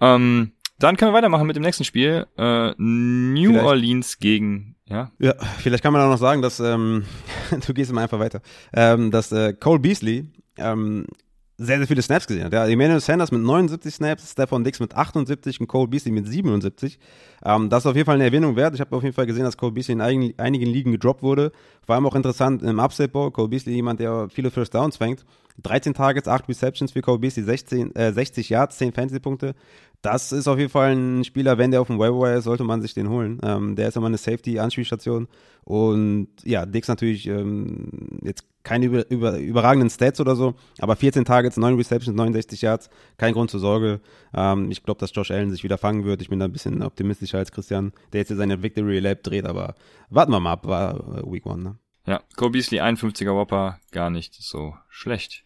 Ähm, 0.00 0.52
dann 0.78 0.96
können 0.96 1.12
wir 1.12 1.16
weitermachen 1.16 1.46
mit 1.46 1.56
dem 1.56 1.62
nächsten 1.62 1.84
Spiel. 1.84 2.26
Äh, 2.36 2.72
New 2.78 3.50
Vielleicht. 3.50 3.66
Orleans 3.66 4.18
gegen 4.18 4.76
ja. 4.90 5.10
Ja, 5.18 5.34
vielleicht 5.58 5.82
kann 5.82 5.92
man 5.92 6.02
auch 6.02 6.10
noch 6.10 6.18
sagen, 6.18 6.42
dass, 6.42 6.60
ähm, 6.60 7.04
du 7.66 7.74
gehst 7.74 7.90
immer 7.90 8.00
einfach 8.00 8.18
weiter, 8.18 8.40
ähm, 8.72 9.10
dass 9.10 9.32
äh, 9.32 9.52
Cole 9.52 9.80
Beasley 9.80 10.26
ähm, 10.56 11.06
sehr, 11.58 11.78
sehr 11.78 11.88
viele 11.88 12.02
Snaps 12.02 12.26
gesehen 12.26 12.44
hat. 12.44 12.52
Ja, 12.52 12.66
Emmanuel 12.66 13.00
Sanders 13.00 13.32
mit 13.32 13.42
79 13.42 13.92
Snaps, 13.92 14.30
Stefan 14.30 14.62
Dix 14.62 14.78
mit 14.78 14.94
78 14.94 15.60
und 15.60 15.66
Cole 15.66 15.88
Beasley 15.88 16.12
mit 16.12 16.26
77. 16.26 16.98
Ähm, 17.44 17.68
das 17.68 17.82
ist 17.82 17.86
auf 17.86 17.96
jeden 17.96 18.06
Fall 18.06 18.14
eine 18.14 18.24
Erwähnung 18.24 18.54
wert. 18.54 18.74
Ich 18.74 18.80
habe 18.80 18.94
auf 18.94 19.02
jeden 19.02 19.14
Fall 19.14 19.26
gesehen, 19.26 19.42
dass 19.44 19.56
Cole 19.56 19.72
Beasley 19.72 19.94
in 19.94 20.00
einigen, 20.00 20.38
einigen 20.38 20.66
Ligen 20.66 20.92
gedroppt 20.92 21.22
wurde. 21.22 21.52
Vor 21.84 21.96
allem 21.96 22.06
auch 22.06 22.14
interessant 22.14 22.62
im 22.62 22.78
Upset 22.78 23.12
Bowl. 23.12 23.32
Cole 23.32 23.48
Beasley, 23.48 23.74
jemand, 23.74 23.98
der 23.98 24.28
viele 24.30 24.50
First 24.52 24.74
Downs 24.74 24.96
fängt. 24.96 25.24
13 25.60 25.94
Targets, 25.94 26.28
8 26.28 26.48
Receptions 26.48 26.92
für 26.92 27.02
Cole 27.02 27.18
Beasley, 27.18 27.42
16, 27.42 27.94
äh, 27.96 28.12
60 28.12 28.48
Yards, 28.48 28.78
10 28.78 28.92
Fantasy-Punkte 28.92 29.56
das 30.02 30.32
ist 30.32 30.46
auf 30.46 30.58
jeden 30.58 30.70
Fall 30.70 30.94
ein 30.94 31.24
Spieler, 31.24 31.58
wenn 31.58 31.70
der 31.70 31.80
auf 31.80 31.88
dem 31.88 31.98
Waiver 31.98 32.34
ist, 32.34 32.44
sollte 32.44 32.64
man 32.64 32.80
sich 32.82 32.94
den 32.94 33.08
holen. 33.08 33.40
Ähm, 33.42 33.74
der 33.76 33.88
ist 33.88 33.96
immer 33.96 34.06
eine 34.06 34.18
Safety-Anspielstation. 34.18 35.28
Und 35.64 36.28
ja, 36.44 36.66
Dix 36.66 36.88
natürlich 36.88 37.26
ähm, 37.26 38.20
jetzt 38.22 38.44
keine 38.62 38.86
über, 38.86 39.10
über, 39.10 39.38
überragenden 39.38 39.90
Stats 39.90 40.20
oder 40.20 40.36
so, 40.36 40.54
aber 40.78 40.94
14 40.94 41.24
Targets, 41.24 41.56
9 41.56 41.74
Receptions, 41.76 42.16
69 42.16 42.62
Yards, 42.62 42.90
kein 43.16 43.32
Grund 43.32 43.50
zur 43.50 43.60
Sorge. 43.60 44.00
Ähm, 44.34 44.70
ich 44.70 44.82
glaube, 44.82 45.00
dass 45.00 45.14
Josh 45.14 45.30
Allen 45.30 45.50
sich 45.50 45.64
wieder 45.64 45.78
fangen 45.78 46.04
wird. 46.04 46.22
Ich 46.22 46.28
bin 46.28 46.38
da 46.38 46.44
ein 46.44 46.52
bisschen 46.52 46.82
optimistischer 46.82 47.38
als 47.38 47.50
Christian, 47.50 47.92
der 48.12 48.20
jetzt 48.20 48.28
hier 48.28 48.36
seine 48.36 48.62
Victory 48.62 48.98
Lab 49.00 49.22
dreht, 49.22 49.46
aber 49.46 49.74
warten 50.10 50.32
wir 50.32 50.40
mal 50.40 50.52
ab, 50.52 50.66
war 50.66 51.18
äh, 51.18 51.32
Week 51.32 51.46
One. 51.46 51.62
Ne? 51.62 51.76
Ja, 52.06 52.22
Cole 52.36 52.52
Beasley, 52.52 52.80
51er 52.80 53.34
Whopper, 53.34 53.80
gar 53.90 54.10
nicht 54.10 54.34
so 54.34 54.74
schlecht. 54.88 55.44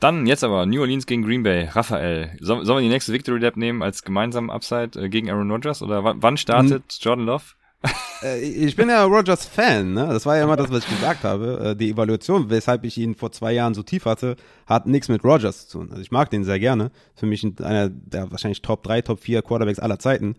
Dann 0.00 0.26
jetzt 0.26 0.42
aber 0.42 0.64
New 0.64 0.80
Orleans 0.80 1.06
gegen 1.06 1.22
Green 1.22 1.42
Bay. 1.42 1.68
Raphael, 1.70 2.30
sollen 2.40 2.64
soll 2.64 2.78
wir 2.78 2.82
die 2.82 2.88
nächste 2.88 3.12
Victory 3.12 3.38
Lab 3.38 3.56
nehmen 3.56 3.82
als 3.82 4.02
gemeinsamen 4.02 4.50
Upside 4.50 4.98
äh, 4.98 5.08
gegen 5.10 5.30
Aaron 5.30 5.50
Rodgers? 5.50 5.82
Oder 5.82 6.02
wann 6.02 6.36
startet 6.38 6.84
hm. 6.92 6.98
Jordan 7.00 7.26
Love? 7.26 7.44
Äh, 8.22 8.40
ich 8.40 8.76
bin 8.76 8.90
ja 8.90 9.02
Rodgers 9.04 9.46
Fan, 9.46 9.94
ne? 9.94 10.06
Das 10.08 10.26
war 10.26 10.36
ja 10.36 10.44
immer 10.44 10.56
das, 10.56 10.70
was 10.70 10.84
ich 10.84 10.90
gesagt 10.90 11.24
habe. 11.24 11.70
Äh, 11.70 11.74
die 11.74 11.88
Evaluation, 11.88 12.50
weshalb 12.50 12.84
ich 12.84 12.98
ihn 12.98 13.14
vor 13.14 13.32
zwei 13.32 13.52
Jahren 13.52 13.72
so 13.72 13.82
tief 13.82 14.04
hatte, 14.04 14.36
hat 14.66 14.86
nichts 14.86 15.08
mit 15.08 15.24
Rodgers 15.24 15.68
zu 15.68 15.78
tun. 15.78 15.88
Also 15.88 16.02
ich 16.02 16.10
mag 16.10 16.28
den 16.28 16.44
sehr 16.44 16.58
gerne. 16.58 16.90
Für 17.14 17.24
mich 17.24 17.42
einer 17.62 17.88
der 17.88 18.30
wahrscheinlich 18.30 18.60
Top 18.60 18.82
3, 18.82 19.00
Top 19.00 19.20
4 19.20 19.40
Quarterbacks 19.40 19.78
aller 19.78 19.98
Zeiten. 19.98 20.36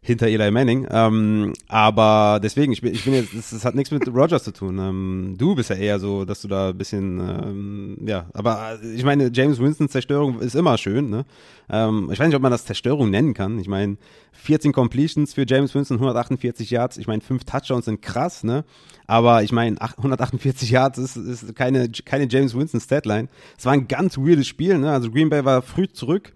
Hinter 0.00 0.28
Eli 0.28 0.50
Manning. 0.50 0.86
Ähm, 0.90 1.52
aber 1.68 2.40
deswegen, 2.42 2.72
ich 2.72 2.80
bin, 2.80 2.94
ich 2.94 3.04
bin 3.04 3.14
jetzt, 3.14 3.34
das, 3.34 3.64
hat 3.64 3.74
nichts 3.74 3.90
mit 3.90 4.06
Rogers 4.08 4.44
zu 4.44 4.52
tun. 4.52 4.78
Ähm, 4.78 5.34
du 5.36 5.54
bist 5.54 5.70
ja 5.70 5.76
eher 5.76 5.98
so, 5.98 6.24
dass 6.24 6.40
du 6.40 6.48
da 6.48 6.70
ein 6.70 6.78
bisschen, 6.78 7.18
ähm, 7.20 7.98
ja, 8.06 8.26
aber 8.32 8.78
ich 8.94 9.04
meine, 9.04 9.30
James 9.32 9.58
Winstons 9.58 9.92
Zerstörung 9.92 10.40
ist 10.40 10.54
immer 10.54 10.78
schön, 10.78 11.10
ne? 11.10 11.24
Ähm, 11.68 12.08
ich 12.12 12.18
weiß 12.18 12.28
nicht, 12.28 12.36
ob 12.36 12.42
man 12.42 12.52
das 12.52 12.64
Zerstörung 12.64 13.10
nennen 13.10 13.34
kann. 13.34 13.58
Ich 13.58 13.68
meine, 13.68 13.96
14 14.32 14.72
Completions 14.72 15.34
für 15.34 15.44
James 15.46 15.74
Winston, 15.74 15.96
148 15.96 16.70
Yards. 16.70 16.96
Ich 16.96 17.06
meine, 17.06 17.20
fünf 17.20 17.44
Touchdowns 17.44 17.86
sind 17.86 18.00
krass, 18.00 18.44
ne? 18.44 18.64
Aber 19.06 19.42
ich 19.42 19.52
meine, 19.52 19.80
148 19.80 20.70
Yards 20.70 20.98
ist, 20.98 21.16
ist 21.16 21.56
keine, 21.56 21.88
keine 22.04 22.28
James 22.28 22.54
Winston 22.54 22.80
Statline. 22.80 23.28
Es 23.58 23.66
war 23.66 23.72
ein 23.72 23.88
ganz 23.88 24.16
weirdes 24.16 24.46
Spiel, 24.46 24.78
ne? 24.78 24.92
Also 24.92 25.10
Green 25.10 25.28
Bay 25.28 25.44
war 25.44 25.60
früh 25.62 25.88
zurück 25.88 26.32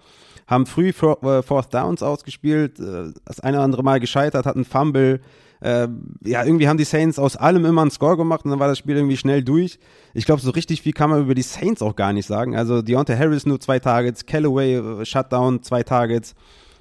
haben 0.53 0.66
früh 0.66 0.90
äh, 0.90 1.42
Fourth 1.42 1.74
Downs 1.74 2.03
ausgespielt, 2.03 2.78
äh, 2.78 3.12
das 3.24 3.40
eine 3.40 3.57
oder 3.59 3.64
andere 3.64 3.82
Mal 3.82 4.00
gescheitert, 4.00 4.46
hatten 4.46 4.64
Fumble. 4.64 5.20
Äh, 5.61 5.88
ja, 6.24 6.44
irgendwie 6.44 6.68
haben 6.68 6.76
die 6.76 6.84
Saints 6.84 7.18
aus 7.18 7.36
allem 7.36 7.64
immer 7.64 7.82
einen 7.82 7.90
Score 7.90 8.16
gemacht 8.16 8.44
und 8.44 8.50
dann 8.50 8.61
war 8.61 8.68
das 8.68 8.78
Spiel 8.78 8.96
irgendwie 8.96 9.16
schnell 9.16 9.42
durch. 9.42 9.78
Ich 10.12 10.24
glaube, 10.24 10.40
so 10.40 10.50
richtig 10.50 10.82
viel 10.82 10.92
kann 10.92 11.11
man 11.11 11.22
über 11.22 11.34
die 11.34 11.42
Saints 11.42 11.82
auch 11.82 11.96
gar 11.96 12.12
nicht 12.12 12.26
sagen. 12.26 12.57
Also 12.57 12.82
Deontay 12.82 13.16
Harris 13.16 13.46
nur 13.46 13.61
zwei 13.61 13.78
Targets, 13.78 14.26
Callaway 14.26 15.05
Shutdown 15.05 15.62
zwei 15.62 15.82
Targets, 15.82 16.34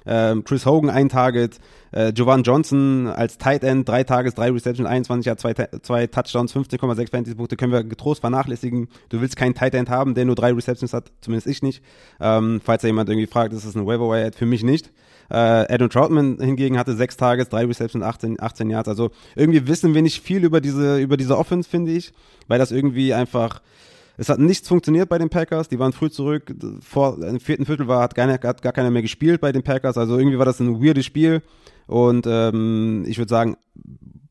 ähm, 0.06 0.44
Chris 0.44 0.66
Hogan 0.66 0.90
ein 0.90 1.08
Target, 1.08 1.58
äh, 1.92 2.08
Jovan 2.08 2.42
Johnson 2.42 3.06
als 3.06 3.38
Tight 3.38 3.64
End, 3.64 3.88
drei 3.88 4.04
Tages, 4.04 4.34
drei 4.34 4.50
Receptions, 4.50 4.88
21 4.88 5.26
Jahre, 5.26 5.36
zwei, 5.38 5.54
zwei 5.82 6.06
Touchdowns, 6.06 6.54
15,6 6.54 7.10
Fantasy-Punkte 7.10 7.56
können 7.56 7.72
wir 7.72 7.84
getrost 7.84 8.20
vernachlässigen. 8.20 8.88
Du 9.10 9.20
willst 9.20 9.36
keinen 9.36 9.54
Tight 9.54 9.74
End 9.74 9.90
haben, 9.90 10.14
der 10.14 10.24
nur 10.24 10.34
drei 10.34 10.52
Receptions 10.52 10.92
hat, 10.92 11.12
zumindest 11.20 11.46
ich 11.46 11.62
nicht. 11.62 11.82
Ähm, 12.20 12.60
falls 12.64 12.82
da 12.82 12.88
jemand 12.88 13.08
irgendwie 13.08 13.26
fragt, 13.26 13.52
ist 13.52 13.66
das 13.66 13.74
ein 13.74 13.86
waiver 13.86 14.08
wire 14.08 14.32
Für 14.32 14.46
mich 14.46 14.62
nicht. 14.62 14.90
Äh, 15.30 15.36
Adam 15.36 15.88
Troutman 15.88 16.38
hingegen 16.40 16.78
hatte 16.78 16.94
sechs 16.94 17.16
Tages, 17.16 17.48
drei 17.48 17.64
Receptions, 17.64 18.04
18, 18.04 18.40
18 18.40 18.70
Yards. 18.70 18.88
Also 18.88 19.10
irgendwie 19.34 19.66
wissen 19.66 19.94
wir 19.94 20.02
nicht 20.02 20.22
viel 20.22 20.44
über 20.44 20.60
diese, 20.60 20.98
über 20.98 21.16
diese 21.16 21.38
Offense, 21.38 21.68
finde 21.68 21.92
ich, 21.92 22.12
weil 22.48 22.58
das 22.58 22.70
irgendwie 22.70 23.14
einfach 23.14 23.62
es 24.16 24.28
hat 24.28 24.38
nichts 24.38 24.68
funktioniert 24.68 25.08
bei 25.08 25.18
den 25.18 25.30
Packers. 25.30 25.68
Die 25.68 25.78
waren 25.78 25.92
früh 25.92 26.10
zurück. 26.10 26.54
Vor 26.80 27.22
im 27.22 27.40
vierten 27.40 27.66
Viertel 27.66 27.88
war, 27.88 28.02
hat, 28.02 28.14
keine, 28.14 28.34
hat 28.34 28.62
gar 28.62 28.72
keiner 28.72 28.90
mehr 28.90 29.02
gespielt 29.02 29.40
bei 29.40 29.52
den 29.52 29.62
Packers. 29.62 29.96
Also 29.96 30.18
irgendwie 30.18 30.38
war 30.38 30.46
das 30.46 30.60
ein 30.60 30.82
weirdes 30.82 31.06
Spiel. 31.06 31.42
Und 31.86 32.26
ähm, 32.28 33.04
ich 33.06 33.18
würde 33.18 33.30
sagen, 33.30 33.56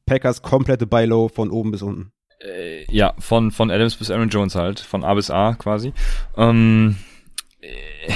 Packers 0.06 0.42
komplette 0.42 0.88
Buy-Low 0.88 1.30
von 1.30 1.50
oben 1.50 1.72
bis 1.72 1.82
unten. 1.82 2.12
Äh, 2.40 2.86
ja, 2.92 3.14
von, 3.20 3.52
von 3.52 3.72
Adams 3.72 3.96
bis 3.96 4.12
Aaron 4.12 4.30
Jones 4.30 4.56
halt. 4.56 4.80
Von 4.80 5.04
A 5.04 5.14
bis 5.14 5.30
A 5.30 5.54
quasi. 5.56 5.94
Ähm, 6.38 6.98
äh, 7.62 8.12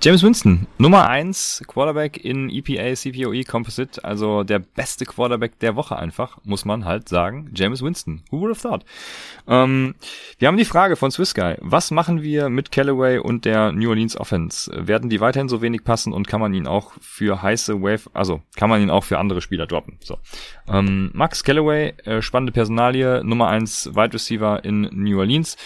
James 0.00 0.22
Winston, 0.22 0.68
Nummer 0.78 1.08
eins 1.08 1.60
Quarterback 1.66 2.24
in 2.24 2.50
EPA 2.50 2.94
CPOE 2.94 3.42
Composite, 3.42 4.04
also 4.04 4.44
der 4.44 4.60
beste 4.60 5.04
Quarterback 5.04 5.58
der 5.58 5.74
Woche 5.74 5.96
einfach, 5.96 6.38
muss 6.44 6.64
man 6.64 6.84
halt 6.84 7.08
sagen. 7.08 7.50
James 7.52 7.82
Winston. 7.82 8.22
Who 8.30 8.38
would 8.38 8.56
have 8.56 8.62
thought? 8.62 8.84
Ähm, 9.48 9.96
wir 10.38 10.46
haben 10.46 10.56
die 10.56 10.64
Frage 10.64 10.94
von 10.94 11.10
Swiss 11.10 11.34
Guy. 11.34 11.56
Was 11.60 11.90
machen 11.90 12.22
wir 12.22 12.48
mit 12.48 12.70
Callaway 12.70 13.18
und 13.18 13.44
der 13.44 13.72
New 13.72 13.88
Orleans 13.88 14.16
Offense? 14.16 14.70
Werden 14.72 15.10
die 15.10 15.20
weiterhin 15.20 15.48
so 15.48 15.62
wenig 15.62 15.82
passen 15.82 16.12
und 16.12 16.28
kann 16.28 16.40
man 16.40 16.54
ihn 16.54 16.68
auch 16.68 16.92
für 17.00 17.42
heiße 17.42 17.82
Wave, 17.82 18.08
also 18.14 18.40
kann 18.54 18.70
man 18.70 18.80
ihn 18.80 18.90
auch 18.90 19.02
für 19.02 19.18
andere 19.18 19.40
Spieler 19.40 19.66
droppen? 19.66 19.98
So. 20.04 20.16
Ähm, 20.68 21.10
Max 21.12 21.42
Callaway, 21.42 21.94
äh, 22.04 22.22
spannende 22.22 22.52
Personalie, 22.52 23.24
Nummer 23.24 23.48
eins 23.48 23.90
Wide 23.92 24.14
Receiver 24.14 24.64
in 24.64 24.82
New 24.92 25.18
Orleans. 25.18 25.56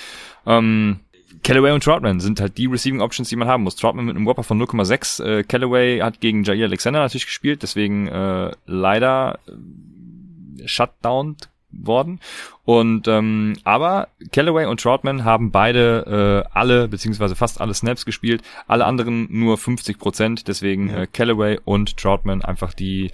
Ähm, 0.46 1.00
Callaway 1.42 1.72
und 1.72 1.82
Troutman 1.82 2.20
sind 2.20 2.40
halt 2.40 2.58
die 2.58 2.66
Receiving 2.66 3.00
Options, 3.00 3.28
die 3.28 3.36
man 3.36 3.48
haben 3.48 3.64
muss. 3.64 3.76
Troutman 3.76 4.04
mit 4.04 4.16
einem 4.16 4.26
Whopper 4.26 4.42
von 4.42 4.60
0,6. 4.60 5.24
Äh, 5.24 5.42
Callaway 5.44 5.98
hat 5.98 6.20
gegen 6.20 6.44
Jair 6.44 6.66
Alexander 6.66 7.00
natürlich 7.00 7.26
gespielt, 7.26 7.62
deswegen 7.62 8.08
äh, 8.08 8.52
leider 8.66 9.38
äh, 9.46 10.66
shutdown 10.66 11.36
worden. 11.72 12.20
Und 12.64 13.08
ähm, 13.08 13.54
aber 13.64 14.08
Callaway 14.30 14.66
und 14.66 14.80
Troutman 14.80 15.24
haben 15.24 15.50
beide 15.50 16.44
äh, 16.46 16.50
alle 16.52 16.88
beziehungsweise 16.88 17.34
fast 17.34 17.60
alle 17.60 17.74
Snaps 17.74 18.04
gespielt, 18.04 18.42
alle 18.66 18.84
anderen 18.84 19.26
nur 19.30 19.58
50 19.58 19.98
Prozent. 19.98 20.48
Deswegen 20.48 20.88
ja. 20.88 21.02
äh, 21.02 21.06
Callaway 21.06 21.58
und 21.64 21.96
Troutman 21.96 22.42
einfach 22.42 22.74
die 22.74 23.10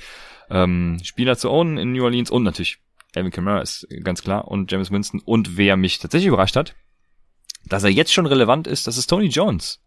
ähm, 0.50 0.98
Spieler 1.02 1.36
zu 1.36 1.50
ownen 1.50 1.78
in 1.78 1.92
New 1.92 2.04
Orleans 2.04 2.30
und 2.30 2.42
natürlich 2.42 2.78
Alvin 3.14 3.32
Kamara 3.32 3.60
ist 3.60 3.86
ganz 4.02 4.22
klar 4.22 4.48
und 4.48 4.70
James 4.70 4.90
Winston. 4.90 5.22
Und 5.24 5.56
wer 5.56 5.76
mich 5.76 5.98
tatsächlich 5.98 6.28
überrascht 6.28 6.56
hat, 6.56 6.74
dass 7.68 7.84
er 7.84 7.90
jetzt 7.90 8.12
schon 8.12 8.26
relevant 8.26 8.66
ist, 8.66 8.86
das 8.86 8.96
ist 8.96 9.08
Tony 9.08 9.26
Jones. 9.26 9.80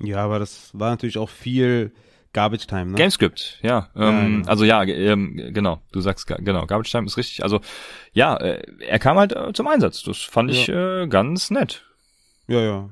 Ja, 0.00 0.24
aber 0.24 0.38
das 0.38 0.70
war 0.72 0.90
natürlich 0.90 1.18
auch 1.18 1.30
viel 1.30 1.92
Garbage 2.32 2.66
Time, 2.66 2.86
ne? 2.86 2.96
Gamescript, 2.96 3.58
ja. 3.62 3.88
Ähm, 3.96 4.02
ja 4.02 4.20
genau. 4.20 4.48
Also 4.48 4.64
ja, 4.64 4.82
ähm, 4.84 5.50
genau, 5.52 5.80
du 5.92 6.00
sagst 6.00 6.26
genau, 6.26 6.66
Garbage 6.66 6.90
Time 6.90 7.06
ist 7.06 7.16
richtig. 7.16 7.42
Also 7.42 7.60
ja, 8.12 8.36
äh, 8.36 8.62
er 8.86 8.98
kam 8.98 9.18
halt 9.18 9.34
äh, 9.34 9.52
zum 9.52 9.66
Einsatz. 9.66 10.02
Das 10.02 10.18
fand 10.18 10.50
ich 10.50 10.68
äh, 10.68 11.06
ganz 11.08 11.50
nett. 11.50 11.84
Ja, 12.46 12.60
ja 12.60 12.90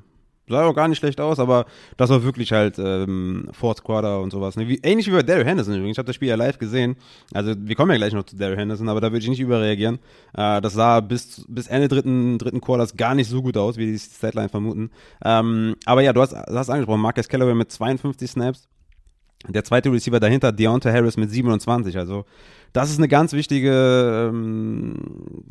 sah 0.49 0.65
auch 0.65 0.73
gar 0.73 0.87
nicht 0.87 0.99
schlecht 0.99 1.19
aus, 1.19 1.39
aber 1.39 1.65
das 1.97 2.09
war 2.09 2.23
wirklich 2.23 2.51
halt 2.51 2.79
ähm, 2.79 3.49
Fourth 3.51 3.83
Quarter 3.83 4.21
und 4.21 4.31
sowas. 4.31 4.55
Ne? 4.55 4.67
Wie, 4.67 4.79
ähnlich 4.83 5.07
wie 5.07 5.11
bei 5.11 5.23
Daryl 5.23 5.45
Henderson 5.45 5.75
übrigens. 5.75 5.95
Ich 5.95 5.97
habe 5.99 6.07
das 6.07 6.15
Spiel 6.15 6.29
ja 6.29 6.35
live 6.35 6.57
gesehen. 6.57 6.95
Also 7.33 7.53
wir 7.57 7.75
kommen 7.75 7.91
ja 7.91 7.97
gleich 7.97 8.13
noch 8.13 8.23
zu 8.23 8.37
Daryl 8.37 8.57
Henderson, 8.57 8.89
aber 8.89 9.01
da 9.01 9.11
würde 9.11 9.23
ich 9.23 9.29
nicht 9.29 9.39
überreagieren. 9.39 9.99
Äh, 10.33 10.61
das 10.61 10.73
sah 10.73 10.99
bis, 11.01 11.45
bis 11.47 11.67
Ende 11.67 11.87
dritten, 11.87 12.37
dritten 12.37 12.61
Quarters 12.61 12.95
gar 12.95 13.15
nicht 13.15 13.29
so 13.29 13.41
gut 13.41 13.57
aus, 13.57 13.77
wie 13.77 13.85
die 13.85 13.99
Statline 13.99 14.49
vermuten. 14.49 14.89
Ähm, 15.23 15.75
aber 15.85 16.01
ja, 16.01 16.13
du 16.13 16.21
hast, 16.21 16.31
du 16.31 16.53
hast 16.53 16.69
angesprochen, 16.69 17.01
Marcus 17.01 17.27
Callaway 17.27 17.53
mit 17.53 17.71
52 17.71 18.31
Snaps. 18.31 18.67
Der 19.47 19.63
zweite 19.63 19.91
Receiver 19.91 20.19
dahinter, 20.19 20.51
Deontay 20.51 20.91
Harris 20.91 21.15
mit 21.15 21.29
27. 21.29 21.97
Also 21.97 22.25
das 22.73 22.89
ist 22.89 22.97
eine 22.97 23.07
ganz 23.07 23.33
wichtige, 23.33 24.29
ähm, 24.29 24.95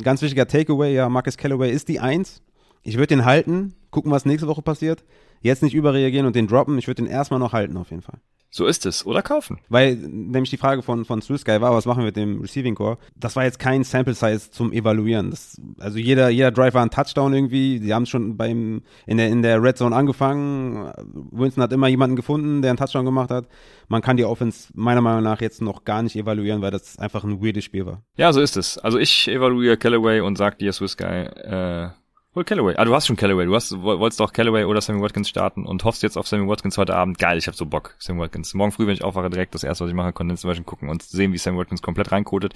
ganz 0.03 0.23
wichtiger 0.23 0.47
Takeaway. 0.47 0.95
Ja, 0.95 1.09
Marcus 1.09 1.37
Callaway 1.37 1.71
ist 1.71 1.89
die 1.89 2.01
Eins 2.01 2.43
ich 2.87 2.97
würde 2.97 3.09
den 3.09 3.24
halten, 3.24 3.74
gucken, 3.91 4.12
was 4.12 4.24
nächste 4.24 4.49
Woche 4.49 4.62
passiert. 4.62 5.05
Jetzt 5.43 5.62
nicht 5.62 5.74
überreagieren 5.74 6.26
und 6.26 6.37
den 6.37 6.47
droppen. 6.47 6.78
Ich 6.78 6.87
würde 6.87 7.03
den 7.03 7.11
erstmal 7.11 7.41
noch 7.41 7.53
halten, 7.53 7.76
auf 7.76 7.91
jeden 7.91 8.03
Fall. 8.03 8.20
So 8.49 8.64
ist 8.64 8.87
es. 8.87 9.05
Oder 9.05 9.22
kaufen. 9.22 9.59
Weil 9.68 9.97
nämlich 9.97 10.51
die 10.51 10.57
Frage 10.57 10.82
von, 10.82 11.05
von 11.05 11.20
Swiss 11.20 11.45
Guy 11.45 11.61
war, 11.61 11.74
was 11.74 11.84
machen 11.84 11.99
wir 11.99 12.07
mit 12.07 12.16
dem 12.16 12.41
Receiving 12.41 12.76
Core? 12.76 12.97
Das 13.16 13.37
war 13.37 13.45
jetzt 13.45 13.59
kein 13.59 13.82
Sample 13.82 14.14
Size 14.14 14.51
zum 14.51 14.72
Evaluieren. 14.72 15.30
Das, 15.30 15.61
also 15.78 15.99
jeder, 15.99 16.30
jeder 16.30 16.53
Drive 16.53 16.74
war 16.74 16.82
ein 16.82 16.91
Touchdown 16.91 17.34
irgendwie. 17.34 17.80
Die 17.80 17.93
haben 17.93 18.07
schon 18.07 18.37
beim, 18.37 18.82
in 19.07 19.16
der, 19.18 19.28
in 19.28 19.43
der 19.43 19.62
Red 19.62 19.76
Zone 19.76 19.95
angefangen. 19.95 20.91
Winston 21.32 21.62
hat 21.62 21.72
immer 21.72 21.89
jemanden 21.89 22.16
gefunden, 22.16 22.62
der 22.62 22.70
einen 22.70 22.78
Touchdown 22.78 23.05
gemacht 23.05 23.30
hat. 23.30 23.49
Man 23.89 24.01
kann 24.01 24.16
die 24.16 24.24
Offense 24.24 24.68
meiner 24.74 25.01
Meinung 25.01 25.24
nach 25.24 25.41
jetzt 25.41 25.61
noch 25.61 25.84
gar 25.84 26.03
nicht 26.03 26.16
evaluieren, 26.16 26.62
weil 26.62 26.70
das 26.70 26.99
einfach 26.99 27.24
ein 27.24 27.43
weirdes 27.43 27.64
Spiel 27.64 27.84
war. 27.84 28.03
Ja, 28.16 28.32
so 28.32 28.41
ist 28.41 28.57
es. 28.57 28.78
Also 28.78 28.99
ich 28.99 29.28
evaluiere 29.28 29.76
Callaway 29.76 30.20
und 30.20 30.39
sag 30.39 30.59
dir 30.59 30.72
Swiss 30.72 30.97
Guy, 30.97 31.24
äh, 31.24 31.91
Hol 32.37 32.45
Callaway. 32.45 32.74
Ah, 32.76 32.84
du 32.84 32.95
hast 32.95 33.07
schon 33.07 33.16
Callaway. 33.16 33.47
Du 33.47 33.55
hast, 33.55 33.72
wolltest 33.80 34.20
doch 34.20 34.30
Callaway 34.30 34.64
oder 34.64 34.82
Sammy 34.82 35.01
Watkins 35.01 35.30
starten 35.30 35.64
und 35.64 35.84
hoffst 35.84 36.03
jetzt 36.03 36.18
auf 36.18 36.28
Sammy 36.28 36.47
Watkins 36.47 36.76
heute 36.76 36.95
Abend. 36.95 37.18
Geil, 37.18 37.39
ich 37.39 37.47
hab 37.49 37.55
so 37.55 37.64
Bock. 37.64 37.95
Sammy 37.99 38.20
Watkins. 38.20 38.53
Morgen 38.53 38.72
früh, 38.72 38.87
wenn 38.87 38.93
ich 38.93 39.03
aufwache, 39.03 39.30
direkt 39.30 39.55
das 39.55 39.64
erste, 39.64 39.84
was 39.84 39.89
ich 39.89 39.97
mache, 39.97 40.12
Kondensversion 40.12 40.66
gucken 40.66 40.91
und 40.91 41.03
sehen, 41.03 41.32
wie 41.32 41.39
Sammy 41.39 41.57
Watkins 41.57 41.80
komplett 41.80 42.12
reinkotet. 42.12 42.53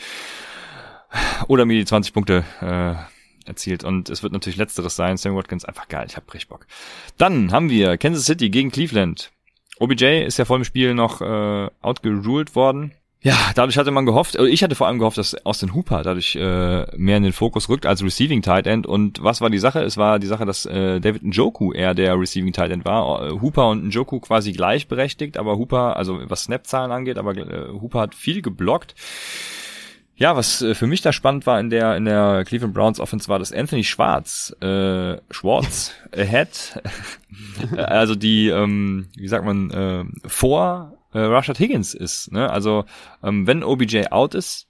Oder 1.49 1.65
mir 1.65 1.79
die 1.79 1.87
20 1.87 2.13
Punkte 2.13 2.45
äh, 2.61 3.49
erzielt. 3.49 3.83
Und 3.83 4.11
es 4.11 4.23
wird 4.23 4.35
natürlich 4.35 4.59
letzteres 4.59 4.97
sein. 4.97 5.17
Sammy 5.17 5.39
Watkins, 5.39 5.65
einfach 5.65 5.89
geil. 5.89 6.05
Ich 6.07 6.17
hab 6.19 6.31
richtig 6.35 6.51
Bock. 6.51 6.67
Dann 7.17 7.51
haben 7.51 7.71
wir 7.71 7.97
Kansas 7.97 8.27
City 8.27 8.51
gegen 8.51 8.71
Cleveland. 8.71 9.33
OBJ 9.79 10.25
ist 10.27 10.37
ja 10.37 10.45
vor 10.45 10.59
dem 10.59 10.65
Spiel 10.65 10.93
noch 10.93 11.23
äh, 11.23 11.71
outgeruled 11.81 12.55
worden. 12.55 12.93
Ja, 13.23 13.37
dadurch 13.55 13.77
hatte 13.77 13.91
man 13.91 14.07
gehofft, 14.07 14.39
also 14.39 14.51
ich 14.51 14.63
hatte 14.63 14.75
vor 14.75 14.87
allem 14.87 14.99
gehofft, 14.99 15.19
dass 15.19 15.35
Austin 15.45 15.75
Hooper 15.75 16.03
dadurch 16.03 16.37
äh, 16.37 16.87
mehr 16.97 17.19
in 17.19 17.23
den 17.23 17.35
Fokus 17.35 17.69
rückt 17.69 17.85
als 17.85 18.03
Receiving 18.03 18.41
Tight 18.41 18.67
End. 18.67 18.87
Und 18.87 19.23
was 19.23 19.43
war 19.43 19.51
die 19.51 19.59
Sache? 19.59 19.83
Es 19.83 19.99
war 19.99 20.19
die 20.19 20.27
Sache, 20.27 20.47
dass 20.47 20.65
äh, 20.65 21.01
David 21.01 21.25
Njoku 21.25 21.73
eher 21.73 21.93
der 21.93 22.19
Receiving 22.19 22.55
Tight 22.55 22.71
End 22.71 22.87
war. 22.87 23.27
Äh, 23.27 23.41
Hooper 23.41 23.69
und 23.69 23.85
Njoku 23.85 24.21
quasi 24.21 24.53
gleichberechtigt, 24.53 25.37
aber 25.37 25.59
Hooper, 25.59 25.97
also 25.97 26.19
was 26.31 26.45
Snap-Zahlen 26.45 26.93
angeht, 26.93 27.19
aber 27.19 27.37
äh, 27.37 27.69
Hooper 27.69 28.01
hat 28.01 28.15
viel 28.15 28.41
geblockt. 28.41 28.95
Ja, 30.17 30.35
was 30.35 30.63
äh, 30.63 30.75
für 30.75 30.87
mich 30.87 31.03
da 31.03 31.13
spannend 31.13 31.47
war 31.47 31.61
in 31.61 31.69
der 31.69 31.99
in 31.99 32.07
der 32.07 32.45
Cleveland 32.47 32.73
Browns 32.73 33.01
Offense 33.01 33.29
war, 33.29 33.39
dass 33.39 33.53
Anthony 33.53 33.85
Schwarz, 33.85 34.57
äh, 34.63 35.19
Schwartz 35.31 35.93
ahead, 36.17 36.83
also 37.77 38.15
die, 38.15 38.49
ähm, 38.49 39.09
wie 39.15 39.29
sagt 39.29 39.45
man, 39.45 39.71
äh, 39.71 40.05
vor 40.27 40.97
äh, 41.13 41.19
Rashad 41.19 41.59
Higgins 41.59 41.95
ist. 41.95 42.33
Ne? 42.33 42.51
Also 42.51 42.85
ähm, 43.23 43.47
wenn 43.47 43.63
OBJ 43.63 44.07
out 44.11 44.35
ist, 44.35 44.67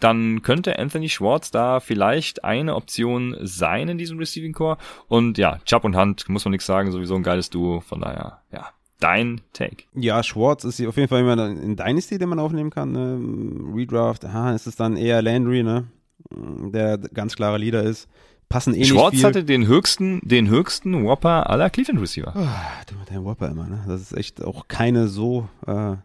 dann 0.00 0.42
könnte 0.42 0.78
Anthony 0.78 1.08
Schwartz 1.08 1.50
da 1.50 1.80
vielleicht 1.80 2.44
eine 2.44 2.74
Option 2.74 3.36
sein 3.40 3.88
in 3.88 3.98
diesem 3.98 4.18
Receiving 4.18 4.52
Core. 4.52 4.76
Und 5.08 5.38
ja, 5.38 5.58
Chubb 5.64 5.84
und 5.84 5.96
Hunt, 5.96 6.28
muss 6.28 6.44
man 6.44 6.52
nichts 6.52 6.66
sagen, 6.66 6.90
sowieso 6.90 7.14
ein 7.14 7.22
geiles 7.22 7.48
Duo. 7.48 7.80
Von 7.80 8.00
daher, 8.00 8.40
ja, 8.52 8.68
dein 9.00 9.40
Take. 9.52 9.84
Ja, 9.94 10.22
Schwartz 10.22 10.64
ist 10.64 10.84
auf 10.84 10.96
jeden 10.96 11.08
Fall 11.08 11.20
immer 11.20 11.46
in 11.46 11.76
Dynasty, 11.76 12.18
den 12.18 12.28
man 12.28 12.40
aufnehmen 12.40 12.70
kann. 12.70 12.92
Ne? 12.92 13.74
Redraft, 13.74 14.24
aha, 14.24 14.52
ist 14.52 14.66
es 14.66 14.76
dann 14.76 14.96
eher 14.96 15.22
Landry, 15.22 15.62
ne? 15.62 15.86
der 16.30 16.98
ganz 16.98 17.36
klarer 17.36 17.58
Leader 17.58 17.82
ist 17.82 18.08
passen 18.48 18.74
eh 18.74 18.84
Schwartz 18.84 19.14
nicht 19.14 19.24
hatte 19.24 19.44
den 19.44 19.66
höchsten, 19.66 20.20
den 20.22 20.48
höchsten 20.48 21.04
Whopper 21.04 21.50
aller 21.50 21.70
Cleveland 21.70 22.00
Receiver. 22.00 22.32
Oh, 22.36 22.88
du 22.88 22.94
mit 22.98 23.10
deinem 23.10 23.24
Whopper 23.24 23.48
immer, 23.48 23.66
ne? 23.66 23.84
Das 23.86 24.00
ist 24.00 24.16
echt 24.16 24.42
auch 24.42 24.68
keine 24.68 25.08
so, 25.08 25.48
äh, 25.66 25.96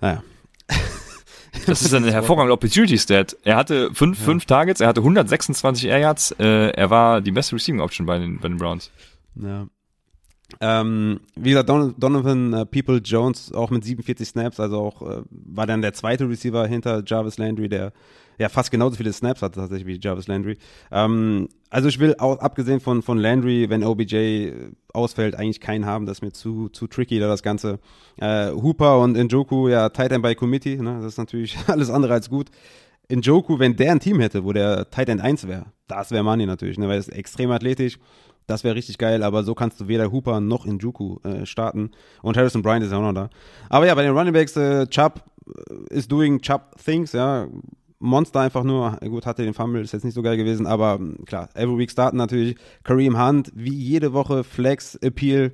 naja. 0.00 0.22
Das 1.66 1.82
ist 1.82 1.92
eine 1.92 2.12
hervorragende 2.12 2.52
Opportunity-Stat. 2.52 3.36
Er 3.42 3.56
hatte 3.56 3.92
fünf, 3.92 4.18
ja. 4.20 4.24
fünf 4.24 4.46
Targets, 4.46 4.80
er 4.80 4.86
hatte 4.86 5.00
126 5.00 5.86
Air 5.86 5.98
Yards, 5.98 6.30
äh, 6.38 6.70
er 6.70 6.90
war 6.90 7.20
die 7.20 7.32
beste 7.32 7.56
Receiving 7.56 7.80
Option 7.80 8.06
bei 8.06 8.18
den, 8.18 8.38
bei 8.38 8.48
den 8.48 8.56
Browns. 8.56 8.90
Ja. 9.34 9.66
Ähm, 10.60 11.20
wie 11.36 11.50
gesagt, 11.50 11.68
Don 11.68 11.94
Donovan 11.98 12.52
äh, 12.52 12.66
People 12.66 12.98
Jones 12.98 13.52
auch 13.52 13.70
mit 13.70 13.84
47 13.84 14.28
Snaps, 14.28 14.58
also 14.58 14.78
auch 14.78 15.02
äh, 15.02 15.22
war 15.30 15.66
dann 15.66 15.82
der 15.82 15.92
zweite 15.92 16.28
Receiver 16.28 16.66
hinter 16.66 17.02
Jarvis 17.06 17.38
Landry, 17.38 17.68
der 17.68 17.92
ja 18.40 18.48
fast 18.48 18.70
genauso 18.70 18.96
viele 18.96 19.12
Snaps 19.12 19.42
hatte 19.42 19.60
tatsächlich 19.60 19.86
wie 19.86 20.00
Jarvis 20.00 20.26
Landry. 20.26 20.56
Ähm, 20.90 21.48
also 21.68 21.88
ich 21.88 21.98
will 21.98 22.16
auch, 22.18 22.38
abgesehen 22.38 22.80
von, 22.80 23.02
von 23.02 23.18
Landry, 23.18 23.68
wenn 23.68 23.84
OBJ 23.84 24.52
ausfällt, 24.94 25.34
eigentlich 25.36 25.60
keinen 25.60 25.84
haben, 25.84 26.06
das 26.06 26.18
ist 26.18 26.22
mir 26.22 26.32
zu, 26.32 26.70
zu 26.70 26.86
tricky 26.86 27.20
da 27.20 27.28
das 27.28 27.42
Ganze. 27.42 27.78
Äh, 28.16 28.50
Hooper 28.50 28.98
und 29.00 29.16
Njoku, 29.16 29.68
ja, 29.68 29.90
Tight 29.90 30.12
End 30.12 30.22
by 30.22 30.34
Committee, 30.34 30.76
ne, 30.76 30.96
das 31.02 31.12
ist 31.12 31.18
natürlich 31.18 31.56
alles 31.66 31.90
andere 31.90 32.14
als 32.14 32.30
gut. 32.30 32.48
Njoku, 33.10 33.58
wenn 33.58 33.76
der 33.76 33.92
ein 33.92 34.00
Team 34.00 34.20
hätte, 34.20 34.42
wo 34.42 34.54
der 34.54 34.88
Tight 34.90 35.10
End 35.10 35.20
1 35.20 35.46
wäre, 35.46 35.66
das 35.86 36.10
wäre 36.10 36.24
Money 36.24 36.46
natürlich, 36.46 36.78
ne, 36.78 36.88
weil 36.88 36.94
er 36.94 37.00
ist 37.00 37.08
extrem 37.08 37.50
athletisch, 37.50 37.98
das 38.46 38.64
wäre 38.64 38.74
richtig 38.74 38.96
geil, 38.96 39.22
aber 39.22 39.44
so 39.44 39.54
kannst 39.54 39.80
du 39.80 39.88
weder 39.88 40.10
Hooper 40.10 40.40
noch 40.40 40.64
Njoku 40.64 41.18
äh, 41.24 41.44
starten. 41.44 41.90
Und 42.22 42.36
Harrison 42.38 42.62
Bryant 42.62 42.84
ist 42.84 42.90
ja 42.90 42.98
auch 42.98 43.02
noch 43.02 43.12
da. 43.12 43.28
Aber 43.68 43.86
ja, 43.86 43.94
bei 43.94 44.02
den 44.02 44.16
Running 44.16 44.32
Backs, 44.32 44.56
äh, 44.56 44.86
Chubb 44.86 45.22
äh, 45.46 45.94
is 45.94 46.08
doing 46.08 46.40
Chubb 46.40 46.74
things, 46.82 47.12
ja. 47.12 47.46
Monster 48.00 48.40
einfach 48.40 48.64
nur. 48.64 48.96
Gut, 49.02 49.26
hatte 49.26 49.44
den 49.44 49.54
Fumble, 49.54 49.82
ist 49.82 49.92
jetzt 49.92 50.04
nicht 50.04 50.14
so 50.14 50.22
geil 50.22 50.36
gewesen, 50.36 50.66
aber 50.66 50.94
hm, 50.94 51.24
klar, 51.26 51.50
every 51.54 51.78
week 51.78 51.90
starten 51.90 52.16
natürlich. 52.16 52.56
Kareem 52.82 53.22
Hunt, 53.22 53.52
wie 53.54 53.74
jede 53.74 54.12
Woche, 54.12 54.42
Flex 54.42 54.96
Appeal. 54.96 55.52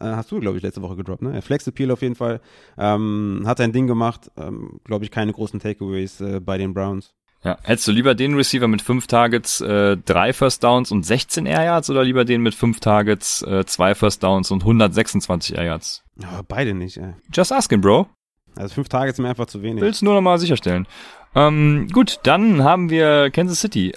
Äh, 0.00 0.06
hast 0.06 0.32
du, 0.32 0.40
glaube 0.40 0.56
ich, 0.56 0.62
letzte 0.62 0.82
Woche 0.82 0.96
gedroppt, 0.96 1.22
ne? 1.22 1.40
Flex 1.42 1.66
Appeal 1.68 1.90
auf 1.92 2.02
jeden 2.02 2.16
Fall. 2.16 2.40
Ähm, 2.76 3.42
hat 3.46 3.58
sein 3.58 3.72
Ding 3.72 3.86
gemacht. 3.86 4.30
Ähm, 4.36 4.80
glaube 4.84 5.04
ich, 5.04 5.10
keine 5.10 5.32
großen 5.32 5.60
Takeaways 5.60 6.20
äh, 6.20 6.40
bei 6.40 6.58
den 6.58 6.74
Browns. 6.74 7.14
Ja, 7.44 7.58
hättest 7.62 7.86
du 7.86 7.92
lieber 7.92 8.14
den 8.14 8.34
Receiver 8.34 8.66
mit 8.66 8.80
fünf 8.80 9.06
Targets, 9.06 9.60
äh, 9.60 9.98
drei 9.98 10.32
First 10.32 10.64
Downs 10.64 10.90
und 10.90 11.04
16 11.04 11.44
Air 11.44 11.64
Yards 11.64 11.90
oder 11.90 12.02
lieber 12.02 12.24
den 12.24 12.40
mit 12.40 12.54
fünf 12.54 12.80
Targets, 12.80 13.42
äh, 13.42 13.66
zwei 13.66 13.94
First 13.94 14.22
Downs 14.22 14.50
und 14.50 14.62
126 14.62 15.54
Air 15.54 15.64
Yards? 15.64 16.02
Ja, 16.18 16.40
beide 16.48 16.72
nicht, 16.72 16.96
ey. 16.96 17.12
Just 17.34 17.52
asking, 17.52 17.82
Bro. 17.82 18.08
Also 18.56 18.74
fünf 18.74 18.88
Targets 18.88 19.16
sind 19.16 19.24
mir 19.24 19.30
einfach 19.30 19.46
zu 19.46 19.62
wenig. 19.62 19.82
Willst 19.82 20.02
nur 20.02 20.14
nochmal 20.14 20.38
sicherstellen. 20.38 20.86
Ähm, 21.34 21.88
gut, 21.92 22.20
dann 22.22 22.62
haben 22.62 22.90
wir 22.90 23.30
Kansas 23.30 23.60
City. 23.60 23.94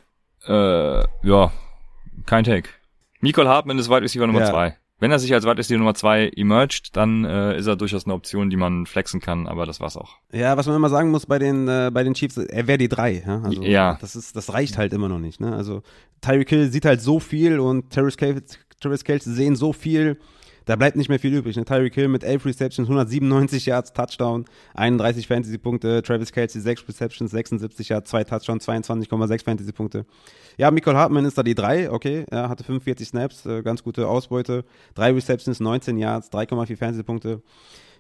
Äh, 0.48 1.00
ja, 1.24 1.52
kein 2.26 2.44
Take. 2.44 2.70
Nicole 3.22 3.50
Hartman 3.50 3.78
ist 3.80 3.90
Wide 3.90 4.02
Receiver 4.02 4.28
Nummer 4.28 4.42
ja. 4.42 4.46
zwei. 4.50 4.78
Wenn 5.00 5.12
er 5.12 5.20
sich 5.20 5.32
als 5.32 5.46
Wide 5.46 5.58
Receiver 5.58 5.78
Nummer 5.78 5.94
zwei 5.94 6.32
emerged, 6.36 6.96
dann 6.98 7.24
äh, 7.24 7.58
ist 7.58 7.68
er 7.68 7.76
durchaus 7.76 8.06
eine 8.06 8.16
Option, 8.16 8.50
die 8.50 8.58
man 8.58 8.88
flexen 8.88 9.20
kann, 9.20 9.46
aber 9.48 9.68
das 9.68 9.80
war's 9.80 9.96
auch. 9.96 10.16
Ja, 10.32 10.58
was 10.58 10.66
man 10.66 10.76
immer 10.76 10.90
sagen 10.90 11.12
muss 11.12 11.28
bei 11.28 11.38
den 11.38 11.68
äh, 11.68 11.92
bei 11.94 12.04
den 12.04 12.16
Chiefs, 12.16 12.38
er 12.38 12.66
wäre 12.66 12.80
die 12.80 12.90
drei. 12.90 13.24
Ja? 13.26 13.42
Also, 13.44 13.62
ja. 13.62 13.98
Das 14.02 14.16
ist, 14.16 14.36
das 14.36 14.54
reicht 14.54 14.78
halt 14.80 14.94
immer 14.94 15.08
noch 15.08 15.20
nicht. 15.20 15.40
Ne? 15.40 15.56
Also 15.56 15.84
Tyreek 16.22 16.50
Hill 16.50 16.72
sieht 16.72 16.86
halt 16.86 17.02
so 17.02 17.20
viel 17.20 17.60
und 17.60 17.92
Terrence 17.92 18.18
Kelce 18.18 19.26
sehen 19.26 19.56
so 19.56 19.72
viel 19.72 20.18
da 20.68 20.76
bleibt 20.76 20.96
nicht 20.96 21.10
mehr 21.10 21.18
viel 21.18 21.34
übrig. 21.34 21.56
Ne? 21.56 21.66
Tyreek 21.66 21.96
Hill 21.96 22.10
mit 22.10 22.24
11 22.24 22.46
Receptions, 22.46 22.88
197 22.88 23.66
Yards, 23.66 23.94
Touchdown, 23.94 24.46
31 24.76 25.26
Fantasy-Punkte, 25.28 26.04
Travis 26.04 26.32
Kelsey 26.32 26.62
6 26.62 26.88
Receptions, 26.88 27.32
76 27.32 27.90
Yards, 27.90 28.10
2 28.12 28.24
Touchdowns, 28.26 28.68
22,6 28.68 29.44
Fantasy-Punkte. 29.44 30.06
Ja, 30.58 30.70
Michael 30.70 30.98
Hartmann 30.98 31.26
ist 31.26 31.38
da 31.38 31.44
die 31.44 31.56
3, 31.56 31.92
okay, 31.92 32.26
er 32.30 32.50
hatte 32.50 32.64
45 32.64 33.08
Snaps, 33.08 33.46
äh, 33.46 33.64
ganz 33.64 33.84
gute 33.84 34.08
Ausbeute, 34.08 34.66
3 34.96 35.14
Receptions, 35.14 35.60
19 35.60 35.98
Yards, 35.98 36.32
3,4 36.32 36.78
Fantasy-Punkte 36.78 37.42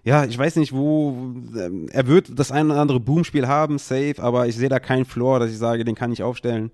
ja, 0.04 0.24
ich 0.24 0.38
weiß 0.38 0.56
nicht, 0.56 0.72
wo 0.72 1.34
ähm, 1.58 1.88
er 1.92 2.08
wird 2.08 2.40
das 2.40 2.50
ein 2.50 2.72
oder 2.72 2.80
andere 2.80 3.02
Boomspiel 3.02 3.48
haben, 3.48 3.78
safe, 3.78 4.16
aber 4.20 4.48
ich 4.48 4.56
sehe 4.56 4.70
da 4.70 4.80
keinen 4.80 5.04
Floor, 5.04 5.40
dass 5.40 5.52
ich 5.52 5.58
sage, 5.58 5.84
den 5.84 5.96
kann 5.96 6.14
ich 6.14 6.24
aufstellen, 6.24 6.72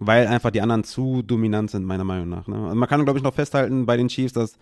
weil 0.00 0.26
einfach 0.26 0.50
die 0.50 0.60
anderen 0.60 0.84
zu 0.84 1.22
dominant 1.22 1.70
sind, 1.70 1.86
meiner 1.86 2.04
Meinung 2.04 2.28
nach. 2.28 2.46
Ne? 2.46 2.56
Und 2.56 2.76
man 2.76 2.86
kann, 2.86 3.02
glaube 3.04 3.18
ich, 3.18 3.22
noch 3.22 3.32
festhalten 3.32 3.86
bei 3.86 3.96
den 3.96 4.08
Chiefs, 4.08 4.34
dass 4.34 4.58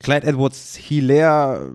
Clyde 0.00 0.26
Edwards 0.26 0.76
Hilaire 0.76 1.74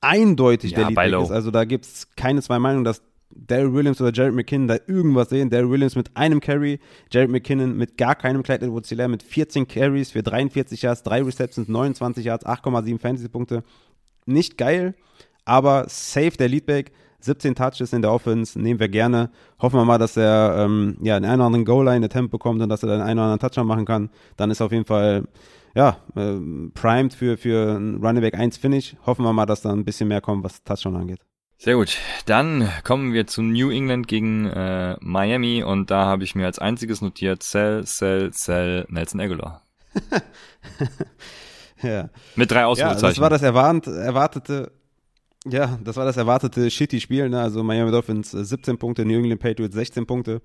eindeutig 0.00 0.72
ja, 0.72 0.78
der 0.78 0.88
Leadback 0.88 1.22
ist. 1.22 1.30
Also 1.30 1.50
da 1.50 1.64
gibt 1.64 1.86
es 1.86 2.08
keine 2.16 2.42
zwei 2.42 2.58
Meinungen, 2.58 2.84
dass 2.84 3.02
Daryl 3.34 3.72
Williams 3.72 4.00
oder 4.00 4.12
Jared 4.12 4.34
McKinnon 4.34 4.68
da 4.68 4.76
irgendwas 4.86 5.30
sehen. 5.30 5.48
Daryl 5.48 5.70
Williams 5.70 5.96
mit 5.96 6.14
einem 6.16 6.40
Carry, 6.40 6.80
Jared 7.10 7.30
McKinnon 7.30 7.76
mit 7.76 7.96
gar 7.96 8.14
keinem, 8.14 8.42
Clyde 8.42 8.66
Edwards 8.66 8.90
Hilaire 8.90 9.08
mit 9.08 9.22
14 9.22 9.66
Carries 9.66 10.10
für 10.10 10.22
43 10.22 10.82
Yards, 10.82 11.02
3 11.02 11.22
Receptions, 11.22 11.68
29 11.68 12.24
Yards, 12.24 12.44
8,7 12.44 12.98
Fantasy-Punkte. 12.98 13.62
Nicht 14.26 14.58
geil, 14.58 14.94
aber 15.44 15.86
safe 15.88 16.32
der 16.32 16.48
Leadback. 16.48 16.92
17 17.20 17.54
Touches 17.54 17.92
in 17.92 18.02
der 18.02 18.10
Offense, 18.10 18.60
nehmen 18.60 18.80
wir 18.80 18.88
gerne. 18.88 19.30
Hoffen 19.60 19.78
wir 19.78 19.84
mal, 19.84 19.98
dass 19.98 20.16
er 20.16 20.56
ähm, 20.58 20.96
ja, 21.02 21.14
einen 21.14 21.24
oder 21.24 21.44
anderen 21.44 21.64
Goal-Line-Attempt 21.64 22.32
bekommt 22.32 22.60
und 22.60 22.68
dass 22.68 22.82
er 22.82 22.88
dann 22.88 23.00
einen 23.00 23.18
oder 23.20 23.26
anderen 23.26 23.38
Touchdown 23.38 23.66
machen 23.68 23.84
kann. 23.84 24.10
Dann 24.36 24.50
ist 24.50 24.60
auf 24.60 24.72
jeden 24.72 24.84
Fall 24.84 25.28
ja, 25.74 25.98
äh, 26.16 26.38
primed 26.74 27.14
für, 27.14 27.36
für 27.36 27.76
ein 27.76 27.96
Running 27.96 28.22
Back 28.22 28.34
1 28.34 28.56
Finish. 28.58 28.96
Hoffen 29.06 29.24
wir 29.24 29.32
mal, 29.32 29.46
dass 29.46 29.62
da 29.62 29.72
ein 29.72 29.84
bisschen 29.84 30.08
mehr 30.08 30.20
kommt, 30.20 30.44
was 30.44 30.62
Touchdown 30.62 30.96
angeht. 30.96 31.20
Sehr 31.58 31.76
gut. 31.76 31.96
Dann 32.26 32.68
kommen 32.82 33.12
wir 33.12 33.26
zu 33.26 33.40
New 33.42 33.70
England 33.70 34.08
gegen 34.08 34.46
äh, 34.46 34.96
Miami 35.00 35.62
und 35.62 35.90
da 35.90 36.06
habe 36.06 36.24
ich 36.24 36.34
mir 36.34 36.46
als 36.46 36.58
einziges 36.58 37.00
notiert 37.00 37.42
Sell, 37.42 37.86
Sell, 37.86 38.32
Sell 38.32 38.84
Nelson 38.88 39.20
Aguilar. 39.20 39.62
ja. 41.82 42.10
Mit 42.34 42.50
drei 42.50 42.64
Ausrufezeichen. 42.64 43.02
Ja, 43.02 43.08
das 43.08 43.20
war 43.20 43.30
das 43.30 43.42
erwarnt, 43.42 43.86
erwartete 43.86 44.72
ja, 45.44 45.78
das 45.82 45.96
war 45.96 46.04
das 46.04 46.16
erwartete 46.16 46.70
Shitty-Spiel. 46.70 47.28
Ne? 47.28 47.40
Also 47.40 47.62
Miami 47.64 47.90
Dolphins 47.90 48.30
17 48.30 48.74
äh, 48.74 48.78
Punkte, 48.78 49.04
New 49.04 49.18
England 49.18 49.40
Patriots 49.40 49.74
16 49.74 50.06
Punkte 50.06 50.40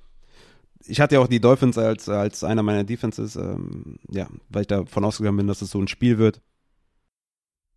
ich 0.85 0.99
hatte 1.01 1.15
ja 1.15 1.21
auch 1.21 1.27
die 1.27 1.39
Dolphins 1.39 1.77
als, 1.77 2.09
als 2.09 2.43
einer 2.43 2.63
meiner 2.63 2.83
Defenses, 2.83 3.35
ähm, 3.35 3.97
ja, 4.09 4.27
weil 4.49 4.61
ich 4.61 4.67
davon 4.67 5.05
ausgegangen 5.05 5.37
bin, 5.37 5.47
dass 5.47 5.61
es 5.61 5.71
so 5.71 5.79
ein 5.79 5.87
Spiel 5.87 6.17
wird. 6.17 6.41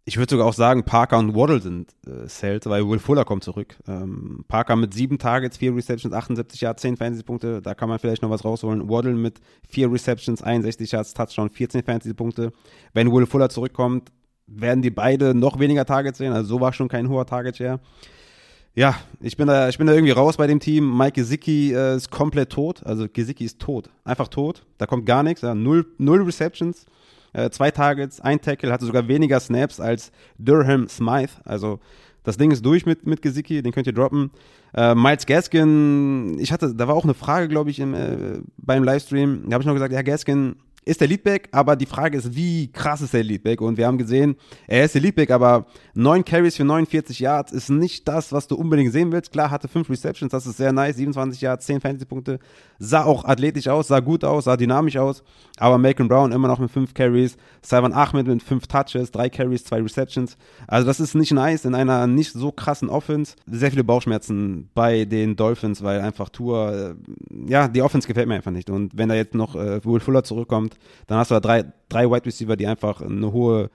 Ich 0.04 0.16
würde 0.16 0.30
sogar 0.30 0.46
auch 0.46 0.54
sagen, 0.54 0.84
Parker 0.84 1.18
und 1.18 1.34
Waddle 1.34 1.60
sind 1.60 1.94
äh, 2.06 2.26
Sales, 2.26 2.62
weil 2.64 2.88
Will 2.88 2.98
Fuller 2.98 3.24
kommt 3.24 3.44
zurück. 3.44 3.76
Ähm, 3.86 4.44
Parker 4.48 4.74
mit 4.74 4.94
sieben 4.94 5.18
Targets, 5.18 5.58
vier 5.58 5.74
Receptions, 5.76 6.14
78 6.14 6.60
Yards, 6.60 6.82
10 6.82 6.96
Fantasy-Punkte, 6.96 7.62
da 7.62 7.74
kann 7.74 7.88
man 7.88 7.98
vielleicht 7.98 8.22
noch 8.22 8.30
was 8.30 8.44
rausholen. 8.44 8.88
Waddle 8.88 9.14
mit 9.14 9.40
vier 9.68 9.92
Receptions, 9.92 10.42
61 10.42 10.90
Yards, 10.90 11.14
Touchdown, 11.14 11.50
14 11.50 11.84
Fantasy-Punkte. 11.84 12.52
Wenn 12.92 13.12
Will 13.12 13.26
Fuller 13.26 13.50
zurückkommt, 13.50 14.10
werden 14.46 14.82
die 14.82 14.90
beide 14.90 15.34
noch 15.34 15.60
weniger 15.60 15.84
Targets 15.84 16.18
sehen, 16.18 16.32
also 16.32 16.48
so 16.48 16.60
war 16.60 16.72
schon 16.72 16.88
kein 16.88 17.08
hoher 17.08 17.26
Target-Share 17.26 17.78
ja, 18.74 18.96
ich 19.20 19.36
bin 19.36 19.48
da, 19.48 19.68
ich 19.68 19.78
bin 19.78 19.86
da 19.86 19.92
irgendwie 19.92 20.12
raus 20.12 20.36
bei 20.36 20.46
dem 20.46 20.60
Team. 20.60 20.96
Mike 20.96 21.12
Gesicki 21.12 21.72
äh, 21.72 21.96
ist 21.96 22.10
komplett 22.10 22.50
tot. 22.50 22.84
Also 22.84 23.06
Gesicki 23.12 23.44
ist 23.44 23.58
tot. 23.58 23.90
Einfach 24.04 24.28
tot. 24.28 24.64
Da 24.78 24.86
kommt 24.86 25.06
gar 25.06 25.22
nichts. 25.22 25.42
Ja. 25.42 25.54
Null, 25.54 25.86
null 25.98 26.22
Receptions, 26.22 26.86
äh, 27.32 27.50
zwei 27.50 27.70
Targets, 27.70 28.20
ein 28.20 28.40
Tackle, 28.40 28.72
hatte 28.72 28.86
sogar 28.86 29.08
weniger 29.08 29.40
Snaps 29.40 29.80
als 29.80 30.12
Durham 30.38 30.88
Smythe. 30.88 31.32
Also 31.44 31.80
das 32.22 32.36
Ding 32.36 32.50
ist 32.50 32.64
durch 32.64 32.86
mit, 32.86 33.06
mit 33.06 33.22
Gesicki, 33.22 33.62
den 33.62 33.72
könnt 33.72 33.86
ihr 33.86 33.92
droppen. 33.92 34.30
Äh, 34.74 34.94
Miles 34.94 35.26
Gaskin, 35.26 36.38
ich 36.38 36.52
hatte, 36.52 36.74
da 36.74 36.86
war 36.86 36.94
auch 36.94 37.04
eine 37.04 37.14
Frage, 37.14 37.48
glaube 37.48 37.70
ich, 37.70 37.80
im, 37.80 37.94
äh, 37.94 38.40
beim 38.56 38.84
Livestream. 38.84 39.44
Da 39.48 39.54
habe 39.54 39.62
ich 39.62 39.66
noch 39.66 39.74
gesagt, 39.74 39.92
ja, 39.92 40.02
Gaskin 40.02 40.56
ist 40.84 41.00
der 41.00 41.08
Leadback, 41.08 41.48
aber 41.52 41.76
die 41.76 41.86
Frage 41.86 42.16
ist, 42.16 42.34
wie 42.34 42.72
krass 42.72 43.02
ist 43.02 43.12
der 43.12 43.22
Leadback? 43.22 43.60
Und 43.60 43.76
wir 43.76 43.86
haben 43.86 43.98
gesehen, 43.98 44.36
er 44.66 44.84
ist 44.84 44.94
der 44.94 45.02
Leadback, 45.02 45.30
aber 45.30 45.66
neun 45.94 46.24
Carries 46.24 46.56
für 46.56 46.64
49 46.64 47.20
Yards 47.20 47.52
ist 47.52 47.68
nicht 47.68 48.08
das, 48.08 48.32
was 48.32 48.46
du 48.46 48.56
unbedingt 48.56 48.92
sehen 48.92 49.12
willst. 49.12 49.30
Klar, 49.30 49.50
hatte 49.50 49.68
fünf 49.68 49.90
Receptions, 49.90 50.32
das 50.32 50.46
ist 50.46 50.56
sehr 50.56 50.72
nice, 50.72 50.96
27 50.96 51.40
Yards, 51.42 51.66
10 51.66 51.80
Fantasy-Punkte, 51.80 52.38
sah 52.78 53.04
auch 53.04 53.24
athletisch 53.24 53.68
aus, 53.68 53.88
sah 53.88 54.00
gut 54.00 54.24
aus, 54.24 54.44
sah 54.44 54.56
dynamisch 54.56 54.96
aus, 54.96 55.22
aber 55.58 55.76
Macon 55.76 56.08
Brown 56.08 56.32
immer 56.32 56.48
noch 56.48 56.58
mit 56.58 56.70
fünf 56.70 56.94
Carries, 56.94 57.36
Simon 57.62 57.92
Ahmed 57.92 58.26
mit 58.26 58.42
fünf 58.42 58.66
Touches, 58.66 59.10
drei 59.10 59.28
Carries, 59.28 59.64
zwei 59.64 59.82
Receptions. 59.82 60.38
Also 60.66 60.86
das 60.86 60.98
ist 60.98 61.14
nicht 61.14 61.32
nice 61.32 61.66
in 61.66 61.74
einer 61.74 62.06
nicht 62.06 62.32
so 62.32 62.52
krassen 62.52 62.88
Offense. 62.88 63.36
Sehr 63.46 63.70
viele 63.70 63.84
Bauchschmerzen 63.84 64.70
bei 64.74 65.04
den 65.04 65.36
Dolphins, 65.36 65.82
weil 65.82 66.00
einfach 66.00 66.30
Tour, 66.30 66.72
äh, 66.72 67.50
ja, 67.50 67.68
die 67.68 67.82
Offense 67.82 68.08
gefällt 68.08 68.28
mir 68.28 68.36
einfach 68.36 68.50
nicht. 68.50 68.70
Und 68.70 68.96
wenn 68.96 69.10
da 69.10 69.14
jetzt 69.14 69.34
noch 69.34 69.54
äh, 69.54 69.84
Will 69.84 70.00
Fuller 70.00 70.24
zurückkommt, 70.24 70.69
dann 71.06 71.18
hast 71.18 71.30
du 71.30 71.34
da 71.34 71.40
drei, 71.40 71.64
drei 71.88 72.10
Wide 72.10 72.26
Receiver, 72.26 72.56
die 72.56 72.66
einfach 72.66 73.00
eine 73.00 73.32
hohe 73.32 73.70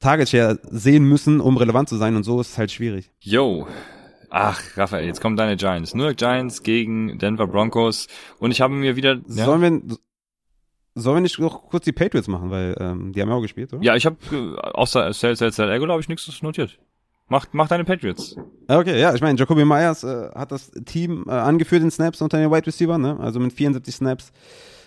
Target 0.00 0.30
Share 0.30 0.58
sehen 0.70 1.04
müssen, 1.04 1.40
um 1.40 1.56
relevant 1.56 1.88
zu 1.88 1.96
sein 1.96 2.16
und 2.16 2.24
so 2.24 2.40
ist 2.40 2.52
es 2.52 2.58
halt 2.58 2.72
schwierig. 2.72 3.10
Yo. 3.20 3.66
Ach, 4.30 4.62
Raphael, 4.76 5.06
jetzt 5.06 5.20
kommen 5.20 5.36
deine 5.36 5.56
Giants. 5.56 5.94
New 5.94 6.04
York 6.04 6.16
Giants 6.16 6.62
gegen 6.62 7.18
Denver 7.18 7.46
Broncos 7.46 8.06
und 8.38 8.52
ich 8.52 8.60
habe 8.60 8.74
mir 8.74 8.96
wieder... 8.96 9.20
Ja? 9.28 9.44
Sollen 9.44 9.60
wir... 9.60 9.96
Sollen 10.96 11.18
wir 11.18 11.20
nicht 11.20 11.38
noch 11.38 11.68
kurz 11.68 11.84
die 11.84 11.92
Patriots 11.92 12.26
machen, 12.26 12.50
weil 12.50 12.76
ähm, 12.80 13.12
die 13.12 13.22
haben 13.22 13.28
ja 13.28 13.34
auch 13.36 13.40
gespielt, 13.40 13.72
oder? 13.72 13.82
Ja, 13.82 13.94
ich 13.94 14.06
habe 14.06 14.16
äh, 14.32 14.58
außer 14.58 15.12
Sales, 15.12 15.38
Sales, 15.38 15.56
Sales, 15.56 15.70
Ergo 15.70 15.86
habe 15.86 16.00
ich 16.00 16.08
nichts 16.08 16.42
notiert. 16.42 16.78
Mach, 17.28 17.46
mach 17.52 17.68
deine 17.68 17.84
Patriots. 17.84 18.36
Okay, 18.66 19.00
ja, 19.00 19.14
ich 19.14 19.20
meine, 19.20 19.38
Jacoby 19.38 19.64
Myers 19.64 20.02
äh, 20.02 20.30
hat 20.34 20.50
das 20.50 20.72
Team 20.84 21.26
äh, 21.28 21.30
angeführt 21.30 21.82
in 21.82 21.90
Snaps 21.92 22.20
unter 22.20 22.38
den 22.38 22.50
Wide 22.50 22.66
Receiver, 22.66 22.98
ne? 22.98 23.18
Also 23.20 23.38
mit 23.38 23.52
74 23.52 23.94
Snaps 23.94 24.32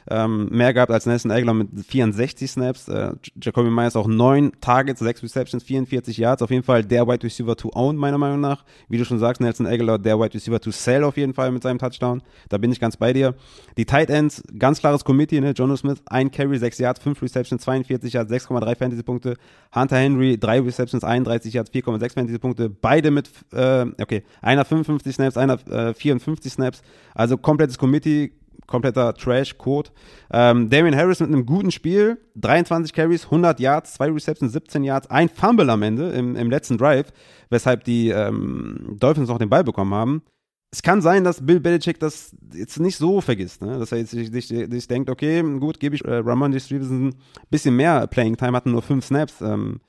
ähm, 0.10 0.50
mehr 0.50 0.74
gehabt 0.74 0.92
als 0.92 1.06
Nelson 1.06 1.32
Aguilar 1.32 1.54
mit 1.54 1.70
64 1.86 2.52
Snaps. 2.52 2.88
Äh, 2.88 3.12
Jacoby 3.42 3.70
Myers 3.70 3.96
auch 3.96 4.08
9 4.08 4.52
Targets, 4.62 5.00
6 5.00 5.24
Receptions, 5.24 5.64
44 5.64 6.18
Yards. 6.18 6.42
Auf 6.42 6.50
jeden 6.50 6.64
Fall 6.64 6.84
der 6.84 7.08
Wide 7.08 7.24
Receiver 7.24 7.56
to 7.56 7.72
own, 7.74 7.96
meiner 7.96 8.18
Meinung 8.18 8.42
nach. 8.42 8.64
Wie 8.90 8.98
du 8.98 9.06
schon 9.06 9.20
sagst, 9.20 9.42
Nelson 9.42 9.66
Aguilar 9.66 10.00
der 10.00 10.20
Wide 10.20 10.34
Receiver 10.34 10.60
to 10.60 10.72
sell 10.72 11.04
auf 11.04 11.18
jeden 11.18 11.34
Fall 11.34 11.52
mit 11.52 11.64
seinem 11.64 11.80
Touchdown. 11.80 12.22
Da 12.50 12.58
bin 12.58 12.72
ich 12.72 12.80
ganz 12.80 12.98
bei 12.98 13.14
dir. 13.14 13.36
Die 13.78 13.86
Tight 13.86 14.10
Ends, 14.10 14.44
ganz 14.58 14.80
klares 14.80 15.04
Committee, 15.04 15.40
ne? 15.40 15.52
Jono 15.52 15.76
Smith, 15.76 16.02
ein 16.06 16.32
Carry, 16.32 16.58
6 16.58 16.80
Yards, 16.80 17.00
5 17.02 17.22
Receptions, 17.22 17.64
42 17.64 18.14
Yards, 18.14 18.32
6,3 18.32 18.76
Fantasy-Punkte. 18.76 19.36
Hunter 19.74 19.98
Henry, 19.98 20.38
3 20.38 20.62
Receptions, 20.62 21.04
31 21.04 21.54
Yards, 21.54 21.72
4,6 21.72 22.14
Fantasy-Punkte. 22.14 22.70
Beide 22.70 23.12
mit, 23.12 23.30
äh, 23.52 23.86
okay, 24.02 24.24
einer 24.42 24.66
55 24.66 25.16
Snaps, 25.16 25.38
einer 25.38 25.60
äh, 25.70 25.94
54 25.94 26.54
Snaps. 26.54 26.82
Also 27.16 27.38
komplettes 27.38 27.78
Committee, 27.78 28.34
kompletter 28.68 29.14
Trash-Code. 29.14 29.90
Ähm, 30.32 30.70
Damian 30.70 30.96
Harris 30.96 31.20
mit 31.20 31.30
einem 31.30 31.46
guten 31.46 31.72
Spiel, 31.72 32.18
23 32.36 32.94
Carries, 32.94 33.26
100 33.26 33.60
Yards, 33.60 33.94
2 33.96 34.12
Receptions, 34.12 34.54
17 34.54 34.84
Yards, 34.84 35.10
ein 35.10 35.30
Fumble 35.30 35.70
am 35.70 35.82
Ende 35.82 36.10
im, 36.10 36.36
im 36.36 36.50
letzten 36.50 36.78
Drive, 36.78 37.12
weshalb 37.50 37.84
die 37.84 38.10
ähm, 38.10 38.98
Dolphins 39.00 39.30
noch 39.30 39.38
den 39.38 39.50
Ball 39.50 39.64
bekommen 39.64 39.94
haben. 39.94 40.24
Es 40.72 40.82
kann 40.82 41.04
sein, 41.04 41.24
dass 41.24 41.46
Bill 41.46 41.60
Belichick 41.60 42.00
das 42.00 42.36
jetzt 42.52 42.80
nicht 42.80 42.98
so 42.98 43.22
vergisst, 43.22 43.62
ne? 43.62 43.78
dass 43.78 43.92
er 43.92 44.00
jetzt 44.00 44.10
sich, 44.10 44.32
sich, 44.32 44.48
sich 44.48 44.88
denkt, 44.88 45.08
okay, 45.08 45.44
gut, 45.60 45.80
gebe 45.80 45.96
ich 45.96 46.04
äh, 46.04 46.16
Ramon 46.16 46.60
Stevenson 46.60 47.10
ein 47.10 47.16
bisschen 47.52 47.76
mehr 47.76 48.08
Playing 48.08 48.38
Time, 48.38 48.54
hatten 48.54 48.72
nur 48.72 48.82
5 48.82 49.06
Snaps. 49.06 49.40
Ähm, 49.42 49.82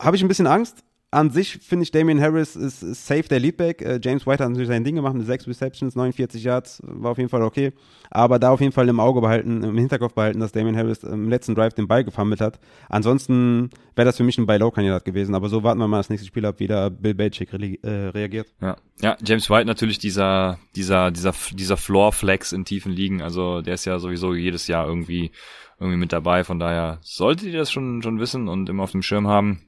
Habe 0.00 0.16
ich 0.16 0.22
ein 0.22 0.28
bisschen 0.28 0.46
Angst, 0.46 0.84
an 1.14 1.30
sich 1.30 1.58
finde 1.62 1.84
ich 1.84 1.92
Damian 1.92 2.20
Harris 2.20 2.56
ist, 2.56 2.82
ist 2.82 3.06
safe 3.06 3.22
der 3.22 3.38
Leadback. 3.38 3.80
Äh, 3.82 4.00
James 4.02 4.26
White 4.26 4.42
hat 4.42 4.50
natürlich 4.50 4.68
sein 4.68 4.82
Ding 4.82 4.96
gemacht 4.96 5.14
mit 5.14 5.24
sechs 5.26 5.46
Receptions, 5.46 5.94
49 5.94 6.42
Yards, 6.42 6.82
war 6.84 7.12
auf 7.12 7.18
jeden 7.18 7.30
Fall 7.30 7.42
okay. 7.42 7.72
Aber 8.10 8.40
da 8.40 8.50
auf 8.50 8.60
jeden 8.60 8.72
Fall 8.72 8.88
im 8.88 8.98
Auge 8.98 9.20
behalten, 9.20 9.62
im 9.62 9.78
Hinterkopf 9.78 10.14
behalten, 10.14 10.40
dass 10.40 10.50
Damian 10.50 10.76
Harris 10.76 11.04
im 11.04 11.28
letzten 11.28 11.54
Drive 11.54 11.74
den 11.74 11.86
Ball 11.86 12.02
gefummelt 12.02 12.40
hat. 12.40 12.58
Ansonsten 12.88 13.70
wäre 13.94 14.06
das 14.06 14.16
für 14.16 14.24
mich 14.24 14.38
ein 14.38 14.46
Buy-Low-Kandidat 14.46 15.04
gewesen. 15.04 15.36
Aber 15.36 15.48
so 15.48 15.62
warten 15.62 15.78
wir 15.78 15.86
mal 15.86 15.98
das 15.98 16.10
nächste 16.10 16.26
Spiel 16.26 16.44
ab, 16.46 16.56
wie 16.58 16.66
da 16.66 16.88
Bill 16.88 17.14
Belichick 17.14 17.52
re 17.52 17.78
äh, 17.82 18.08
reagiert. 18.08 18.52
Ja. 18.60 18.76
ja, 19.00 19.16
James 19.24 19.48
White 19.48 19.66
natürlich 19.66 19.98
dieser, 19.98 20.58
dieser, 20.74 21.12
dieser, 21.12 21.32
dieser 21.52 21.76
Floor-Flex 21.76 22.52
in 22.52 22.64
tiefen 22.64 22.90
Ligen. 22.90 23.22
Also 23.22 23.62
der 23.62 23.74
ist 23.74 23.84
ja 23.84 24.00
sowieso 24.00 24.34
jedes 24.34 24.66
Jahr 24.66 24.88
irgendwie, 24.88 25.30
irgendwie 25.78 25.98
mit 25.98 26.12
dabei. 26.12 26.42
Von 26.42 26.58
daher 26.58 26.98
solltet 27.02 27.52
ihr 27.52 27.58
das 27.58 27.70
schon, 27.70 28.02
schon 28.02 28.18
wissen 28.18 28.48
und 28.48 28.68
immer 28.68 28.82
auf 28.82 28.92
dem 28.92 29.02
Schirm 29.02 29.28
haben. 29.28 29.60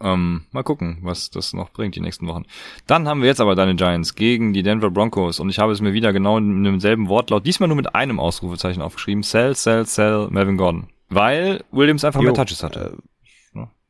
Ähm, 0.00 0.42
mal 0.52 0.62
gucken, 0.62 0.98
was 1.02 1.30
das 1.30 1.52
noch 1.52 1.70
bringt 1.70 1.96
die 1.96 2.00
nächsten 2.00 2.26
Wochen. 2.28 2.44
Dann 2.86 3.08
haben 3.08 3.20
wir 3.20 3.28
jetzt 3.28 3.40
aber 3.40 3.54
deine 3.54 3.74
Giants 3.74 4.14
gegen 4.14 4.52
die 4.52 4.62
Denver 4.62 4.90
Broncos 4.90 5.40
und 5.40 5.48
ich 5.48 5.58
habe 5.58 5.72
es 5.72 5.80
mir 5.80 5.92
wieder 5.92 6.12
genau 6.12 6.38
in 6.38 6.62
demselben 6.62 7.08
Wortlaut, 7.08 7.46
diesmal 7.46 7.68
nur 7.68 7.76
mit 7.76 7.94
einem 7.94 8.20
Ausrufezeichen 8.20 8.82
aufgeschrieben. 8.82 9.22
Sell, 9.22 9.54
sell, 9.54 9.86
sell, 9.86 10.28
Melvin 10.30 10.56
Gordon. 10.56 10.88
Weil 11.08 11.64
Williams 11.72 12.04
einfach 12.04 12.20
jo, 12.20 12.26
mehr 12.26 12.34
Touches 12.34 12.62
hatte. 12.62 12.96
Äh, 12.96 13.02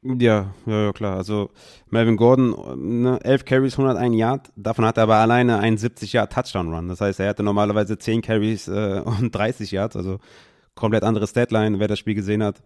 ja, 0.03 0.55
ja, 0.67 0.85
ja, 0.85 0.93
klar. 0.93 1.17
Also 1.17 1.51
Melvin 1.91 2.17
Gordon, 2.17 3.03
ne, 3.03 3.19
11 3.23 3.45
Carries, 3.45 3.79
101 3.79 4.17
Yard. 4.17 4.53
Davon 4.55 4.85
hat 4.85 4.97
er 4.97 5.03
aber 5.03 5.17
alleine 5.17 5.59
einen 5.59 5.77
70 5.77 6.13
Yard 6.13 6.33
Touchdown 6.33 6.73
Run. 6.73 6.89
Das 6.89 7.01
heißt, 7.01 7.19
er 7.19 7.29
hatte 7.29 7.43
normalerweise 7.43 7.99
10 7.99 8.23
Carries 8.23 8.69
äh, 8.69 9.03
und 9.05 9.35
30 9.35 9.73
Yards. 9.73 9.97
Also 9.97 10.21
komplett 10.77 11.03
andere 11.03 11.27
Statline, 11.27 11.81
wer 11.81 11.89
das 11.89 11.99
Spiel 11.99 12.15
gesehen 12.15 12.45
hat. 12.45 12.63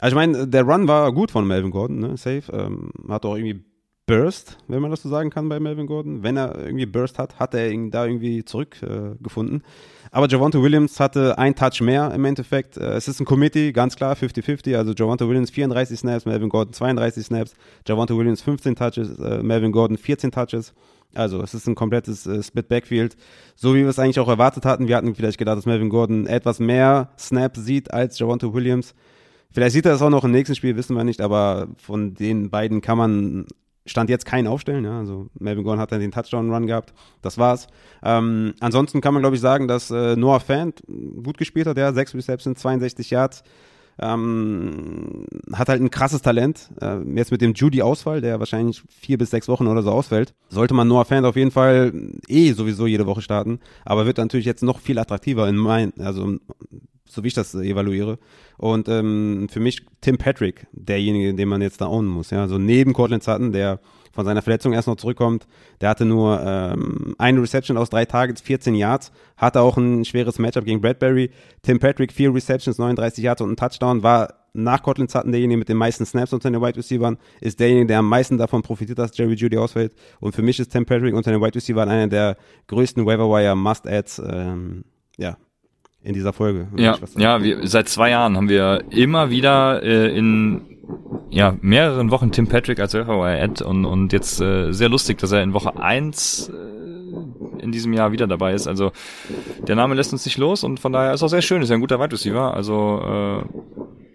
Also 0.00 0.14
ich 0.14 0.14
meine, 0.14 0.46
der 0.46 0.62
Run 0.62 0.88
war 0.88 1.12
gut 1.12 1.30
von 1.30 1.46
Melvin 1.46 1.70
Gordon, 1.70 1.98
ne? 1.98 2.16
Safe. 2.16 2.42
Ähm, 2.52 2.90
hat 3.08 3.24
auch 3.24 3.36
irgendwie 3.36 3.64
Burst, 4.08 4.56
wenn 4.68 4.80
man 4.80 4.90
das 4.90 5.02
so 5.02 5.08
sagen 5.10 5.28
kann 5.28 5.50
bei 5.50 5.60
Melvin 5.60 5.86
Gordon. 5.86 6.22
Wenn 6.22 6.36
er 6.38 6.58
irgendwie 6.58 6.86
Burst 6.86 7.18
hat, 7.18 7.38
hat 7.38 7.52
er 7.52 7.70
ihn 7.70 7.90
da 7.90 8.06
irgendwie 8.06 8.42
zurückgefunden. 8.42 9.60
Äh, 9.60 10.08
Aber 10.10 10.26
Javonte 10.28 10.62
Williams 10.62 10.98
hatte 10.98 11.36
ein 11.36 11.54
Touch 11.54 11.82
mehr 11.82 12.12
im 12.14 12.24
Endeffekt. 12.24 12.78
Äh, 12.78 12.94
es 12.94 13.06
ist 13.06 13.20
ein 13.20 13.26
Committee, 13.26 13.72
ganz 13.72 13.96
klar, 13.96 14.14
50-50. 14.14 14.76
Also 14.76 14.94
Javonte 14.94 15.28
Williams 15.28 15.50
34 15.50 15.98
Snaps, 15.98 16.24
Melvin 16.24 16.48
Gordon 16.48 16.72
32 16.72 17.26
Snaps. 17.26 17.54
Javonte 17.86 18.16
Williams 18.16 18.40
15 18.40 18.76
Touches, 18.76 19.18
äh, 19.18 19.42
Melvin 19.42 19.72
Gordon 19.72 19.98
14 19.98 20.30
Touches. 20.30 20.72
Also 21.14 21.42
es 21.42 21.52
ist 21.52 21.66
ein 21.66 21.74
komplettes 21.74 22.26
äh, 22.26 22.42
Split 22.42 22.68
Backfield, 22.68 23.16
so 23.56 23.74
wie 23.74 23.80
wir 23.80 23.88
es 23.88 23.98
eigentlich 23.98 24.20
auch 24.20 24.28
erwartet 24.28 24.64
hatten. 24.64 24.88
Wir 24.88 24.96
hatten 24.96 25.14
vielleicht 25.14 25.38
gedacht, 25.38 25.58
dass 25.58 25.66
Melvin 25.66 25.90
Gordon 25.90 26.26
etwas 26.26 26.60
mehr 26.60 27.10
Snaps 27.18 27.62
sieht 27.62 27.92
als 27.92 28.18
Javonte 28.18 28.54
Williams. 28.54 28.94
Vielleicht 29.50 29.72
sieht 29.72 29.86
er 29.86 29.92
das 29.92 30.02
auch 30.02 30.10
noch 30.10 30.24
im 30.24 30.30
nächsten 30.30 30.54
Spiel, 30.54 30.76
wissen 30.76 30.96
wir 30.96 31.04
nicht, 31.04 31.20
aber 31.20 31.68
von 31.78 32.14
den 32.14 32.50
beiden 32.50 32.80
kann 32.80 32.98
man 32.98 33.46
Stand 33.88 34.10
jetzt 34.10 34.26
keinen 34.26 34.46
aufstellen. 34.46 34.84
Ja? 34.84 34.98
Also 34.98 35.28
Melvin 35.38 35.64
Gordon 35.64 35.80
hat 35.80 35.92
dann 35.92 36.00
den 36.00 36.12
Touchdown-Run 36.12 36.66
gehabt. 36.66 36.92
Das 37.22 37.38
war's. 37.38 37.68
Ähm, 38.02 38.54
ansonsten 38.60 39.00
kann 39.00 39.14
man, 39.14 39.22
glaube 39.22 39.36
ich, 39.36 39.40
sagen, 39.40 39.66
dass 39.66 39.90
äh, 39.90 40.16
Noah 40.16 40.40
Fant 40.40 40.82
gut 40.86 41.38
gespielt 41.38 41.66
hat. 41.66 41.78
Ja, 41.78 41.92
6 41.92 42.14
Receptions, 42.14 42.60
62 42.60 43.10
Yards. 43.10 43.42
Ähm, 44.00 45.24
hat 45.52 45.68
halt 45.68 45.82
ein 45.82 45.90
krasses 45.90 46.22
Talent. 46.22 46.70
Äh, 46.80 46.98
jetzt 47.16 47.32
mit 47.32 47.40
dem 47.40 47.54
Judy-Ausfall, 47.54 48.20
der 48.20 48.38
wahrscheinlich 48.38 48.82
vier 48.88 49.18
bis 49.18 49.30
sechs 49.30 49.48
Wochen 49.48 49.66
oder 49.66 49.82
so 49.82 49.90
ausfällt, 49.90 50.34
sollte 50.48 50.74
man 50.74 50.86
Noah 50.86 51.04
Fant 51.04 51.26
auf 51.26 51.36
jeden 51.36 51.50
Fall 51.50 51.92
eh 52.28 52.52
sowieso 52.52 52.86
jede 52.86 53.06
Woche 53.06 53.22
starten. 53.22 53.58
Aber 53.84 54.06
wird 54.06 54.18
natürlich 54.18 54.46
jetzt 54.46 54.62
noch 54.62 54.78
viel 54.78 54.98
attraktiver 54.98 55.48
in 55.48 55.56
mein, 55.56 55.92
also 55.98 56.36
so 57.08 57.24
wie 57.24 57.28
ich 57.28 57.34
das 57.34 57.54
evaluiere. 57.54 58.18
Und 58.56 58.88
ähm, 58.88 59.48
für 59.50 59.60
mich 59.60 59.82
Tim 60.00 60.18
Patrick, 60.18 60.66
derjenige, 60.72 61.34
den 61.34 61.48
man 61.48 61.62
jetzt 61.62 61.80
da 61.80 61.86
ownen 61.86 62.08
muss. 62.08 62.30
Ja, 62.30 62.42
also 62.42 62.58
neben 62.58 62.92
Cortland 62.92 63.22
Sutton, 63.24 63.52
der 63.52 63.80
von 64.18 64.24
seiner 64.24 64.42
Verletzung 64.42 64.72
erst 64.72 64.88
noch 64.88 64.96
zurückkommt, 64.96 65.46
der 65.80 65.90
hatte 65.90 66.04
nur 66.04 66.42
ähm, 66.44 67.14
eine 67.18 67.40
Reception 67.40 67.76
aus 67.76 67.88
drei 67.88 68.04
Targets, 68.04 68.40
14 68.40 68.74
Yards, 68.74 69.12
hatte 69.36 69.60
auch 69.60 69.76
ein 69.76 70.04
schweres 70.04 70.40
Matchup 70.40 70.64
gegen 70.64 70.80
Bradbury. 70.80 71.30
Tim 71.62 71.78
Patrick, 71.78 72.12
vier 72.12 72.34
Receptions, 72.34 72.78
39 72.78 73.22
Yards 73.22 73.42
und 73.42 73.52
ein 73.52 73.56
Touchdown, 73.56 74.02
war 74.02 74.34
nach 74.54 74.82
Cortland 74.82 75.08
Sutton 75.08 75.30
derjenige 75.30 75.58
mit 75.58 75.68
den 75.68 75.76
meisten 75.76 76.04
Snaps 76.04 76.32
unter 76.32 76.50
den 76.50 76.60
Wide 76.60 76.76
Receivers, 76.76 77.14
ist 77.40 77.60
derjenige, 77.60 77.86
der 77.86 78.00
am 78.00 78.08
meisten 78.08 78.38
davon 78.38 78.62
profitiert, 78.62 78.98
dass 78.98 79.16
Jerry 79.16 79.34
Judy 79.34 79.56
ausfällt. 79.56 79.94
Und 80.18 80.34
für 80.34 80.42
mich 80.42 80.58
ist 80.58 80.72
Tim 80.72 80.84
Patrick 80.84 81.14
unter 81.14 81.30
den 81.30 81.40
Wide 81.40 81.54
Receivers 81.54 81.88
einer 81.88 82.08
der 82.08 82.36
größten 82.66 83.06
Waiver 83.06 83.30
Wire 83.30 83.54
Must-Ads, 83.54 84.20
ähm, 84.26 84.84
ja, 85.16 85.36
in 86.08 86.14
dieser 86.14 86.32
Folge. 86.32 86.68
Ja, 86.76 86.96
ja, 87.16 87.42
wir, 87.42 87.66
seit 87.66 87.88
zwei 87.88 88.10
Jahren 88.10 88.36
haben 88.36 88.48
wir 88.48 88.82
immer 88.90 89.28
wieder 89.28 89.82
äh, 89.82 90.16
in 90.16 90.62
ja, 91.28 91.54
mehreren 91.60 92.10
Wochen 92.10 92.32
Tim 92.32 92.46
Patrick 92.46 92.80
als 92.80 92.94
Ad 92.94 93.62
und, 93.62 93.84
und 93.84 94.12
jetzt 94.14 94.40
äh, 94.40 94.72
sehr 94.72 94.88
lustig, 94.88 95.18
dass 95.18 95.32
er 95.32 95.42
in 95.42 95.52
Woche 95.52 95.78
eins 95.78 96.48
äh, 96.48 97.62
in 97.62 97.72
diesem 97.72 97.92
Jahr 97.92 98.10
wieder 98.10 98.26
dabei 98.26 98.54
ist. 98.54 98.66
Also 98.66 98.92
der 99.66 99.76
Name 99.76 99.94
lässt 99.94 100.12
uns 100.14 100.24
nicht 100.24 100.38
los 100.38 100.64
und 100.64 100.80
von 100.80 100.92
daher 100.92 101.12
ist 101.12 101.22
auch 101.22 101.28
sehr 101.28 101.42
schön, 101.42 101.60
ist 101.60 101.68
ja 101.68 101.74
ein 101.74 101.80
guter 101.82 102.00
Wide 102.00 102.12
Receiver. 102.12 102.54
Also 102.54 103.44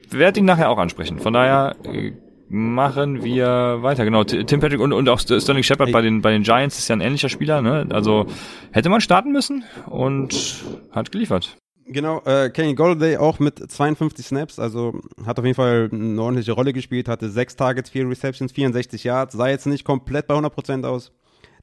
äh, 0.09 0.17
werde 0.17 0.39
ihn 0.39 0.45
nachher 0.45 0.71
auch 0.71 0.79
ansprechen. 0.79 1.19
Von 1.19 1.33
daher 1.33 1.75
äh, 1.83 2.13
machen 2.49 3.23
wir 3.23 3.83
weiter. 3.83 4.03
Genau, 4.03 4.23
Tim 4.23 4.59
Patrick 4.59 4.79
und, 4.79 4.93
und 4.93 5.07
auch 5.09 5.19
Sterling 5.19 5.63
Shepard 5.63 5.91
bei 5.91 6.01
den, 6.01 6.21
bei 6.21 6.31
den 6.31 6.41
Giants 6.41 6.79
ist 6.79 6.87
ja 6.87 6.95
ein 6.95 7.01
ähnlicher 7.01 7.29
Spieler. 7.29 7.61
Ne? 7.61 7.85
Also 7.91 8.25
hätte 8.71 8.89
man 8.89 8.99
starten 8.99 9.31
müssen 9.31 9.63
und 9.85 10.63
hat 10.91 11.11
geliefert. 11.11 11.55
Genau, 11.85 12.21
äh, 12.25 12.49
Kenny 12.49 12.75
Golladay 12.75 13.17
auch 13.17 13.39
mit 13.39 13.59
52 13.59 14.25
Snaps, 14.25 14.57
also 14.57 15.01
hat 15.25 15.37
auf 15.37 15.45
jeden 15.45 15.55
Fall 15.55 15.89
eine 15.91 16.21
ordentliche 16.21 16.53
Rolle 16.53 16.71
gespielt, 16.71 17.09
hatte 17.09 17.29
6 17.29 17.57
Targets, 17.57 17.89
4 17.89 18.09
Receptions, 18.09 18.53
64 18.53 19.03
Yards, 19.03 19.33
sah 19.33 19.47
jetzt 19.49 19.65
nicht 19.65 19.83
komplett 19.83 20.27
bei 20.27 20.35
100% 20.35 20.85
aus. 20.85 21.11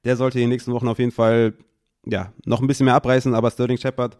Der 0.04 0.16
sollte 0.16 0.38
in 0.38 0.44
den 0.44 0.50
nächsten 0.50 0.72
Wochen 0.72 0.88
auf 0.88 0.98
jeden 0.98 1.12
Fall 1.12 1.54
ja, 2.06 2.32
noch 2.44 2.60
ein 2.60 2.66
bisschen 2.66 2.84
mehr 2.84 2.94
abreißen, 2.94 3.34
aber 3.34 3.50
Sterling 3.50 3.78
Shepard 3.78 4.18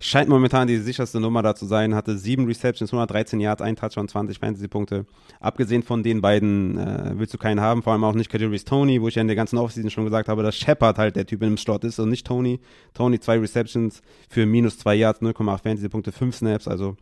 scheint 0.00 0.30
momentan 0.30 0.66
die 0.66 0.78
sicherste 0.78 1.20
Nummer 1.20 1.42
da 1.42 1.54
zu 1.54 1.66
sein, 1.66 1.94
hatte 1.94 2.16
sieben 2.16 2.46
Receptions, 2.46 2.90
113 2.90 3.38
Yards, 3.38 3.60
ein 3.60 3.76
Touchdown, 3.76 4.08
20 4.08 4.38
Fantasy-Punkte. 4.38 5.04
Abgesehen 5.40 5.82
von 5.82 6.02
den 6.02 6.22
beiden 6.22 6.78
äh, 6.78 7.12
willst 7.16 7.34
du 7.34 7.38
keinen 7.38 7.60
haben, 7.60 7.82
vor 7.82 7.92
allem 7.92 8.04
auch 8.04 8.14
nicht 8.14 8.30
Kadarius 8.30 8.64
Tony, 8.64 9.00
wo 9.02 9.08
ich 9.08 9.16
ja 9.16 9.20
in 9.20 9.28
der 9.28 9.36
ganzen 9.36 9.58
Offseason 9.58 9.90
schon 9.90 10.04
gesagt 10.04 10.28
habe, 10.28 10.42
dass 10.42 10.56
Shepard 10.56 10.96
halt 10.96 11.16
der 11.16 11.26
Typ 11.26 11.42
im 11.42 11.58
Slot 11.58 11.84
ist 11.84 11.98
und 11.98 12.08
nicht 12.08 12.26
Tony. 12.26 12.60
Tony 12.94 13.20
zwei 13.20 13.38
Receptions 13.38 14.00
für 14.30 14.46
minus 14.46 14.78
zwei 14.78 14.94
Yards, 14.94 15.20
0,8 15.20 15.62
Fantasy-Punkte, 15.62 16.12
fünf 16.12 16.34
Snaps, 16.34 16.66
also 16.66 16.96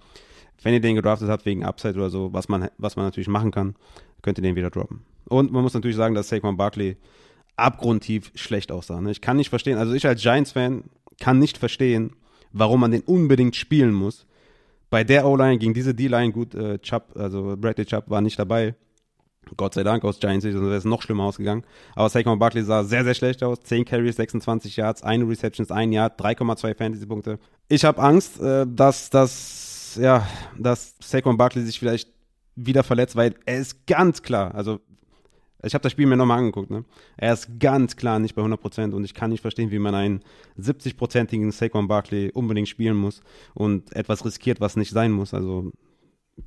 wenn 0.62 0.74
ihr 0.74 0.80
den 0.80 0.96
gedraftet 0.96 1.28
habt 1.28 1.46
wegen 1.46 1.64
Upside 1.64 1.94
oder 1.94 2.10
so, 2.10 2.32
was 2.32 2.48
man, 2.48 2.68
was 2.78 2.96
man 2.96 3.04
natürlich 3.04 3.28
machen 3.28 3.52
kann, 3.52 3.76
könnt 4.22 4.38
ihr 4.38 4.42
den 4.42 4.56
wieder 4.56 4.70
droppen. 4.70 5.02
Und 5.28 5.52
man 5.52 5.62
muss 5.62 5.74
natürlich 5.74 5.96
sagen, 5.96 6.16
dass 6.16 6.28
Saquon 6.28 6.56
Barkley 6.56 6.96
abgrundtief 7.54 8.32
schlecht 8.34 8.72
aussah. 8.72 9.00
Ne? 9.00 9.12
Ich 9.12 9.20
kann 9.20 9.36
nicht 9.36 9.50
verstehen, 9.50 9.78
also 9.78 9.92
ich 9.92 10.06
als 10.06 10.20
Giants-Fan 10.20 10.84
kann 11.20 11.38
nicht 11.38 11.58
verstehen, 11.58 12.12
warum 12.52 12.80
man 12.80 12.90
den 12.90 13.02
unbedingt 13.02 13.56
spielen 13.56 13.92
muss. 13.92 14.26
Bei 14.90 15.04
der 15.04 15.26
O-Line 15.26 15.58
gegen 15.58 15.74
diese 15.74 15.94
D-Line, 15.94 16.32
gut, 16.32 16.54
äh, 16.54 16.78
Chubb, 16.78 17.14
also 17.16 17.56
Bradley 17.58 17.84
Chubb 17.84 18.08
war 18.08 18.20
nicht 18.20 18.38
dabei. 18.38 18.74
Gott 19.56 19.74
sei 19.74 19.82
Dank 19.82 20.04
aus 20.04 20.20
Giants 20.20 20.44
sonst 20.44 20.60
wäre 20.60 20.74
es 20.74 20.84
noch 20.84 21.02
schlimmer 21.02 21.24
ausgegangen. 21.24 21.64
Aber 21.94 22.08
Saquon 22.08 22.38
Barkley 22.38 22.62
sah 22.62 22.84
sehr, 22.84 23.04
sehr 23.04 23.14
schlecht 23.14 23.42
aus. 23.42 23.60
10 23.62 23.84
Carries, 23.84 24.16
26 24.16 24.76
Yards, 24.76 25.02
eine 25.02 25.28
Receptions, 25.28 25.70
ein 25.70 25.92
Yard, 25.92 26.20
3,2 26.20 26.76
Fantasy-Punkte. 26.76 27.38
Ich 27.68 27.84
habe 27.84 28.02
Angst, 28.02 28.40
äh, 28.40 28.66
dass, 28.68 29.10
dass, 29.10 29.98
ja, 30.00 30.26
dass 30.58 30.94
Saquon 31.00 31.36
Barkley 31.36 31.64
sich 31.64 31.78
vielleicht 31.78 32.10
wieder 32.56 32.82
verletzt, 32.82 33.16
weil 33.16 33.34
er 33.46 33.58
ist 33.58 33.86
ganz 33.86 34.22
klar, 34.22 34.54
also 34.54 34.80
Ich 35.62 35.74
habe 35.74 35.82
das 35.82 35.92
Spiel 35.92 36.06
mir 36.06 36.16
nochmal 36.16 36.38
angeguckt. 36.38 36.70
Ne? 36.70 36.84
Er 37.16 37.32
ist 37.32 37.58
ganz 37.58 37.96
klar 37.96 38.18
nicht 38.18 38.34
bei 38.34 38.42
100% 38.42 38.92
und 38.92 39.04
ich 39.04 39.14
kann 39.14 39.30
nicht 39.30 39.40
verstehen, 39.40 39.70
wie 39.70 39.78
man 39.78 39.94
einen 39.94 40.20
70-prozentigen 40.58 41.50
Saquon 41.50 41.88
Barkley 41.88 42.30
unbedingt 42.32 42.68
spielen 42.68 42.96
muss 42.96 43.22
und 43.54 43.94
etwas 43.94 44.24
riskiert, 44.24 44.60
was 44.60 44.76
nicht 44.76 44.90
sein 44.90 45.10
muss. 45.10 45.34
Also 45.34 45.72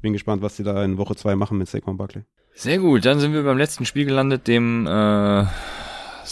bin 0.01 0.13
gespannt, 0.13 0.41
was 0.41 0.55
sie 0.55 0.63
da 0.63 0.83
in 0.83 0.97
Woche 0.97 1.15
2 1.15 1.35
machen 1.35 1.57
mit 1.57 1.67
Saquon 1.67 1.97
Barkley. 1.97 2.23
Sehr 2.53 2.79
gut, 2.79 3.05
dann 3.05 3.19
sind 3.19 3.33
wir 3.33 3.43
beim 3.43 3.57
letzten 3.57 3.85
Spiel 3.85 4.05
gelandet, 4.05 4.47
dem 4.47 4.85
äh, 4.85 5.45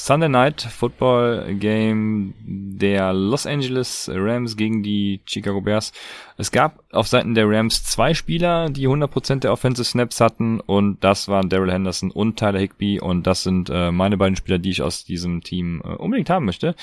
Sunday 0.06 0.30
Night 0.30 0.62
Football 0.62 1.56
Game 1.56 2.34
der 2.40 3.14
Los 3.14 3.46
Angeles 3.46 4.10
Rams 4.14 4.58
gegen 4.58 4.84
die 4.84 5.22
Chicago 5.26 5.62
Bears. 5.62 5.92
Es 6.38 6.52
gab 6.52 6.84
auf 6.92 7.08
Seiten 7.08 7.36
der 7.36 7.50
Rams 7.50 7.84
zwei 7.84 8.14
Spieler, 8.14 8.70
die 8.70 8.88
100% 8.88 9.40
der 9.40 9.52
Offensive 9.52 9.86
Snaps 9.86 10.22
hatten 10.22 10.60
und 10.60 11.04
das 11.04 11.28
waren 11.28 11.50
Daryl 11.50 11.72
Henderson 11.72 12.12
und 12.12 12.38
Tyler 12.38 12.60
Higby 12.60 13.00
und 13.00 13.28
das 13.28 13.44
sind 13.44 13.70
äh, 13.70 13.92
meine 13.92 14.18
beiden 14.18 14.36
Spieler, 14.36 14.58
die 14.58 14.72
ich 14.72 14.82
aus 14.82 15.04
diesem 15.04 15.42
Team 15.42 15.82
äh, 15.84 15.90
unbedingt 15.90 16.30
haben 16.30 16.46
möchte, 16.46 16.76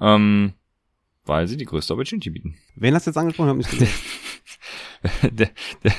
ähm, 0.00 0.54
weil 1.24 1.48
sie 1.48 1.56
die 1.56 1.66
größte 1.66 1.92
Opportunity 1.92 2.30
bieten. 2.30 2.56
Wen 2.76 2.94
hast 2.94 3.06
du 3.06 3.10
jetzt 3.10 3.18
angesprochen? 3.18 3.48
Ich 3.48 3.50
hab 3.50 3.56
nicht 3.58 3.70
gesehen. 3.70 3.88
der, 5.22 5.48
der, 5.84 5.92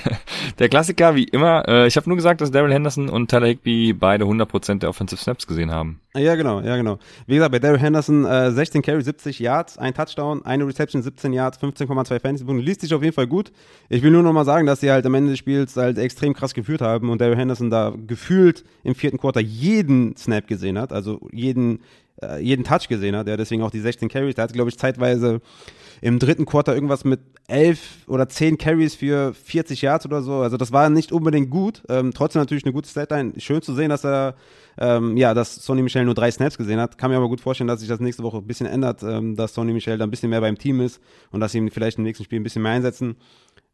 der 0.60 0.70
Klassiker, 0.70 1.16
wie 1.16 1.24
immer. 1.24 1.68
Äh, 1.68 1.88
ich 1.88 1.96
habe 1.98 2.10
nur 2.10 2.16
gesagt, 2.16 2.42
dass 2.42 2.52
Daryl 2.52 2.74
Henderson 2.74 3.10
und 3.10 3.30
Tyler 3.30 3.48
Higby 3.48 3.94
beide 3.94 4.26
100% 4.26 4.80
der 4.80 4.90
Offensive 4.90 5.22
Snaps 5.22 5.48
gesehen 5.48 5.72
haben. 5.72 6.00
Ja, 6.16 6.36
genau, 6.36 6.60
ja, 6.62 6.76
genau. 6.76 7.00
Wie 7.26 7.36
gesagt, 7.36 7.52
bei 7.52 7.60
Daryl 7.60 7.80
Henderson 7.80 8.26
äh, 8.26 8.52
16 8.52 8.82
Carry, 8.82 9.02
70 9.02 9.40
Yards, 9.40 9.78
ein 9.78 9.94
Touchdown, 9.94 10.46
eine 10.46 10.68
Reception, 10.68 11.02
17 11.02 11.34
Yards, 11.34 11.60
15,2 11.60 12.20
Fantasy-Punkte. 12.20 12.64
Liest 12.64 12.82
sich 12.82 12.94
auf 12.94 13.02
jeden 13.02 13.16
Fall 13.16 13.28
gut. 13.28 13.52
Ich 13.90 14.04
will 14.04 14.12
nur 14.12 14.24
noch 14.24 14.34
mal 14.34 14.46
sagen, 14.46 14.68
dass 14.68 14.82
sie 14.82 14.92
halt 14.92 15.06
am 15.06 15.14
Ende 15.14 15.32
des 15.32 15.40
Spiels 15.40 15.76
halt 15.78 15.98
extrem 15.98 16.34
krass 16.34 16.54
geführt 16.54 16.82
haben 16.82 17.10
und 17.10 17.22
Daryl 17.22 17.38
Henderson 17.38 17.70
da 17.70 17.94
gefühlt 18.08 18.64
im 18.84 18.96
vierten 18.96 19.18
Quarter 19.18 19.40
jeden 19.40 20.16
Snap 20.18 20.48
gesehen 20.48 20.78
hat, 20.78 20.92
also 20.92 21.20
jeden, 21.32 21.80
äh, 22.22 22.40
jeden 22.40 22.64
Touch 22.64 22.88
gesehen 22.88 23.16
hat. 23.16 23.28
Ja, 23.28 23.38
deswegen 23.38 23.64
auch 23.64 23.72
die 23.72 23.80
16 23.80 24.10
Carries. 24.10 24.36
Der 24.36 24.44
hat, 24.44 24.54
glaube 24.54 24.70
ich, 24.70 24.78
zeitweise 24.78 25.42
im 26.02 26.18
dritten 26.18 26.46
Quarter 26.46 26.74
irgendwas 26.74 27.04
mit 27.04 27.20
elf 27.48 28.08
oder 28.08 28.28
zehn 28.28 28.58
Carries 28.58 28.96
für 28.96 29.34
40 29.34 29.82
Yards 29.82 30.06
oder 30.06 30.22
so. 30.22 30.36
Also 30.36 30.58
das 30.58 30.72
war 30.72 30.90
nicht 30.90 31.12
unbedingt 31.12 31.50
gut. 31.50 31.84
Ähm, 31.90 32.12
trotzdem 32.14 32.42
natürlich 32.42 32.64
eine 32.66 32.74
gute 32.74 32.90
Statline. 32.90 33.34
Schön 33.38 33.62
zu 33.62 33.74
sehen, 33.76 33.90
dass 33.90 34.04
er, 34.04 34.36
ähm, 34.80 35.16
ja, 35.18 35.34
dass 35.34 35.56
Sonny 35.56 35.82
Michel 35.82 36.06
nur 36.06 36.16
drei 36.16 36.32
Snaps 36.32 36.58
gesehen 36.58 36.80
hat. 36.80 36.98
Kann 36.98 37.12
mir 37.12 37.18
aber 37.18 37.28
gut 37.28 37.42
vorstellen, 37.42 37.68
dass 37.68 37.82
sich 37.82 37.90
das 37.90 38.00
nächste 38.00 38.24
Woche 38.24 38.38
ein 38.38 38.48
bisschen 38.48 38.68
ändert, 38.68 39.04
ähm, 39.04 39.36
dass 39.36 39.54
Sonny 39.54 39.74
Michel 39.74 39.98
da 39.98 40.06
ein 40.06 40.12
bisschen 40.12 40.30
mehr 40.30 40.42
beim 40.42 40.58
Team 40.58 40.82
ist 40.82 41.00
und 41.32 41.40
dass 41.40 41.52
sie 41.52 41.60
ihn 41.60 41.70
vielleicht 41.70 41.98
im 41.98 42.04
nächsten 42.04 42.24
Spiel 42.24 42.40
ein 42.40 42.44
bisschen 42.44 42.64
mehr 42.64 42.72
einsetzen. 42.72 43.16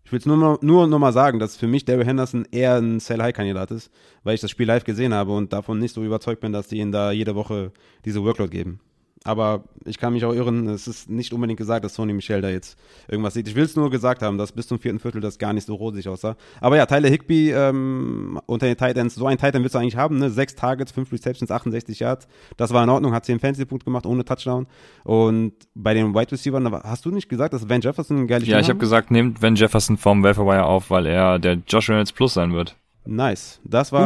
Ich 0.07 0.13
will 0.13 0.19
es 0.19 0.25
nur, 0.25 0.57
nur 0.61 0.88
noch 0.88 0.99
mal 0.99 1.11
sagen, 1.11 1.38
dass 1.38 1.57
für 1.57 1.67
mich 1.67 1.84
Daryl 1.84 2.05
Henderson 2.05 2.47
eher 2.49 2.75
ein 2.75 3.01
Sell-High-Kandidat 3.01 3.71
ist, 3.71 3.91
weil 4.23 4.35
ich 4.35 4.39
das 4.39 4.49
Spiel 4.49 4.65
live 4.65 4.85
gesehen 4.85 5.13
habe 5.13 5.34
und 5.34 5.51
davon 5.51 5.79
nicht 5.79 5.93
so 5.93 6.01
überzeugt 6.01 6.39
bin, 6.39 6.53
dass 6.53 6.69
die 6.69 6.77
ihn 6.77 6.93
da 6.93 7.11
jede 7.11 7.35
Woche 7.35 7.73
diese 8.05 8.23
Workload 8.23 8.49
geben. 8.49 8.79
Aber 9.23 9.64
ich 9.85 9.98
kann 9.98 10.14
mich 10.14 10.23
auch 10.26 10.34
irren, 10.34 10.68
es 10.69 10.88
ist 10.88 11.10
nicht 11.10 11.34
unbedingt 11.34 11.57
gesagt, 11.57 11.84
dass 11.84 11.95
Sony 11.95 12.14
Michel 12.14 12.41
da 12.41 12.49
jetzt 12.49 12.77
irgendwas 13.07 13.34
sieht. 13.34 13.48
Ich 13.48 13.56
will 13.56 13.64
es 13.64 13.76
nur 13.76 13.89
gesagt 13.89 14.22
haben, 14.22 14.38
dass 14.38 14.52
bis 14.52 14.68
zum 14.68 14.80
vierten 14.80 14.99
Viertel 14.99 15.22
das 15.22 15.38
gar 15.38 15.53
nicht 15.53 15.65
so 15.65 15.76
rosig 15.76 16.07
aussah. 16.07 16.35
Aber 16.61 16.77
ja, 16.77 16.85
Tyler 16.85 17.10
Higby 17.10 17.52
ähm, 17.52 18.39
unter 18.45 18.68
den 18.68 18.77
Titans, 18.77 19.15
so 19.15 19.26
ein 19.26 19.38
Titan 19.38 19.64
willst 19.64 19.76
du 19.76 19.80
eigentlich 19.80 19.98
haben, 19.98 20.19
ne? 20.19 20.30
Sechs 20.30 20.56
Targets, 20.56 20.91
fünf 20.91 21.11
Receptions, 21.11 21.52
68 21.52 21.99
Yards. 21.99 22.27
Das 22.57 22.73
war 22.73 22.84
in 22.84 22.89
Ordnung, 22.89 23.14
hat 23.14 23.26
zehn 23.26 23.39
Fantasy-Punkt 23.39 23.85
gemacht, 23.85 24.06
ohne 24.06 24.23
Touchdown. 24.23 24.68
Und 25.03 25.53
bei 25.73 25.94
den 25.94 26.14
Wide 26.14 26.31
Receivers, 26.31 26.84
hast 26.84 27.06
du 27.06 27.11
nicht 27.11 27.30
gesagt, 27.30 27.53
dass 27.53 27.69
Van 27.69 27.81
Jefferson 27.81 28.18
ein 28.19 28.27
geiles 28.27 28.48
Ja, 28.48 28.60
ich 28.60 28.69
habe 28.69 28.80
gesagt, 28.80 29.11
nehmt 29.11 29.41
Van 29.41 29.56
Jefferson 29.56 29.98
vom 29.98 30.23
Wire 30.23 30.65
auf, 30.65 30.89
weil 30.89 31.06
er 31.06 31.39
der 31.39 31.61
Josh 31.68 31.89
Reynolds 31.89 32.11
Plus 32.11 32.34
sein 32.34 32.53
wird. 32.53 32.76
Nice. 33.07 33.61
Das 33.63 33.91
war 33.91 34.01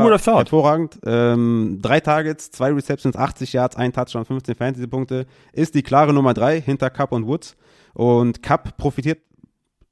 hervorragend. 0.52 1.00
Ähm, 1.06 1.80
drei 1.82 2.00
Targets, 2.00 2.52
zwei 2.52 2.72
Receptions, 2.72 3.16
80 3.16 3.54
Yards, 3.54 3.76
ein 3.76 3.92
Touchdown, 3.92 4.26
15 4.26 4.56
Fantasy-Punkte. 4.56 5.26
Ist 5.54 5.74
die 5.74 5.82
klare 5.82 6.14
Nummer 6.14 6.34
drei 6.34 6.62
hinter 6.62 6.90
Cup 6.90 7.12
und 7.12 7.26
Woods. 7.26 7.56
Und 7.94 8.44
Cup 8.44 8.78
profitiert, 8.78 9.20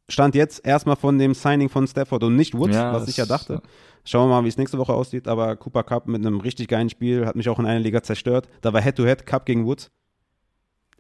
stand 0.08 0.36
jetzt 0.36 0.66
erstmal 0.66 0.96
von 0.96 1.18
dem 1.18 1.34
Signing 1.34 1.70
von 1.70 1.88
Stafford 1.88 2.24
und 2.24 2.36
nicht 2.36 2.56
Woods, 2.56 2.76
ja, 2.76 2.94
was 2.94 3.08
ich 3.08 3.18
ja 3.18 3.26
dachte. 3.26 3.62
Schauen 4.06 4.30
wir 4.30 4.36
mal, 4.36 4.44
wie 4.44 4.50
es 4.50 4.58
nächste 4.58 4.78
Woche 4.78 4.94
aussieht. 4.94 5.28
Aber 5.28 5.56
Cooper 5.56 5.84
Cup 5.84 6.08
mit 6.08 6.26
einem 6.26 6.40
richtig 6.40 6.68
geilen 6.68 6.90
Spiel 6.90 7.26
hat 7.26 7.36
mich 7.36 7.50
auch 7.50 7.60
in 7.60 7.66
einer 7.66 7.80
Liga 7.80 8.04
zerstört. 8.04 8.48
Da 8.62 8.74
war 8.74 8.82
Head-to-Head 8.82 9.22
-Head, 9.22 9.26
Cup 9.26 9.46
gegen 9.46 9.66
Woods 9.66 9.92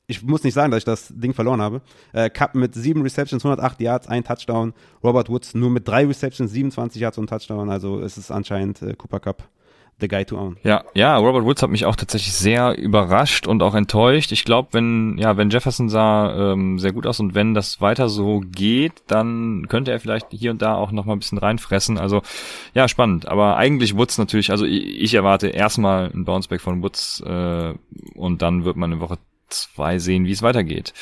ich 0.09 0.23
muss 0.23 0.43
nicht 0.43 0.55
sagen, 0.55 0.71
dass 0.71 0.79
ich 0.79 0.85
das 0.85 1.13
Ding 1.15 1.33
verloren 1.33 1.61
habe. 1.61 1.81
Äh, 2.13 2.29
Cup 2.29 2.55
mit 2.55 2.73
sieben 2.73 3.03
Receptions, 3.03 3.45
108 3.45 3.79
Yards, 3.79 4.07
ein 4.07 4.23
Touchdown. 4.23 4.73
Robert 5.03 5.29
Woods 5.29 5.53
nur 5.53 5.69
mit 5.69 5.87
drei 5.87 6.05
Receptions, 6.05 6.51
27 6.51 7.01
Yards 7.01 7.17
und 7.19 7.27
Touchdown. 7.27 7.69
Also 7.69 7.99
es 8.01 8.17
ist 8.17 8.31
anscheinend 8.31 8.81
äh, 8.81 8.95
Cooper 8.95 9.19
Cup 9.19 9.47
the 9.99 10.07
guy 10.07 10.25
to 10.25 10.37
own. 10.37 10.57
Ja, 10.63 10.83
ja, 10.93 11.17
Robert 11.17 11.43
Woods 11.43 11.61
hat 11.61 11.69
mich 11.69 11.85
auch 11.85 11.95
tatsächlich 11.95 12.33
sehr 12.33 12.77
überrascht 12.77 13.47
und 13.47 13.61
auch 13.61 13.75
enttäuscht. 13.75 14.31
Ich 14.31 14.45
glaube, 14.45 14.69
wenn 14.71 15.17
ja, 15.17 15.37
wenn 15.37 15.49
Jefferson 15.49 15.89
sah 15.89 16.53
ähm, 16.53 16.79
sehr 16.79 16.93
gut 16.93 17.05
aus 17.05 17.19
und 17.19 17.35
wenn 17.35 17.53
das 17.53 17.81
weiter 17.81 18.09
so 18.09 18.41
geht, 18.45 18.93
dann 19.07 19.67
könnte 19.67 19.91
er 19.91 19.99
vielleicht 19.99 20.27
hier 20.31 20.51
und 20.51 20.61
da 20.61 20.75
auch 20.75 20.91
noch 20.91 21.05
mal 21.05 21.13
ein 21.13 21.19
bisschen 21.19 21.37
reinfressen. 21.37 21.97
Also 21.97 22.21
ja, 22.73 22.87
spannend. 22.87 23.27
Aber 23.27 23.57
eigentlich 23.57 23.95
Woods 23.97 24.17
natürlich. 24.17 24.51
Also 24.51 24.65
ich, 24.65 25.01
ich 25.01 25.13
erwarte 25.13 25.47
erstmal 25.47 26.09
ein 26.13 26.25
Bounceback 26.25 26.61
von 26.61 26.81
Woods 26.81 27.21
äh, 27.25 27.73
und 28.15 28.41
dann 28.41 28.65
wird 28.65 28.77
man 28.77 28.91
eine 28.91 29.01
Woche 29.01 29.17
zwei 29.49 29.99
sehen, 29.99 30.25
wie 30.25 30.31
es 30.31 30.41
weitergeht. 30.41 30.93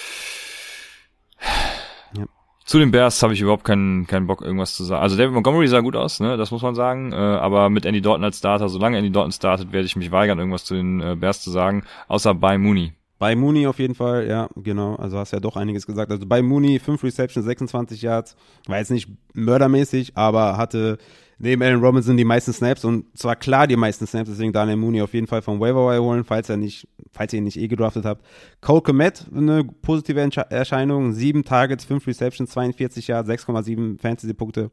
Ja. 2.16 2.26
Zu 2.66 2.80
den 2.80 2.92
Bears 2.92 3.22
habe 3.24 3.34
ich 3.34 3.42
überhaupt 3.42 3.64
keinen, 3.64 4.08
keinen 4.08 4.28
Bock, 4.28 4.42
irgendwas 4.42 4.76
zu 4.76 4.84
sagen. 4.84 5.02
Also 5.02 5.16
David 5.16 5.34
Montgomery 5.34 5.68
sah 5.68 5.80
gut 5.80 5.96
aus, 5.96 6.20
ne? 6.20 6.38
das 6.38 6.52
muss 6.52 6.62
man 6.62 6.76
sagen. 6.76 7.14
Äh, 7.14 7.16
aber 7.16 7.70
mit 7.70 7.86
Andy 7.86 8.02
Dalton 8.02 8.24
als 8.24 8.40
Starter, 8.40 8.70
solange 8.70 8.98
Andy 8.98 9.12
Dalton 9.12 9.32
startet, 9.32 9.72
werde 9.72 9.86
ich 9.86 9.96
mich 9.96 10.12
weigern, 10.12 10.40
irgendwas 10.40 10.66
zu 10.66 10.76
den 10.76 11.02
äh, 11.02 11.16
Bears 11.16 11.42
zu 11.42 11.52
sagen, 11.52 11.84
außer 12.08 12.34
bei 12.34 12.58
Mooney. 12.58 12.94
Bei 13.20 13.36
Mooney 13.36 13.66
auf 13.66 13.80
jeden 13.80 13.96
Fall, 13.96 14.28
ja, 14.28 14.48
genau. 14.56 14.96
Also 14.96 15.18
hast 15.18 15.32
ja 15.32 15.40
doch 15.40 15.56
einiges 15.56 15.88
gesagt. 15.88 16.12
Also 16.12 16.26
bei 16.28 16.42
Mooney 16.42 16.80
5 16.80 17.04
Receptions, 17.04 17.46
26 17.46 18.02
Yards. 18.02 18.36
War 18.68 18.78
jetzt 18.78 18.92
nicht 18.92 19.10
mördermäßig, 19.34 20.16
aber 20.16 20.58
hatte 20.58 20.98
neben 21.40 21.62
Allen 21.62 21.80
Robinson 21.80 22.18
die 22.18 22.26
meisten 22.26 22.54
Snaps 22.54 22.84
und 22.84 23.18
zwar 23.18 23.36
klar 23.36 23.68
die 23.68 23.76
meisten 23.76 24.08
Snaps, 24.08 24.30
deswegen 24.30 24.54
Daniel 24.54 24.78
Mooney 24.78 25.02
auf 25.02 25.14
jeden 25.14 25.28
Fall 25.28 25.42
vom 25.42 25.60
Waiver 25.60 26.00
holen, 26.00 26.24
falls 26.24 26.50
er 26.50 26.58
nicht, 26.58 26.88
falls 27.12 27.34
ihr 27.34 27.38
ihn 27.38 27.44
nicht 27.44 27.60
eh 27.60 27.68
gedraftet 27.68 28.06
habt. 28.06 28.26
Cole 28.62 28.82
Komet, 28.82 29.26
eine 29.34 29.64
positive 29.64 30.20
Erscheinung, 30.50 31.14
sieben 31.14 31.44
Targets, 31.44 31.86
fünf 31.86 32.08
Receptions, 32.08 32.50
42 32.52 33.08
Yards, 33.08 33.30
6,7 33.30 34.00
Fantasy-Punkte. 34.00 34.72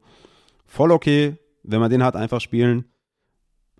Voll 0.65 0.91
okay, 0.91 1.37
wenn 1.63 1.79
man 1.79 1.91
den 1.91 2.03
hat, 2.03 2.15
einfach 2.15 2.41
spielen. 2.41 2.85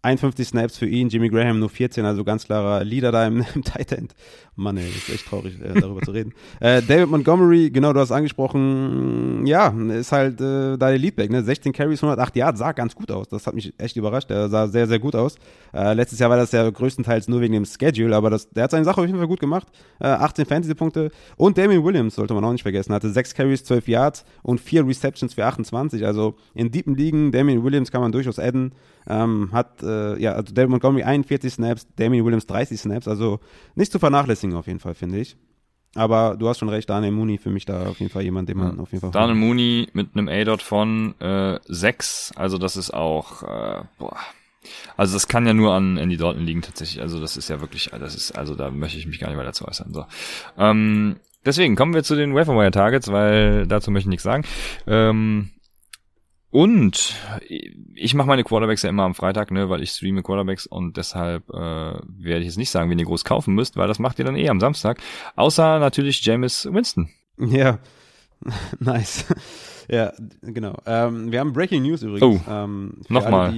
51 0.05 0.47
Snaps 0.47 0.77
für 0.77 0.87
ihn, 0.87 1.09
Jimmy 1.09 1.29
Graham 1.29 1.59
nur 1.59 1.69
14, 1.69 2.05
also 2.05 2.23
ganz 2.23 2.45
klarer 2.45 2.83
Leader 2.83 3.11
da 3.11 3.27
im, 3.27 3.43
im 3.55 3.63
Tight 3.63 3.91
End. 3.91 4.15
Mann, 4.55 4.77
ey, 4.77 4.87
ist 4.87 5.09
echt 5.09 5.27
traurig, 5.27 5.59
äh, 5.61 5.79
darüber 5.79 6.01
zu 6.01 6.11
reden. 6.11 6.33
Äh, 6.61 6.81
David 6.81 7.09
Montgomery, 7.09 7.69
genau, 7.69 7.91
du 7.91 7.99
hast 7.99 8.11
angesprochen, 8.11 9.45
ja, 9.45 9.67
ist 9.89 10.11
halt 10.11 10.39
äh, 10.39 10.77
da 10.77 10.89
der 10.89 10.97
Leadback, 10.97 11.29
ne? 11.29 11.43
16 11.43 11.73
Carries, 11.73 12.01
108 12.01 12.35
Yards, 12.35 12.59
sah 12.59 12.71
ganz 12.71 12.95
gut 12.95 13.11
aus. 13.11 13.27
Das 13.27 13.45
hat 13.45 13.53
mich 13.53 13.73
echt 13.77 13.97
überrascht. 13.97 14.29
Der 14.29 14.47
sah 14.49 14.67
sehr, 14.67 14.87
sehr 14.87 14.99
gut 14.99 15.15
aus. 15.15 15.35
Äh, 15.73 15.93
letztes 15.93 16.19
Jahr 16.19 16.29
war 16.29 16.37
das 16.37 16.51
ja 16.51 16.69
größtenteils 16.69 17.27
nur 17.27 17.41
wegen 17.41 17.53
dem 17.53 17.65
Schedule, 17.65 18.15
aber 18.15 18.29
das, 18.29 18.49
der 18.49 18.63
hat 18.63 18.71
seine 18.71 18.85
Sache 18.85 19.01
auf 19.01 19.07
jeden 19.07 19.17
Fall 19.17 19.27
gut 19.27 19.39
gemacht. 19.39 19.67
Äh, 19.99 20.07
18 20.07 20.45
Fantasy-Punkte. 20.45 21.11
Und 21.35 21.57
Damien 21.57 21.83
Williams, 21.83 22.15
sollte 22.15 22.33
man 22.33 22.43
auch 22.45 22.51
nicht 22.51 22.63
vergessen, 22.63 22.93
hatte 22.93 23.09
6 23.09 23.33
Carries, 23.33 23.63
12 23.63 23.87
Yards 23.87 24.25
und 24.43 24.61
4 24.61 24.87
Receptions 24.87 25.33
für 25.33 25.45
28. 25.45 26.05
Also 26.05 26.35
in 26.53 26.71
deepen 26.71 26.95
Ligen, 26.95 27.31
Damien 27.31 27.63
Williams 27.63 27.91
kann 27.91 28.01
man 28.01 28.11
durchaus 28.11 28.39
adden. 28.39 28.73
Ähm, 29.07 29.49
hat, 29.51 29.83
äh, 29.95 30.21
ja, 30.21 30.33
also 30.33 30.53
David 30.53 30.69
Montgomery 30.69 31.03
41 31.03 31.53
Snaps, 31.53 31.87
Damien 31.95 32.25
Williams 32.25 32.45
30 32.47 32.79
Snaps, 32.79 33.07
also 33.07 33.39
nicht 33.75 33.91
zu 33.91 33.99
vernachlässigen 33.99 34.55
auf 34.55 34.67
jeden 34.67 34.79
Fall, 34.79 34.93
finde 34.93 35.19
ich. 35.19 35.37
Aber 35.95 36.35
du 36.37 36.49
hast 36.49 36.59
schon 36.59 36.69
recht, 36.69 36.89
Daniel 36.89 37.13
Mooney 37.13 37.37
für 37.37 37.49
mich 37.49 37.65
da 37.65 37.87
auf 37.87 37.99
jeden 37.99 38.11
Fall 38.11 38.23
jemand, 38.23 38.49
den 38.49 38.57
man 38.57 38.75
ja. 38.75 38.81
auf 38.81 38.91
jeden 38.91 39.01
Fall. 39.01 39.11
Daniel 39.11 39.35
Mooney 39.35 39.87
mit 39.93 40.09
einem 40.13 40.27
A-Dot 40.27 40.61
von 40.61 41.19
äh, 41.21 41.57
6, 41.65 42.33
also 42.35 42.57
das 42.57 42.75
ist 42.75 42.93
auch, 42.93 43.43
äh, 43.43 43.83
boah. 43.97 44.17
Also 44.97 45.13
das 45.13 45.27
kann 45.27 45.45
ja 45.45 45.53
nur 45.53 45.73
an 45.73 45.97
Andy 45.97 46.17
Dalton 46.17 46.43
liegen 46.43 46.61
tatsächlich. 46.61 47.01
Also 47.01 47.19
das 47.21 47.37
ist 47.37 47.49
ja 47.49 47.61
wirklich, 47.61 47.91
das 47.97 48.15
ist, 48.15 48.31
also 48.31 48.55
da 48.55 48.71
möchte 48.71 48.97
ich 48.97 49.07
mich 49.07 49.19
gar 49.19 49.29
nicht 49.29 49.37
weiter 49.37 49.53
zu 49.53 49.67
äußern. 49.67 49.93
So. 49.93 50.05
Ähm, 50.57 51.17
deswegen 51.45 51.75
kommen 51.75 51.93
wir 51.93 52.03
zu 52.03 52.15
den 52.15 52.33
Waferwire 52.33 52.71
Targets, 52.71 53.11
weil 53.11 53.67
dazu 53.67 53.91
möchte 53.91 54.07
ich 54.07 54.11
nichts 54.11 54.23
sagen. 54.23 54.43
Ähm, 54.87 55.51
und 56.55 57.17
ich 57.95 58.13
mache 58.13 58.29
meine 58.29 58.45
Quarterbacks 58.45 58.81
ja 58.81 58.89
immer 58.89 59.03
am 59.03 59.13
Freitag, 59.13 59.51
ne, 59.51 59.69
weil 59.69 59.83
ich 59.83 59.91
streame 59.91 60.23
Quarterbacks 60.23 60.65
und 60.65 60.95
deshalb 60.95 61.49
äh, 61.49 61.53
werde 61.53 62.39
ich 62.39 62.45
jetzt 62.45 62.57
nicht 62.57 62.69
sagen, 62.69 62.89
wen 62.89 62.97
ihr 62.97 63.03
groß 63.03 63.25
kaufen 63.25 63.53
müsst, 63.55 63.75
weil 63.75 63.89
das 63.89 63.99
macht 63.99 64.19
ihr 64.19 64.25
dann 64.25 64.37
eh 64.37 64.47
am 64.47 64.61
Samstag. 64.61 65.01
Außer 65.35 65.79
natürlich 65.79 66.23
James 66.23 66.65
Winston. 66.71 67.09
Ja, 67.37 67.79
nice. 68.79 69.25
ja, 69.89 70.13
genau. 70.43 70.77
Ähm, 70.85 71.29
wir 71.29 71.41
haben 71.41 71.51
Breaking 71.51 71.83
News 71.83 72.03
übrigens. 72.03 72.23
Oh, 72.47 72.49
ähm, 72.49 73.01
nochmal. 73.09 73.53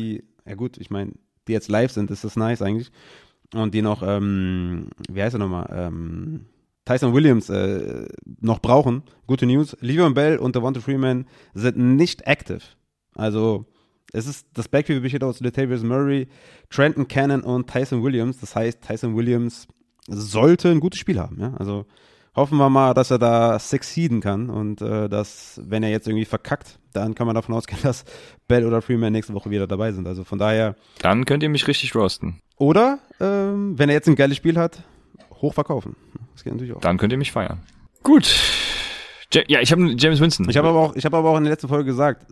Ja 0.47 0.55
gut, 0.55 0.79
ich 0.79 0.89
meine, 0.89 1.11
die 1.47 1.51
jetzt 1.51 1.69
live 1.69 1.91
sind, 1.91 2.09
ist 2.09 2.23
das 2.23 2.35
nice 2.35 2.63
eigentlich. 2.63 2.91
Und 3.53 3.75
die 3.75 3.83
noch, 3.83 4.01
ähm, 4.01 4.89
wie 5.07 5.21
heißt 5.21 5.35
er 5.35 5.39
nochmal? 5.39 5.69
Ähm, 5.71 6.47
Tyson 6.85 7.13
Williams 7.13 7.51
äh, 7.51 8.07
noch 8.41 8.57
brauchen. 8.57 9.03
Gute 9.27 9.45
News. 9.45 9.77
Le'Veon 9.83 10.15
Bell 10.15 10.37
und 10.37 10.55
Devonta 10.55 10.79
Freeman 10.79 11.27
sind 11.53 11.77
nicht 11.77 12.25
active. 12.25 12.61
Also 13.17 13.65
Es 14.13 14.25
ist, 14.25 14.47
das 14.53 14.69
Backfield 14.69 15.01
besteht 15.01 15.23
aus 15.23 15.41
Latavius 15.41 15.83
Murray, 15.83 16.27
Trenton 16.69 17.07
Cannon 17.07 17.41
und 17.41 17.69
Tyson 17.69 18.03
Williams. 18.03 18.39
Das 18.39 18.55
heißt, 18.55 18.81
Tyson 18.81 19.15
Williams 19.17 19.67
sollte 20.07 20.69
ein 20.69 20.79
gutes 20.79 20.99
Spiel 20.99 21.19
haben. 21.19 21.37
Ja? 21.41 21.53
Also 21.57 21.85
hoffen 22.35 22.57
wir 22.57 22.69
mal, 22.69 22.93
dass 22.93 23.11
er 23.11 23.17
da 23.19 23.59
succeeden 23.59 24.21
kann 24.21 24.49
und 24.49 24.81
äh, 24.81 25.09
dass, 25.09 25.59
wenn 25.65 25.83
er 25.83 25.89
jetzt 25.89 26.07
irgendwie 26.07 26.23
verkackt, 26.25 26.79
dann 26.93 27.15
kann 27.15 27.25
man 27.27 27.35
davon 27.35 27.53
ausgehen, 27.55 27.79
dass 27.83 28.05
Bell 28.47 28.65
oder 28.65 28.81
Freeman 28.81 29.11
nächste 29.11 29.33
Woche 29.33 29.49
wieder 29.49 29.67
dabei 29.67 29.91
sind. 29.91 30.07
Also 30.07 30.23
von 30.23 30.39
daher. 30.39 30.75
Dann 31.01 31.25
könnt 31.25 31.43
ihr 31.43 31.49
mich 31.49 31.67
richtig 31.67 31.93
roasten. 31.95 32.41
Oder, 32.57 32.99
ähm, 33.19 33.77
wenn 33.77 33.89
er 33.89 33.95
jetzt 33.95 34.07
ein 34.07 34.15
geiles 34.15 34.37
Spiel 34.37 34.57
hat, 34.57 34.83
hochverkaufen. 35.33 35.95
Das 36.33 36.43
geht 36.43 36.53
natürlich 36.53 36.73
auch. 36.73 36.81
Dann 36.81 36.97
könnt 36.97 37.11
ihr 37.11 37.17
mich 37.17 37.31
feiern. 37.31 37.59
Gut. 38.03 38.33
Ja, 39.33 39.59
ich 39.59 39.71
habe 39.71 39.93
James 39.97 40.21
Winston. 40.21 40.49
Ich 40.49 40.55
habe 40.57 40.69
aber 40.69 40.79
auch, 40.79 40.95
ich 40.95 41.03
habe 41.05 41.17
aber 41.17 41.29
auch 41.31 41.37
in 41.37 41.43
der 41.43 41.51
letzten 41.51 41.67
Folge 41.67 41.85
gesagt, 41.85 42.25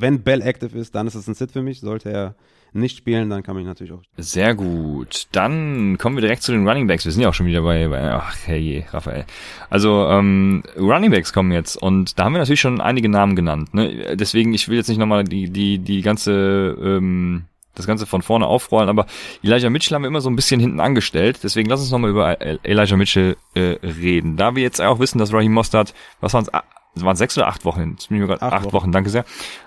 wenn 0.00 0.22
Bell 0.22 0.42
active 0.42 0.76
ist, 0.76 0.94
dann 0.94 1.06
ist 1.06 1.14
es 1.14 1.26
ein 1.28 1.34
Sit 1.34 1.52
für 1.52 1.62
mich. 1.62 1.80
Sollte 1.80 2.10
er 2.10 2.34
nicht 2.74 2.96
spielen, 2.96 3.30
dann 3.30 3.42
kann 3.42 3.54
man 3.54 3.62
ihn 3.62 3.68
natürlich 3.68 3.92
auch. 3.92 4.02
Sehr 4.16 4.54
gut. 4.54 5.28
Dann 5.32 5.96
kommen 5.96 6.16
wir 6.16 6.22
direkt 6.22 6.42
zu 6.42 6.52
den 6.52 6.66
Running 6.66 6.86
Backs. 6.86 7.04
Wir 7.04 7.12
sind 7.12 7.22
ja 7.22 7.28
auch 7.28 7.34
schon 7.34 7.46
wieder 7.46 7.62
bei, 7.62 7.86
bei 7.88 8.12
ach 8.12 8.34
hey, 8.46 8.84
Raphael. 8.90 9.24
Also 9.70 10.06
ähm, 10.08 10.64
Running 10.76 11.10
Backs 11.10 11.32
kommen 11.32 11.52
jetzt 11.52 11.76
und 11.76 12.18
da 12.18 12.24
haben 12.24 12.32
wir 12.32 12.40
natürlich 12.40 12.60
schon 12.60 12.80
einige 12.80 13.08
Namen 13.08 13.36
genannt. 13.36 13.74
Ne? 13.74 14.16
Deswegen, 14.16 14.52
ich 14.54 14.68
will 14.68 14.76
jetzt 14.76 14.88
nicht 14.88 14.98
nochmal 14.98 15.24
die, 15.24 15.50
die, 15.50 15.78
die 15.78 16.02
ganze 16.02 16.76
ähm, 16.82 17.44
das 17.76 17.86
Ganze 17.86 18.06
von 18.06 18.22
vorne 18.22 18.46
aufrollen, 18.46 18.88
aber 18.88 19.06
Elijah 19.42 19.68
Mitchell 19.68 19.96
haben 19.96 20.02
wir 20.02 20.08
immer 20.08 20.20
so 20.20 20.30
ein 20.30 20.36
bisschen 20.36 20.60
hinten 20.60 20.78
angestellt, 20.78 21.40
deswegen 21.42 21.68
lass 21.68 21.80
uns 21.80 21.90
nochmal 21.90 22.10
über 22.10 22.40
Elijah 22.64 22.96
Mitchell 22.96 23.36
äh, 23.54 23.76
reden. 23.82 24.36
Da 24.36 24.54
wir 24.54 24.62
jetzt 24.62 24.80
auch 24.80 25.00
wissen, 25.00 25.18
dass 25.18 25.32
Raheem 25.32 25.52
Mostert, 25.52 25.92
was 26.20 26.34
waren 26.34 26.44
es, 26.44 26.50
es 26.50 26.62
waren 27.02 27.16
sechs 27.16 27.36
oder 27.36 27.48
acht 27.48 27.64
Wochen, 27.64 27.92
jetzt 27.92 28.08
bin 28.08 28.18
ich 28.18 28.22
mir 28.22 28.28
grad, 28.28 28.42
acht, 28.42 28.52
acht 28.52 28.64
Wochen. 28.66 28.72
Wochen, 28.74 28.92
danke 28.92 29.10
sehr, 29.10 29.24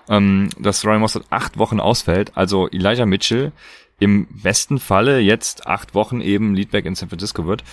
ähm, 0.09 0.49
dass 0.59 0.85
Ryan 0.85 1.01
Mossad 1.01 1.23
acht 1.29 1.57
Wochen 1.57 1.79
ausfällt. 1.79 2.31
Also 2.35 2.69
Elijah 2.69 3.05
Mitchell 3.05 3.51
im 3.99 4.27
besten 4.27 4.79
Falle 4.79 5.19
jetzt 5.19 5.67
acht 5.67 5.95
Wochen 5.95 6.21
eben 6.21 6.55
Leadback 6.55 6.85
in 6.85 6.95
San 6.95 7.09
Francisco 7.09 7.45
wird. 7.45 7.63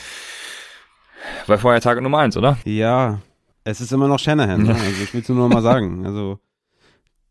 War 1.46 1.58
vorher 1.58 1.80
Tag 1.80 2.00
Nummer 2.00 2.18
eins, 2.18 2.36
oder? 2.36 2.58
Ja, 2.64 3.20
es 3.64 3.80
ist 3.80 3.92
immer 3.92 4.08
noch 4.08 4.18
Shanahan. 4.18 4.62
Ne? 4.62 4.74
Also 4.74 5.02
ich 5.02 5.14
will 5.14 5.22
es 5.22 5.28
nur 5.28 5.38
noch 5.38 5.54
mal 5.54 5.62
sagen. 5.62 6.04
Also 6.06 6.38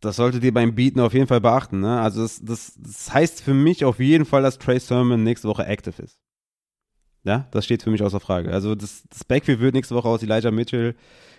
das 0.02 0.16
solltet 0.18 0.44
ihr 0.44 0.54
beim 0.54 0.76
Beaten 0.76 1.00
auf 1.00 1.14
jeden 1.14 1.28
Fall 1.28 1.42
beachten. 1.42 1.80
Ne? 1.80 2.00
Also 2.00 2.22
das, 2.24 2.42
das, 2.44 2.74
das 2.78 3.14
heißt 3.14 3.42
für 3.42 3.54
mich 3.54 3.86
auf 3.86 4.00
jeden 4.00 4.26
Fall, 4.26 4.42
dass 4.42 4.60
Trey 4.60 4.80
Sermon 4.80 5.24
nächste 5.24 5.48
Woche 5.48 5.66
active 5.66 6.02
ist. 6.02 6.20
Ja, 7.24 7.48
das 7.52 7.64
steht 7.66 7.84
für 7.84 7.90
mich 7.90 8.04
außer 8.04 8.20
Frage. 8.20 8.52
Also 8.52 8.76
das, 8.76 9.04
das 9.10 9.24
Backfield 9.24 9.62
wird 9.62 9.76
nächste 9.76 9.96
Woche 9.96 10.10
aus 10.10 10.22
Elijah 10.24 10.52
Mitchell, 10.52 10.96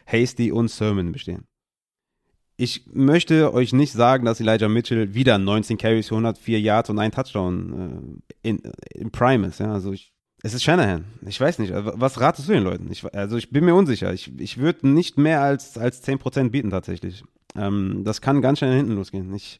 Hasty 0.06 0.52
und 0.52 0.68
Sermon 0.68 1.12
bestehen. 1.12 1.46
Ich 2.56 2.86
möchte 2.92 3.52
euch 3.52 3.72
nicht 3.72 3.92
sagen, 3.92 4.24
dass 4.24 4.40
Elijah 4.40 4.68
Mitchell 4.68 5.14
wieder 5.14 5.38
19 5.38 5.76
Carries 5.76 6.08
für 6.08 6.14
104 6.14 6.60
Yards 6.60 6.90
und 6.90 6.98
ein 7.00 7.10
Touchdown 7.10 8.22
äh, 8.42 8.48
in, 8.48 8.62
in 8.94 9.10
Prime 9.10 9.46
ist. 9.48 9.58
Ja, 9.58 9.72
also 9.72 9.92
ich, 9.92 10.12
es 10.42 10.54
ist 10.54 10.62
Shanahan. 10.62 11.04
Ich 11.26 11.40
weiß 11.40 11.58
nicht. 11.58 11.72
Was 11.74 12.20
ratest 12.20 12.48
du 12.48 12.52
den 12.52 12.62
Leuten? 12.62 12.92
Ich, 12.92 13.12
also 13.12 13.36
ich 13.36 13.50
bin 13.50 13.64
mir 13.64 13.74
unsicher. 13.74 14.12
Ich, 14.12 14.30
ich 14.38 14.58
würde 14.58 14.88
nicht 14.88 15.18
mehr 15.18 15.42
als, 15.42 15.76
als 15.76 16.06
10% 16.06 16.50
bieten 16.50 16.70
tatsächlich. 16.70 17.24
Ähm, 17.56 18.02
das 18.04 18.20
kann 18.20 18.42
ganz 18.42 18.58
schnell 18.58 18.76
hinten 18.76 18.94
losgehen. 18.94 19.34
Ich 19.34 19.58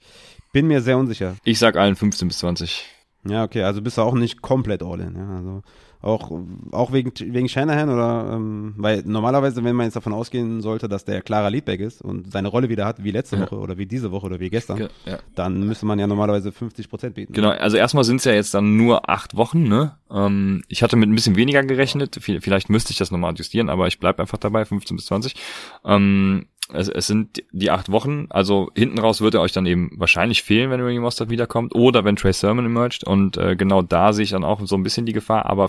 bin 0.52 0.68
mir 0.68 0.80
sehr 0.80 0.98
unsicher. 0.98 1.36
Ich 1.44 1.58
sag 1.58 1.76
allen 1.76 1.96
15 1.96 2.28
bis 2.28 2.38
20. 2.38 2.84
Ja, 3.26 3.44
okay, 3.44 3.62
also 3.62 3.82
bist 3.82 3.98
du 3.98 4.02
auch 4.02 4.14
nicht 4.14 4.42
komplett 4.42 4.82
all 4.82 5.00
in. 5.00 5.16
Ja, 5.16 5.36
also 5.36 5.62
auch, 6.04 6.30
auch 6.72 6.92
wegen, 6.92 7.12
wegen 7.18 7.48
Shanahan 7.48 7.88
oder, 7.88 8.34
ähm, 8.34 8.74
weil 8.76 9.02
normalerweise, 9.06 9.64
wenn 9.64 9.74
man 9.74 9.86
jetzt 9.86 9.96
davon 9.96 10.12
ausgehen 10.12 10.60
sollte, 10.60 10.88
dass 10.88 11.04
der 11.04 11.22
klarer 11.22 11.50
Leadback 11.50 11.80
ist 11.80 12.02
und 12.02 12.30
seine 12.30 12.48
Rolle 12.48 12.68
wieder 12.68 12.84
hat, 12.84 13.02
wie 13.02 13.10
letzte 13.10 13.36
ja. 13.36 13.42
Woche 13.42 13.56
oder 13.56 13.78
wie 13.78 13.86
diese 13.86 14.12
Woche 14.12 14.26
oder 14.26 14.38
wie 14.38 14.50
gestern, 14.50 14.88
ja. 15.06 15.18
dann 15.34 15.66
müsste 15.66 15.86
man 15.86 15.98
ja 15.98 16.06
normalerweise 16.06 16.52
50 16.52 16.90
Prozent 16.90 17.14
bieten. 17.14 17.32
Genau, 17.32 17.50
also 17.50 17.76
erstmal 17.76 18.04
sind 18.04 18.16
es 18.16 18.24
ja 18.24 18.32
jetzt 18.32 18.52
dann 18.52 18.76
nur 18.76 19.08
acht 19.08 19.36
Wochen, 19.36 19.62
ne? 19.62 19.96
Ähm, 20.10 20.62
ich 20.68 20.82
hatte 20.82 20.96
mit 20.96 21.08
ein 21.08 21.14
bisschen 21.14 21.36
weniger 21.36 21.62
gerechnet, 21.62 22.18
vielleicht 22.20 22.68
müsste 22.68 22.92
ich 22.92 22.98
das 22.98 23.10
nochmal 23.10 23.30
adjustieren, 23.30 23.70
aber 23.70 23.86
ich 23.86 23.98
bleib 23.98 24.20
einfach 24.20 24.38
dabei, 24.38 24.66
15 24.66 24.96
bis 24.96 25.06
20. 25.06 25.34
Ähm, 25.86 26.46
es, 26.72 26.88
es 26.88 27.06
sind 27.06 27.42
die 27.52 27.70
acht 27.70 27.90
Wochen, 27.90 28.26
also 28.30 28.70
hinten 28.74 28.98
raus 28.98 29.20
wird 29.20 29.34
er 29.34 29.40
euch 29.40 29.52
dann 29.52 29.66
eben 29.66 29.90
wahrscheinlich 29.96 30.42
fehlen, 30.42 30.70
wenn 30.70 30.80
Raheem 30.80 31.02
Mostert 31.02 31.30
wiederkommt 31.30 31.74
oder 31.74 32.04
wenn 32.04 32.16
Trey 32.16 32.32
Sermon 32.32 32.64
emerged 32.64 33.04
und 33.04 33.36
äh, 33.36 33.54
genau 33.56 33.82
da 33.82 34.12
sehe 34.12 34.24
ich 34.24 34.30
dann 34.30 34.44
auch 34.44 34.60
so 34.64 34.74
ein 34.76 34.82
bisschen 34.82 35.04
die 35.06 35.12
Gefahr, 35.12 35.46
aber 35.46 35.68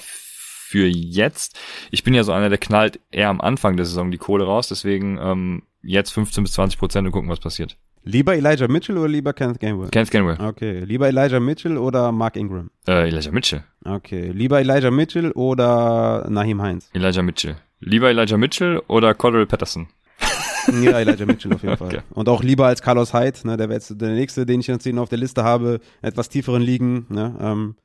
für 0.75 0.87
jetzt, 0.87 1.57
ich 1.89 2.03
bin 2.03 2.13
ja 2.13 2.25
so 2.25 2.33
einer, 2.33 2.49
der 2.49 2.57
knallt 2.57 2.99
eher 3.09 3.29
am 3.29 3.39
Anfang 3.39 3.77
der 3.77 3.85
Saison 3.85 4.11
die 4.11 4.17
Kohle 4.17 4.43
raus, 4.43 4.67
deswegen 4.67 5.17
ähm, 5.21 5.63
jetzt 5.81 6.11
15 6.11 6.43
bis 6.43 6.51
20 6.51 6.77
Prozent 6.77 7.05
und 7.07 7.13
gucken, 7.13 7.29
was 7.29 7.39
passiert. 7.39 7.77
Lieber 8.03 8.35
Elijah 8.35 8.67
Mitchell 8.67 8.97
oder 8.97 9.07
lieber 9.07 9.31
Kenneth 9.31 9.61
Gainwell? 9.61 9.89
Kenneth 9.89 10.11
Gainwell. 10.11 10.37
Okay. 10.37 10.81
Lieber 10.81 11.07
Elijah 11.07 11.39
Mitchell 11.39 11.77
oder 11.77 12.11
Mark 12.11 12.35
Ingram? 12.35 12.71
Äh, 12.85 13.07
Elijah 13.07 13.31
Mitchell. 13.31 13.63
Okay. 13.85 14.31
Lieber 14.31 14.59
Elijah 14.59 14.91
Mitchell 14.91 15.31
oder 15.31 16.27
Nahim 16.29 16.61
Heinz? 16.61 16.89
Elijah 16.93 17.21
Mitchell. 17.21 17.55
Lieber 17.79 18.09
Elijah 18.09 18.37
Mitchell 18.37 18.81
oder 18.87 19.13
Cordell 19.13 19.45
Patterson? 19.45 19.87
Ja, 20.81 20.99
Elijah 20.99 21.25
Mitchell 21.25 21.53
auf 21.53 21.63
jeden 21.63 21.77
Fall. 21.77 21.87
Okay. 21.87 22.01
Und 22.09 22.27
auch 22.27 22.43
lieber 22.43 22.65
als 22.65 22.81
Carlos 22.81 23.13
Hyde, 23.13 23.37
ne, 23.45 23.55
der 23.55 23.69
wäre 23.69 23.77
jetzt 23.77 23.93
der 24.01 24.09
nächste, 24.09 24.45
den 24.45 24.59
ich 24.59 24.67
jetzt 24.67 24.85
auf 24.97 25.09
der 25.09 25.19
Liste 25.19 25.43
habe, 25.43 25.79
etwas 26.01 26.27
tieferen 26.27 26.63
Ligen. 26.63 27.05
Ne, 27.09 27.35
ähm, 27.39 27.75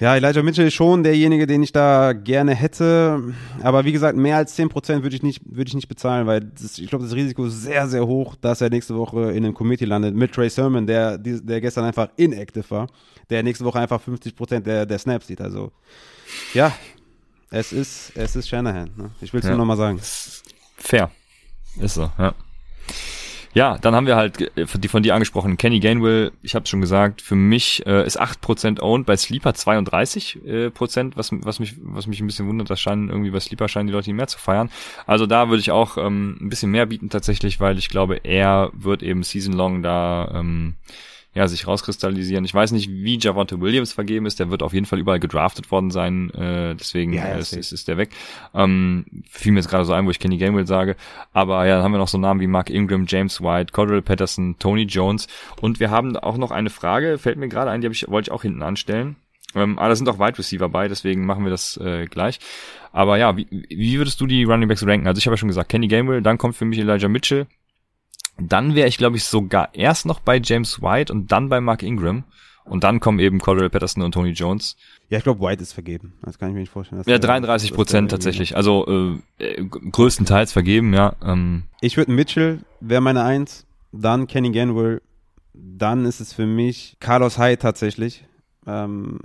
ja, 0.00 0.16
Elijah 0.16 0.42
Mitchell 0.42 0.66
ist 0.66 0.74
schon 0.74 1.02
derjenige, 1.02 1.46
den 1.46 1.62
ich 1.62 1.70
da 1.70 2.12
gerne 2.12 2.54
hätte. 2.54 3.34
Aber 3.62 3.84
wie 3.84 3.92
gesagt, 3.92 4.16
mehr 4.16 4.36
als 4.36 4.58
10% 4.58 5.02
würde 5.02 5.14
ich 5.14 5.22
nicht, 5.22 5.42
würde 5.44 5.68
ich 5.68 5.74
nicht 5.74 5.88
bezahlen, 5.88 6.26
weil 6.26 6.40
das, 6.40 6.78
ich 6.78 6.88
glaube, 6.88 7.04
das 7.04 7.14
Risiko 7.14 7.44
ist 7.44 7.62
sehr, 7.62 7.86
sehr 7.86 8.06
hoch, 8.06 8.34
dass 8.36 8.60
er 8.60 8.70
nächste 8.70 8.96
Woche 8.96 9.30
in 9.30 9.44
einem 9.44 9.54
Committee 9.54 9.84
landet 9.84 10.16
mit 10.16 10.32
Trey 10.32 10.48
Sermon, 10.48 10.86
der, 10.86 11.18
der 11.18 11.60
gestern 11.60 11.84
einfach 11.84 12.08
inactive 12.16 12.68
war, 12.70 12.88
der 13.30 13.42
nächste 13.42 13.64
Woche 13.64 13.78
einfach 13.78 14.00
50% 14.02 14.60
der, 14.60 14.86
der 14.86 14.98
Snaps 14.98 15.26
sieht. 15.26 15.40
Also, 15.40 15.70
ja, 16.54 16.72
es 17.50 17.72
ist, 17.72 18.12
es 18.16 18.34
ist 18.34 18.48
Shanahan. 18.48 18.90
Ne? 18.96 19.10
Ich 19.20 19.32
will 19.32 19.40
es 19.40 19.44
ja. 19.44 19.50
nur 19.50 19.58
nochmal 19.58 19.76
sagen. 19.76 20.00
Fair. 20.78 21.10
Ist 21.78 21.94
so, 21.94 22.10
ja. 22.18 22.34
Ja, 23.54 23.76
dann 23.78 23.94
haben 23.94 24.06
wir 24.06 24.16
halt 24.16 24.40
äh, 24.56 24.66
die 24.78 24.88
von 24.88 25.02
dir 25.02 25.14
angesprochenen 25.14 25.58
Kenny 25.58 25.80
Gainwell, 25.80 26.32
ich 26.42 26.54
habe 26.54 26.66
schon 26.66 26.80
gesagt, 26.80 27.20
für 27.20 27.34
mich 27.34 27.84
äh, 27.86 28.06
ist 28.06 28.20
8% 28.20 28.80
owned, 28.80 29.04
bei 29.04 29.16
Sleeper 29.16 29.50
32%, 29.50 30.46
äh, 30.46 30.70
Prozent, 30.70 31.16
was, 31.16 31.30
was, 31.32 31.60
mich, 31.60 31.74
was 31.82 32.06
mich 32.06 32.20
ein 32.20 32.26
bisschen 32.26 32.48
wundert, 32.48 32.70
das 32.70 32.80
scheinen 32.80 33.10
irgendwie 33.10 33.30
bei 33.30 33.40
Sleeper 33.40 33.68
scheinen 33.68 33.88
die 33.88 33.92
Leute 33.92 34.12
mehr 34.12 34.26
zu 34.26 34.38
feiern. 34.38 34.70
Also 35.06 35.26
da 35.26 35.48
würde 35.48 35.60
ich 35.60 35.70
auch 35.70 35.98
ähm, 35.98 36.38
ein 36.40 36.48
bisschen 36.48 36.70
mehr 36.70 36.86
bieten 36.86 37.10
tatsächlich, 37.10 37.60
weil 37.60 37.76
ich 37.78 37.90
glaube, 37.90 38.20
er 38.24 38.70
wird 38.72 39.02
eben 39.02 39.22
season 39.22 39.52
long 39.52 39.82
da 39.82 40.30
ähm, 40.34 40.74
ja, 41.34 41.48
sich 41.48 41.66
rauskristallisieren. 41.66 42.44
Ich 42.44 42.52
weiß 42.52 42.72
nicht, 42.72 42.90
wie 42.90 43.18
Javonte 43.18 43.60
Williams 43.60 43.92
vergeben 43.92 44.26
ist. 44.26 44.38
Der 44.38 44.50
wird 44.50 44.62
auf 44.62 44.74
jeden 44.74 44.84
Fall 44.84 44.98
überall 44.98 45.20
gedraftet 45.20 45.70
worden 45.70 45.90
sein. 45.90 46.30
Äh, 46.30 46.74
deswegen 46.74 47.14
ja, 47.14 47.24
ist, 47.34 47.54
ist, 47.54 47.72
ist 47.72 47.88
der 47.88 47.96
weg. 47.96 48.10
Ähm, 48.54 49.06
fiel 49.30 49.52
mir 49.52 49.60
jetzt 49.60 49.70
gerade 49.70 49.84
so 49.84 49.94
ein, 49.94 50.06
wo 50.06 50.10
ich 50.10 50.18
Kenny 50.18 50.36
Gamewell 50.36 50.66
sage. 50.66 50.96
Aber 51.32 51.66
ja, 51.66 51.76
dann 51.76 51.84
haben 51.84 51.92
wir 51.92 51.98
noch 51.98 52.08
so 52.08 52.18
Namen 52.18 52.40
wie 52.40 52.46
Mark 52.46 52.68
Ingram, 52.68 53.06
James 53.08 53.40
White, 53.40 53.72
Cordell 53.72 54.02
Patterson, 54.02 54.56
Tony 54.58 54.82
Jones. 54.82 55.26
Und 55.60 55.80
wir 55.80 55.90
haben 55.90 56.16
auch 56.18 56.36
noch 56.36 56.50
eine 56.50 56.70
Frage, 56.70 57.16
fällt 57.16 57.38
mir 57.38 57.48
gerade 57.48 57.70
ein, 57.70 57.80
die 57.80 57.88
ich, 57.88 58.08
wollte 58.08 58.28
ich 58.28 58.32
auch 58.32 58.42
hinten 58.42 58.62
anstellen. 58.62 59.16
Ähm, 59.54 59.78
aber 59.78 59.88
da 59.88 59.96
sind 59.96 60.08
auch 60.08 60.18
Wide 60.18 60.38
Receiver 60.38 60.68
bei, 60.68 60.88
deswegen 60.88 61.26
machen 61.26 61.44
wir 61.44 61.50
das 61.50 61.76
äh, 61.78 62.06
gleich. 62.06 62.40
Aber 62.92 63.18
ja, 63.18 63.36
wie, 63.36 63.46
wie 63.50 63.98
würdest 63.98 64.20
du 64.20 64.26
die 64.26 64.44
Running 64.44 64.68
Backs 64.68 64.86
ranken? 64.86 65.06
Also 65.06 65.18
ich 65.18 65.26
habe 65.26 65.34
ja 65.34 65.38
schon 65.38 65.48
gesagt, 65.48 65.70
Kenny 65.70 65.88
Gamewell, 65.88 66.22
dann 66.22 66.38
kommt 66.38 66.56
für 66.56 66.64
mich 66.64 66.78
Elijah 66.78 67.08
Mitchell, 67.08 67.46
dann 68.48 68.74
wäre 68.74 68.88
ich, 68.88 68.98
glaube 68.98 69.16
ich, 69.16 69.24
sogar 69.24 69.74
erst 69.74 70.06
noch 70.06 70.20
bei 70.20 70.40
James 70.42 70.82
White 70.82 71.12
und 71.12 71.32
dann 71.32 71.48
bei 71.48 71.60
Mark 71.60 71.82
Ingram. 71.82 72.24
Und 72.64 72.84
dann 72.84 73.00
kommen 73.00 73.18
eben 73.18 73.40
Cordell 73.40 73.70
Patterson 73.70 74.04
und 74.04 74.12
Tony 74.12 74.30
Jones. 74.30 74.76
Ja, 75.08 75.18
ich 75.18 75.24
glaube, 75.24 75.40
White 75.40 75.62
ist 75.62 75.72
vergeben. 75.72 76.12
Das 76.22 76.38
kann 76.38 76.48
ich 76.48 76.54
mir 76.54 76.60
nicht 76.60 76.70
vorstellen. 76.70 77.02
Ja, 77.06 77.18
33 77.18 77.74
Prozent 77.74 78.10
tatsächlich. 78.10 78.56
Also 78.56 79.20
äh, 79.38 79.64
größtenteils 79.64 80.52
vergeben, 80.52 80.94
ja. 80.94 81.16
Ähm. 81.24 81.64
Ich 81.80 81.96
würde 81.96 82.12
Mitchell, 82.12 82.60
wäre 82.80 83.00
meine 83.00 83.24
Eins. 83.24 83.66
Dann 83.90 84.26
Kenny 84.28 84.52
Ganwell. 84.52 85.02
Dann 85.54 86.06
ist 86.06 86.20
es 86.20 86.32
für 86.32 86.46
mich 86.46 86.96
Carlos 87.00 87.36
Hyde 87.36 87.58
tatsächlich. 87.58 88.24
Ähm, 88.66 89.18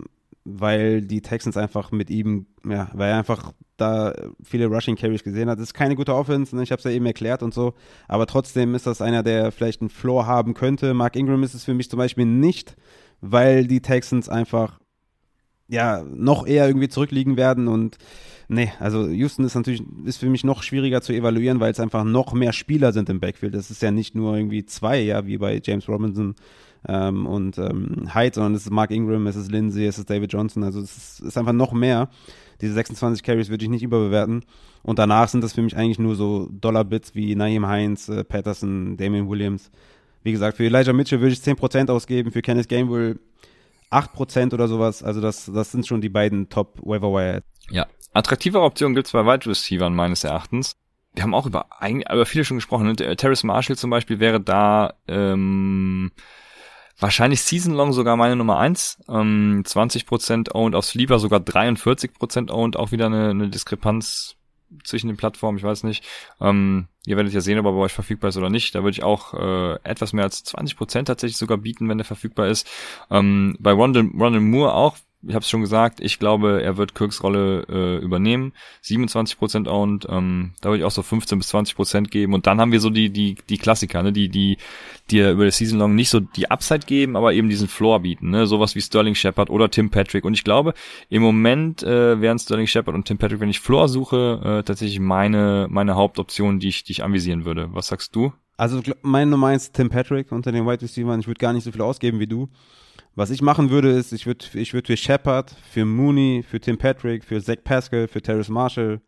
weil 0.49 1.01
die 1.01 1.21
Texans 1.21 1.57
einfach 1.57 1.91
mit 1.91 2.09
ihm, 2.09 2.45
ja, 2.63 2.89
weil 2.93 3.11
er 3.11 3.17
einfach 3.17 3.51
da 3.75 4.13
viele 4.41 4.67
Rushing 4.67 4.95
Carries 4.95 5.23
gesehen 5.23 5.49
hat. 5.49 5.59
Das 5.59 5.67
ist 5.67 5.73
keine 5.73 5.95
gute 5.95 6.15
Offense, 6.15 6.55
ne? 6.55 6.63
ich 6.63 6.71
habe 6.71 6.79
es 6.79 6.85
ja 6.85 6.91
eben 6.91 7.05
erklärt 7.05 7.43
und 7.43 7.53
so, 7.53 7.73
aber 8.07 8.25
trotzdem 8.27 8.73
ist 8.73 8.87
das 8.87 9.01
einer, 9.01 9.23
der 9.23 9.51
vielleicht 9.51 9.81
einen 9.81 9.89
Floor 9.89 10.25
haben 10.25 10.53
könnte. 10.53 10.93
Mark 10.93 11.15
Ingram 11.15 11.43
ist 11.43 11.53
es 11.53 11.65
für 11.65 11.73
mich 11.73 11.89
zum 11.89 11.97
Beispiel 11.97 12.25
nicht, 12.25 12.75
weil 13.19 13.67
die 13.67 13.81
Texans 13.81 14.29
einfach 14.29 14.79
ja 15.67 16.03
noch 16.03 16.47
eher 16.47 16.65
irgendwie 16.65 16.87
zurückliegen 16.87 17.35
werden 17.35 17.67
und 17.67 17.97
nee, 18.47 18.71
also 18.79 19.07
Houston 19.07 19.43
ist 19.43 19.55
natürlich 19.55 19.83
ist 20.05 20.17
für 20.17 20.29
mich 20.29 20.45
noch 20.45 20.63
schwieriger 20.63 21.01
zu 21.01 21.11
evaluieren, 21.11 21.59
weil 21.59 21.73
es 21.73 21.79
einfach 21.81 22.05
noch 22.05 22.33
mehr 22.33 22.53
Spieler 22.53 22.93
sind 22.93 23.09
im 23.09 23.19
Backfield. 23.19 23.53
Das 23.53 23.69
ist 23.69 23.81
ja 23.81 23.91
nicht 23.91 24.15
nur 24.15 24.37
irgendwie 24.37 24.65
zwei, 24.65 25.01
ja, 25.01 25.25
wie 25.25 25.37
bei 25.37 25.61
James 25.61 25.89
Robinson 25.89 26.35
ähm, 26.87 27.25
und 27.25 27.57
ähm, 27.57 28.09
Hyde, 28.13 28.35
sondern 28.35 28.55
es 28.55 28.63
ist 28.63 28.71
Mark 28.71 28.91
Ingram, 28.91 29.27
es 29.27 29.35
ist 29.35 29.51
Lindsay, 29.51 29.85
es 29.85 29.97
ist 29.97 30.09
David 30.09 30.33
Johnson, 30.33 30.63
also 30.63 30.81
es 30.81 30.97
ist, 30.97 31.19
ist 31.21 31.37
einfach 31.37 31.53
noch 31.53 31.73
mehr. 31.73 32.09
Diese 32.61 32.73
26 32.73 33.23
Carries 33.23 33.49
würde 33.49 33.63
ich 33.63 33.69
nicht 33.69 33.83
überbewerten. 33.83 34.43
Und 34.83 34.99
danach 34.99 35.27
sind 35.27 35.43
das 35.43 35.53
für 35.53 35.61
mich 35.61 35.77
eigentlich 35.77 35.99
nur 35.99 36.15
so 36.15 36.47
Dollar-Bits 36.51 37.13
wie 37.13 37.35
Naheem 37.35 37.67
Heinz, 37.67 38.09
äh, 38.09 38.23
Patterson, 38.23 38.97
Damian 38.97 39.29
Williams. 39.29 39.71
Wie 40.23 40.31
gesagt, 40.31 40.57
für 40.57 40.65
Elijah 40.65 40.93
Mitchell 40.93 41.21
würde 41.21 41.33
ich 41.33 41.39
10% 41.39 41.89
ausgeben, 41.89 42.31
für 42.31 42.41
Kenneth 42.41 42.67
Gainwell 42.67 43.19
8% 43.91 44.53
oder 44.53 44.67
sowas. 44.67 45.03
Also 45.03 45.21
das, 45.21 45.51
das 45.53 45.71
sind 45.71 45.87
schon 45.87 46.01
die 46.01 46.09
beiden 46.09 46.49
Top 46.49 46.79
Waiver 46.81 47.13
Wire. 47.13 47.43
Ja, 47.69 47.87
attraktivere 48.13 48.63
Optionen 48.63 48.95
gibt's 48.95 49.11
bei 49.11 49.25
Wide 49.25 49.49
Receivers 49.49 49.91
meines 49.91 50.23
Erachtens. 50.23 50.75
Wir 51.13 51.23
haben 51.23 51.33
auch 51.33 51.45
über, 51.45 51.67
über 51.81 52.25
viele 52.25 52.45
schon 52.45 52.57
gesprochen. 52.57 52.87
Ne? 52.87 53.15
Terrace 53.15 53.43
Marshall 53.43 53.75
zum 53.75 53.89
Beispiel 53.89 54.19
wäre 54.19 54.39
da 54.39 54.93
ähm, 55.07 56.11
wahrscheinlich 56.99 57.41
Season 57.41 57.73
Long 57.73 57.93
sogar 57.93 58.15
meine 58.15 58.35
Nummer 58.35 58.57
eins. 58.57 58.99
Ähm, 59.07 59.63
20% 59.65 60.53
owned 60.53 60.75
auf 60.75 60.85
Sleeper, 60.85 61.19
sogar 61.19 61.39
43% 61.39 62.51
owned, 62.51 62.77
auch 62.77 62.91
wieder 62.91 63.07
eine, 63.07 63.29
eine 63.29 63.49
Diskrepanz 63.49 64.35
zwischen 64.83 65.07
den 65.07 65.17
Plattformen, 65.17 65.57
ich 65.57 65.63
weiß 65.63 65.83
nicht. 65.83 66.03
Ähm, 66.41 66.87
ihr 67.05 67.15
werdet 67.15 67.33
ja 67.33 67.41
sehen, 67.41 67.59
ob 67.59 67.65
er 67.65 67.71
bei 67.71 67.79
euch 67.79 67.93
verfügbar 67.93 68.29
ist 68.29 68.37
oder 68.37 68.49
nicht. 68.49 68.75
Da 68.75 68.83
würde 68.83 68.91
ich 68.91 69.03
auch 69.03 69.33
äh, 69.33 69.79
etwas 69.83 70.13
mehr 70.13 70.25
als 70.25 70.45
20% 70.45 71.05
tatsächlich 71.05 71.37
sogar 71.37 71.57
bieten, 71.57 71.87
wenn 71.89 71.97
der 71.97 72.05
verfügbar 72.05 72.47
ist. 72.47 72.67
Ähm, 73.09 73.55
bei 73.59 73.71
Rondell, 73.71 74.09
Rondell 74.17 74.41
Moore 74.41 74.73
auch, 74.73 74.97
ich 75.27 75.35
habe 75.35 75.43
es 75.43 75.49
schon 75.49 75.61
gesagt, 75.61 75.99
ich 75.99 76.19
glaube, 76.19 76.61
er 76.63 76.77
wird 76.77 76.95
Kirks 76.95 77.21
Rolle 77.21 77.65
äh, 77.69 78.03
übernehmen. 78.03 78.53
27% 78.83 79.67
owned, 79.67 80.07
ähm, 80.09 80.53
da 80.61 80.69
würde 80.69 80.79
ich 80.79 80.85
auch 80.85 80.91
so 80.91 81.01
15 81.01 81.37
bis 81.37 81.53
20% 81.53 82.05
geben. 82.05 82.33
Und 82.33 82.47
dann 82.47 82.61
haben 82.61 82.71
wir 82.71 82.79
so 82.79 82.89
die 82.89 83.09
die 83.09 83.35
die 83.49 83.57
Klassiker, 83.57 84.01
ne, 84.03 84.13
die 84.13 84.29
die 84.29 84.57
die 85.11 85.19
über 85.19 85.45
das 85.45 85.57
Season 85.57 85.79
Long 85.79 85.95
nicht 85.95 86.09
so 86.09 86.19
die 86.19 86.49
Upside 86.49 86.85
geben, 86.85 87.15
aber 87.15 87.33
eben 87.33 87.49
diesen 87.49 87.67
Floor 87.67 88.01
bieten, 88.01 88.29
ne, 88.29 88.47
sowas 88.47 88.75
wie 88.75 88.81
Sterling 88.81 89.15
Shepard 89.15 89.49
oder 89.49 89.69
Tim 89.69 89.89
Patrick. 89.89 90.23
Und 90.23 90.33
ich 90.33 90.43
glaube, 90.43 90.73
im 91.09 91.21
Moment 91.21 91.83
äh, 91.83 92.21
wären 92.21 92.39
Sterling 92.39 92.67
Shepard 92.67 92.95
und 92.95 93.05
Tim 93.05 93.17
Patrick, 93.17 93.39
wenn 93.39 93.49
ich 93.49 93.59
Floor 93.59 93.89
suche, 93.89 94.41
äh, 94.43 94.63
tatsächlich 94.63 94.99
meine 94.99 95.67
meine 95.69 95.95
Hauptoption, 95.95 96.59
die 96.59 96.69
ich 96.69 96.83
die 96.83 96.93
ich 96.93 97.03
anvisieren 97.03 97.45
würde. 97.45 97.69
Was 97.73 97.87
sagst 97.87 98.15
du? 98.15 98.31
Also 98.57 98.81
meine 99.03 99.29
Nummer 99.29 99.47
eins 99.47 99.71
Tim 99.71 99.89
Patrick 99.89 100.31
unter 100.31 100.51
den 100.51 100.65
Wide 100.65 100.81
Receivers. 100.81 101.19
Ich 101.19 101.27
würde 101.27 101.39
gar 101.39 101.53
nicht 101.53 101.63
so 101.63 101.71
viel 101.71 101.81
ausgeben 101.81 102.19
wie 102.19 102.27
du. 102.27 102.49
Was 103.17 103.31
ich 103.31 103.41
machen 103.41 103.71
würde, 103.71 103.89
ist, 103.89 104.13
ich 104.13 104.27
würde 104.27 104.45
ich 104.53 104.75
würd 104.75 104.85
für 104.85 104.95
Shepard, 104.95 105.49
für 105.71 105.85
Mooney, 105.85 106.45
für 106.47 106.59
Tim 106.59 106.77
Patrick, 106.77 107.23
für 107.23 107.41
Zach 107.41 107.63
Pascal, 107.63 108.07
für 108.07 108.21
Terrace 108.21 108.49
Marshall 108.49 109.01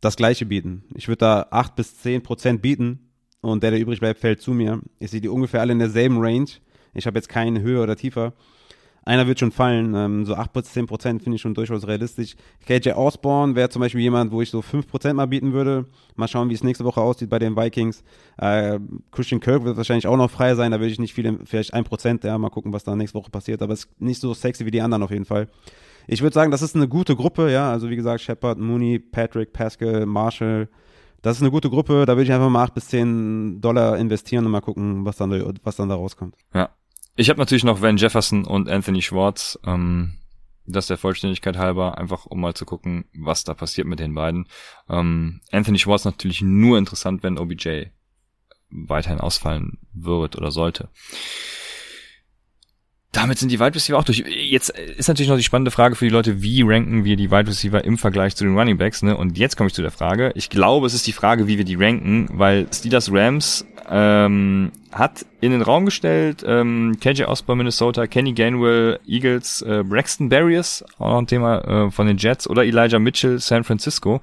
das 0.00 0.16
gleiche 0.16 0.46
bieten. 0.46 0.84
Ich 0.94 1.06
würde 1.06 1.18
da 1.18 1.46
8 1.50 1.76
bis 1.76 1.98
10 1.98 2.22
Prozent 2.22 2.62
bieten 2.62 3.10
und 3.42 3.62
der, 3.62 3.72
der 3.72 3.80
übrig 3.80 4.00
bleibt, 4.00 4.20
fällt 4.20 4.40
zu 4.40 4.52
mir. 4.52 4.80
Ich 5.00 5.10
sehe 5.10 5.20
die 5.20 5.28
ungefähr 5.28 5.60
alle 5.60 5.74
in 5.74 5.78
derselben 5.78 6.16
Range. 6.18 6.48
Ich 6.94 7.06
habe 7.06 7.18
jetzt 7.18 7.28
keinen 7.28 7.60
höher 7.60 7.82
oder 7.82 7.94
tiefer 7.94 8.32
einer 9.06 9.26
wird 9.28 9.38
schon 9.38 9.52
fallen. 9.52 9.94
Ähm, 9.94 10.26
so 10.26 10.34
8 10.34 10.52
bis 10.52 10.72
10 10.72 10.86
Prozent 10.86 11.22
finde 11.22 11.36
ich 11.36 11.42
schon 11.42 11.54
durchaus 11.54 11.86
realistisch. 11.86 12.34
KJ 12.66 12.90
Osborne 12.90 13.54
wäre 13.54 13.68
zum 13.68 13.80
Beispiel 13.80 14.00
jemand, 14.00 14.32
wo 14.32 14.42
ich 14.42 14.50
so 14.50 14.62
5 14.62 14.88
Prozent 14.88 15.16
mal 15.16 15.26
bieten 15.26 15.52
würde. 15.52 15.86
Mal 16.16 16.26
schauen, 16.26 16.50
wie 16.50 16.54
es 16.54 16.64
nächste 16.64 16.84
Woche 16.84 17.00
aussieht 17.00 17.30
bei 17.30 17.38
den 17.38 17.56
Vikings. 17.56 18.02
Äh, 18.36 18.80
Christian 19.12 19.40
Kirk 19.40 19.64
wird 19.64 19.76
wahrscheinlich 19.76 20.08
auch 20.08 20.16
noch 20.16 20.30
frei 20.30 20.56
sein. 20.56 20.72
Da 20.72 20.80
würde 20.80 20.90
ich 20.90 20.98
nicht 20.98 21.14
viel, 21.14 21.38
vielleicht 21.44 21.72
1 21.72 21.88
Prozent, 21.88 22.24
ja, 22.24 22.36
mal 22.36 22.50
gucken, 22.50 22.72
was 22.72 22.82
da 22.82 22.96
nächste 22.96 23.16
Woche 23.16 23.30
passiert. 23.30 23.62
Aber 23.62 23.72
es 23.72 23.84
ist 23.84 24.00
nicht 24.00 24.20
so 24.20 24.34
sexy 24.34 24.66
wie 24.66 24.72
die 24.72 24.80
anderen 24.80 25.04
auf 25.04 25.12
jeden 25.12 25.24
Fall. 25.24 25.48
Ich 26.08 26.22
würde 26.22 26.34
sagen, 26.34 26.50
das 26.50 26.62
ist 26.62 26.74
eine 26.74 26.88
gute 26.88 27.14
Gruppe, 27.14 27.50
ja. 27.52 27.70
Also 27.70 27.88
wie 27.88 27.96
gesagt, 27.96 28.22
Shepard, 28.22 28.58
Mooney, 28.58 28.98
Patrick, 28.98 29.52
Pascal, 29.52 30.04
Marshall. 30.04 30.68
Das 31.22 31.36
ist 31.36 31.42
eine 31.42 31.52
gute 31.52 31.70
Gruppe. 31.70 32.06
Da 32.06 32.14
würde 32.14 32.24
ich 32.24 32.32
einfach 32.32 32.50
mal 32.50 32.64
8 32.64 32.74
bis 32.74 32.88
10 32.88 33.60
Dollar 33.60 33.98
investieren 33.98 34.44
und 34.46 34.50
mal 34.50 34.60
gucken, 34.60 35.04
was 35.04 35.16
dann, 35.16 35.30
was 35.62 35.76
dann 35.76 35.88
da 35.88 35.94
rauskommt. 35.94 36.34
Ja, 36.52 36.70
ich 37.16 37.30
habe 37.30 37.40
natürlich 37.40 37.64
noch 37.64 37.82
Van 37.82 37.96
Jefferson 37.96 38.44
und 38.44 38.68
Anthony 38.68 39.02
Schwartz. 39.02 39.58
Ähm, 39.64 40.18
das 40.66 40.88
der 40.88 40.98
Vollständigkeit 40.98 41.56
halber, 41.56 41.96
einfach 41.96 42.26
um 42.26 42.40
mal 42.40 42.54
zu 42.54 42.64
gucken, 42.64 43.04
was 43.14 43.44
da 43.44 43.54
passiert 43.54 43.86
mit 43.86 44.00
den 44.00 44.14
beiden. 44.14 44.48
Ähm, 44.88 45.40
Anthony 45.52 45.78
Schwartz 45.78 46.04
natürlich 46.04 46.42
nur 46.42 46.76
interessant, 46.78 47.22
wenn 47.22 47.38
OBJ 47.38 47.84
weiterhin 48.70 49.20
ausfallen 49.20 49.78
wird 49.92 50.36
oder 50.36 50.50
sollte. 50.50 50.88
Damit 53.16 53.38
sind 53.38 53.50
die 53.50 53.58
Wide 53.58 53.74
Receiver 53.74 53.96
auch 53.96 54.04
durch. 54.04 54.22
Jetzt 54.28 54.68
ist 54.68 55.08
natürlich 55.08 55.30
noch 55.30 55.38
die 55.38 55.42
spannende 55.42 55.70
Frage 55.70 55.94
für 55.94 56.04
die 56.04 56.10
Leute, 56.10 56.42
wie 56.42 56.60
ranken 56.60 57.06
wir 57.06 57.16
die 57.16 57.30
Wide 57.30 57.48
Receiver 57.48 57.82
im 57.82 57.96
Vergleich 57.96 58.36
zu 58.36 58.44
den 58.44 58.58
Running 58.58 58.76
Backs, 58.76 59.02
ne? 59.02 59.16
Und 59.16 59.38
jetzt 59.38 59.56
komme 59.56 59.68
ich 59.68 59.72
zu 59.72 59.80
der 59.80 59.90
Frage. 59.90 60.32
Ich 60.34 60.50
glaube, 60.50 60.86
es 60.86 60.92
ist 60.92 61.06
die 61.06 61.14
Frage, 61.14 61.46
wie 61.46 61.56
wir 61.56 61.64
die 61.64 61.76
ranken, 61.76 62.28
weil 62.30 62.66
Steelers 62.74 63.10
Rams 63.10 63.64
ähm, 63.88 64.70
hat 64.92 65.24
in 65.40 65.52
den 65.52 65.62
Raum 65.62 65.86
gestellt 65.86 66.44
ähm, 66.46 66.98
KJ 67.00 67.24
Osborne 67.24 67.60
Minnesota, 67.60 68.06
Kenny 68.06 68.34
Gainwell 68.34 69.00
Eagles, 69.06 69.62
äh, 69.62 69.82
Braxton 69.82 70.28
Barriers, 70.28 70.84
auch 70.98 71.08
noch 71.08 71.18
ein 71.18 71.26
Thema 71.26 71.86
äh, 71.86 71.90
von 71.90 72.06
den 72.06 72.18
Jets 72.18 72.46
oder 72.46 72.64
Elijah 72.66 72.98
Mitchell 72.98 73.38
San 73.38 73.64
Francisco. 73.64 74.20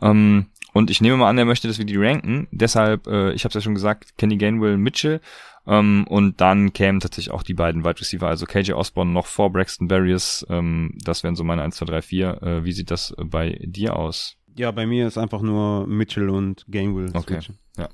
Ähm, 0.00 0.46
und 0.74 0.90
ich 0.90 1.00
nehme 1.00 1.16
mal 1.16 1.28
an, 1.28 1.38
er 1.38 1.44
möchte, 1.44 1.66
dass 1.66 1.78
wir 1.78 1.86
die 1.86 1.96
ranken. 1.96 2.46
Deshalb, 2.52 3.08
äh, 3.08 3.32
ich 3.32 3.42
habe 3.42 3.48
es 3.48 3.54
ja 3.54 3.60
schon 3.62 3.74
gesagt, 3.74 4.16
Kenny 4.16 4.36
Gainwell 4.36 4.76
Mitchell 4.76 5.20
ähm, 5.68 6.06
und 6.08 6.40
dann 6.40 6.72
kämen 6.72 6.98
tatsächlich 6.98 7.30
auch 7.30 7.42
die 7.42 7.52
beiden 7.52 7.84
Wide 7.84 8.00
Receiver, 8.00 8.26
also 8.26 8.46
KJ 8.46 8.72
Osborne 8.72 9.12
noch 9.12 9.26
vor 9.26 9.52
Braxton 9.52 9.86
Barriers. 9.86 10.46
Ähm, 10.48 10.96
das 11.04 11.22
wären 11.22 11.36
so 11.36 11.44
meine 11.44 11.62
1, 11.62 11.76
2, 11.76 11.84
3, 11.84 12.02
4. 12.02 12.42
Äh, 12.42 12.64
wie 12.64 12.72
sieht 12.72 12.90
das 12.90 13.14
bei 13.18 13.58
dir 13.62 13.94
aus? 13.94 14.36
Ja, 14.56 14.70
bei 14.70 14.86
mir 14.86 15.06
ist 15.06 15.18
einfach 15.18 15.42
nur 15.42 15.86
Mitchell 15.86 16.30
und 16.30 16.64
Gainwell 16.68 17.10
okay. 17.14 17.34
switchen. 17.34 17.58
Ja. 17.76 17.90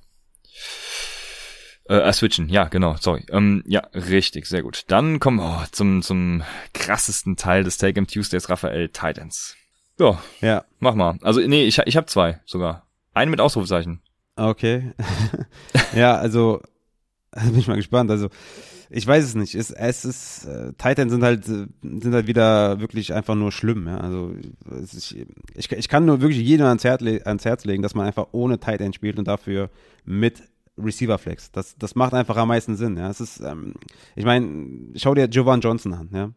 Äh, 1.89 2.09
äh, 2.09 2.13
switchen, 2.13 2.49
ja, 2.49 2.65
genau, 2.69 2.95
sorry. 3.01 3.27
Ähm, 3.31 3.65
ja, 3.67 3.81
richtig, 3.93 4.47
sehr 4.47 4.63
gut. 4.63 4.85
Dann 4.87 5.19
kommen 5.19 5.39
wir 5.39 5.63
oh, 5.63 5.67
zum, 5.73 6.01
zum 6.03 6.45
krassesten 6.75 7.37
Teil 7.37 7.65
des 7.65 7.77
Take-Em 7.79 8.07
Tuesdays, 8.07 8.49
Raphael 8.49 8.89
Titans. 8.91 9.57
Ja, 9.99 10.23
ja. 10.41 10.65
Mach 10.79 10.95
mal. 10.95 11.19
Also, 11.23 11.41
nee, 11.41 11.65
ich, 11.65 11.79
ich 11.79 11.97
habe 11.97 12.07
zwei 12.07 12.41
sogar. 12.47 12.87
Einen 13.15 13.33
mit 13.33 13.41
Ausrufezeichen. 13.41 14.01
Okay. 14.37 14.93
ja, 15.95 16.15
also 16.17 16.63
bin 17.45 17.59
ich 17.59 17.69
mal 17.69 17.77
gespannt. 17.77 18.11
Also 18.11 18.29
ich 18.91 19.07
weiß 19.07 19.25
es 19.25 19.35
nicht. 19.35 19.55
Es, 19.55 19.71
es 19.71 20.05
ist 20.05 20.47
äh, 20.47 20.73
Titans 20.75 21.13
sind 21.13 21.23
halt 21.23 21.45
sind 21.45 22.13
halt 22.13 22.27
wieder 22.27 22.81
wirklich 22.81 23.13
einfach 23.13 23.35
nur 23.35 23.53
schlimm. 23.53 23.87
Ja? 23.87 23.99
Also 23.99 24.35
ich, 24.97 25.27
ich, 25.55 25.73
ich 25.73 25.89
kann 25.89 26.05
nur 26.05 26.21
wirklich 26.21 26.41
jedem 26.41 26.67
ans 26.67 26.85
Herz, 26.85 27.03
ans 27.03 27.45
Herz 27.45 27.65
legen, 27.65 27.83
dass 27.83 27.95
man 27.95 28.07
einfach 28.07 28.29
ohne 28.33 28.59
Titan 28.59 28.93
spielt 28.93 29.19
und 29.19 29.27
dafür 29.27 29.71
mit 30.05 30.43
Receiver 30.79 31.19
Flex. 31.19 31.51
Das 31.53 31.77
das 31.77 31.95
macht 31.95 32.15
einfach 32.15 32.37
am 32.37 32.49
meisten 32.49 32.77
Sinn. 32.77 32.97
Ja, 32.97 33.11
es 33.11 33.21
ist. 33.21 33.41
Ähm, 33.41 33.75
ich 34.17 34.25
meine, 34.25 34.93
schau 34.97 35.15
dir 35.15 35.27
Jovan 35.27 35.61
Johnson 35.61 35.95
an. 35.95 36.09
Ja. 36.13 36.31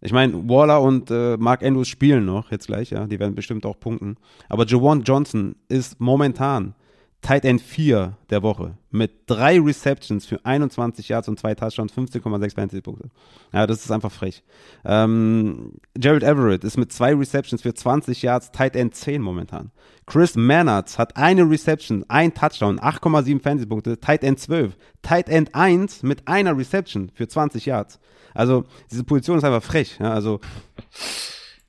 Ich 0.00 0.12
meine, 0.12 0.48
Waller 0.48 0.80
und 0.80 1.10
äh, 1.10 1.36
Mark 1.36 1.64
Andrews 1.64 1.88
spielen 1.88 2.24
noch 2.24 2.52
jetzt 2.52 2.68
gleich, 2.68 2.90
ja, 2.90 3.06
die 3.06 3.18
werden 3.18 3.34
bestimmt 3.34 3.66
auch 3.66 3.80
punkten. 3.80 4.16
Aber 4.48 4.64
Jawan 4.64 5.02
Johnson 5.02 5.56
ist 5.68 5.98
momentan 5.98 6.74
Tight 7.20 7.44
End 7.44 7.60
4 7.60 8.16
der 8.30 8.42
Woche 8.42 8.78
mit 8.90 9.22
drei 9.26 9.60
Receptions 9.60 10.24
für 10.24 10.44
21 10.44 11.08
Yards 11.08 11.28
und 11.28 11.38
zwei 11.38 11.54
Touchdowns, 11.54 11.92
15,6 11.92 12.54
Fantasy-Punkte. 12.54 13.10
Ja, 13.52 13.66
das 13.66 13.84
ist 13.84 13.90
einfach 13.90 14.12
frech. 14.12 14.42
Ähm, 14.84 15.74
Gerald 15.94 16.22
Everett 16.22 16.64
ist 16.64 16.78
mit 16.78 16.92
zwei 16.92 17.14
Receptions 17.14 17.62
für 17.62 17.74
20 17.74 18.22
Yards 18.22 18.52
Tight 18.52 18.76
End 18.76 18.94
10 18.94 19.20
momentan. 19.20 19.72
Chris 20.06 20.36
Mannert 20.36 20.96
hat 20.96 21.16
eine 21.16 21.48
Reception, 21.48 22.04
ein 22.08 22.32
Touchdown, 22.32 22.78
8,7 22.78 23.42
Fantasy-Punkte, 23.42 23.98
Tight 24.00 24.22
End 24.24 24.38
12. 24.38 24.76
Tight 25.02 25.28
End 25.28 25.54
1 25.54 26.04
mit 26.04 26.26
einer 26.28 26.56
Reception 26.56 27.10
für 27.12 27.28
20 27.28 27.66
Yards. 27.66 27.98
Also, 28.32 28.64
diese 28.90 29.04
Position 29.04 29.38
ist 29.38 29.44
einfach 29.44 29.62
frech. 29.62 29.98
Ja, 30.00 30.12
also 30.12 30.40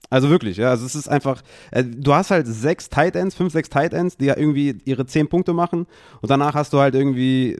also 0.10 0.30
wirklich, 0.30 0.58
ja. 0.58 0.70
Also 0.70 0.86
es 0.86 0.96
ist 0.96 1.08
einfach, 1.08 1.42
äh, 1.72 1.84
du 1.84 2.14
hast 2.14 2.32
halt 2.32 2.48
sechs 2.48 2.90
Tight 2.90 3.16
Ends, 3.16 3.36
fünf, 3.36 3.54
sechs 3.54 3.70
Tight 3.70 3.94
Ends, 3.94 4.18
die 4.18 4.26
ja 4.26 4.38
irgendwie 4.38 4.78
ihre 4.86 5.06
zehn 5.06 5.28
Punkte 5.28 5.54
machen 5.54 5.86
und 6.22 6.30
danach 6.30 6.56
hast 6.56 6.74
du 6.74 6.80
halt 6.80 6.96
irgendwie 6.96 7.58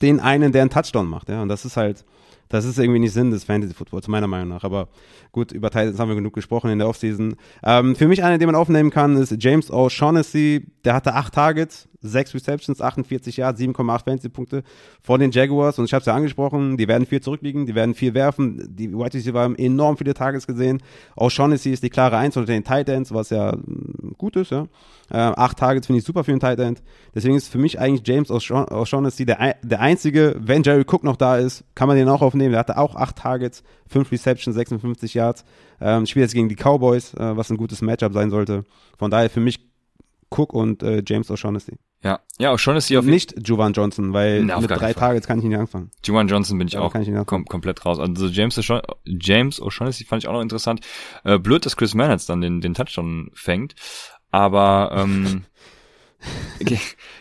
den 0.00 0.20
einen, 0.20 0.52
der 0.52 0.62
einen 0.62 0.70
Touchdown 0.70 1.08
macht, 1.08 1.28
ja. 1.28 1.42
Und 1.42 1.48
das 1.48 1.64
ist 1.64 1.76
halt, 1.76 2.04
das 2.48 2.64
ist 2.66 2.78
irgendwie 2.78 2.98
nicht 2.98 3.12
Sinn 3.12 3.30
des 3.30 3.44
Fantasy 3.44 3.72
Footballs, 3.72 4.08
meiner 4.08 4.26
Meinung 4.26 4.48
nach. 4.48 4.62
Aber 4.62 4.88
gut, 5.32 5.52
über 5.52 5.70
Titans 5.70 5.98
haben 5.98 6.08
wir 6.08 6.16
genug 6.16 6.34
gesprochen 6.34 6.70
in 6.70 6.78
der 6.78 6.88
Offseason. 6.88 7.36
Ähm, 7.62 7.96
für 7.96 8.08
mich 8.08 8.22
einer, 8.22 8.36
den 8.36 8.46
man 8.46 8.56
aufnehmen 8.56 8.90
kann, 8.90 9.16
ist 9.16 9.34
James 9.38 9.70
O'Shaughnessy. 9.70 10.66
Der 10.84 10.92
hatte 10.92 11.14
acht 11.14 11.32
Targets, 11.32 11.88
sechs 12.02 12.34
Receptions, 12.34 12.80
48 12.80 13.36
Yards, 13.36 13.60
7,8 13.60 14.04
Fantasy-Punkte 14.04 14.62
vor 15.02 15.18
den 15.18 15.30
Jaguars. 15.30 15.78
Und 15.78 15.86
ich 15.86 15.94
habe 15.94 16.00
es 16.00 16.06
ja 16.06 16.14
angesprochen, 16.14 16.76
die 16.76 16.88
werden 16.88 17.06
viel 17.06 17.20
zurückliegen, 17.20 17.66
die 17.66 17.74
werden 17.74 17.94
viel 17.94 18.14
werfen. 18.14 18.74
Die 18.76 18.92
White 18.92 19.16
Receiver 19.16 19.40
haben 19.40 19.56
enorm 19.56 19.96
viele 19.96 20.14
Targets 20.14 20.46
gesehen. 20.46 20.82
O'Shaughnessy 21.16 21.70
ist 21.70 21.82
die 21.82 21.90
klare 21.90 22.16
Eins 22.16 22.36
unter 22.36 22.52
den 22.52 22.64
Titans, 22.64 23.12
was 23.12 23.30
ja 23.30 23.52
mm, 23.52 24.14
gut 24.18 24.36
ist, 24.36 24.50
ja. 24.50 24.66
Äh, 25.10 25.18
acht 25.18 25.58
Targets 25.58 25.86
finde 25.86 25.98
ich 25.98 26.06
super 26.06 26.24
für 26.24 26.30
einen 26.30 26.40
Tight 26.40 26.58
End. 26.58 26.82
Deswegen 27.14 27.34
ist 27.34 27.48
für 27.48 27.58
mich 27.58 27.78
eigentlich 27.78 28.06
James 28.06 28.30
O'Shaughnessy 28.30 29.26
der, 29.26 29.56
der 29.62 29.80
einzige, 29.80 30.34
wenn 30.38 30.62
Jerry 30.62 30.84
Cook 30.86 31.04
noch 31.04 31.16
da 31.16 31.36
ist, 31.36 31.64
kann 31.74 31.88
man 31.88 31.98
den 31.98 32.08
auch 32.08 32.22
aufnehmen. 32.22 32.52
Der 32.52 32.60
hatte 32.60 32.78
auch 32.78 32.96
acht 32.96 33.16
Targets, 33.16 33.62
fünf 33.86 34.10
Receptions, 34.10 34.56
56 34.56 35.14
Yards. 35.14 35.44
Ähm, 35.80 36.06
spielt 36.06 36.22
jetzt 36.24 36.34
gegen 36.34 36.48
die 36.48 36.56
Cowboys, 36.56 37.12
äh, 37.14 37.36
was 37.36 37.50
ein 37.50 37.58
gutes 37.58 37.82
Matchup 37.82 38.14
sein 38.14 38.30
sollte. 38.30 38.64
Von 38.96 39.10
daher 39.10 39.28
für 39.28 39.40
mich 39.40 39.60
Cook 40.30 40.54
und 40.54 40.82
äh, 40.82 41.02
James 41.06 41.30
O'Shaughnessy. 41.30 41.76
Ja, 42.02 42.20
ja, 42.38 42.52
O'Shaughnessy 42.52 42.98
auf 42.98 43.04
nicht 43.04 43.46
Juwan 43.46 43.72
Johnson, 43.72 44.12
weil 44.12 44.42
Na, 44.44 44.58
mit 44.60 44.70
drei 44.70 44.92
Targets 44.92 45.26
kann 45.26 45.38
ich 45.38 45.44
nicht 45.44 45.56
anfangen. 45.56 45.90
Juwan 46.04 46.26
Johnson 46.26 46.58
bin 46.58 46.66
ich 46.66 46.74
ja, 46.74 46.80
auch 46.80 46.92
ich 46.94 47.26
kom 47.26 47.44
komplett 47.44 47.84
raus. 47.86 48.00
Also 48.00 48.26
James 48.26 48.58
O'Shaughnessy 48.58 50.06
fand 50.06 50.24
ich 50.24 50.28
auch 50.28 50.32
noch 50.32 50.40
interessant. 50.40 50.80
Äh, 51.24 51.38
blöd, 51.38 51.64
dass 51.64 51.76
Chris 51.76 51.94
Mann 51.94 52.10
jetzt 52.10 52.28
dann 52.28 52.40
den, 52.40 52.60
den 52.60 52.74
Touchdown 52.74 53.30
fängt, 53.34 53.76
aber 54.32 54.90
ähm, 54.96 55.44
Gehe 56.60 56.78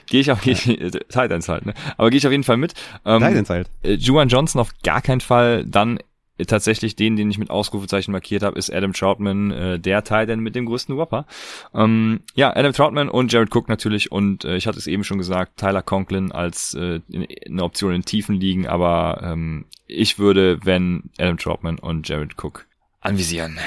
geh 0.08 0.20
ich 0.20 0.32
auch, 0.32 0.41
geh 0.41 0.52
ich, 0.52 0.68
äh, 0.68 0.91
Titans 0.91 1.49
halt, 1.49 1.66
ne? 1.66 1.74
Aber 1.98 2.10
gehe 2.10 2.18
ich 2.18 2.26
auf 2.26 2.32
jeden 2.32 2.44
Fall 2.44 2.58
mit. 2.58 2.74
Ähm, 3.06 3.22
Titans 3.22 3.49
halt. 3.49 3.70
Äh, 3.84 3.94
Juan 3.94 4.30
Johnson 4.30 4.62
auf 4.62 4.72
gar 4.84 5.02
keinen 5.02 5.22
Fall. 5.22 5.66
Dann 5.66 5.99
tatsächlich 6.45 6.95
den, 6.95 7.15
den 7.15 7.30
ich 7.30 7.38
mit 7.38 7.49
Ausrufezeichen 7.49 8.11
markiert 8.11 8.43
habe, 8.43 8.57
ist 8.57 8.72
Adam 8.72 8.93
Troutman, 8.93 9.51
äh, 9.51 9.80
der 9.80 10.03
Titan 10.03 10.39
mit 10.39 10.55
dem 10.55 10.65
größten 10.65 10.97
Whopper. 10.97 11.26
Ähm, 11.73 12.22
ja, 12.35 12.55
Adam 12.55 12.73
Troutman 12.73 13.09
und 13.09 13.31
Jared 13.31 13.55
Cook 13.55 13.69
natürlich 13.69 14.11
und 14.11 14.45
äh, 14.45 14.55
ich 14.55 14.68
hatte 14.68 14.80
es 14.80 14.88
eben 14.88 15.03
schon 15.03 15.18
gesagt, 15.18 15.57
Tyler 15.57 15.81
Conklin 15.81 16.31
als 16.31 16.73
äh, 16.73 17.01
eine 17.45 17.63
Option 17.63 17.93
in 17.93 18.03
tiefen 18.03 18.35
liegen, 18.35 18.68
aber 18.68 19.22
ähm, 19.23 19.65
ich 19.88 20.19
würde, 20.19 20.59
wenn 20.63 21.09
Adam 21.18 21.38
Troutman 21.38 21.80
und 21.80 22.07
Jared 22.07 22.41
Cook 22.41 22.65
anvisieren. 23.01 23.59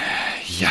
Ja. 0.59 0.71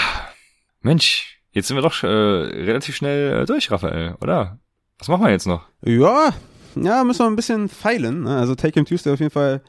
Mensch, 0.82 1.40
jetzt 1.52 1.68
sind 1.68 1.78
wir 1.78 1.82
doch 1.82 2.04
äh, 2.04 2.08
relativ 2.08 2.96
schnell 2.96 3.42
äh, 3.42 3.46
durch, 3.46 3.72
Raphael, 3.72 4.16
oder? 4.22 4.60
Was 4.98 5.08
machen 5.08 5.24
wir 5.24 5.32
jetzt 5.32 5.48
noch? 5.48 5.66
Ja, 5.84 6.34
ja, 6.76 7.04
müssen 7.04 7.20
wir 7.20 7.28
ein 7.28 7.36
bisschen 7.36 7.70
feilen. 7.70 8.24
Ne? 8.24 8.38
Also 8.38 8.56
Take 8.56 8.74
Him 8.74 8.86
Tuesday 8.86 9.14
auf 9.14 9.20
jeden 9.20 9.32
Fall 9.32 9.62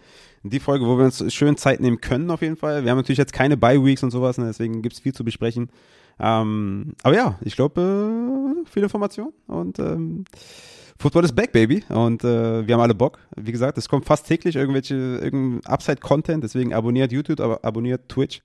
die 0.44 0.60
Folge, 0.60 0.86
wo 0.86 0.98
wir 0.98 1.06
uns 1.06 1.32
schön 1.32 1.56
Zeit 1.56 1.80
nehmen 1.80 2.00
können, 2.00 2.30
auf 2.30 2.42
jeden 2.42 2.56
Fall. 2.56 2.84
Wir 2.84 2.90
haben 2.90 2.98
natürlich 2.98 3.18
jetzt 3.18 3.32
keine 3.32 3.56
Bye-Weeks 3.56 4.02
und 4.02 4.10
sowas, 4.10 4.38
ne? 4.38 4.46
deswegen 4.46 4.82
gibt's 4.82 5.00
viel 5.00 5.14
zu 5.14 5.24
besprechen. 5.24 5.70
Ähm, 6.20 6.92
aber 7.02 7.16
ja, 7.16 7.38
ich 7.42 7.56
glaube, 7.56 7.80
äh, 8.64 8.70
viel 8.70 8.82
Information 8.82 9.32
und 9.46 9.78
ähm, 9.78 10.24
Football 10.98 11.24
ist 11.24 11.34
back, 11.34 11.52
Baby. 11.52 11.82
Und 11.88 12.22
äh, 12.24 12.66
wir 12.66 12.74
haben 12.74 12.82
alle 12.82 12.94
Bock. 12.94 13.18
Wie 13.36 13.52
gesagt, 13.52 13.78
es 13.78 13.88
kommt 13.88 14.04
fast 14.04 14.26
täglich 14.26 14.56
irgendwelche 14.56 14.94
irgendein 14.94 15.66
Upside-Content, 15.66 16.44
deswegen 16.44 16.72
abonniert 16.72 17.10
YouTube, 17.10 17.40
aber 17.40 17.64
abonniert 17.64 18.08
Twitch. 18.08 18.42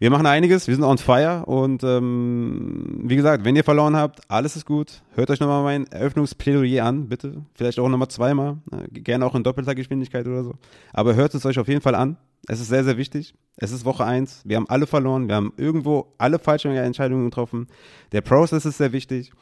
Wir 0.00 0.10
machen 0.10 0.26
einiges, 0.26 0.68
wir 0.68 0.76
sind 0.76 0.84
on 0.84 0.98
fire 0.98 1.44
und 1.46 1.82
ähm, 1.82 3.00
wie 3.02 3.16
gesagt, 3.16 3.44
wenn 3.44 3.56
ihr 3.56 3.64
verloren 3.64 3.96
habt, 3.96 4.20
alles 4.30 4.54
ist 4.54 4.64
gut. 4.64 5.02
Hört 5.14 5.28
euch 5.28 5.40
nochmal 5.40 5.64
mein 5.64 5.88
Eröffnungsplädoyer 5.88 6.84
an, 6.84 7.08
bitte. 7.08 7.42
Vielleicht 7.54 7.80
auch 7.80 7.88
nochmal 7.88 8.06
zweimal, 8.06 8.58
gerne 8.92 9.26
auch 9.26 9.34
in 9.34 9.42
doppelter 9.42 9.74
Geschwindigkeit 9.74 10.28
oder 10.28 10.44
so. 10.44 10.54
Aber 10.92 11.16
hört 11.16 11.34
es 11.34 11.44
euch 11.44 11.58
auf 11.58 11.66
jeden 11.66 11.80
Fall 11.80 11.96
an. 11.96 12.16
Es 12.46 12.60
ist 12.60 12.68
sehr, 12.68 12.84
sehr 12.84 12.96
wichtig. 12.96 13.34
Es 13.56 13.72
ist 13.72 13.84
Woche 13.84 14.04
eins. 14.04 14.42
Wir 14.44 14.56
haben 14.56 14.68
alle 14.68 14.86
verloren. 14.86 15.26
Wir 15.26 15.34
haben 15.34 15.52
irgendwo 15.56 16.14
alle 16.16 16.38
falschen 16.38 16.70
Entscheidungen 16.70 17.24
getroffen. 17.24 17.66
Der 18.12 18.20
Prozess 18.20 18.66
ist 18.66 18.78
sehr 18.78 18.92
wichtig. 18.92 19.32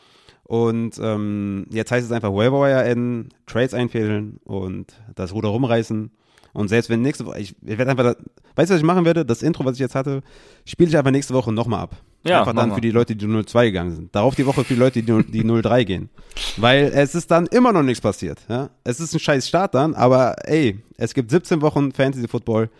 Und 0.45 0.99
ähm, 1.03 1.67
jetzt 1.69 1.91
heißt 1.91 2.07
es 2.07 2.13
einfach 2.13 2.33
Waiver 2.33 2.63
Wire 2.63 2.79
adden, 2.79 3.29
Trades 3.47 3.75
einfädeln 3.75 4.39
und 4.45 4.95
das 5.15 5.35
Ruder 5.35 5.51
rumreißen. 5.51 6.11
Und 6.57 6.69
selbst 6.69 6.89
wenn 6.89 7.03
nächste 7.03 7.27
Woche, 7.27 7.39
ich, 7.39 7.55
ich 7.63 7.79
werde 7.79 7.91
einfach, 7.91 8.05
da, 8.05 8.17
weißt 8.57 8.71
du, 8.71 8.75
was 8.75 8.81
ich 8.81 8.87
machen 8.87 9.05
werde? 9.05 9.27
Das 9.27 9.43
Intro, 9.43 9.65
was 9.67 9.75
ich 9.75 9.81
jetzt 9.81 9.95
hatte, 9.95 10.23
spiele 10.65 10.89
ich 10.89 10.97
einfach 10.97 11.11
nächste 11.11 11.35
Woche 11.35 11.53
nochmal 11.53 11.81
ab. 11.81 11.97
Ja, 12.25 12.41
einfach 12.41 12.55
dann 12.55 12.75
für 12.75 12.81
die 12.81 12.91
Leute, 12.91 13.15
die 13.15 13.27
02 13.27 13.67
gegangen 13.67 13.95
sind. 13.95 14.15
Darauf 14.15 14.35
die 14.35 14.47
Woche 14.47 14.65
für 14.65 14.75
die 14.75 14.81
Leute, 14.81 15.03
die, 15.03 15.23
die 15.31 15.45
03 15.45 15.85
gehen. 15.85 16.09
Weil 16.57 16.91
es 16.95 17.15
ist 17.15 17.31
dann 17.31 17.47
immer 17.47 17.73
noch 17.73 17.83
nichts 17.83 18.01
passiert. 18.01 18.41
Ja? 18.49 18.71
Es 18.85 19.01
ist 19.01 19.13
ein 19.13 19.21
scheiß 19.21 19.47
Start 19.47 19.75
dann, 19.75 19.95
aber 19.95 20.35
ey, 20.49 20.83
es 20.97 21.13
gibt 21.13 21.31
17 21.31 21.61
Wochen 21.61 21.93
Fantasy 21.93 22.27
Football. 22.27 22.71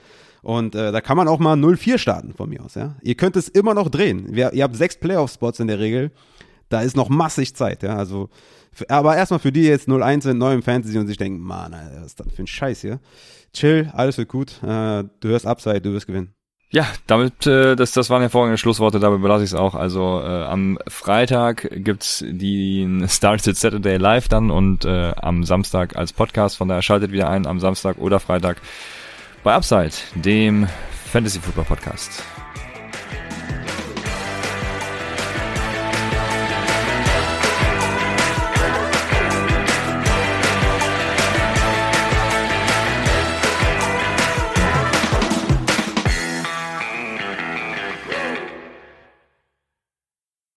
Und 0.41 0.75
äh, 0.75 0.91
da 0.91 1.01
kann 1.01 1.19
man 1.19 1.29
auch 1.29 1.39
mal 1.39 1.55
0-4 1.55 1.99
starten 1.99 2.33
von 2.33 2.49
mir 2.49 2.65
aus, 2.65 2.77
ja. 2.77 2.95
Ihr 3.03 3.15
könnt 3.15 3.37
es 3.37 3.49
immer 3.49 3.75
noch 3.75 3.91
drehen. 3.91 4.27
Wir, 4.31 4.53
ihr 4.53 4.65
habt 4.65 4.77
sechs 4.77 4.97
Playoff-Spots 4.97 5.61
in 5.61 5.67
der 5.67 5.81
Regel. 5.81 6.13
Da 6.69 6.81
ist 6.81 6.97
noch 6.97 7.09
massig 7.09 7.55
Zeit, 7.55 7.83
ja. 7.83 7.97
Also, 7.97 8.31
aber 8.89 9.17
erstmal 9.17 9.41
für 9.41 9.53
die 9.53 9.63
jetzt 9.63 9.89
0-1 9.89 10.23
sind, 10.23 10.39
neu 10.39 10.55
im 10.55 10.63
Fantasy 10.63 10.99
und 10.99 11.07
sich 11.07 11.17
denken, 11.17 11.41
Mann, 11.41 11.73
was 11.73 12.07
ist 12.07 12.21
das 12.21 12.27
für 12.35 12.43
ein 12.43 12.47
Scheiß 12.47 12.81
hier? 12.81 13.01
chill, 13.57 13.91
alles 13.95 14.19
wird 14.19 14.29
gut. 14.29 14.63
Äh, 14.63 15.05
du 15.21 15.29
hörst 15.29 15.47
Upside, 15.47 15.81
du 15.81 15.93
wirst 15.93 16.07
gewinnen. 16.07 16.33
Ja, 16.71 16.87
damit, 17.07 17.47
äh, 17.47 17.77
das, 17.77 17.93
das 17.93 18.11
waren 18.11 18.23
hervorragende 18.23 18.59
Schlussworte, 18.59 18.99
dabei 18.99 19.19
belasse 19.19 19.45
ich 19.45 19.51
es 19.51 19.55
auch. 19.55 19.75
Also 19.75 20.21
äh, 20.21 20.43
am 20.45 20.79
Freitag 20.89 21.69
gibt's 21.71 22.25
die 22.27 23.05
Started 23.07 23.57
Saturday 23.57 23.97
Live 23.97 24.29
dann 24.29 24.51
und 24.51 24.85
äh, 24.85 25.13
am 25.17 25.45
Samstag 25.45 25.97
als 25.97 26.13
Podcast. 26.13 26.57
Von 26.57 26.69
daher 26.69 26.83
schaltet 26.83 27.13
wieder 27.13 27.31
ein 27.31 27.47
am 27.47 27.61
Samstag 27.61 27.99
oder 27.99 28.19
Freitag 28.21 28.61
bei 29.45 29.55
Upside, 29.55 29.93
dem 30.17 30.67
Fantasy 31.13 31.39
Football 31.39 31.65
Podcast. 31.65 32.25